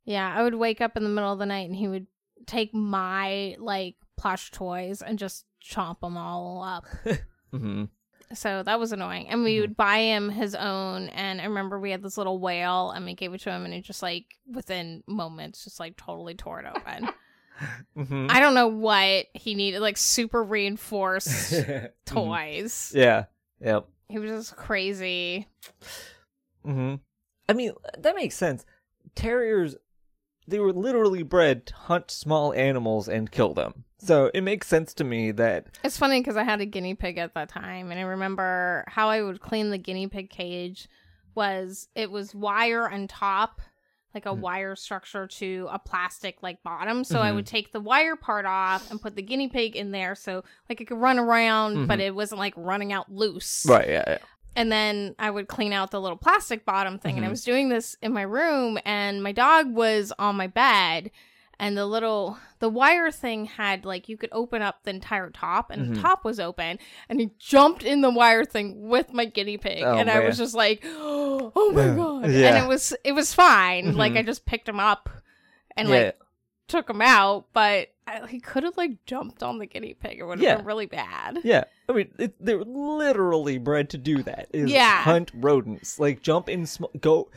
Yeah, 0.04 0.34
I 0.36 0.44
would 0.44 0.56
wake 0.56 0.82
up 0.82 0.98
in 0.98 1.04
the 1.04 1.10
middle 1.10 1.32
of 1.32 1.40
the 1.40 1.46
night 1.46 1.70
and 1.70 1.76
he 1.76 1.88
would 1.88 2.08
take 2.46 2.74
my 2.74 3.56
like 3.60 3.96
plush 4.18 4.52
toys 4.52 5.02
and 5.02 5.18
just 5.18 5.46
chomp 5.64 6.02
them 6.02 6.18
all 6.18 6.62
up. 6.62 6.86
Mhm. 7.54 7.90
So 8.34 8.62
that 8.64 8.80
was 8.80 8.92
annoying. 8.92 9.28
And 9.30 9.44
we 9.44 9.56
Mhm. 9.58 9.62
would 9.62 9.78
buy 9.78 9.98
him 10.00 10.30
his 10.30 10.54
own. 10.56 11.10
And 11.10 11.42
I 11.42 11.46
remember 11.46 11.80
we 11.80 11.92
had 11.92 12.04
this 12.04 12.18
little 12.18 12.40
whale 12.40 12.92
and 12.92 13.04
we 13.06 13.16
gave 13.16 13.34
it 13.34 13.42
to 13.42 13.50
him 13.52 13.66
and 13.66 13.74
he 13.74 13.82
just 13.82 14.04
like 14.04 14.26
within 14.46 15.04
moments 15.08 15.64
just 15.64 15.80
like 15.80 15.98
totally 15.98 16.36
tore 16.36 16.60
it 16.60 16.68
open. 16.68 17.10
Mhm. 17.98 18.32
I 18.32 18.40
don't 18.40 18.54
know 18.54 18.68
what 18.70 19.26
he 19.34 19.54
needed, 19.54 19.82
like 19.82 19.98
super 19.98 20.42
reinforced 20.42 21.28
Mhm. 21.54 21.90
toys. 22.06 22.94
Yeah. 22.96 23.26
Yep. 23.60 23.86
He 24.08 24.18
was 24.18 24.32
just 24.32 24.56
crazy. 24.56 25.46
hmm 26.64 26.96
I 27.50 27.54
mean, 27.54 27.74
that 27.98 28.16
makes 28.16 28.36
sense. 28.36 28.66
Terriers, 29.16 29.76
they 30.50 30.60
were 30.60 30.74
literally 30.74 31.24
bred 31.24 31.66
to 31.68 31.74
hunt 31.76 32.12
small 32.12 32.54
animals 32.54 33.08
and 33.08 33.32
kill 33.32 33.54
them. 33.54 33.86
So 34.00 34.32
it 34.34 34.42
makes 34.42 34.68
sense 34.68 34.94
to 34.96 35.04
me 35.04 35.32
that. 35.32 35.68
It's 35.84 35.98
funny 35.98 36.20
because 36.22 36.38
I 36.38 36.44
had 36.44 36.62
a 36.62 36.66
guinea 36.66 36.96
pig 36.96 37.18
at 37.18 37.34
that 37.36 37.50
time, 37.50 37.92
and 37.92 38.00
I 38.00 38.04
remember 38.04 38.86
how 38.88 39.10
I 39.10 39.22
would 39.22 39.42
clean 39.42 39.70
the 39.70 39.78
guinea 39.78 40.08
pig 40.08 40.30
cage 40.30 40.88
was 41.36 41.88
it 41.96 42.10
was 42.12 42.34
wire 42.34 42.90
on 42.90 43.08
top, 43.08 43.62
like 44.14 44.26
a 44.26 44.30
Mhm. 44.30 44.40
wire 44.40 44.76
structure 44.76 45.28
to 45.28 45.68
a 45.72 45.78
plastic 45.80 46.42
like 46.42 46.64
bottom. 46.64 47.04
So 47.04 47.22
I 47.22 47.30
Mhm. 47.32 47.36
would 47.36 47.46
take 47.46 47.72
the 47.72 47.80
wire 47.80 48.16
part 48.16 48.46
off 48.46 48.90
and 48.90 49.02
put 49.02 49.16
the 49.16 49.22
guinea 49.22 49.48
pig 49.50 49.76
in 49.76 49.92
there, 49.92 50.16
so 50.16 50.44
like 50.70 50.82
it 50.82 50.86
could 50.86 50.98
run 50.98 51.20
around, 51.20 51.88
but 51.88 52.00
Mhm. 52.00 52.04
it 52.08 52.16
wasn't 52.16 52.40
like 52.40 52.54
running 52.58 52.92
out 52.94 53.12
loose. 53.12 53.66
Right, 53.68 53.88
yeah, 53.90 54.04
yeah. 54.08 54.18
And 54.56 54.72
then 54.72 55.16
I 55.20 55.30
would 55.30 55.48
clean 55.48 55.72
out 55.74 55.92
the 55.92 56.02
little 56.02 56.18
plastic 56.18 56.66
bottom 56.66 56.98
thing, 57.00 57.16
and 57.16 57.24
I 57.26 57.28
Mhm. 57.30 57.32
was 57.32 57.44
doing 57.44 57.70
this 57.70 57.96
in 58.02 58.12
my 58.14 58.24
room, 58.24 58.78
and 58.84 59.24
my 59.24 59.32
dog 59.32 59.74
was 59.74 60.12
on 60.20 60.36
my 60.36 60.48
bed. 60.48 61.12
And 61.62 61.78
the 61.78 61.86
little 61.86 62.38
the 62.60 62.70
wire 62.70 63.12
thing 63.12 63.46
had 63.46 63.84
like 63.86 64.08
you 64.08 64.16
could 64.18 64.30
open 64.32 64.62
up 64.62 64.84
the 64.84 64.92
entire 64.92 65.30
top 65.30 65.72
and 65.72 65.94
the 65.94 65.98
Mhm. 65.98 66.02
top 66.02 66.24
was 66.24 66.40
open 66.40 66.80
and 67.10 67.20
he 67.20 67.32
jumped 67.38 67.84
in 67.84 68.00
the 68.02 68.10
wire 68.10 68.46
thing 68.46 68.88
with 68.90 69.12
my 69.14 69.26
guinea 69.26 69.58
pig 69.58 69.84
Oh, 69.84 69.98
and 69.98 70.10
I 70.10 70.20
was 70.26 70.38
just 70.38 70.56
like 70.56 70.82
oh 70.86 71.72
my 71.74 71.86
Yeah. 71.88 71.96
god 71.96 72.26
and 72.30 72.58
it 72.66 72.68
was 72.68 72.94
it 73.04 73.12
was 73.14 73.34
fine 73.34 73.96
like 73.98 74.14
Mhm. 74.14 74.18
I 74.20 74.22
just 74.24 74.46
picked 74.46 74.70
him 74.70 74.80
up 74.80 75.10
and 75.76 75.90
yeah. 75.90 75.96
like 75.96 76.20
took 76.70 76.90
him 76.90 77.02
out 77.02 77.46
but 77.54 77.90
I, 78.08 78.26
he 78.28 78.40
could 78.40 78.64
have 78.64 78.78
like 78.78 79.06
jumped 79.06 79.44
on 79.44 79.58
the 79.60 79.66
guinea 79.66 79.94
pig 79.94 80.18
it 80.20 80.24
would 80.24 80.40
have 80.40 80.44
Yeah. 80.44 80.56
been 80.58 80.66
really 80.66 80.86
bad 80.86 81.40
Yeah, 81.44 81.66
I 81.90 81.92
mean, 81.94 82.12
it, 82.18 82.36
they're 82.44 82.64
literally 82.64 83.58
bred 83.58 83.90
to 83.92 83.98
do 83.98 84.24
that. 84.24 84.48
Is 84.54 84.72
Yeah. 84.72 85.02
hunt 85.04 85.32
rodents, 85.34 86.00
like 86.00 86.22
jump 86.22 86.48
in, 86.50 86.66
sm- 86.66 86.86
go 87.02 87.30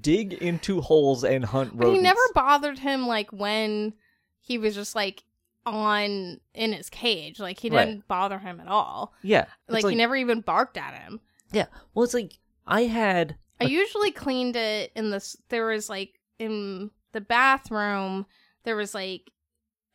dig 0.00 0.32
into 0.34 0.80
holes 0.80 1.24
and 1.24 1.44
hunt 1.44 1.76
But 1.76 1.84
rodents. 1.86 1.98
he 1.98 2.02
never 2.02 2.20
bothered 2.34 2.78
him 2.78 3.06
like 3.06 3.30
when 3.32 3.94
he 4.40 4.58
was 4.58 4.74
just 4.74 4.94
like 4.94 5.24
on 5.66 6.40
in 6.54 6.72
his 6.72 6.90
cage. 6.90 7.40
Like 7.40 7.58
he 7.58 7.70
Right. 7.70 7.86
didn't 7.86 8.08
bother 8.08 8.38
him 8.38 8.60
at 8.60 8.68
all. 8.68 9.14
Yeah, 9.22 9.46
it's 9.68 9.82
Like, 9.84 9.86
he 9.90 9.94
never 9.94 10.16
even 10.16 10.40
barked 10.40 10.76
at 10.76 10.94
him. 10.94 11.20
Yeah, 11.52 11.66
well, 11.94 12.04
it's 12.04 12.14
like 12.14 12.38
I 12.66 12.82
had. 12.82 13.36
I 13.60 13.64
usually 13.64 14.10
cleaned 14.10 14.56
it 14.56 14.90
in 14.96 15.10
this. 15.10 15.36
There 15.48 15.66
was 15.66 15.88
like 15.88 16.20
in 16.38 16.90
the 17.12 17.20
bathroom. 17.20 18.26
There 18.64 18.76
was 18.76 18.94
like 18.94 19.30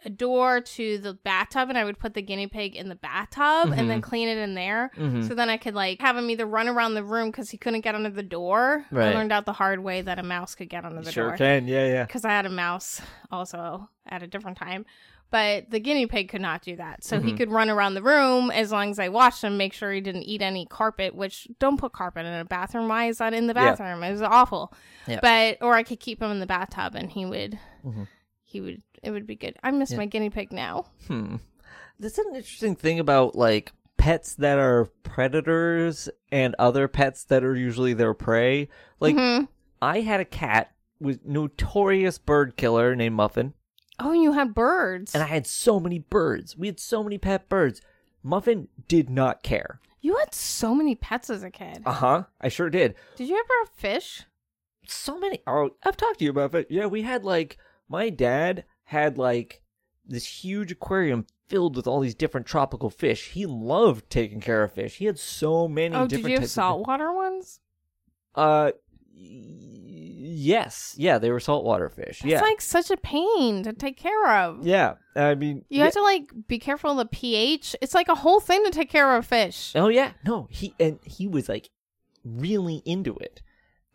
a 0.06 0.10
door 0.10 0.62
to 0.62 0.98
the 1.00 1.14
bathtub 1.14 1.68
and 1.68 1.78
I 1.78 1.84
would 1.84 2.00
put 2.00 2.14
the 2.14 2.22
guinea 2.22 2.48
pig 2.48 2.74
in 2.78 2.88
the 2.88 2.96
bathtub 2.96 3.74
and 3.76 3.90
then 3.90 4.00
clean 4.00 4.30
it 4.30 4.38
in 4.38 4.54
there. 4.54 4.91
Mhm. 4.96 5.28
So 5.28 5.36
then 5.36 5.50
I 5.50 5.58
could 5.58 5.76
like 5.76 6.00
have 6.00 6.16
him 6.16 6.30
either 6.30 6.46
run 6.46 6.70
around 6.70 6.94
the 6.94 7.04
room 7.04 7.32
because 7.32 7.50
he 7.50 7.58
couldn't 7.58 7.82
get 7.82 7.96
under 7.96 8.10
the 8.10 8.24
door. 8.24 8.86
I 8.94 8.96
learned 9.14 9.34
out 9.34 9.46
the 9.46 9.52
hard 9.52 9.82
way 9.84 10.02
that 10.02 10.18
a 10.18 10.24
mouse 10.24 10.56
could 10.56 10.70
get 10.70 10.86
under 10.86 11.02
the 11.02 11.12
sure 11.12 11.28
door 11.30 11.38
can. 11.38 11.68
Yeah, 11.68 11.86
yeah. 11.86 12.06
because 12.06 12.24
I 12.24 12.30
had 12.30 12.46
a 12.46 12.50
mouse 12.50 13.02
also 13.30 13.90
at 14.08 14.24
a 14.24 14.28
different 14.28 14.58
time. 14.58 14.86
But 15.32 15.70
the 15.70 15.80
guinea 15.82 16.08
pig 16.08 16.30
could 16.30 16.41
not 16.41 16.64
do 16.64 16.76
that. 16.78 17.04
So 17.04 17.20
he 17.20 17.34
Mhm. 17.34 17.38
could 17.38 17.52
run 17.52 17.70
around 17.70 17.94
the 17.94 18.02
room 18.02 18.50
as 18.50 18.72
long 18.72 18.90
as 18.90 18.98
I 19.00 19.10
watched 19.10 19.44
him, 19.44 19.58
make 19.58 19.74
sure 19.74 19.91
he 19.91 20.02
didn't 20.02 20.24
eat 20.24 20.41
any 20.41 20.66
carpet, 20.66 21.14
which 21.14 21.48
don't 21.60 21.78
put 21.78 21.91
carpet 21.91 22.26
in 22.26 22.34
a 22.34 22.46
bathroom. 22.46 22.88
Why 22.88 23.10
is 23.10 23.18
that 23.20 23.34
in 23.34 23.46
the 23.48 23.54
Yeah. 23.54 23.72
bathroom? 23.76 24.02
It 24.02 24.12
was 24.12 24.22
awful. 24.24 24.74
Yeah. 25.08 25.20
But 25.22 25.58
or 25.62 25.76
I 25.76 25.84
could 25.84 26.00
keep 26.00 26.22
him 26.22 26.32
in 26.32 26.40
the 26.40 26.48
bathtub 26.48 26.96
and 26.96 27.12
he 27.12 27.26
would 27.28 27.60
Mhm. 27.86 28.08
He 28.49 28.61
would 28.61 28.81
it 29.03 29.11
would 29.11 29.27
be 29.27 29.35
good. 29.35 29.55
I 29.63 29.71
miss 29.71 29.91
Yeah. 29.91 29.97
my 29.97 30.05
guinea 30.05 30.30
pig 30.30 30.51
now. 30.51 30.88
Hmm. 31.07 31.35
That's 31.99 32.17
an 32.17 32.34
interesting 32.35 32.76
thing 32.76 32.99
about 32.99 33.35
like 33.35 33.71
pets 33.97 34.34
that 34.35 34.57
are 34.57 34.85
predators 35.03 36.09
and 36.31 36.55
other 36.57 36.88
pets 36.88 37.23
that 37.26 37.43
are 37.43 37.55
usually 37.55 37.93
their 37.93 38.13
prey. 38.13 38.69
Like 38.99 39.15
Mhm. 39.15 39.47
I 39.81 40.01
had 40.01 40.19
a 40.19 40.26
cat 40.26 40.71
with 40.99 41.26
notorious 41.26 42.17
bird 42.17 42.57
killer 42.57 42.95
named 42.95 43.15
Muffin, 43.15 43.53
Oh, 43.99 44.11
you 44.13 44.31
had 44.34 44.53
birds. 44.55 45.13
and 45.13 45.23
I 45.23 45.27
had 45.27 45.45
so 45.47 45.80
many 45.80 45.99
birds. 45.99 46.57
We 46.57 46.67
had 46.67 46.80
so 46.80 47.03
many 47.03 47.17
pet 47.17 47.47
birds. 47.49 47.81
Muffin 48.23 48.67
did 48.88 49.09
not 49.09 49.43
care. 49.43 49.80
you 50.01 50.15
had 50.15 50.34
so 50.34 50.73
many 50.73 50.95
pets 50.95 51.30
as 51.30 51.43
a 51.43 51.51
kid. 51.51 51.81
Uh 51.85 51.91
huh. 51.91 52.23
I 52.39 52.47
sure 52.47 52.69
did. 52.69 52.95
Did 53.17 53.27
you 53.27 53.35
ever 53.38 53.53
have 53.65 53.69
fish? 53.76 54.23
So 54.88 55.19
many. 55.19 55.41
Oh, 55.45 55.71
I've 55.84 55.97
talked 55.97 56.19
to 56.19 56.23
you 56.26 56.31
about 56.31 56.55
it. 56.55 56.67
Yeah, 56.69 56.85
we 56.85 57.01
had 57.01 57.26
like 57.26 57.57
my 57.90 58.10
dad 58.10 58.64
had 58.86 59.18
like 59.18 59.61
this 60.06 60.26
huge 60.44 60.72
aquarium 60.72 61.26
filled 61.48 61.76
with 61.76 61.88
all 61.88 61.99
these 61.99 62.16
different 62.16 62.45
tropical 62.48 62.90
fish. 62.90 63.32
He 63.32 63.45
loved 63.45 64.10
taking 64.10 64.40
care 64.40 64.64
of 64.64 64.72
fish. 64.74 64.98
He 64.98 65.06
had 65.06 65.20
so 65.20 65.68
many 65.68 65.90
different. 65.90 66.14
Oh, 66.14 66.16
did 66.18 66.26
you 66.30 66.34
have 66.36 66.44
of 66.44 66.49
saltwater 66.49 67.11
ones? 67.14 67.60
Uh, 68.36 68.72
yes, 69.14 70.95
yeah, 70.98 71.18
they 71.18 71.32
were 71.32 71.40
saltwater 71.40 71.90
fish. 71.90 72.22
It's 72.22 72.26
yeah, 72.26 72.41
like 72.41 72.61
such 72.61 72.90
a 72.91 72.98
pain 72.98 73.64
to 73.64 73.74
take 73.74 73.98
care 73.98 74.30
of. 74.44 74.66
yeah. 74.66 74.95
I 75.16 75.36
mean, 75.36 75.66
You 75.70 75.80
yeah. 75.80 75.86
have 75.86 75.94
to 75.94 76.02
like 76.02 76.32
be 76.48 76.60
careful 76.60 76.91
of 76.91 76.98
the 76.98 77.06
pH. 77.06 77.76
It's 77.82 77.94
like 77.94 78.07
a 78.07 78.16
whole 78.16 78.40
thing 78.40 78.64
to 78.66 78.72
take 78.72 78.90
care 78.90 79.14
of 79.16 79.24
a 79.26 79.28
fish. 79.28 79.74
Oh 79.76 79.90
yeah, 79.90 80.14
no, 80.26 80.48
he 80.49 80.74
and 80.80 80.99
he 81.03 81.28
was 81.28 81.49
like 81.49 81.70
really 82.24 82.82
into 82.86 83.16
it, 83.18 83.41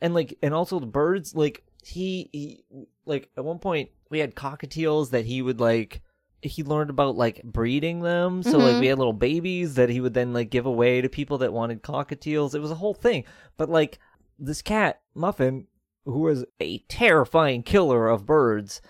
and 0.03 0.13
like 0.13 0.37
and 0.43 0.53
also 0.53 0.79
the 0.79 0.87
birds. 0.87 1.35
Like 1.35 1.65
he, 1.89 2.29
he 2.33 2.65
like 3.07 3.31
at 3.37 3.45
one 3.45 3.59
point 3.59 3.91
we 4.11 4.19
had 4.19 4.35
cockatiels 4.35 5.11
that 5.11 5.25
he 5.27 5.43
would 5.43 5.61
like. 5.61 6.03
He 6.43 6.63
learned 6.63 6.91
about 6.91 7.17
like 7.17 7.43
breeding 7.43 8.01
them, 8.01 8.43
so 8.43 8.59
like 8.59 8.75
Mhm. 8.77 8.81
we 8.81 8.87
had 8.89 8.99
little 8.99 9.15
babies 9.15 9.75
that 9.77 9.89
he 9.89 10.01
would 10.01 10.13
then 10.15 10.33
like 10.35 10.51
give 10.51 10.67
away 10.67 11.01
to 11.01 11.09
people 11.09 11.39
that 11.39 11.53
wanted 11.55 11.83
cockatiels. 11.83 12.55
It 12.55 12.61
was 12.61 12.71
a 12.71 12.75
whole 12.77 12.93
thing. 12.95 13.25
But 13.57 13.71
like 13.71 13.99
this 14.39 14.61
cat 14.61 15.01
Muffin, 15.15 15.67
who 16.05 16.21
was 16.21 16.45
a 16.61 16.79
terrifying 16.81 17.63
killer 17.63 18.09
of 18.09 18.27
birds, 18.27 18.83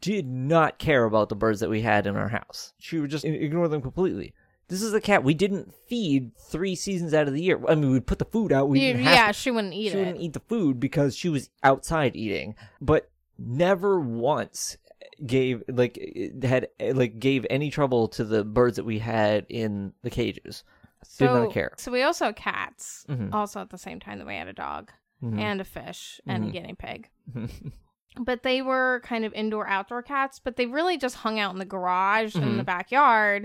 did 0.00 0.26
not 0.26 0.78
care 0.78 1.04
about 1.04 1.30
the 1.30 1.36
birds 1.36 1.60
that 1.60 1.70
we 1.70 1.80
had 1.80 2.06
in 2.06 2.16
our 2.16 2.28
house. 2.28 2.74
She 2.78 2.98
would 2.98 3.10
just 3.10 3.24
ignore 3.24 3.68
them 3.68 3.80
completely. 3.80 4.34
This 4.68 4.82
is 4.82 4.92
a 4.92 5.00
cat 5.00 5.24
we 5.24 5.34
didn't 5.34 5.72
feed 5.88 6.36
three 6.36 6.74
seasons 6.74 7.14
out 7.14 7.26
of 7.26 7.32
the 7.34 7.42
year. 7.42 7.58
I 7.68 7.74
mean, 7.74 7.90
we'd 7.90 8.06
put 8.06 8.18
the 8.18 8.24
food 8.26 8.52
out. 8.52 8.68
We 8.68 8.80
You- 8.80 8.92
didn't 8.92 9.04
have 9.04 9.14
yeah, 9.14 9.26
to- 9.28 9.32
she 9.32 9.50
wouldn't 9.50 9.72
eat 9.74 9.88
it. 9.88 9.90
she 9.92 9.96
it. 9.96 10.00
wouldn't 10.00 10.20
eat 10.20 10.32
the 10.34 10.40
food 10.40 10.78
because 10.78 11.16
she 11.16 11.28
was 11.28 11.48
outside 11.62 12.14
eating, 12.16 12.54
but 12.80 13.10
never 13.38 13.98
once 13.98 14.76
gave 15.24 15.62
like 15.68 15.98
had 16.42 16.68
like 16.92 17.18
gave 17.18 17.46
any 17.50 17.70
trouble 17.70 18.08
to 18.08 18.24
the 18.24 18.44
birds 18.44 18.76
that 18.76 18.84
we 18.84 18.98
had 18.98 19.46
in 19.48 19.92
the 20.02 20.10
cages. 20.10 20.64
so, 21.04 21.26
did 21.26 21.32
not 21.32 21.52
care. 21.52 21.70
So 21.76 21.90
we 21.92 22.02
also 22.02 22.26
had 22.26 22.36
cats, 22.36 23.06
Mhm. 23.08 23.32
also 23.32 23.60
at 23.60 23.70
the 23.70 23.78
same 23.78 24.00
time 24.00 24.18
that 24.18 24.26
we 24.26 24.34
had 24.34 24.48
a 24.48 24.52
dog 24.52 24.90
Mhm. 25.22 25.38
and 25.38 25.60
a 25.60 25.64
fish 25.64 26.20
and 26.26 26.44
a 26.44 26.46
Mhm. 26.48 26.52
guinea 26.52 26.74
pig. 26.74 27.08
But 28.20 28.42
they 28.42 28.62
were 28.62 29.00
kind 29.04 29.24
of 29.24 29.32
indoor 29.34 29.68
outdoor 29.68 30.02
cats, 30.02 30.40
but 30.42 30.56
they 30.56 30.66
really 30.66 30.98
just 30.98 31.14
hung 31.16 31.38
out 31.38 31.52
in 31.52 31.58
the 31.60 31.64
garage 31.64 32.34
and 32.34 32.44
in 32.44 32.56
the 32.56 32.62
Mhm. 32.64 32.66
backyard. 32.66 33.44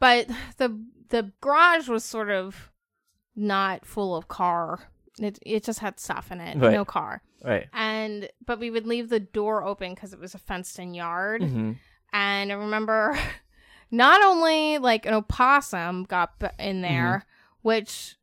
But 0.00 0.28
the 0.56 0.80
the 1.10 1.32
garage 1.40 1.88
was 1.88 2.04
sort 2.04 2.30
of 2.30 2.70
not 3.36 3.84
full 3.86 4.16
of 4.16 4.26
car. 4.28 4.80
It 5.18 5.38
it 5.42 5.64
just 5.64 5.78
had 5.80 6.00
stuff 6.00 6.32
in 6.32 6.40
it, 6.40 6.56
Right. 6.58 6.72
no 6.72 6.84
car. 6.84 7.22
Right. 7.44 7.68
And 7.72 8.28
but 8.44 8.58
we 8.58 8.70
would 8.70 8.86
leave 8.86 9.08
the 9.08 9.20
door 9.20 9.62
open 9.64 9.94
because 9.94 10.12
it 10.12 10.18
was 10.20 10.34
a 10.34 10.38
fenced 10.38 10.78
in 10.78 10.94
yard. 10.94 11.42
Mhm. 11.42 11.76
And 12.12 12.50
I 12.50 12.54
remember 12.54 13.16
not 13.90 14.22
only 14.22 14.78
like 14.78 15.06
an 15.06 15.14
opossum 15.14 16.04
got 16.04 16.34
in 16.58 16.80
there, 16.82 17.24
which 17.62 18.16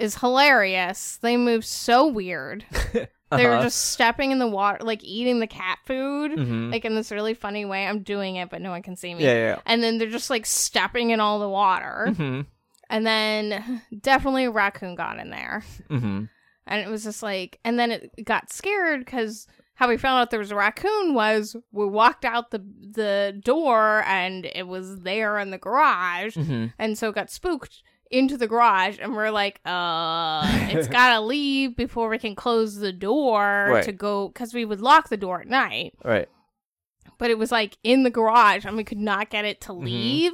is 0.00 0.16
hilarious. 0.16 1.18
They 1.18 1.36
move 1.36 1.64
so 1.64 2.06
weird. 2.06 2.64
They 2.92 3.06
were 3.32 3.50
Uh-huh. 3.52 3.62
just 3.62 3.90
stepping 3.90 4.32
in 4.32 4.38
the 4.40 4.48
water, 4.48 4.78
like 4.84 5.04
eating 5.04 5.38
the 5.38 5.46
cat 5.46 5.78
food, 5.86 6.32
Mhm. 6.32 6.72
like 6.72 6.84
in 6.84 6.94
this 6.94 7.12
really 7.12 7.34
funny 7.34 7.64
way. 7.64 7.86
I'm 7.86 8.02
doing 8.02 8.36
it, 8.36 8.50
but 8.50 8.60
no 8.60 8.70
one 8.70 8.82
can 8.82 8.96
see 8.96 9.14
me. 9.14 9.24
yeah, 9.24 9.34
yeah. 9.34 9.58
And 9.66 9.82
then 9.82 9.98
they're 9.98 10.08
just 10.10 10.30
like 10.30 10.46
stepping 10.46 11.10
in 11.10 11.20
all 11.20 11.38
the 11.38 11.48
water. 11.48 12.06
Mhm. 12.08 12.46
And 12.88 13.06
then 13.06 13.82
definitely 14.00 14.46
a 14.46 14.50
raccoon 14.50 14.96
got 14.96 15.18
in 15.20 15.30
there. 15.30 15.62
Mhm. 15.88 16.28
And 16.66 16.80
it 16.80 16.88
was 16.88 17.04
just 17.04 17.22
like, 17.22 17.58
and 17.64 17.78
then 17.78 17.90
it 17.92 18.24
got 18.24 18.52
scared 18.52 19.00
because 19.04 19.46
how 19.74 19.88
we 19.88 19.96
found 19.96 20.20
out 20.20 20.30
there 20.30 20.40
was 20.40 20.50
a 20.50 20.56
raccoon 20.56 21.14
was 21.14 21.56
we 21.72 21.86
walked 21.86 22.24
out 22.24 22.50
the 22.50 22.58
the 22.92 23.40
door 23.44 24.02
and 24.06 24.44
it 24.54 24.66
was 24.66 25.00
there 25.02 25.38
in 25.38 25.50
the 25.50 25.58
garage, 25.58 26.36
Mhm. 26.36 26.72
and 26.78 26.98
so 26.98 27.08
it 27.10 27.14
got 27.14 27.30
spooked 27.30 27.82
into 28.10 28.36
the 28.36 28.46
garage, 28.48 28.98
and 29.00 29.14
we're 29.14 29.30
like, 29.30 29.60
uh, 29.64 30.42
it's 30.70 30.88
gotta 30.98 31.20
leave 31.20 31.76
before 31.76 32.08
we 32.08 32.18
can 32.18 32.34
close 32.34 32.76
the 32.76 32.92
door 32.92 33.66
Right. 33.70 33.84
to 33.84 33.92
go 33.92 34.28
because 34.28 34.52
we 34.52 34.64
would 34.64 34.80
lock 34.80 35.08
the 35.08 35.16
door 35.16 35.40
at 35.40 35.46
night, 35.48 35.94
Right. 36.04 36.28
but 37.18 37.30
it 37.30 37.38
was 37.38 37.52
like 37.52 37.76
in 37.84 38.02
the 38.02 38.10
garage 38.10 38.64
and 38.64 38.76
we 38.76 38.84
could 38.84 38.98
not 38.98 39.30
get 39.30 39.44
it 39.44 39.60
to 39.62 39.72
Mm-hmm. 39.72 39.84
leave. 39.84 40.32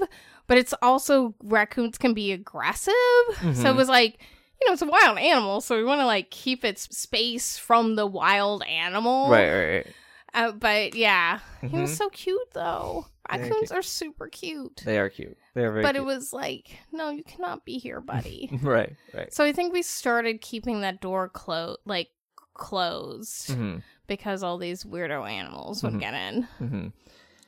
But 0.49 0.59
it's 0.59 0.73
also 0.81 1.35
raccoons 1.43 1.99
can 1.99 2.15
be 2.15 2.31
aggressive, 2.33 2.95
so 3.41 3.49
it 3.49 3.55
Mhm. 3.57 3.77
was 3.77 3.89
like 3.89 4.19
you 4.61 4.67
know 4.69 4.73
it's 4.73 4.81
a 4.83 4.87
wild 4.87 5.19
animal, 5.19 5.61
so 5.61 5.77
we 5.77 5.85
want 5.85 6.01
to 6.01 6.07
like 6.07 6.31
keep 6.31 6.65
its 6.65 6.83
space 6.97 7.59
from 7.59 7.95
the 7.97 8.07
wild 8.07 8.63
animal. 8.63 9.29
Right. 9.29 9.51
Right. 9.53 9.67
Right. 9.75 9.87
Uh, 10.33 10.53
but 10.53 10.95
yeah, 10.95 11.41
he 11.63 11.69
Mhm. 11.69 11.81
was 11.83 11.97
so 11.97 12.09
cute 12.11 12.53
though. 12.53 13.07
Raccoons 13.31 13.73
are 13.73 13.83
super 13.83 14.29
cute. 14.29 14.83
They 14.85 14.99
are 14.99 15.09
cute. 15.09 15.37
They 15.55 15.65
are 15.65 15.73
very. 15.73 15.83
but 15.83 15.95
cute. 15.95 16.03
it 16.03 16.07
was 16.07 16.33
like, 16.33 16.79
no, 16.93 17.11
you 17.11 17.25
cannot 17.25 17.65
be 17.65 17.79
here, 17.79 18.01
buddy. 18.13 18.49
Right. 18.63 18.95
Right. 19.15 19.33
so 19.33 19.45
I 19.45 19.53
think 19.53 19.73
we 19.73 19.83
started 19.83 20.41
keeping 20.41 20.81
that 20.83 21.01
door 21.01 21.29
closed, 21.29 21.79
like 21.85 22.09
closed, 22.55 23.51
Mhm. 23.51 23.83
because 24.07 24.43
all 24.43 24.59
these 24.59 24.85
weirdo 24.85 25.29
animals 25.31 25.83
would 25.83 25.95
Mhm. 25.95 26.01
get 26.01 26.15
in. 26.15 26.49
Mhm. 26.61 26.93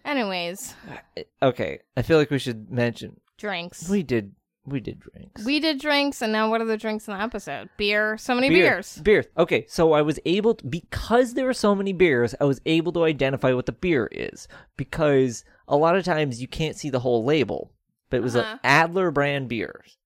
Anyways, 0.04 0.74
Okay. 1.42 1.80
I 1.96 2.02
feel 2.02 2.18
like 2.18 2.30
we 2.30 2.38
should 2.38 2.70
mention 2.70 3.20
drinks. 3.36 3.88
we 3.88 4.02
did 4.02 4.34
we 4.64 4.80
did 4.80 5.00
drinks. 5.00 5.46
We 5.46 5.60
did 5.60 5.80
drinks, 5.80 6.20
and 6.20 6.30
now 6.30 6.50
what 6.50 6.60
are 6.60 6.66
the 6.66 6.76
drinks 6.76 7.08
in 7.08 7.14
the 7.14 7.22
episode? 7.22 7.70
Beer. 7.78 8.18
So 8.18 8.34
many 8.34 8.50
Beer. 8.50 8.72
beers. 8.72 9.00
Beer. 9.02 9.24
Okay, 9.38 9.64
so 9.66 9.94
I 9.94 10.02
was 10.02 10.20
able 10.26 10.56
to, 10.56 10.66
because 10.66 11.32
there 11.32 11.46
were 11.46 11.54
so 11.54 11.74
many 11.74 11.94
beers, 11.94 12.34
I 12.38 12.44
was 12.44 12.60
able 12.66 12.92
to 12.92 13.04
identify 13.04 13.54
what 13.54 13.64
the 13.64 13.72
beer 13.72 14.08
is 14.12 14.46
because 14.76 15.42
a 15.68 15.76
lot 15.76 15.94
of 15.96 16.04
times 16.04 16.40
you 16.40 16.48
can't 16.48 16.74
see 16.76 16.90
the 16.90 16.98
whole 17.00 17.24
label, 17.24 17.72
but 18.10 18.16
it 18.16 18.22
was 18.22 18.34
Uh-huh. 18.36 18.52
an 18.54 18.58
Adler 18.64 19.10
brand 19.10 19.48
beers. 19.48 19.96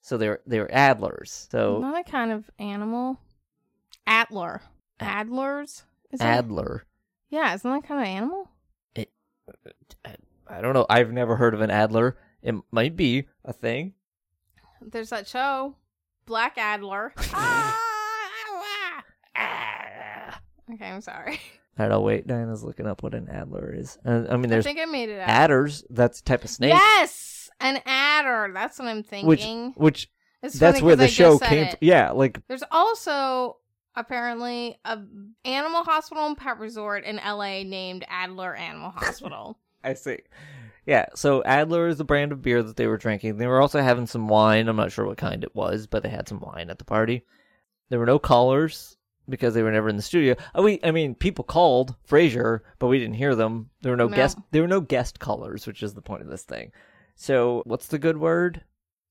So 0.00 0.16
they're 0.16 0.40
they're 0.46 0.66
Adlers. 0.68 1.48
So 1.50 1.78
Not 1.78 2.00
a 2.00 2.10
kind 2.10 2.32
of 2.32 2.50
animal. 2.58 3.20
Adler. 4.06 4.62
Adlers. 4.98 5.82
Is 6.10 6.20
it? 6.20 6.24
Adler. 6.24 6.84
Yeah, 7.28 7.54
isn't 7.54 7.70
that 7.70 7.86
kind 7.86 8.00
of 8.00 8.06
animal? 8.06 8.50
I, 8.96 9.06
I 10.48 10.60
don't 10.60 10.74
know. 10.74 10.86
I've 10.90 11.12
never 11.12 11.36
heard 11.36 11.54
of 11.54 11.60
an 11.60 11.70
Adler. 11.70 12.16
It 12.42 12.54
might 12.72 12.96
be 12.96 13.28
a 13.44 13.52
thing. 13.52 13.94
There's 14.80 15.10
that 15.10 15.28
show, 15.28 15.76
Black 16.26 16.56
Adler. 16.58 17.12
Ah, 17.32 19.04
Ah. 19.36 20.40
okay, 20.74 20.86
I'm 20.90 21.00
sorry. 21.00 21.40
I 21.80 21.88
don't. 21.88 22.02
Wait, 22.04 22.26
Diana's 22.26 22.62
looking 22.62 22.86
up 22.86 23.02
what 23.02 23.14
an 23.14 23.28
Adler 23.28 23.74
is. 23.74 23.98
Uh, 24.04 24.24
I 24.30 24.36
mean, 24.36 24.50
there's 24.50 24.66
I 24.66 24.72
think 24.74 24.80
I 24.80 24.90
made 24.90 25.08
it 25.08 25.20
up. 25.20 25.28
adders. 25.28 25.84
That's 25.90 26.20
a 26.20 26.24
type 26.24 26.44
of 26.44 26.50
snake. 26.50 26.72
Yes, 26.72 27.50
an 27.60 27.80
adder. 27.86 28.52
That's 28.52 28.78
what 28.78 28.88
I'm 28.88 29.02
thinking. 29.02 29.72
which 29.76 30.10
It's 30.42 30.58
that's 30.58 30.82
where 30.82 30.96
the 30.96 31.04
I 31.04 31.08
show 31.08 31.38
came. 31.38 31.68
From. 31.68 31.78
Yeah, 31.80 32.10
like 32.10 32.40
There's 32.48 32.64
also 32.70 33.56
apparently 33.96 34.78
a 34.84 34.98
animal 35.44 35.82
hospital 35.84 36.26
and 36.26 36.36
pet 36.36 36.58
resort 36.58 37.04
in 37.04 37.16
LA 37.16 37.62
named 37.62 38.04
Adler 38.08 38.54
Animal 38.54 38.90
Hospital. 38.96 39.58
I 39.82 39.94
see. 39.94 40.18
Yeah, 40.86 41.06
so 41.14 41.42
Adler 41.44 41.88
is 41.88 41.98
the 41.98 42.04
brand 42.04 42.32
of 42.32 42.42
beer 42.42 42.62
that 42.62 42.76
they 42.76 42.86
were 42.86 42.96
drinking. 42.96 43.36
They 43.36 43.46
were 43.46 43.60
also 43.60 43.80
having 43.80 44.06
some 44.06 44.28
wine. 44.28 44.66
I'm 44.66 44.76
not 44.76 44.92
sure 44.92 45.06
what 45.06 45.18
kind 45.18 45.44
it 45.44 45.54
was, 45.54 45.86
but 45.86 46.02
they 46.02 46.08
had 46.08 46.28
some 46.28 46.40
wine 46.40 46.70
at 46.70 46.78
the 46.78 46.84
party. 46.84 47.22
There 47.90 47.98
were 47.98 48.06
no 48.06 48.18
callers. 48.18 48.96
Because 49.30 49.54
they 49.54 49.62
were 49.62 49.70
never 49.72 49.88
in 49.88 49.96
the 49.96 50.02
studio. 50.02 50.34
Oh, 50.54 50.62
we, 50.64 50.80
I 50.82 50.90
mean, 50.90 51.14
people 51.14 51.44
called 51.44 51.94
Frasier, 52.08 52.60
but 52.78 52.88
we 52.88 52.98
didn't 52.98 53.14
hear 53.14 53.34
them. 53.34 53.70
There 53.80 53.92
were 53.92 53.96
no, 53.96 54.08
No. 54.08 54.16
guest. 54.16 54.38
There 54.50 54.62
were 54.62 54.68
no 54.68 54.80
guest 54.80 55.18
callers, 55.20 55.66
which 55.66 55.82
is 55.82 55.94
the 55.94 56.02
point 56.02 56.22
of 56.22 56.28
this 56.28 56.42
thing. 56.42 56.72
So, 57.16 57.62
what's 57.64 57.86
the 57.86 57.98
good 57.98 58.18
word? 58.18 58.64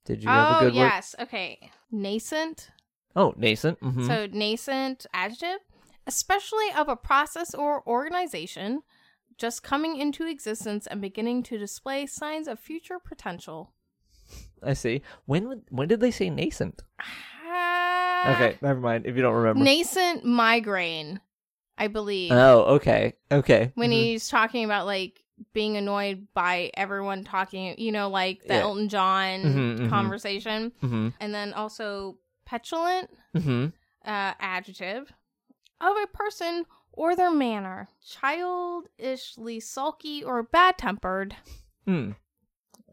Did 0.06 0.24
you 0.24 0.30
have 0.30 0.50
a 0.50 0.56
oh 0.56 0.60
good 0.60 0.76
word? 0.76 0.86
yes, 0.88 1.16
okay. 1.20 1.72
Nascent. 1.92 2.70
Oh, 3.16 3.34
nascent. 3.38 3.80
hmm 3.80 4.06
So 4.06 4.28
nascent 4.32 5.06
adjective, 5.14 5.60
especially 6.08 6.72
of 6.76 6.90
a 6.90 6.96
process 6.96 7.54
or 7.54 7.88
organization 7.88 8.82
just 9.38 9.64
coming 9.64 9.98
into 9.98 10.28
existence 10.28 10.86
and 10.88 11.00
beginning 11.02 11.44
to 11.44 11.58
display 11.58 12.06
signs 12.06 12.48
of 12.48 12.60
future 12.60 13.00
potential. 13.00 13.74
I 14.62 14.74
see. 14.74 15.02
When 15.26 15.48
would, 15.48 15.62
when 15.70 15.88
did 15.88 16.02
they 16.02 16.12
say 16.12 16.30
nascent? 16.30 16.84
Okay, 18.28 18.58
never 18.62 18.80
mind. 18.80 19.06
If 19.06 19.16
you 19.16 19.22
don't 19.22 19.36
remember. 19.36 19.64
Nascent 19.64 20.24
migraine, 20.26 21.20
I 21.78 21.88
believe. 21.88 22.32
oh, 22.32 22.76
okay, 22.76 23.14
okay. 23.32 23.72
when 23.76 23.90
Mhm. 23.92 23.94
he's 23.94 24.28
talking 24.30 24.66
about 24.66 24.86
like 24.86 25.24
being 25.54 25.78
annoyed 25.78 26.28
by 26.34 26.70
everyone 26.74 27.24
talking, 27.24 27.76
you 27.78 27.92
know, 27.94 28.10
like 28.10 28.42
the 28.44 28.56
Yeah. 28.56 28.62
Elton 28.62 28.90
John 28.90 29.40
Mhm, 29.42 29.78
mhm. 29.80 29.90
conversation. 29.90 30.74
Mhm. 30.84 31.14
And 31.20 31.34
then 31.34 31.54
also 31.54 32.18
petulant 32.46 33.10
Mhm. 33.36 33.72
uh, 34.06 34.34
adjective 34.40 35.14
of 35.80 35.96
a 35.96 36.08
person 36.08 36.66
or 36.92 37.16
their 37.16 37.32
manner, 37.32 37.88
childishly 38.06 39.60
sulky 39.60 40.24
or 40.24 40.44
bad 40.44 40.78
tempered. 40.78 41.36
Hmm. 41.86 42.12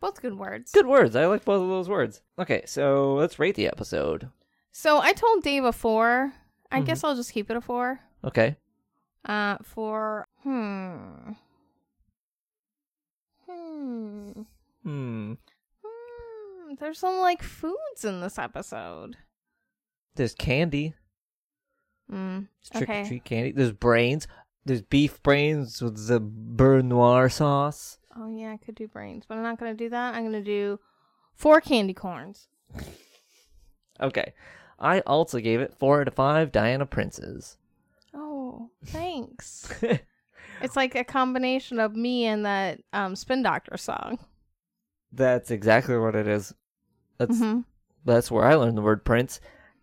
Both 0.01 0.21
good 0.23 0.39
words. 0.39 0.73
Good 0.73 0.87
words. 0.87 1.17
I 1.17 1.27
like 1.27 1.45
both 1.45 1.63
of 1.63 1.69
those 1.69 1.89
words. 1.89 2.23
Okay, 2.39 2.63
so 2.67 3.15
let's 3.15 3.39
rate 3.39 3.55
the 3.57 3.67
episode. 3.67 4.31
So 4.79 4.99
I 5.01 5.15
told 5.15 5.43
Dave 5.43 5.65
a 5.65 5.73
four. 5.73 6.35
I 6.71 6.83
Mhm. 6.83 6.85
guess 6.85 7.03
I'll 7.03 7.17
just 7.17 7.33
keep 7.33 7.51
it 7.51 7.57
a 7.57 7.63
four. 7.63 7.99
Okay. 8.23 8.57
Uh, 9.25 9.57
for 9.63 10.29
hmm, 10.43 11.33
hmm, 13.47 14.43
Hmm. 14.83 15.33
hmm. 15.83 16.75
There's 16.79 16.99
some 16.99 17.21
like 17.21 17.43
foods 17.43 18.05
in 18.05 18.21
this 18.21 18.39
episode. 18.39 19.17
There's 20.15 20.35
candy. 20.35 20.95
Mm. 22.13 22.49
It's 22.61 22.69
trick 22.69 22.91
or 22.91 23.05
treat 23.07 23.25
candy. 23.25 23.53
There's 23.53 23.73
brains. 23.73 24.29
There's 24.67 24.83
beef 24.83 25.23
brains 25.23 25.81
with 25.81 26.07
the 26.07 26.21
beurre 26.21 26.83
noir 26.85 27.31
sauce. 27.31 27.99
Oh 28.15 28.29
yeah, 28.29 28.53
I 28.53 28.59
could 28.59 28.75
do 28.75 28.89
brains, 28.89 29.25
but 29.27 29.39
I'm 29.39 29.43
not 29.43 29.59
gonna 29.59 29.73
do 29.73 29.89
that. 29.89 30.15
I'm 30.15 30.25
gonna 30.25 30.43
do 30.43 30.79
four 31.35 31.63
candy 31.63 31.95
corns. 31.95 32.49
Okay. 33.99 34.35
I 34.79 35.01
also 35.01 35.41
gave 35.41 35.61
it 35.61 35.75
four 35.75 36.01
out 36.01 36.09
of 36.09 36.15
five 36.15 36.53
Diana 36.53 36.87
Princes. 36.87 37.57
Oh, 38.15 38.71
thanks. 38.85 39.73
it's 40.61 40.77
like 40.77 40.95
a 40.95 41.05
combination 41.05 41.81
of 41.81 41.95
me 41.95 42.25
and 42.25 42.45
that 42.45 42.81
um, 42.93 43.17
Spin 43.17 43.43
Doctor 43.43 43.77
song. 43.77 44.19
That's 45.13 45.51
exactly 45.51 45.97
what 45.97 46.15
it 46.15 46.29
is. 46.29 46.55
That's 47.19 47.39
hmm 47.39 47.61
that's 48.07 48.31
where 48.31 48.45
I 48.45 48.55
learned 48.55 48.79
the 48.79 48.83
word 48.83 49.05
prince. 49.05 49.41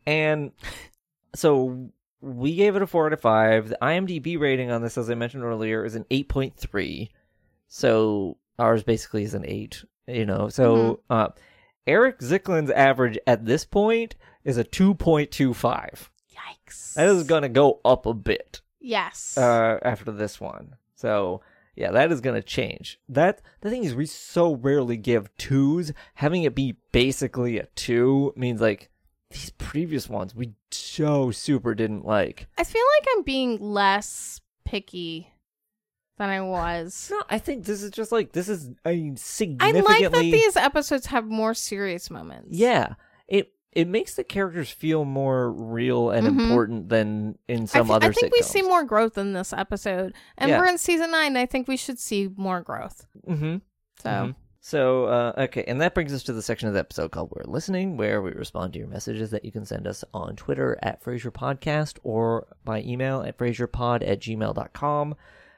And 0.08 0.52
so 1.36 1.92
we 2.22 2.56
gave 2.56 2.76
it 2.76 2.82
a 2.82 2.88
four 2.88 3.08
out 3.08 3.14
of 3.14 3.22
five. 3.22 3.70
The 3.70 3.78
IMDb 3.82 4.40
rating 4.40 4.72
on 4.72 4.82
this, 4.82 4.98
as 4.98 5.10
I 5.10 5.16
mentioned 5.16 5.44
earlier, 5.44 5.86
is 5.86 5.96
an 5.96 6.06
eight 6.10 6.30
point 6.30 6.56
three. 6.56 7.12
So 7.68 8.38
ours 8.58 8.84
basically 8.84 9.24
is 9.24 9.34
an 9.34 9.46
eight. 9.46 9.84
You 10.08 10.26
know, 10.26 10.50
so 10.50 11.00
uh, 11.10 11.30
Eric 11.86 12.20
Zicklin's 12.20 12.72
average 12.72 13.18
at 13.28 13.46
this 13.46 13.66
point 13.66 14.16
is 14.44 14.58
a 14.58 14.64
two 14.64 14.94
point 14.94 15.32
two 15.32 15.54
five. 15.54 16.10
Yikes! 16.32 16.94
That 16.94 17.08
is 17.08 17.24
gonna 17.24 17.50
go 17.50 17.82
up 17.84 18.06
a 18.06 18.14
bit 18.14 18.62
yes. 18.80 19.38
uh, 19.38 19.80
after 19.82 20.12
this 20.12 20.40
one. 20.40 20.76
So 20.96 21.42
yeah, 21.76 21.92
that 21.92 22.12
is 22.12 22.22
gonna 22.22 22.42
change. 22.42 23.00
That 23.10 23.42
the 23.62 23.70
thing 23.70 23.84
is, 23.84 23.96
we 23.96 24.06
so 24.06 24.54
rarely 24.56 24.98
give 24.98 25.36
twos. 25.38 25.92
Having 26.16 26.44
it 26.44 26.56
be 26.56 26.78
basically 26.92 27.58
a 27.58 27.66
two 27.76 28.34
means 28.36 28.62
like 28.62 28.90
these 29.32 29.50
previous 29.52 30.08
ones 30.08 30.36
we 30.36 30.54
so 30.72 31.32
super 31.32 31.76
didn't 31.76 32.06
like. 32.06 32.48
I 32.58 32.64
feel 32.64 32.84
like 33.00 33.08
I'm 33.16 33.24
being 33.24 33.58
less 33.60 34.40
picky 34.64 35.33
than 36.18 36.30
I 36.30 36.42
was. 36.42 37.10
No, 37.12 37.24
I 37.30 37.40
think 37.40 37.66
this 37.66 37.82
is 37.84 37.92
just 37.92 38.12
like 38.12 38.32
this 38.32 38.48
is 38.50 38.70
a 38.86 39.14
significantly. 39.16 39.82
I 39.82 40.00
like 40.02 40.12
that 40.12 40.22
these 40.22 40.56
episodes 40.56 41.08
have 41.08 41.26
more 41.26 41.54
serious 41.54 42.10
moments. 42.10 42.50
Yeah, 42.52 42.96
it 43.28 43.52
it 43.72 43.88
makes 43.88 44.16
the 44.16 44.24
characters 44.24 44.70
feel 44.70 45.04
more 45.04 45.52
real 45.52 46.12
and 46.12 46.28
Mhm. 46.28 46.44
important 46.44 46.90
than 46.90 47.38
in 47.48 47.64
I, 47.64 47.66
some 47.66 47.88
fe- 47.88 47.94
other. 47.94 48.10
I 48.10 48.12
think 48.12 48.32
we 48.34 48.42
see 48.44 48.62
more 48.62 48.84
growth 48.84 49.18
in 49.18 49.34
this 49.34 49.52
episode, 49.54 50.14
and 50.38 50.50
Yeah. 50.52 50.60
we're 50.60 50.68
in 50.68 50.78
season 50.78 51.10
nine. 51.12 51.36
I 51.38 51.48
think 51.48 51.68
we 51.68 51.78
should 51.78 51.98
see 51.98 52.30
more 52.38 52.62
growth. 52.62 53.08
Mm-hmm. 53.28 53.58
So 54.02 54.10
Mhm. 54.10 54.36
So, 54.66 55.06
uh, 55.08 55.34
okay, 55.40 55.66
and 55.68 55.82
that 55.82 55.94
brings 55.94 56.14
us 56.14 56.24
to 56.24 56.32
the 56.32 56.42
section 56.42 56.70
of 56.70 56.74
the 56.74 56.80
episode 56.80 57.12
called 57.12 57.32
We're 57.36 57.52
Listening, 57.52 57.98
where 57.98 58.22
we 58.22 58.32
respond 58.32 58.72
to 58.72 58.80
your 58.80 58.88
messages 58.88 59.30
that 59.32 59.44
you 59.44 59.52
can 59.52 59.66
send 59.66 59.86
us 59.88 60.06
on 60.14 60.38
Twitter 60.38 60.80
at 60.82 61.04
Frasier 61.04 61.32
Podcast 61.34 61.98
or 62.04 62.48
by 62.64 62.82
email 62.82 63.24
at 63.24 63.38
FrasierPod 63.38 64.08
at 64.08 64.22
gmail.com. 64.22 65.16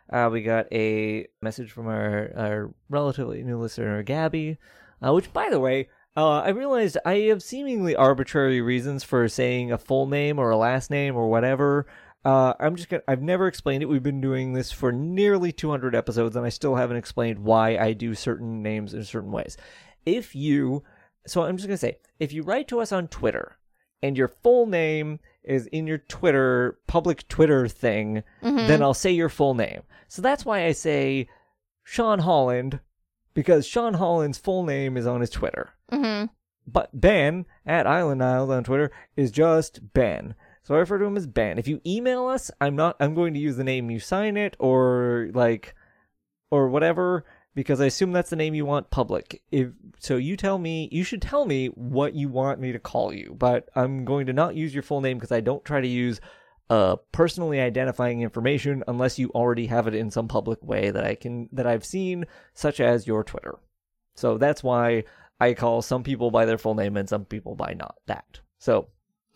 Uh, 0.10 0.30
we 0.32 0.42
got 0.42 0.68
a 0.72 1.28
message 1.42 1.72
from 1.72 1.88
our, 1.88 2.32
our 2.36 2.74
relatively 2.90 3.44
new 3.44 3.60
listener, 3.60 4.04
Gabby, 4.04 4.58
uh, 5.06 5.14
which, 5.14 5.34
by 5.34 5.50
the 5.50 5.60
way, 5.60 5.90
uh, 6.16 6.42
I 6.42 6.50
realized 6.50 6.98
I 7.06 7.16
have 7.30 7.44
seemingly 7.44 7.96
arbitrary 7.96 8.62
reasons 8.62 9.04
for 9.04 9.28
saying 9.28 9.72
a 9.72 9.78
full 9.78 10.08
name 10.08 10.40
or 10.40 10.50
a 10.50 10.58
last 10.58 10.90
name 10.90 11.16
or 11.16 11.30
whatever. 11.30 11.88
Uh, 12.24 12.54
I'm 12.60 12.76
just 12.76 12.90
gonna. 12.90 13.04
I've 13.08 13.22
never 13.22 13.48
explained 13.48 13.84
it. 13.84 13.88
We've 13.88 14.02
been 14.02 14.22
doing 14.22 14.54
this 14.54 14.72
for 14.72 14.92
nearly 14.92 15.52
200 15.52 15.94
episodes, 15.94 16.36
and 16.36 16.46
I 16.46 16.50
still 16.50 16.76
haven't 16.76 16.98
explained 16.98 17.40
why 17.40 17.78
I 17.78 17.94
do 17.94 18.16
certain 18.16 18.64
names 18.64 18.94
in 18.94 19.04
certain 19.04 19.32
ways. 19.32 19.58
If 20.06 20.36
you, 20.36 20.84
so 21.28 21.44
I'm 21.44 21.58
just 21.58 21.68
gonna 21.68 21.78
say, 21.78 21.98
if 22.20 22.32
you 22.32 22.44
write 22.44 22.68
to 22.70 22.80
us 22.80 22.92
on 22.92 23.10
Twitter, 23.10 23.58
and 24.02 24.18
your 24.18 24.28
full 24.28 24.66
name 24.68 25.20
is 25.46 25.68
in 25.68 25.88
your 25.88 25.98
Twitter 25.98 26.80
public 26.88 27.28
Twitter 27.28 27.68
thing, 27.68 28.24
mhm. 28.44 28.68
then 28.68 28.82
I'll 28.82 28.94
say 28.94 29.12
your 29.12 29.30
full 29.30 29.54
name. 29.54 29.82
So 30.08 30.22
that's 30.22 30.46
why 30.46 30.66
I 30.66 30.72
say 30.72 31.28
Sean 31.84 32.20
Holland, 32.20 32.80
because 33.34 33.68
Sean 33.68 33.96
Holland's 33.96 34.38
full 34.38 34.64
name 34.64 34.98
is 34.98 35.08
on 35.08 35.22
his 35.22 35.30
Twitter. 35.30 35.72
Mhm. 35.92 36.30
But 36.68 36.90
Ben 37.00 37.46
at 37.66 37.88
Island 37.88 38.24
Isles 38.24 38.50
on 38.50 38.64
Twitter 38.64 38.92
is 39.16 39.32
just 39.32 39.94
Ben. 39.94 40.36
So 40.64 40.74
I 40.74 40.80
refer 40.80 40.98
to 40.98 41.06
him 41.06 41.18
as 41.18 41.28
Ben. 41.28 41.60
If 41.60 41.68
you 41.68 41.80
email 41.86 42.26
us, 42.28 42.50
I'm 42.60 42.76
not 42.76 42.96
I'm 43.00 43.14
going 43.14 43.34
to 43.36 43.40
use 43.40 43.56
the 43.56 43.64
name 43.64 43.92
you 43.92 44.00
sign 44.00 44.36
it 44.36 44.56
or 44.60 45.30
like 45.34 45.76
or 46.50 46.70
whatever 46.70 47.24
because 47.56 47.82
I 47.82 47.86
assume 47.86 48.12
that's 48.12 48.30
the 48.30 48.36
name 48.36 48.54
you 48.54 48.66
want 48.66 48.90
public. 48.92 49.42
If 49.52 49.70
so 50.00 50.18
you 50.18 50.38
tell 50.38 50.58
me 50.60 50.90
you 50.92 51.04
should 51.04 51.22
tell 51.22 51.46
me 51.46 51.68
what 51.68 52.14
you 52.14 52.30
want 52.30 52.60
me 52.60 52.72
to 52.74 52.80
call 52.80 53.14
you, 53.14 53.36
but 53.38 53.70
I'm 53.76 54.06
going 54.06 54.28
to 54.28 54.34
not 54.34 54.56
use 54.56 54.74
your 54.74 54.84
full 54.84 55.02
name 55.02 55.18
because 55.18 55.32
I 55.32 55.40
don't 55.40 55.66
try 55.66 55.82
to 55.82 55.88
use 55.88 56.20
uh 56.70 56.98
personally 57.12 57.60
identifying 57.60 58.22
information 58.22 58.84
unless 58.88 59.18
you 59.18 59.30
already 59.30 59.68
have 59.68 59.88
it 59.88 59.96
in 59.96 60.12
some 60.12 60.28
public 60.28 60.64
way 60.64 60.92
that 60.92 61.04
I 61.04 61.16
can 61.16 61.50
that 61.54 61.66
I've 61.66 61.86
seen 61.86 62.26
such 62.54 62.80
as 62.80 63.08
your 63.08 63.24
Twitter. 63.24 63.56
So 64.16 64.38
that's 64.38 64.64
why 64.64 65.06
I 65.40 65.54
call 65.54 65.82
some 65.82 66.04
people 66.04 66.32
by 66.32 66.46
their 66.46 66.58
full 66.58 66.76
name 66.76 66.98
and 66.98 67.08
some 67.08 67.26
people 67.26 67.56
by 67.56 67.74
not 67.74 67.96
that. 68.08 68.40
So 68.60 68.88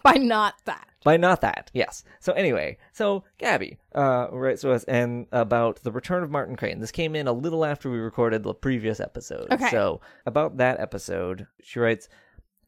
by 0.04 0.14
not 0.14 0.56
that. 0.66 0.89
By 1.04 1.18
not 1.18 1.42
that, 1.42 1.72
yes. 1.74 2.04
So 2.20 2.34
anyway, 2.34 2.78
so 2.92 3.24
Gabby, 3.38 3.78
uh, 3.96 4.28
writes 4.32 4.62
to 4.62 4.72
us 4.72 4.84
and 4.86 5.28
about 5.32 5.82
the 5.84 5.92
return 5.92 6.24
of 6.24 6.32
Martin 6.32 6.56
Crane. 6.56 6.80
This 6.80 6.92
came 6.92 7.16
in 7.16 7.28
a 7.28 7.34
little 7.34 7.64
after 7.64 7.90
we 7.90 8.00
recorded 8.00 8.44
the 8.44 8.54
previous 8.54 9.00
episode. 9.00 9.52
Okay. 9.52 9.70
So 9.70 10.02
about 10.26 10.58
that 10.58 10.80
episode, 10.80 11.48
she 11.62 11.80
writes, 11.80 12.10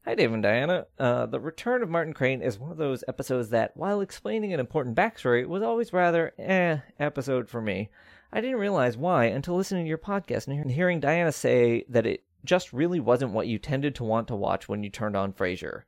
Hi, 0.04 0.16
Dave 0.16 0.32
and 0.32 0.42
Diana. 0.42 0.86
Uh, 0.98 1.26
the 1.26 1.38
return 1.38 1.80
of 1.80 1.88
Martin 1.88 2.12
Crane 2.12 2.42
is 2.42 2.58
one 2.58 2.72
of 2.72 2.76
those 2.76 3.04
episodes 3.06 3.50
that, 3.50 3.76
while 3.76 4.00
explaining 4.00 4.52
an 4.52 4.58
important 4.58 4.96
backstory, 4.96 5.46
was 5.46 5.62
always 5.62 5.92
rather 5.92 6.32
eh 6.38 6.78
episode 6.98 7.48
for 7.48 7.60
me. 7.60 7.88
I 8.32 8.40
didn't 8.40 8.58
realize 8.58 8.96
why 8.96 9.26
until 9.26 9.56
listening 9.56 9.84
to 9.84 9.88
your 9.88 9.98
podcast 9.98 10.48
and 10.48 10.70
hearing 10.70 10.98
Diana 10.98 11.30
say 11.30 11.84
that 11.88 12.06
it 12.06 12.24
just 12.44 12.72
really 12.72 12.98
wasn't 12.98 13.32
what 13.32 13.46
you 13.46 13.58
tended 13.58 13.94
to 13.94 14.04
want 14.04 14.26
to 14.28 14.34
watch 14.34 14.68
when 14.68 14.82
you 14.82 14.90
turned 14.90 15.16
on 15.16 15.32
Frasier. 15.32 15.82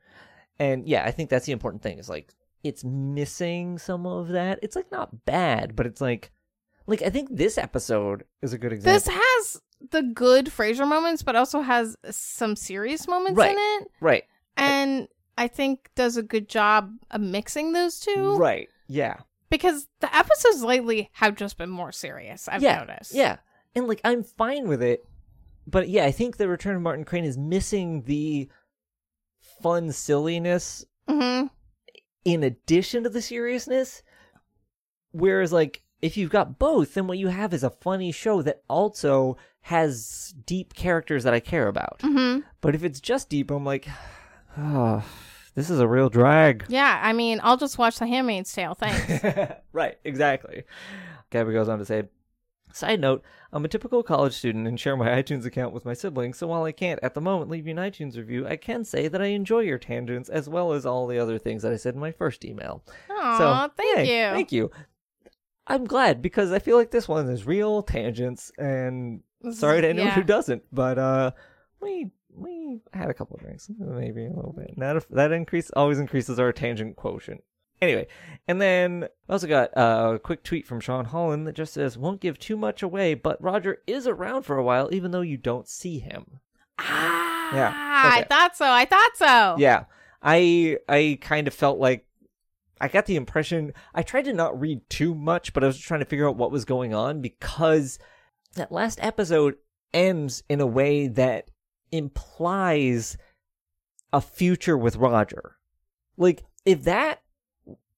And 0.59 0.87
yeah, 0.87 1.05
I 1.05 1.11
think 1.11 1.31
that's 1.31 1.47
the 1.47 1.53
important 1.53 1.83
thing. 1.83 1.99
Is 1.99 2.09
like 2.09 2.33
it's 2.63 2.85
missing 2.85 3.79
some 3.79 4.07
of 4.07 4.29
that. 4.29 4.59
It's 4.63 4.77
like 4.77 4.91
not 4.93 5.25
bad, 5.25 5.77
but 5.77 5.87
it's 5.87 6.01
like 6.01 6.31
like 6.87 7.03
I 7.03 7.11
think 7.11 7.29
this 7.31 7.59
episode 7.59 8.25
is 8.43 8.53
a 8.53 8.59
good 8.59 8.73
example. 8.73 8.93
This 8.95 9.09
has 9.09 9.61
the 9.91 10.03
good 10.03 10.47
Frasier 10.47 10.89
moments, 10.89 11.23
but 11.23 11.37
also 11.37 11.61
has 11.61 11.97
some 12.11 12.57
serious 12.57 13.07
moments 13.09 13.37
Right. 13.39 13.53
in 13.53 13.59
it, 13.59 13.89
right. 14.01 14.25
and 14.57 15.09
I 15.37 15.49
think 15.49 15.91
does 15.95 16.17
a 16.17 16.23
good 16.23 16.49
job 16.49 16.93
of 17.11 17.21
mixing 17.21 17.73
those 17.73 18.01
two. 18.01 18.37
Right. 18.37 18.69
Yeah. 18.87 19.17
Because 19.51 19.89
the 20.01 20.15
episodes 20.15 20.63
lately 20.63 21.11
have 21.15 21.37
just 21.37 21.59
been 21.59 21.71
more 21.71 21.93
serious. 21.93 22.49
I've 22.49 22.63
yeah. 22.63 22.79
noticed. 22.79 23.15
Yeah. 23.15 23.37
And 23.75 23.87
like 23.89 24.01
I'm 24.05 24.23
fine 24.23 24.69
with 24.69 24.83
it. 24.83 25.05
But 25.67 25.89
yeah, 25.89 26.05
I 26.05 26.13
think 26.13 26.37
the 26.37 26.49
return 26.49 26.77
of 26.77 26.83
Martin 26.83 27.05
Crane 27.05 27.25
is 27.25 27.39
missing 27.39 28.03
the 28.03 28.49
fun 29.65 29.91
silliness 29.93 30.85
hmm 31.09 31.47
in 32.27 32.43
addition 32.43 33.03
to 33.03 33.09
the 33.09 33.21
seriousness. 33.23 34.03
Whereas, 35.13 35.53
like, 35.53 35.83
if 36.03 36.17
you've 36.17 36.31
got 36.31 36.59
both, 36.59 36.95
then 36.95 37.07
what 37.07 37.19
you 37.19 37.29
have 37.29 37.55
is 37.55 37.63
a 37.65 37.71
funny 37.71 38.13
show 38.13 38.43
that 38.43 38.63
also 38.69 39.37
has 39.63 40.35
deep 40.47 40.75
characters 40.75 41.25
that 41.25 41.33
I 41.35 41.41
care 41.41 41.69
about. 41.69 42.01
hmm 42.03 42.41
But 42.61 42.75
if 42.75 42.83
it's 42.85 43.01
just 43.01 43.29
deep, 43.31 43.51
I'm 43.51 43.65
like, 43.65 43.89
oh, 44.59 45.03
this 45.55 45.71
is 45.71 45.81
a 45.81 45.89
real 45.89 46.09
drag. 46.09 46.67
Yeah, 46.69 47.01
I 47.03 47.13
mean, 47.13 47.41
I'll 47.43 47.57
just 47.57 47.79
watch 47.79 47.99
The 47.99 48.07
Handmaid's 48.07 48.53
Tale. 48.53 48.75
Thanks. 48.75 49.25
right, 49.73 49.97
exactly. 50.05 50.65
Gabby 51.31 51.53
goes 51.53 51.69
on 51.69 51.79
to 51.79 51.85
say, 51.85 52.05
Side 52.75 53.01
note, 53.01 53.23
I'm 53.53 53.65
a 53.65 53.69
typical 53.69 54.03
college 54.03 54.33
student 54.33 54.67
and 54.67 54.81
share 54.81 54.97
my 54.97 55.09
iTunes 55.23 55.47
account 55.47 55.73
with 55.73 55.85
my 55.85 55.95
siblings, 55.95 56.39
so 56.39 56.49
while 56.49 56.65
I 56.65 56.73
can't 56.73 56.99
at 57.05 57.15
the 57.15 57.21
moment 57.21 57.49
leave 57.49 57.69
you 57.69 57.71
an 57.71 57.77
iTunes 57.77 58.17
review, 58.17 58.49
I 58.49 58.57
can 58.57 58.85
say 58.85 59.07
that 59.07 59.23
I 59.23 59.27
enjoy 59.27 59.61
your 59.61 59.79
tangents 59.79 60.29
as 60.29 60.49
well 60.49 60.73
as 60.73 60.85
all 60.85 61.07
the 61.07 61.21
other 61.21 61.39
things 61.39 61.63
that 61.63 61.73
I 61.73 61.77
said 61.77 61.95
in 61.95 62.01
my 62.01 62.11
first 62.11 62.45
email. 62.45 62.83
Aw, 63.11 63.39
so, 63.39 63.73
thank 63.77 64.09
yay, 64.09 64.27
you. 64.27 64.35
Thank 64.35 64.51
you. 64.51 64.73
I'm 65.69 65.85
glad 65.85 66.21
because 66.21 66.51
I 66.51 66.59
feel 66.59 66.77
like 66.77 66.91
this 66.91 67.07
one 67.07 67.29
is 67.31 67.47
real 67.47 67.85
tangents 67.85 68.51
and 68.59 69.23
sorry 69.53 69.81
to 69.81 69.89
anyone 69.89 70.09
yeah. 70.09 70.15
who 70.15 70.25
doesn't, 70.25 70.65
but 70.73 70.99
uh 70.99 71.31
we 71.81 72.11
we 72.37 72.81
had 72.93 73.09
a 73.09 73.15
couple 73.15 73.37
of 73.37 73.43
drinks, 73.43 73.71
maybe 73.79 74.27
a 74.27 74.33
little 74.33 74.53
bit. 74.53 74.75
That 74.79 75.07
that 75.11 75.31
increase 75.31 75.71
always 75.71 76.01
increases 76.01 76.41
our 76.41 76.53
tangent 76.53 76.97
quotient. 76.97 77.45
Anyway, 77.85 78.07
and 78.49 78.61
then 78.61 79.09
I 79.29 79.33
also 79.33 79.47
got 79.47 79.71
a 79.75 80.19
quick 80.23 80.43
tweet 80.43 80.67
from 80.67 80.81
Sean 80.81 81.05
Holland 81.07 81.47
that 81.47 81.55
just 81.55 81.75
says, 81.75 81.99
"Won't 81.99 82.21
give 82.21 82.39
too 82.39 82.57
much 82.57 82.83
away, 82.83 83.15
but 83.15 83.43
Roger 83.43 83.79
is 83.87 84.07
around 84.07 84.43
for 84.43 84.57
a 84.57 84.63
while, 84.65 84.89
even 84.93 85.11
though 85.11 85.21
you 85.21 85.37
don't 85.37 85.69
see 85.69 85.99
him." 85.99 86.41
Ah, 86.79 87.55
Yeah, 87.55 87.73
I 87.75 88.23
thought 88.25 88.57
so. 88.57 88.67
I 88.67 88.85
thought 88.85 89.17
so. 89.17 89.57
Yeah, 89.59 89.85
I 90.23 90.79
I 90.89 91.19
kind 91.21 91.47
of 91.47 91.55
felt 91.55 91.79
like 91.79 92.07
I 92.81 92.89
got 92.89 93.07
the 93.07 93.17
impression 93.17 93.73
I 93.95 94.03
tried 94.03 94.25
to 94.25 94.33
not 94.33 94.59
read 94.59 94.89
too 94.91 95.15
much, 95.15 95.53
but 95.53 95.63
I 95.63 95.67
was 95.69 95.79
trying 95.79 96.01
to 96.01 96.07
figure 96.07 96.29
out 96.29 96.37
what 96.37 96.51
was 96.51 96.65
going 96.65 96.93
on 96.95 97.21
because 97.21 97.99
that 98.55 98.73
last 98.73 98.99
episode 99.03 99.57
ends 99.93 100.43
in 100.49 100.61
a 100.61 100.67
way 100.67 101.07
that 101.07 101.49
implies 101.93 103.17
a 104.13 104.21
future 104.21 104.77
with 104.77 104.97
Roger. 104.97 105.57
Like 106.17 106.45
if 106.65 106.83
that 106.85 107.21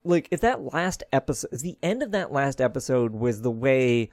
like 0.06 0.28
if 0.30 0.40
that 0.40 0.72
last 0.72 1.02
episode 1.12 1.50
the 1.52 1.76
end 1.82 2.02
of 2.02 2.12
that 2.12 2.32
last 2.32 2.60
episode 2.60 3.12
was 3.12 3.42
the 3.42 3.50
way 3.50 4.10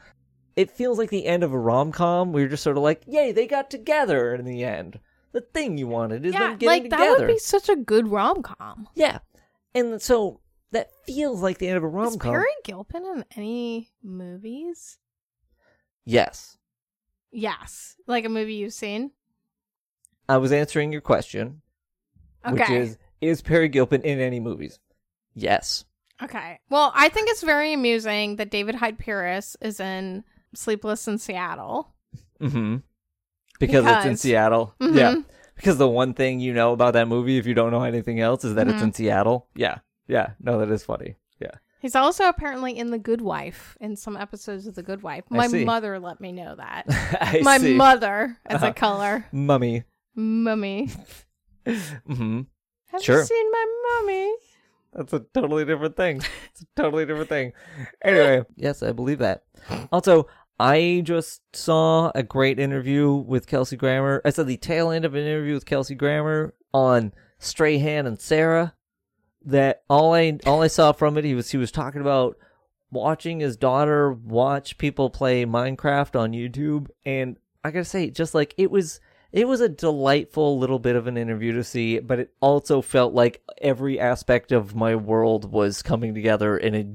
it 0.56 0.70
feels 0.70 0.98
like 0.98 1.10
the 1.10 1.26
end 1.26 1.44
of 1.44 1.54
a 1.54 1.58
rom-com 1.58 2.32
we 2.32 2.44
are 2.44 2.48
just 2.50 2.64
sort 2.64 2.78
of 2.78 2.84
like 2.84 3.04
yay 3.08 3.32
they 3.32 3.48
got 3.48 3.70
together 3.70 4.36
in 4.36 4.46
the 4.46 4.64
end 4.64 5.00
the 5.34 5.42
thing 5.42 5.78
you 5.78 5.88
wanted 5.88 6.26
is 6.26 6.34
yeah, 6.34 6.40
them 6.40 6.58
getting 6.58 6.68
like 6.68 6.84
together 6.84 7.04
that 7.04 7.20
would 7.20 7.28
be 7.28 7.40
such 7.40 7.68
a 7.68 7.76
good 7.76 8.08
rom 8.08 8.42
com. 8.44 8.88
yeah. 8.96 9.20
And 9.76 10.00
so 10.00 10.40
that 10.72 10.92
feels 11.06 11.42
like 11.42 11.58
the 11.58 11.68
end 11.68 11.78
of 11.78 11.84
a 11.84 11.88
rom 11.88 12.20
com. 12.20 12.36
Is 12.36 12.38
Peri 12.38 12.54
Gilpin 12.64 13.04
in 13.04 13.26
any 13.36 13.90
movies? 14.04 15.00
Yes. 16.06 16.58
Yes, 17.32 17.96
like 18.06 18.26
a 18.26 18.30
movie 18.30 18.54
you've 18.54 18.74
seen. 18.74 19.12
I 20.30 20.38
was 20.38 20.52
answering 20.52 20.92
your 20.92 21.02
question, 21.02 21.62
which 22.48 22.62
Okay. 22.62 22.78
is 22.78 22.98
is 23.20 23.42
Peri 23.42 23.70
Gilpin 23.70 24.04
in 24.04 24.20
any 24.20 24.40
movies? 24.40 24.80
Yes. 25.36 25.86
Okay. 26.22 26.60
Well, 26.70 26.92
I 26.96 27.10
think 27.10 27.30
it's 27.30 27.44
very 27.44 27.74
amusing 27.74 28.36
that 28.38 28.52
David 28.52 28.76
Hyde 28.76 28.98
Pierce 29.00 29.56
is 29.62 29.80
in 29.80 30.24
Sleepless 30.54 31.08
in 31.08 31.18
Seattle. 31.18 31.94
Mm-hmm. 32.42 32.78
Because, 33.60 33.86
it's 33.86 33.96
in 33.96 34.02
Because- 34.04 34.22
Seattle. 34.22 34.76
Mhm. 34.82 34.96
Yeah. 34.98 35.16
Because 35.56 35.78
the 35.78 35.88
one 35.88 36.14
thing 36.14 36.40
you 36.40 36.54
know 36.54 36.74
about 36.74 36.94
that 36.94 37.08
movie, 37.08 37.38
if 37.38 37.46
you 37.46 37.54
don't 37.54 37.72
know 37.72 37.84
anything 37.84 38.20
else, 38.20 38.44
is 38.44 38.56
that 38.56 38.68
it's 38.68 38.80
Mhm. 38.82 38.86
in 38.86 38.94
Seattle. 38.94 39.48
Yeah. 39.56 39.80
Yeah. 40.08 40.32
No, 40.40 40.60
that 40.60 40.70
is 40.72 40.84
funny. 40.84 41.16
Yeah. 41.40 41.52
He's 41.80 41.96
also 41.96 42.28
apparently 42.28 42.78
in 42.78 42.92
The 42.92 42.98
Good 43.00 43.22
Wife 43.22 43.78
in 43.82 43.96
some 43.96 44.16
episodes 44.18 44.66
of 44.68 44.76
The 44.76 44.84
Good 44.84 45.04
Wife. 45.04 45.26
My 45.30 45.48
mother 45.48 46.00
let 46.00 46.20
me 46.22 46.32
know 46.32 46.56
that. 46.56 46.86
I 47.22 47.42
My 47.44 47.58
see. 47.58 47.76
mother 47.76 48.38
as 48.46 48.58
Uh-huh. 48.58 48.68
a 48.68 48.74
color. 48.74 49.26
Mummy. 49.32 49.84
Mummy. 50.16 50.90
Mm-hmm. 51.66 52.42
Have 52.88 53.04
Sure. 53.04 53.20
you 53.20 53.26
seen 53.26 53.52
my 53.52 53.66
mummy? 54.02 54.34
That's 54.96 55.14
a 55.14 55.20
totally 55.34 55.66
different 55.66 55.96
thing. 55.96 56.22
It's 56.52 56.62
a 56.62 56.82
totally 56.82 57.06
different 57.06 57.30
thing. 57.30 57.54
Anyway, 58.04 58.44
yes, 58.56 58.84
I 58.84 58.92
believe 58.92 59.20
that. 59.20 59.44
Also, 59.92 60.28
I 60.60 61.02
just 61.04 61.42
saw 61.56 62.12
a 62.14 62.24
great 62.24 62.60
interview 62.60 63.12
with 63.14 63.48
Kelsey 63.48 63.76
Grammer. 63.76 64.22
I 64.24 64.30
saw 64.30 64.44
the 64.44 64.58
tail 64.58 64.92
end 64.92 65.06
of 65.06 65.16
an 65.16 65.26
interview 65.26 65.56
with 65.56 65.66
Kelsey 65.66 65.96
Grammer 65.96 66.54
on 66.74 67.14
Strahan 67.40 68.06
and 68.06 68.20
Sara. 68.20 68.76
That 69.46 69.84
all 69.90 70.14
I 70.14 70.40
all 70.46 70.62
I 70.62 70.68
saw 70.68 70.94
from 70.94 71.18
it, 71.18 71.26
he 71.26 71.36
was 71.36 71.52
he 71.52 71.58
was 71.58 71.72
talking 71.72 72.02
about 72.02 72.38
watching 72.92 73.40
his 73.40 73.58
daughter 73.58 74.14
watch 74.14 74.78
people 74.78 75.10
play 75.10 75.46
Minecraft 75.46 76.18
on 76.18 76.32
YouTube, 76.32 76.88
and 77.04 77.38
I 77.64 77.72
gotta 77.72 77.84
say, 77.84 78.10
just 78.10 78.34
like 78.34 78.54
it 78.58 78.72
was 78.72 79.02
it 79.34 79.48
was 79.48 79.62
a 79.62 79.68
delightful 79.68 80.60
little 80.60 80.78
bit 80.78 80.96
of 80.96 81.08
an 81.08 81.18
interview 81.18 81.54
to 81.54 81.64
see, 81.64 81.98
but 82.00 82.20
it 82.20 82.34
also 82.40 82.82
felt 82.82 83.16
like 83.16 83.42
every 83.60 84.00
aspect 84.00 84.52
of 84.52 84.76
my 84.76 84.96
world 84.96 85.52
was 85.52 85.82
coming 85.82 86.14
together 86.14 86.56
in 86.56 86.76
a 86.76 86.86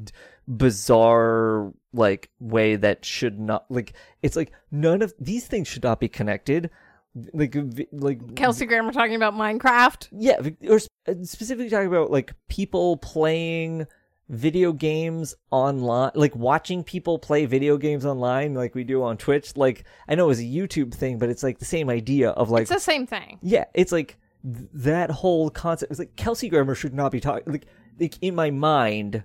bizarre 0.51 1.73
like 1.93 2.31
way 2.39 2.77
that 2.77 3.05
should 3.05 3.39
not 3.39 3.66
like 3.70 3.93
it's 4.23 4.36
like 4.36 4.52
none 4.70 5.02
of 5.02 5.12
these 5.19 5.47
things 5.47 5.69
should 5.69 5.82
not 5.82 6.01
be 6.01 6.09
connected 6.09 6.70
like 7.35 7.55
like 7.93 8.35
Kelsey 8.35 8.65
Grammer 8.65 8.93
talking 8.93 9.15
about 9.15 9.35
Minecraft. 9.35 10.09
yeah 10.12 10.40
or 10.70 10.78
specifically 11.23 11.69
talking 11.69 11.89
about 11.89 12.10
like 12.10 12.32
people 12.48 12.97
playing 12.97 13.86
video 14.28 14.72
games 14.72 15.34
online 15.50 16.10
like 16.14 16.36
watching 16.36 16.84
people 16.84 17.18
play 17.18 17.46
video 17.46 17.78
games 17.78 18.05
online 18.05 18.52
like 18.52 18.74
we 18.74 18.84
do 18.84 19.02
on 19.02 19.16
twitch 19.16 19.56
like 19.56 19.84
i 20.06 20.14
know 20.14 20.28
it's 20.28 20.38
a 20.38 20.42
youtube 20.42 20.92
thing 20.92 21.18
but 21.18 21.30
it's 21.30 21.42
like 21.42 21.59
the 21.59 21.64
same 21.64 21.88
idea 21.88 22.28
of 22.30 22.50
like 22.50 22.62
It's 22.62 22.70
the 22.70 22.78
same 22.78 23.06
thing. 23.06 23.38
yeah, 23.40 23.64
it's 23.72 23.90
like 23.90 24.18
th- 24.44 24.68
that 24.74 25.10
whole 25.10 25.48
concept. 25.50 25.90
It's 25.90 25.98
like 25.98 26.14
Kelsey 26.16 26.48
Grammer 26.50 26.74
should 26.74 26.92
not 26.94 27.10
be 27.10 27.20
talking. 27.20 27.50
Like, 27.50 27.66
like 27.98 28.18
in 28.20 28.34
my 28.34 28.50
mind, 28.50 29.24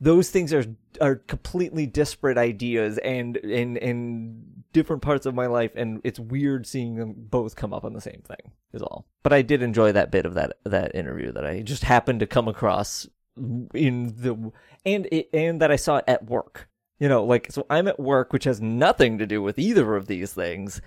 those 0.00 0.30
things 0.30 0.52
are 0.54 0.64
are 1.00 1.16
completely 1.16 1.86
disparate 1.86 2.38
ideas 2.38 2.98
and 2.98 3.36
and 3.38 3.76
and 3.78 4.62
different 4.72 5.02
parts 5.02 5.26
of 5.26 5.34
my 5.34 5.46
life, 5.46 5.72
and 5.74 6.00
it's 6.04 6.20
weird 6.20 6.66
seeing 6.66 6.94
them 6.96 7.14
both 7.16 7.56
come 7.56 7.72
up 7.74 7.84
on 7.84 7.92
the 7.92 8.00
same 8.00 8.22
thing. 8.26 8.52
Is 8.72 8.82
all. 8.82 9.06
But 9.22 9.32
I 9.32 9.42
did 9.42 9.62
enjoy 9.62 9.92
that 9.92 10.10
bit 10.10 10.26
of 10.26 10.34
that 10.34 10.58
that 10.64 10.94
interview 10.94 11.32
that 11.32 11.44
I 11.44 11.62
just 11.62 11.82
happened 11.84 12.20
to 12.20 12.26
come 12.26 12.46
across 12.48 13.06
in 13.36 14.14
the 14.16 14.52
and 14.84 15.06
it 15.12 15.28
and 15.32 15.60
that 15.60 15.70
I 15.70 15.76
saw 15.76 15.96
it 15.98 16.04
at 16.06 16.24
work. 16.26 16.68
You 16.98 17.08
know, 17.08 17.24
like 17.24 17.52
so 17.52 17.66
I'm 17.68 17.88
at 17.88 18.00
work, 18.00 18.32
which 18.32 18.44
has 18.44 18.60
nothing 18.60 19.18
to 19.18 19.26
do 19.26 19.42
with 19.42 19.58
either 19.58 19.96
of 19.96 20.06
these 20.06 20.32
things 20.32 20.80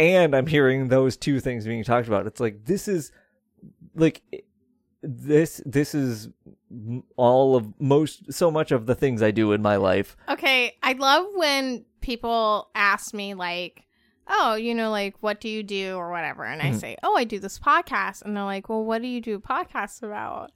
and 0.00 0.34
I'm 0.36 0.46
hearing 0.46 0.88
those 0.88 1.16
two 1.16 1.40
things 1.40 1.66
being 1.66 1.82
talked 1.84 2.06
about. 2.06 2.26
It's 2.26 2.40
like 2.40 2.64
this 2.66 2.86
is 2.86 3.10
like 3.94 4.22
this 5.02 5.60
this 5.64 5.94
is 5.94 6.28
all 7.16 7.56
of 7.56 7.72
most 7.80 8.32
so 8.32 8.50
much 8.50 8.72
of 8.72 8.86
the 8.86 8.94
things 8.94 9.22
I 9.22 9.30
do 9.30 9.52
in 9.52 9.62
my 9.62 9.76
life. 9.76 10.16
Okay, 10.28 10.76
I 10.82 10.92
love 10.92 11.26
when 11.34 11.84
people 12.00 12.68
ask 12.74 13.14
me 13.14 13.34
like, 13.34 13.84
"Oh, 14.28 14.54
you 14.54 14.74
know, 14.74 14.90
like 14.90 15.14
what 15.20 15.40
do 15.40 15.48
you 15.48 15.62
do 15.62 15.94
or 15.96 16.10
whatever?" 16.10 16.44
And 16.44 16.60
I 16.60 16.70
Mhm. 16.70 16.80
say, 16.80 16.96
"Oh, 17.02 17.16
I 17.16 17.24
do 17.24 17.38
this 17.38 17.58
podcast." 17.58 18.22
And 18.22 18.36
they're 18.36 18.44
like, 18.44 18.68
"Well, 18.68 18.84
what 18.84 19.00
do 19.02 19.08
you 19.08 19.20
do 19.20 19.38
podcasts 19.38 20.02
about?" 20.02 20.52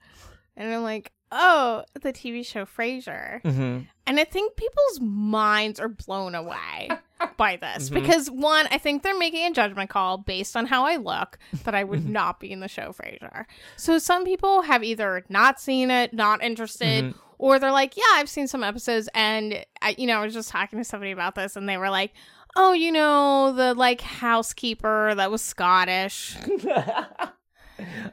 And 0.56 0.72
I'm 0.72 0.82
like, 0.82 1.12
"Oh, 1.32 1.82
the 2.00 2.12
TV 2.12 2.44
show 2.46 2.64
Frasier." 2.64 3.42
Mm-hmm. 3.42 3.80
And 4.06 4.20
I 4.20 4.24
think 4.24 4.54
people's 4.56 5.00
minds 5.00 5.80
are 5.80 5.88
blown 5.88 6.34
away 6.34 6.90
by 7.36 7.56
this 7.56 7.88
Mhm. 7.90 7.94
because 7.94 8.30
one, 8.30 8.66
I 8.70 8.78
think 8.78 9.02
they're 9.02 9.18
making 9.18 9.46
a 9.46 9.52
judgment 9.52 9.90
call 9.90 10.18
based 10.18 10.56
on 10.56 10.66
how 10.66 10.84
I 10.84 10.96
look 10.96 11.38
that 11.64 11.74
I 11.74 11.82
would 11.84 12.09
not 12.09 12.38
be 12.38 12.52
in 12.52 12.60
the 12.60 12.68
show 12.68 12.92
Frasier. 12.92 13.46
So 13.76 13.98
some 13.98 14.24
people 14.24 14.62
have 14.62 14.84
either 14.84 15.24
not 15.28 15.59
seen 15.60 15.90
it, 15.90 16.12
not 16.12 16.42
interested, 16.42 17.04
Mhm. 17.04 17.14
or 17.38 17.59
they're 17.59 17.72
like, 17.72 17.96
"Yeah, 17.96 18.02
I've 18.14 18.28
seen 18.28 18.46
some 18.48 18.62
episodes." 18.64 19.09
And 19.14 19.64
I, 19.80 19.94
you 19.98 20.06
know, 20.06 20.20
I 20.20 20.24
was 20.24 20.34
just 20.34 20.50
talking 20.50 20.78
to 20.78 20.84
somebody 20.84 21.12
about 21.12 21.34
this, 21.34 21.56
and 21.56 21.68
they 21.68 21.76
were 21.78 21.90
like, 21.90 22.12
"Oh, 22.56 22.72
you 22.72 22.92
know, 22.92 23.52
the 23.52 23.72
like 23.74 24.00
housekeeper 24.00 25.14
that 25.14 25.30
was 25.30 25.42
Scottish," 25.42 26.36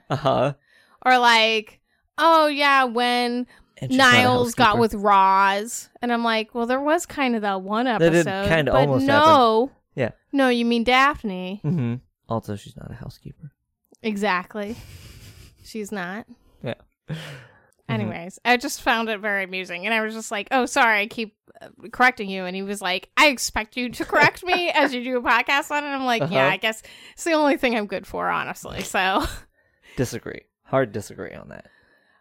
uh 0.10 0.16
huh. 0.16 0.54
or 1.06 1.18
like, 1.18 1.79
"Oh 2.20 2.48
yeah, 2.48 2.84
when." 2.86 3.48
Niles 3.82 4.56
got 4.56 4.78
with 4.78 4.94
Roz, 4.94 5.88
and 6.02 6.12
I'm 6.12 6.22
like, 6.22 6.54
well, 6.54 6.66
there 6.66 6.82
was 6.82 7.06
kind 7.06 7.34
of 7.34 7.44
that 7.44 7.62
one 7.62 7.86
did 7.86 8.02
episode, 8.14 8.50
kinda 8.50 8.74
but 8.74 8.78
almost 8.82 9.06
no, 9.06 9.72
Yeah. 9.96 10.10
no, 10.34 10.50
you 10.50 10.66
mean 10.66 10.84
Daphne? 10.84 11.62
Mm-hmm. 11.64 11.96
Also, 12.28 12.58
she's 12.58 12.76
not 12.76 12.92
a 12.92 12.96
housekeeper. 12.96 13.54
Exactly, 14.04 14.76
she's 15.64 15.94
not. 15.94 16.26
Yeah. 16.62 16.74
Anyways, 17.88 18.38
I 18.46 18.58
just 18.58 18.82
found 18.84 19.08
it 19.10 19.20
very 19.22 19.46
amusing, 19.46 19.86
and 19.86 19.94
I 19.94 20.02
was 20.02 20.14
just 20.14 20.30
like, 20.30 20.50
"Oh, 20.52 20.66
sorry, 20.66 21.00
I 21.00 21.08
keep 21.08 21.36
uh, 21.62 21.70
correcting 21.94 22.30
you." 22.30 22.44
And 22.44 22.56
he 22.56 22.62
was 22.62 22.82
like, 22.82 23.10
"I 23.18 23.28
expect 23.30 23.78
you 23.78 23.90
to 23.90 24.04
correct 24.06 24.44
me 24.44 24.70
as 24.76 24.94
you 24.94 25.04
do 25.04 25.18
a 25.18 25.22
podcast 25.22 25.72
on 25.72 25.86
it." 25.86 25.88
I'm 25.88 26.04
like, 26.06 26.22
"Yeah, 26.30 26.44
Uh-huh. 26.44 26.52
I 26.54 26.58
guess 26.58 26.84
it's 27.14 27.24
the 27.24 27.32
only 27.32 27.56
thing 27.58 27.76
I'm 27.78 27.88
good 27.88 28.06
for, 28.06 28.28
honestly." 28.28 28.82
So, 28.82 29.24
Disagree. 29.96 30.42
Hard 30.66 30.92
disagree 30.92 31.34
on 31.34 31.48
that. 31.50 31.66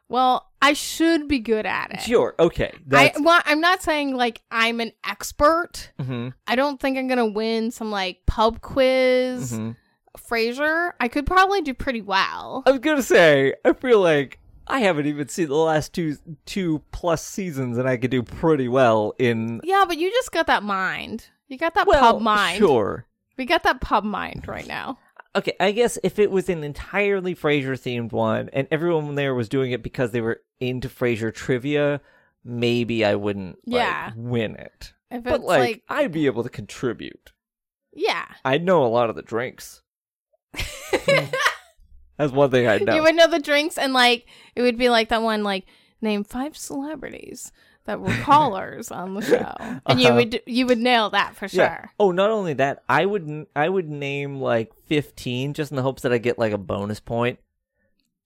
Well, 0.08 0.48
I 0.62 0.72
should 0.72 1.28
be 1.28 1.38
good 1.38 1.66
at 1.66 1.92
it. 1.92 2.00
Sure. 2.00 2.34
Okay. 2.38 2.72
I, 2.92 3.12
well, 3.20 3.40
I'm 3.44 3.60
not 3.60 3.82
saying 3.82 4.16
like 4.16 4.40
I'm 4.50 4.80
an 4.80 4.92
expert. 5.06 5.92
Mhm, 6.00 6.32
I 6.46 6.56
don't 6.56 6.80
think 6.80 6.96
I'm 6.98 7.08
gonna 7.08 7.26
win 7.26 7.70
some 7.70 7.90
like 7.90 8.20
pub 8.26 8.60
quiz. 8.60 9.52
mhm. 9.52 9.76
Frasier, 10.18 10.92
I 11.00 11.08
could 11.08 11.26
probably 11.26 11.60
do 11.60 11.74
pretty 11.74 12.02
well. 12.02 12.62
I 12.66 12.70
was 12.72 12.80
gonna 12.80 13.02
say, 13.02 13.54
I 13.64 13.72
feel 13.72 14.00
like 14.00 14.38
I 14.66 14.80
haven't 14.80 15.06
even 15.06 15.28
seen 15.28 15.48
the 15.48 15.54
last 15.54 15.92
two 15.94 16.16
two 16.44 16.82
plus 16.90 17.24
seasons, 17.24 17.78
and 17.78 17.88
I 17.88 17.96
could 17.96 18.10
do 18.10 18.22
pretty 18.22 18.68
well 18.68 19.14
in 19.18 19.60
Yeah, 19.62 19.84
but 19.86 19.96
you 19.98 20.10
just 20.10 20.32
got 20.32 20.46
that 20.48 20.62
mind. 20.62 21.26
You 21.46 21.56
got 21.56 21.74
that 21.74 21.86
well, 21.86 22.14
pub 22.14 22.22
mind. 22.22 22.58
Sure. 22.58 23.06
We 23.36 23.44
got 23.44 23.62
that 23.62 23.80
pub 23.80 24.02
mind 24.04 24.48
right 24.48 24.66
now. 24.66 24.98
Okay, 25.38 25.54
I 25.60 25.72
guess 25.72 25.98
if 26.02 26.18
it 26.18 26.30
was 26.30 26.48
an 26.48 26.64
entirely 26.64 27.34
Frasier 27.34 27.72
themed 27.78 28.12
one, 28.12 28.48
and 28.52 28.66
everyone 28.70 29.14
there 29.14 29.34
was 29.34 29.48
doing 29.48 29.70
it 29.72 29.82
because 29.82 30.10
they 30.10 30.20
were 30.20 30.40
into 30.60 30.88
Frasier 30.88 31.32
trivia, 31.32 32.00
maybe 32.44 33.04
I 33.04 33.14
wouldn't 33.14 33.56
like, 33.66 33.78
Yeah. 33.80 34.12
win 34.16 34.56
it. 34.56 34.92
If 35.10 35.22
But 35.24 35.42
like, 35.42 35.60
like, 35.60 35.82
I'd 35.88 36.12
be 36.12 36.26
able 36.26 36.42
to 36.42 36.48
contribute. 36.50 37.32
yeah, 37.92 38.24
I 38.44 38.58
know 38.58 38.84
a 38.84 38.88
lot 38.88 39.10
of 39.10 39.16
the 39.16 39.22
drinks. 39.22 39.82
That's 42.16 42.32
one 42.32 42.50
thing 42.50 42.66
I 42.66 42.78
know. 42.78 42.94
you 42.96 43.02
would 43.02 43.14
know 43.14 43.28
the 43.28 43.38
drinks, 43.38 43.78
and 43.78 43.92
like 43.92 44.26
it 44.56 44.62
would 44.62 44.76
be 44.76 44.88
like 44.88 45.08
that 45.10 45.22
one, 45.22 45.44
like 45.44 45.66
name 46.00 46.24
five 46.24 46.56
celebrities 46.56 47.52
that 47.88 48.00
were 48.00 48.14
callers 48.22 48.90
on 48.92 49.14
the 49.14 49.22
show, 49.22 49.54
and 49.86 50.00
you 50.00 50.06
Uh-huh. 50.08 50.14
would 50.16 50.42
you 50.46 50.66
would 50.66 50.78
nail 50.78 51.10
that 51.10 51.34
for 51.34 51.48
sure. 51.48 51.64
Yeah. 51.64 51.86
Oh, 51.98 52.12
not 52.12 52.30
only 52.30 52.52
that, 52.54 52.84
I 52.88 53.04
would 53.04 53.46
I 53.56 53.68
would 53.68 53.88
name 53.88 54.40
like 54.40 54.72
fifteen 54.86 55.52
just 55.54 55.72
in 55.72 55.76
the 55.76 55.82
hopes 55.82 56.02
that 56.02 56.12
I 56.12 56.18
get 56.18 56.38
like 56.38 56.52
a 56.52 56.58
bonus 56.58 57.00
point. 57.00 57.38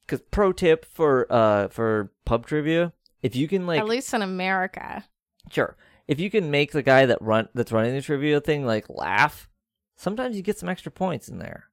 Because 0.07 0.21
pro 0.31 0.53
tip 0.53 0.85
for 0.85 1.27
uh 1.33 1.69
for 1.69 2.13
pub 2.25 2.47
trivia, 2.47 2.93
if 3.23 3.35
you 3.35 3.49
can 3.49 3.67
like 3.67 3.81
At 3.81 3.87
least 3.89 4.13
in 4.13 4.21
America. 4.23 5.05
sure 5.51 5.77
if 6.09 6.19
you 6.21 6.29
can 6.31 6.51
make 6.51 6.73
the 6.73 6.83
guy 6.83 7.07
that 7.07 7.23
run 7.23 7.49
that's 7.55 7.73
running 7.73 7.95
the 7.95 8.03
trivia 8.03 8.41
thing 8.41 8.67
like 8.67 8.87
laugh, 8.91 9.49
sometimes 9.97 10.37
you 10.37 10.43
get 10.43 10.59
some 10.59 10.69
extra 10.69 10.91
points 10.93 11.29
in 11.29 11.39
there. 11.39 11.67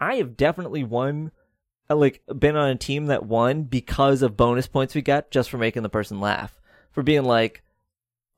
I 0.00 0.16
have 0.16 0.36
definitely 0.36 0.82
won. 0.84 1.30
uh, 1.90 1.96
Like 1.96 2.22
been 2.38 2.56
on 2.56 2.70
a 2.70 2.76
team 2.76 3.06
that 3.06 3.26
won 3.26 3.64
because 3.64 4.22
of 4.22 4.36
bonus 4.36 4.66
points 4.66 4.94
we 4.94 5.02
got 5.02 5.30
just 5.30 5.50
for 5.50 5.58
making 5.58 5.82
the 5.82 5.90
person 5.90 6.18
laugh. 6.20 6.58
For 6.96 7.02
being 7.02 7.24
like, 7.24 7.62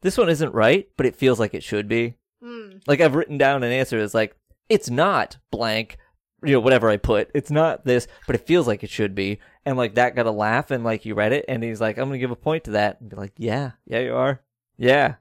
this 0.03 0.19
one 0.19 0.29
isn't 0.29 0.53
right, 0.53 0.89
but 0.97 1.07
it 1.07 1.15
feels 1.15 1.39
like 1.39 1.55
it 1.55 1.63
should 1.63 1.87
be. 1.87 2.17
Mm. 2.43 2.83
Like 2.89 3.01
I've 3.01 3.15
written 3.15 3.39
down 3.39 3.63
an 3.63 3.71
answer 3.71 4.01
that's 4.01 4.15
like, 4.15 4.35
it's 4.69 4.91
not 4.91 5.37
blank, 5.53 5.97
you 6.45 6.55
know, 6.55 6.59
whatever 6.61 6.91
I 6.91 6.97
put. 6.97 7.31
It's 7.35 7.53
not 7.53 7.85
this, 7.85 8.09
but 8.27 8.35
it 8.35 8.49
feels 8.49 8.67
like 8.67 8.83
it 8.83 8.91
should 8.91 9.15
be. 9.15 9.39
And 9.65 9.77
like 9.77 9.95
that 9.95 10.17
got 10.17 10.27
a 10.27 10.33
laugh 10.33 10.73
and 10.73 10.83
like 10.83 11.05
you 11.05 11.15
read 11.15 11.33
it 11.33 11.45
and 11.47 11.63
he's 11.63 11.81
like, 11.81 11.99
I'm 11.99 12.09
gonna 12.09 12.19
give 12.19 12.33
a 12.33 12.37
point 12.37 12.65
to 12.65 12.73
that 12.73 13.01
and 13.01 13.09
be 13.09 13.15
like, 13.15 13.33
yeah, 13.37 13.73
yeah, 13.87 14.01
you 14.01 14.17
are, 14.17 14.41
yeah. 14.77 15.15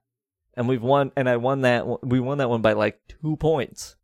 And 0.56 0.68
we've 0.68 0.82
won, 0.82 1.12
and 1.16 1.30
I 1.30 1.38
won 1.38 1.62
that. 1.62 1.86
one- 1.86 2.00
We 2.02 2.20
won 2.20 2.40
that 2.40 2.50
one 2.50 2.64
by 2.64 2.74
like 2.74 3.00
two 3.08 3.36
points. 3.36 3.98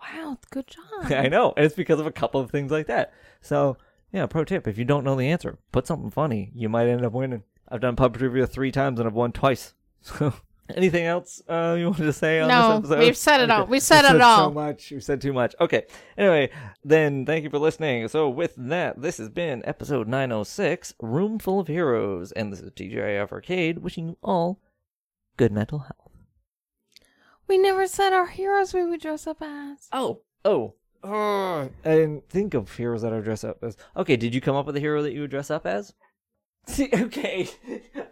Wow, 0.00 0.38
good 0.50 0.66
job. 0.66 1.12
I 1.12 1.28
know, 1.28 1.52
and 1.54 1.66
it's 1.66 1.74
because 1.74 2.00
of 2.00 2.06
a 2.06 2.10
couple 2.12 2.40
of 2.40 2.50
things 2.50 2.70
like 2.72 2.86
that. 2.86 3.12
So 3.42 3.76
yeah, 4.10 4.24
pro 4.24 4.44
tip: 4.44 4.66
if 4.66 4.78
you 4.78 4.86
don't 4.86 5.04
know 5.04 5.14
the 5.14 5.28
answer, 5.28 5.58
put 5.72 5.86
something 5.86 6.10
funny. 6.10 6.50
You 6.54 6.70
might 6.70 6.88
end 6.88 7.04
up 7.04 7.12
winning. 7.12 7.42
I've 7.72 7.80
done 7.80 7.96
pub 7.96 8.16
trivia 8.18 8.46
three 8.46 8.70
times 8.70 9.00
and 9.00 9.08
I've 9.08 9.14
won 9.14 9.32
twice. 9.32 9.72
So 10.02 10.34
anything 10.74 11.04
else 11.06 11.40
uh, 11.48 11.74
you 11.78 11.86
wanted 11.86 12.04
to 12.04 12.12
say 12.12 12.40
on 12.40 12.48
No, 12.48 12.68
this 12.80 12.90
episode? 12.90 12.98
we've 12.98 13.16
said 13.16 13.40
it 13.40 13.50
all. 13.50 13.66
We've 13.66 13.82
said 13.82 14.04
it 14.14 14.20
all. 14.20 14.48
So 14.48 14.54
much. 14.54 14.90
We 14.90 15.00
said 15.00 15.20
too 15.20 15.32
much. 15.32 15.54
Okay. 15.60 15.86
Anyway, 16.18 16.50
then 16.84 17.24
thank 17.24 17.44
you 17.44 17.50
for 17.50 17.58
listening. 17.58 18.06
So 18.08 18.28
with 18.28 18.54
that, 18.56 19.00
this 19.00 19.16
has 19.18 19.28
been 19.30 19.62
episode 19.64 20.06
906, 20.06 20.94
Room 21.00 21.38
Full 21.38 21.60
of 21.60 21.66
Heroes, 21.68 22.30
and 22.32 22.52
this 22.52 22.60
is 22.60 22.70
TGIF 22.72 23.32
Arcade, 23.32 23.78
wishing 23.78 24.08
you 24.08 24.16
all 24.22 24.60
good 25.38 25.50
mental 25.52 25.78
health. 25.80 25.96
We 27.48 27.58
never 27.58 27.86
said 27.86 28.12
our 28.12 28.26
heroes 28.28 28.72
we 28.74 28.84
would 28.84 29.00
dress 29.00 29.26
up 29.26 29.38
as. 29.40 29.88
Oh, 29.92 30.20
oh. 30.44 30.74
Oh, 31.04 31.68
I 31.84 31.88
didn't 31.96 32.28
think 32.28 32.54
of 32.54 32.76
heroes 32.76 33.02
that 33.02 33.12
I 33.12 33.18
dress 33.18 33.42
up 33.42 33.58
as. 33.64 33.76
Okay, 33.96 34.14
did 34.16 34.32
you 34.34 34.40
come 34.40 34.54
up 34.54 34.66
with 34.66 34.76
a 34.76 34.80
hero 34.80 35.02
that 35.02 35.12
you 35.12 35.22
would 35.22 35.30
dress 35.30 35.50
up 35.50 35.66
as? 35.66 35.92
See, 36.66 36.88
okay, 36.94 37.48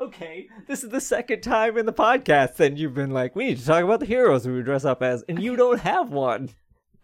okay. 0.01 0.49
This 0.67 0.83
is 0.83 0.91
the 0.91 1.01
second 1.01 1.43
time 1.43 1.79
in 1.79 1.87
the 1.87 1.93
podcast 1.93 2.57
that 2.57 2.77
you've 2.77 2.95
been 2.95 3.11
like, 3.11 3.37
we 3.37 3.47
need 3.47 3.59
to 3.59 3.65
talk 3.65 3.85
about 3.85 4.01
the 4.01 4.07
heroes 4.07 4.47
we 4.47 4.55
would 4.55 4.65
dress 4.65 4.85
up 4.85 5.03
as, 5.03 5.23
and 5.29 5.43
you 5.43 5.57
don't 5.57 5.81
have 5.81 6.11
one. 6.11 6.51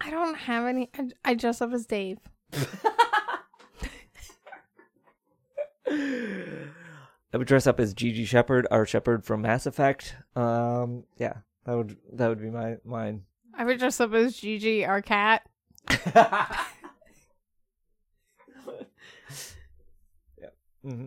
I 0.01 0.11
don't 0.11 0.37
have 0.37 0.67
any. 0.67 0.91
I, 0.95 1.09
I 1.25 1.35
dress 1.35 1.61
up 1.61 1.73
as 1.73 1.87
Dave. 1.87 2.19
I 5.89 7.39
would 7.39 7.47
dress 7.47 7.67
up 7.67 7.81
as 7.81 7.95
Gigi 7.95 8.25
Shepard, 8.25 8.67
our 8.71 8.87
Shepard 8.87 9.25
from 9.25 9.43
Mass 9.43 9.67
Effect. 9.67 10.17
Um, 10.35 11.05
yeah, 11.17 11.35
that 11.65 11.77
would 11.77 11.97
that 12.13 12.29
would 12.29 12.41
be 12.41 12.51
my 12.51 12.77
mine. 12.85 13.23
I 13.55 13.65
would 13.65 13.79
dress 13.79 14.01
up 14.01 14.13
as 14.13 14.37
Gigi, 14.37 14.85
our 14.85 15.01
cat. 15.01 15.43
yeah. 16.07 16.49
hmm 20.83 21.07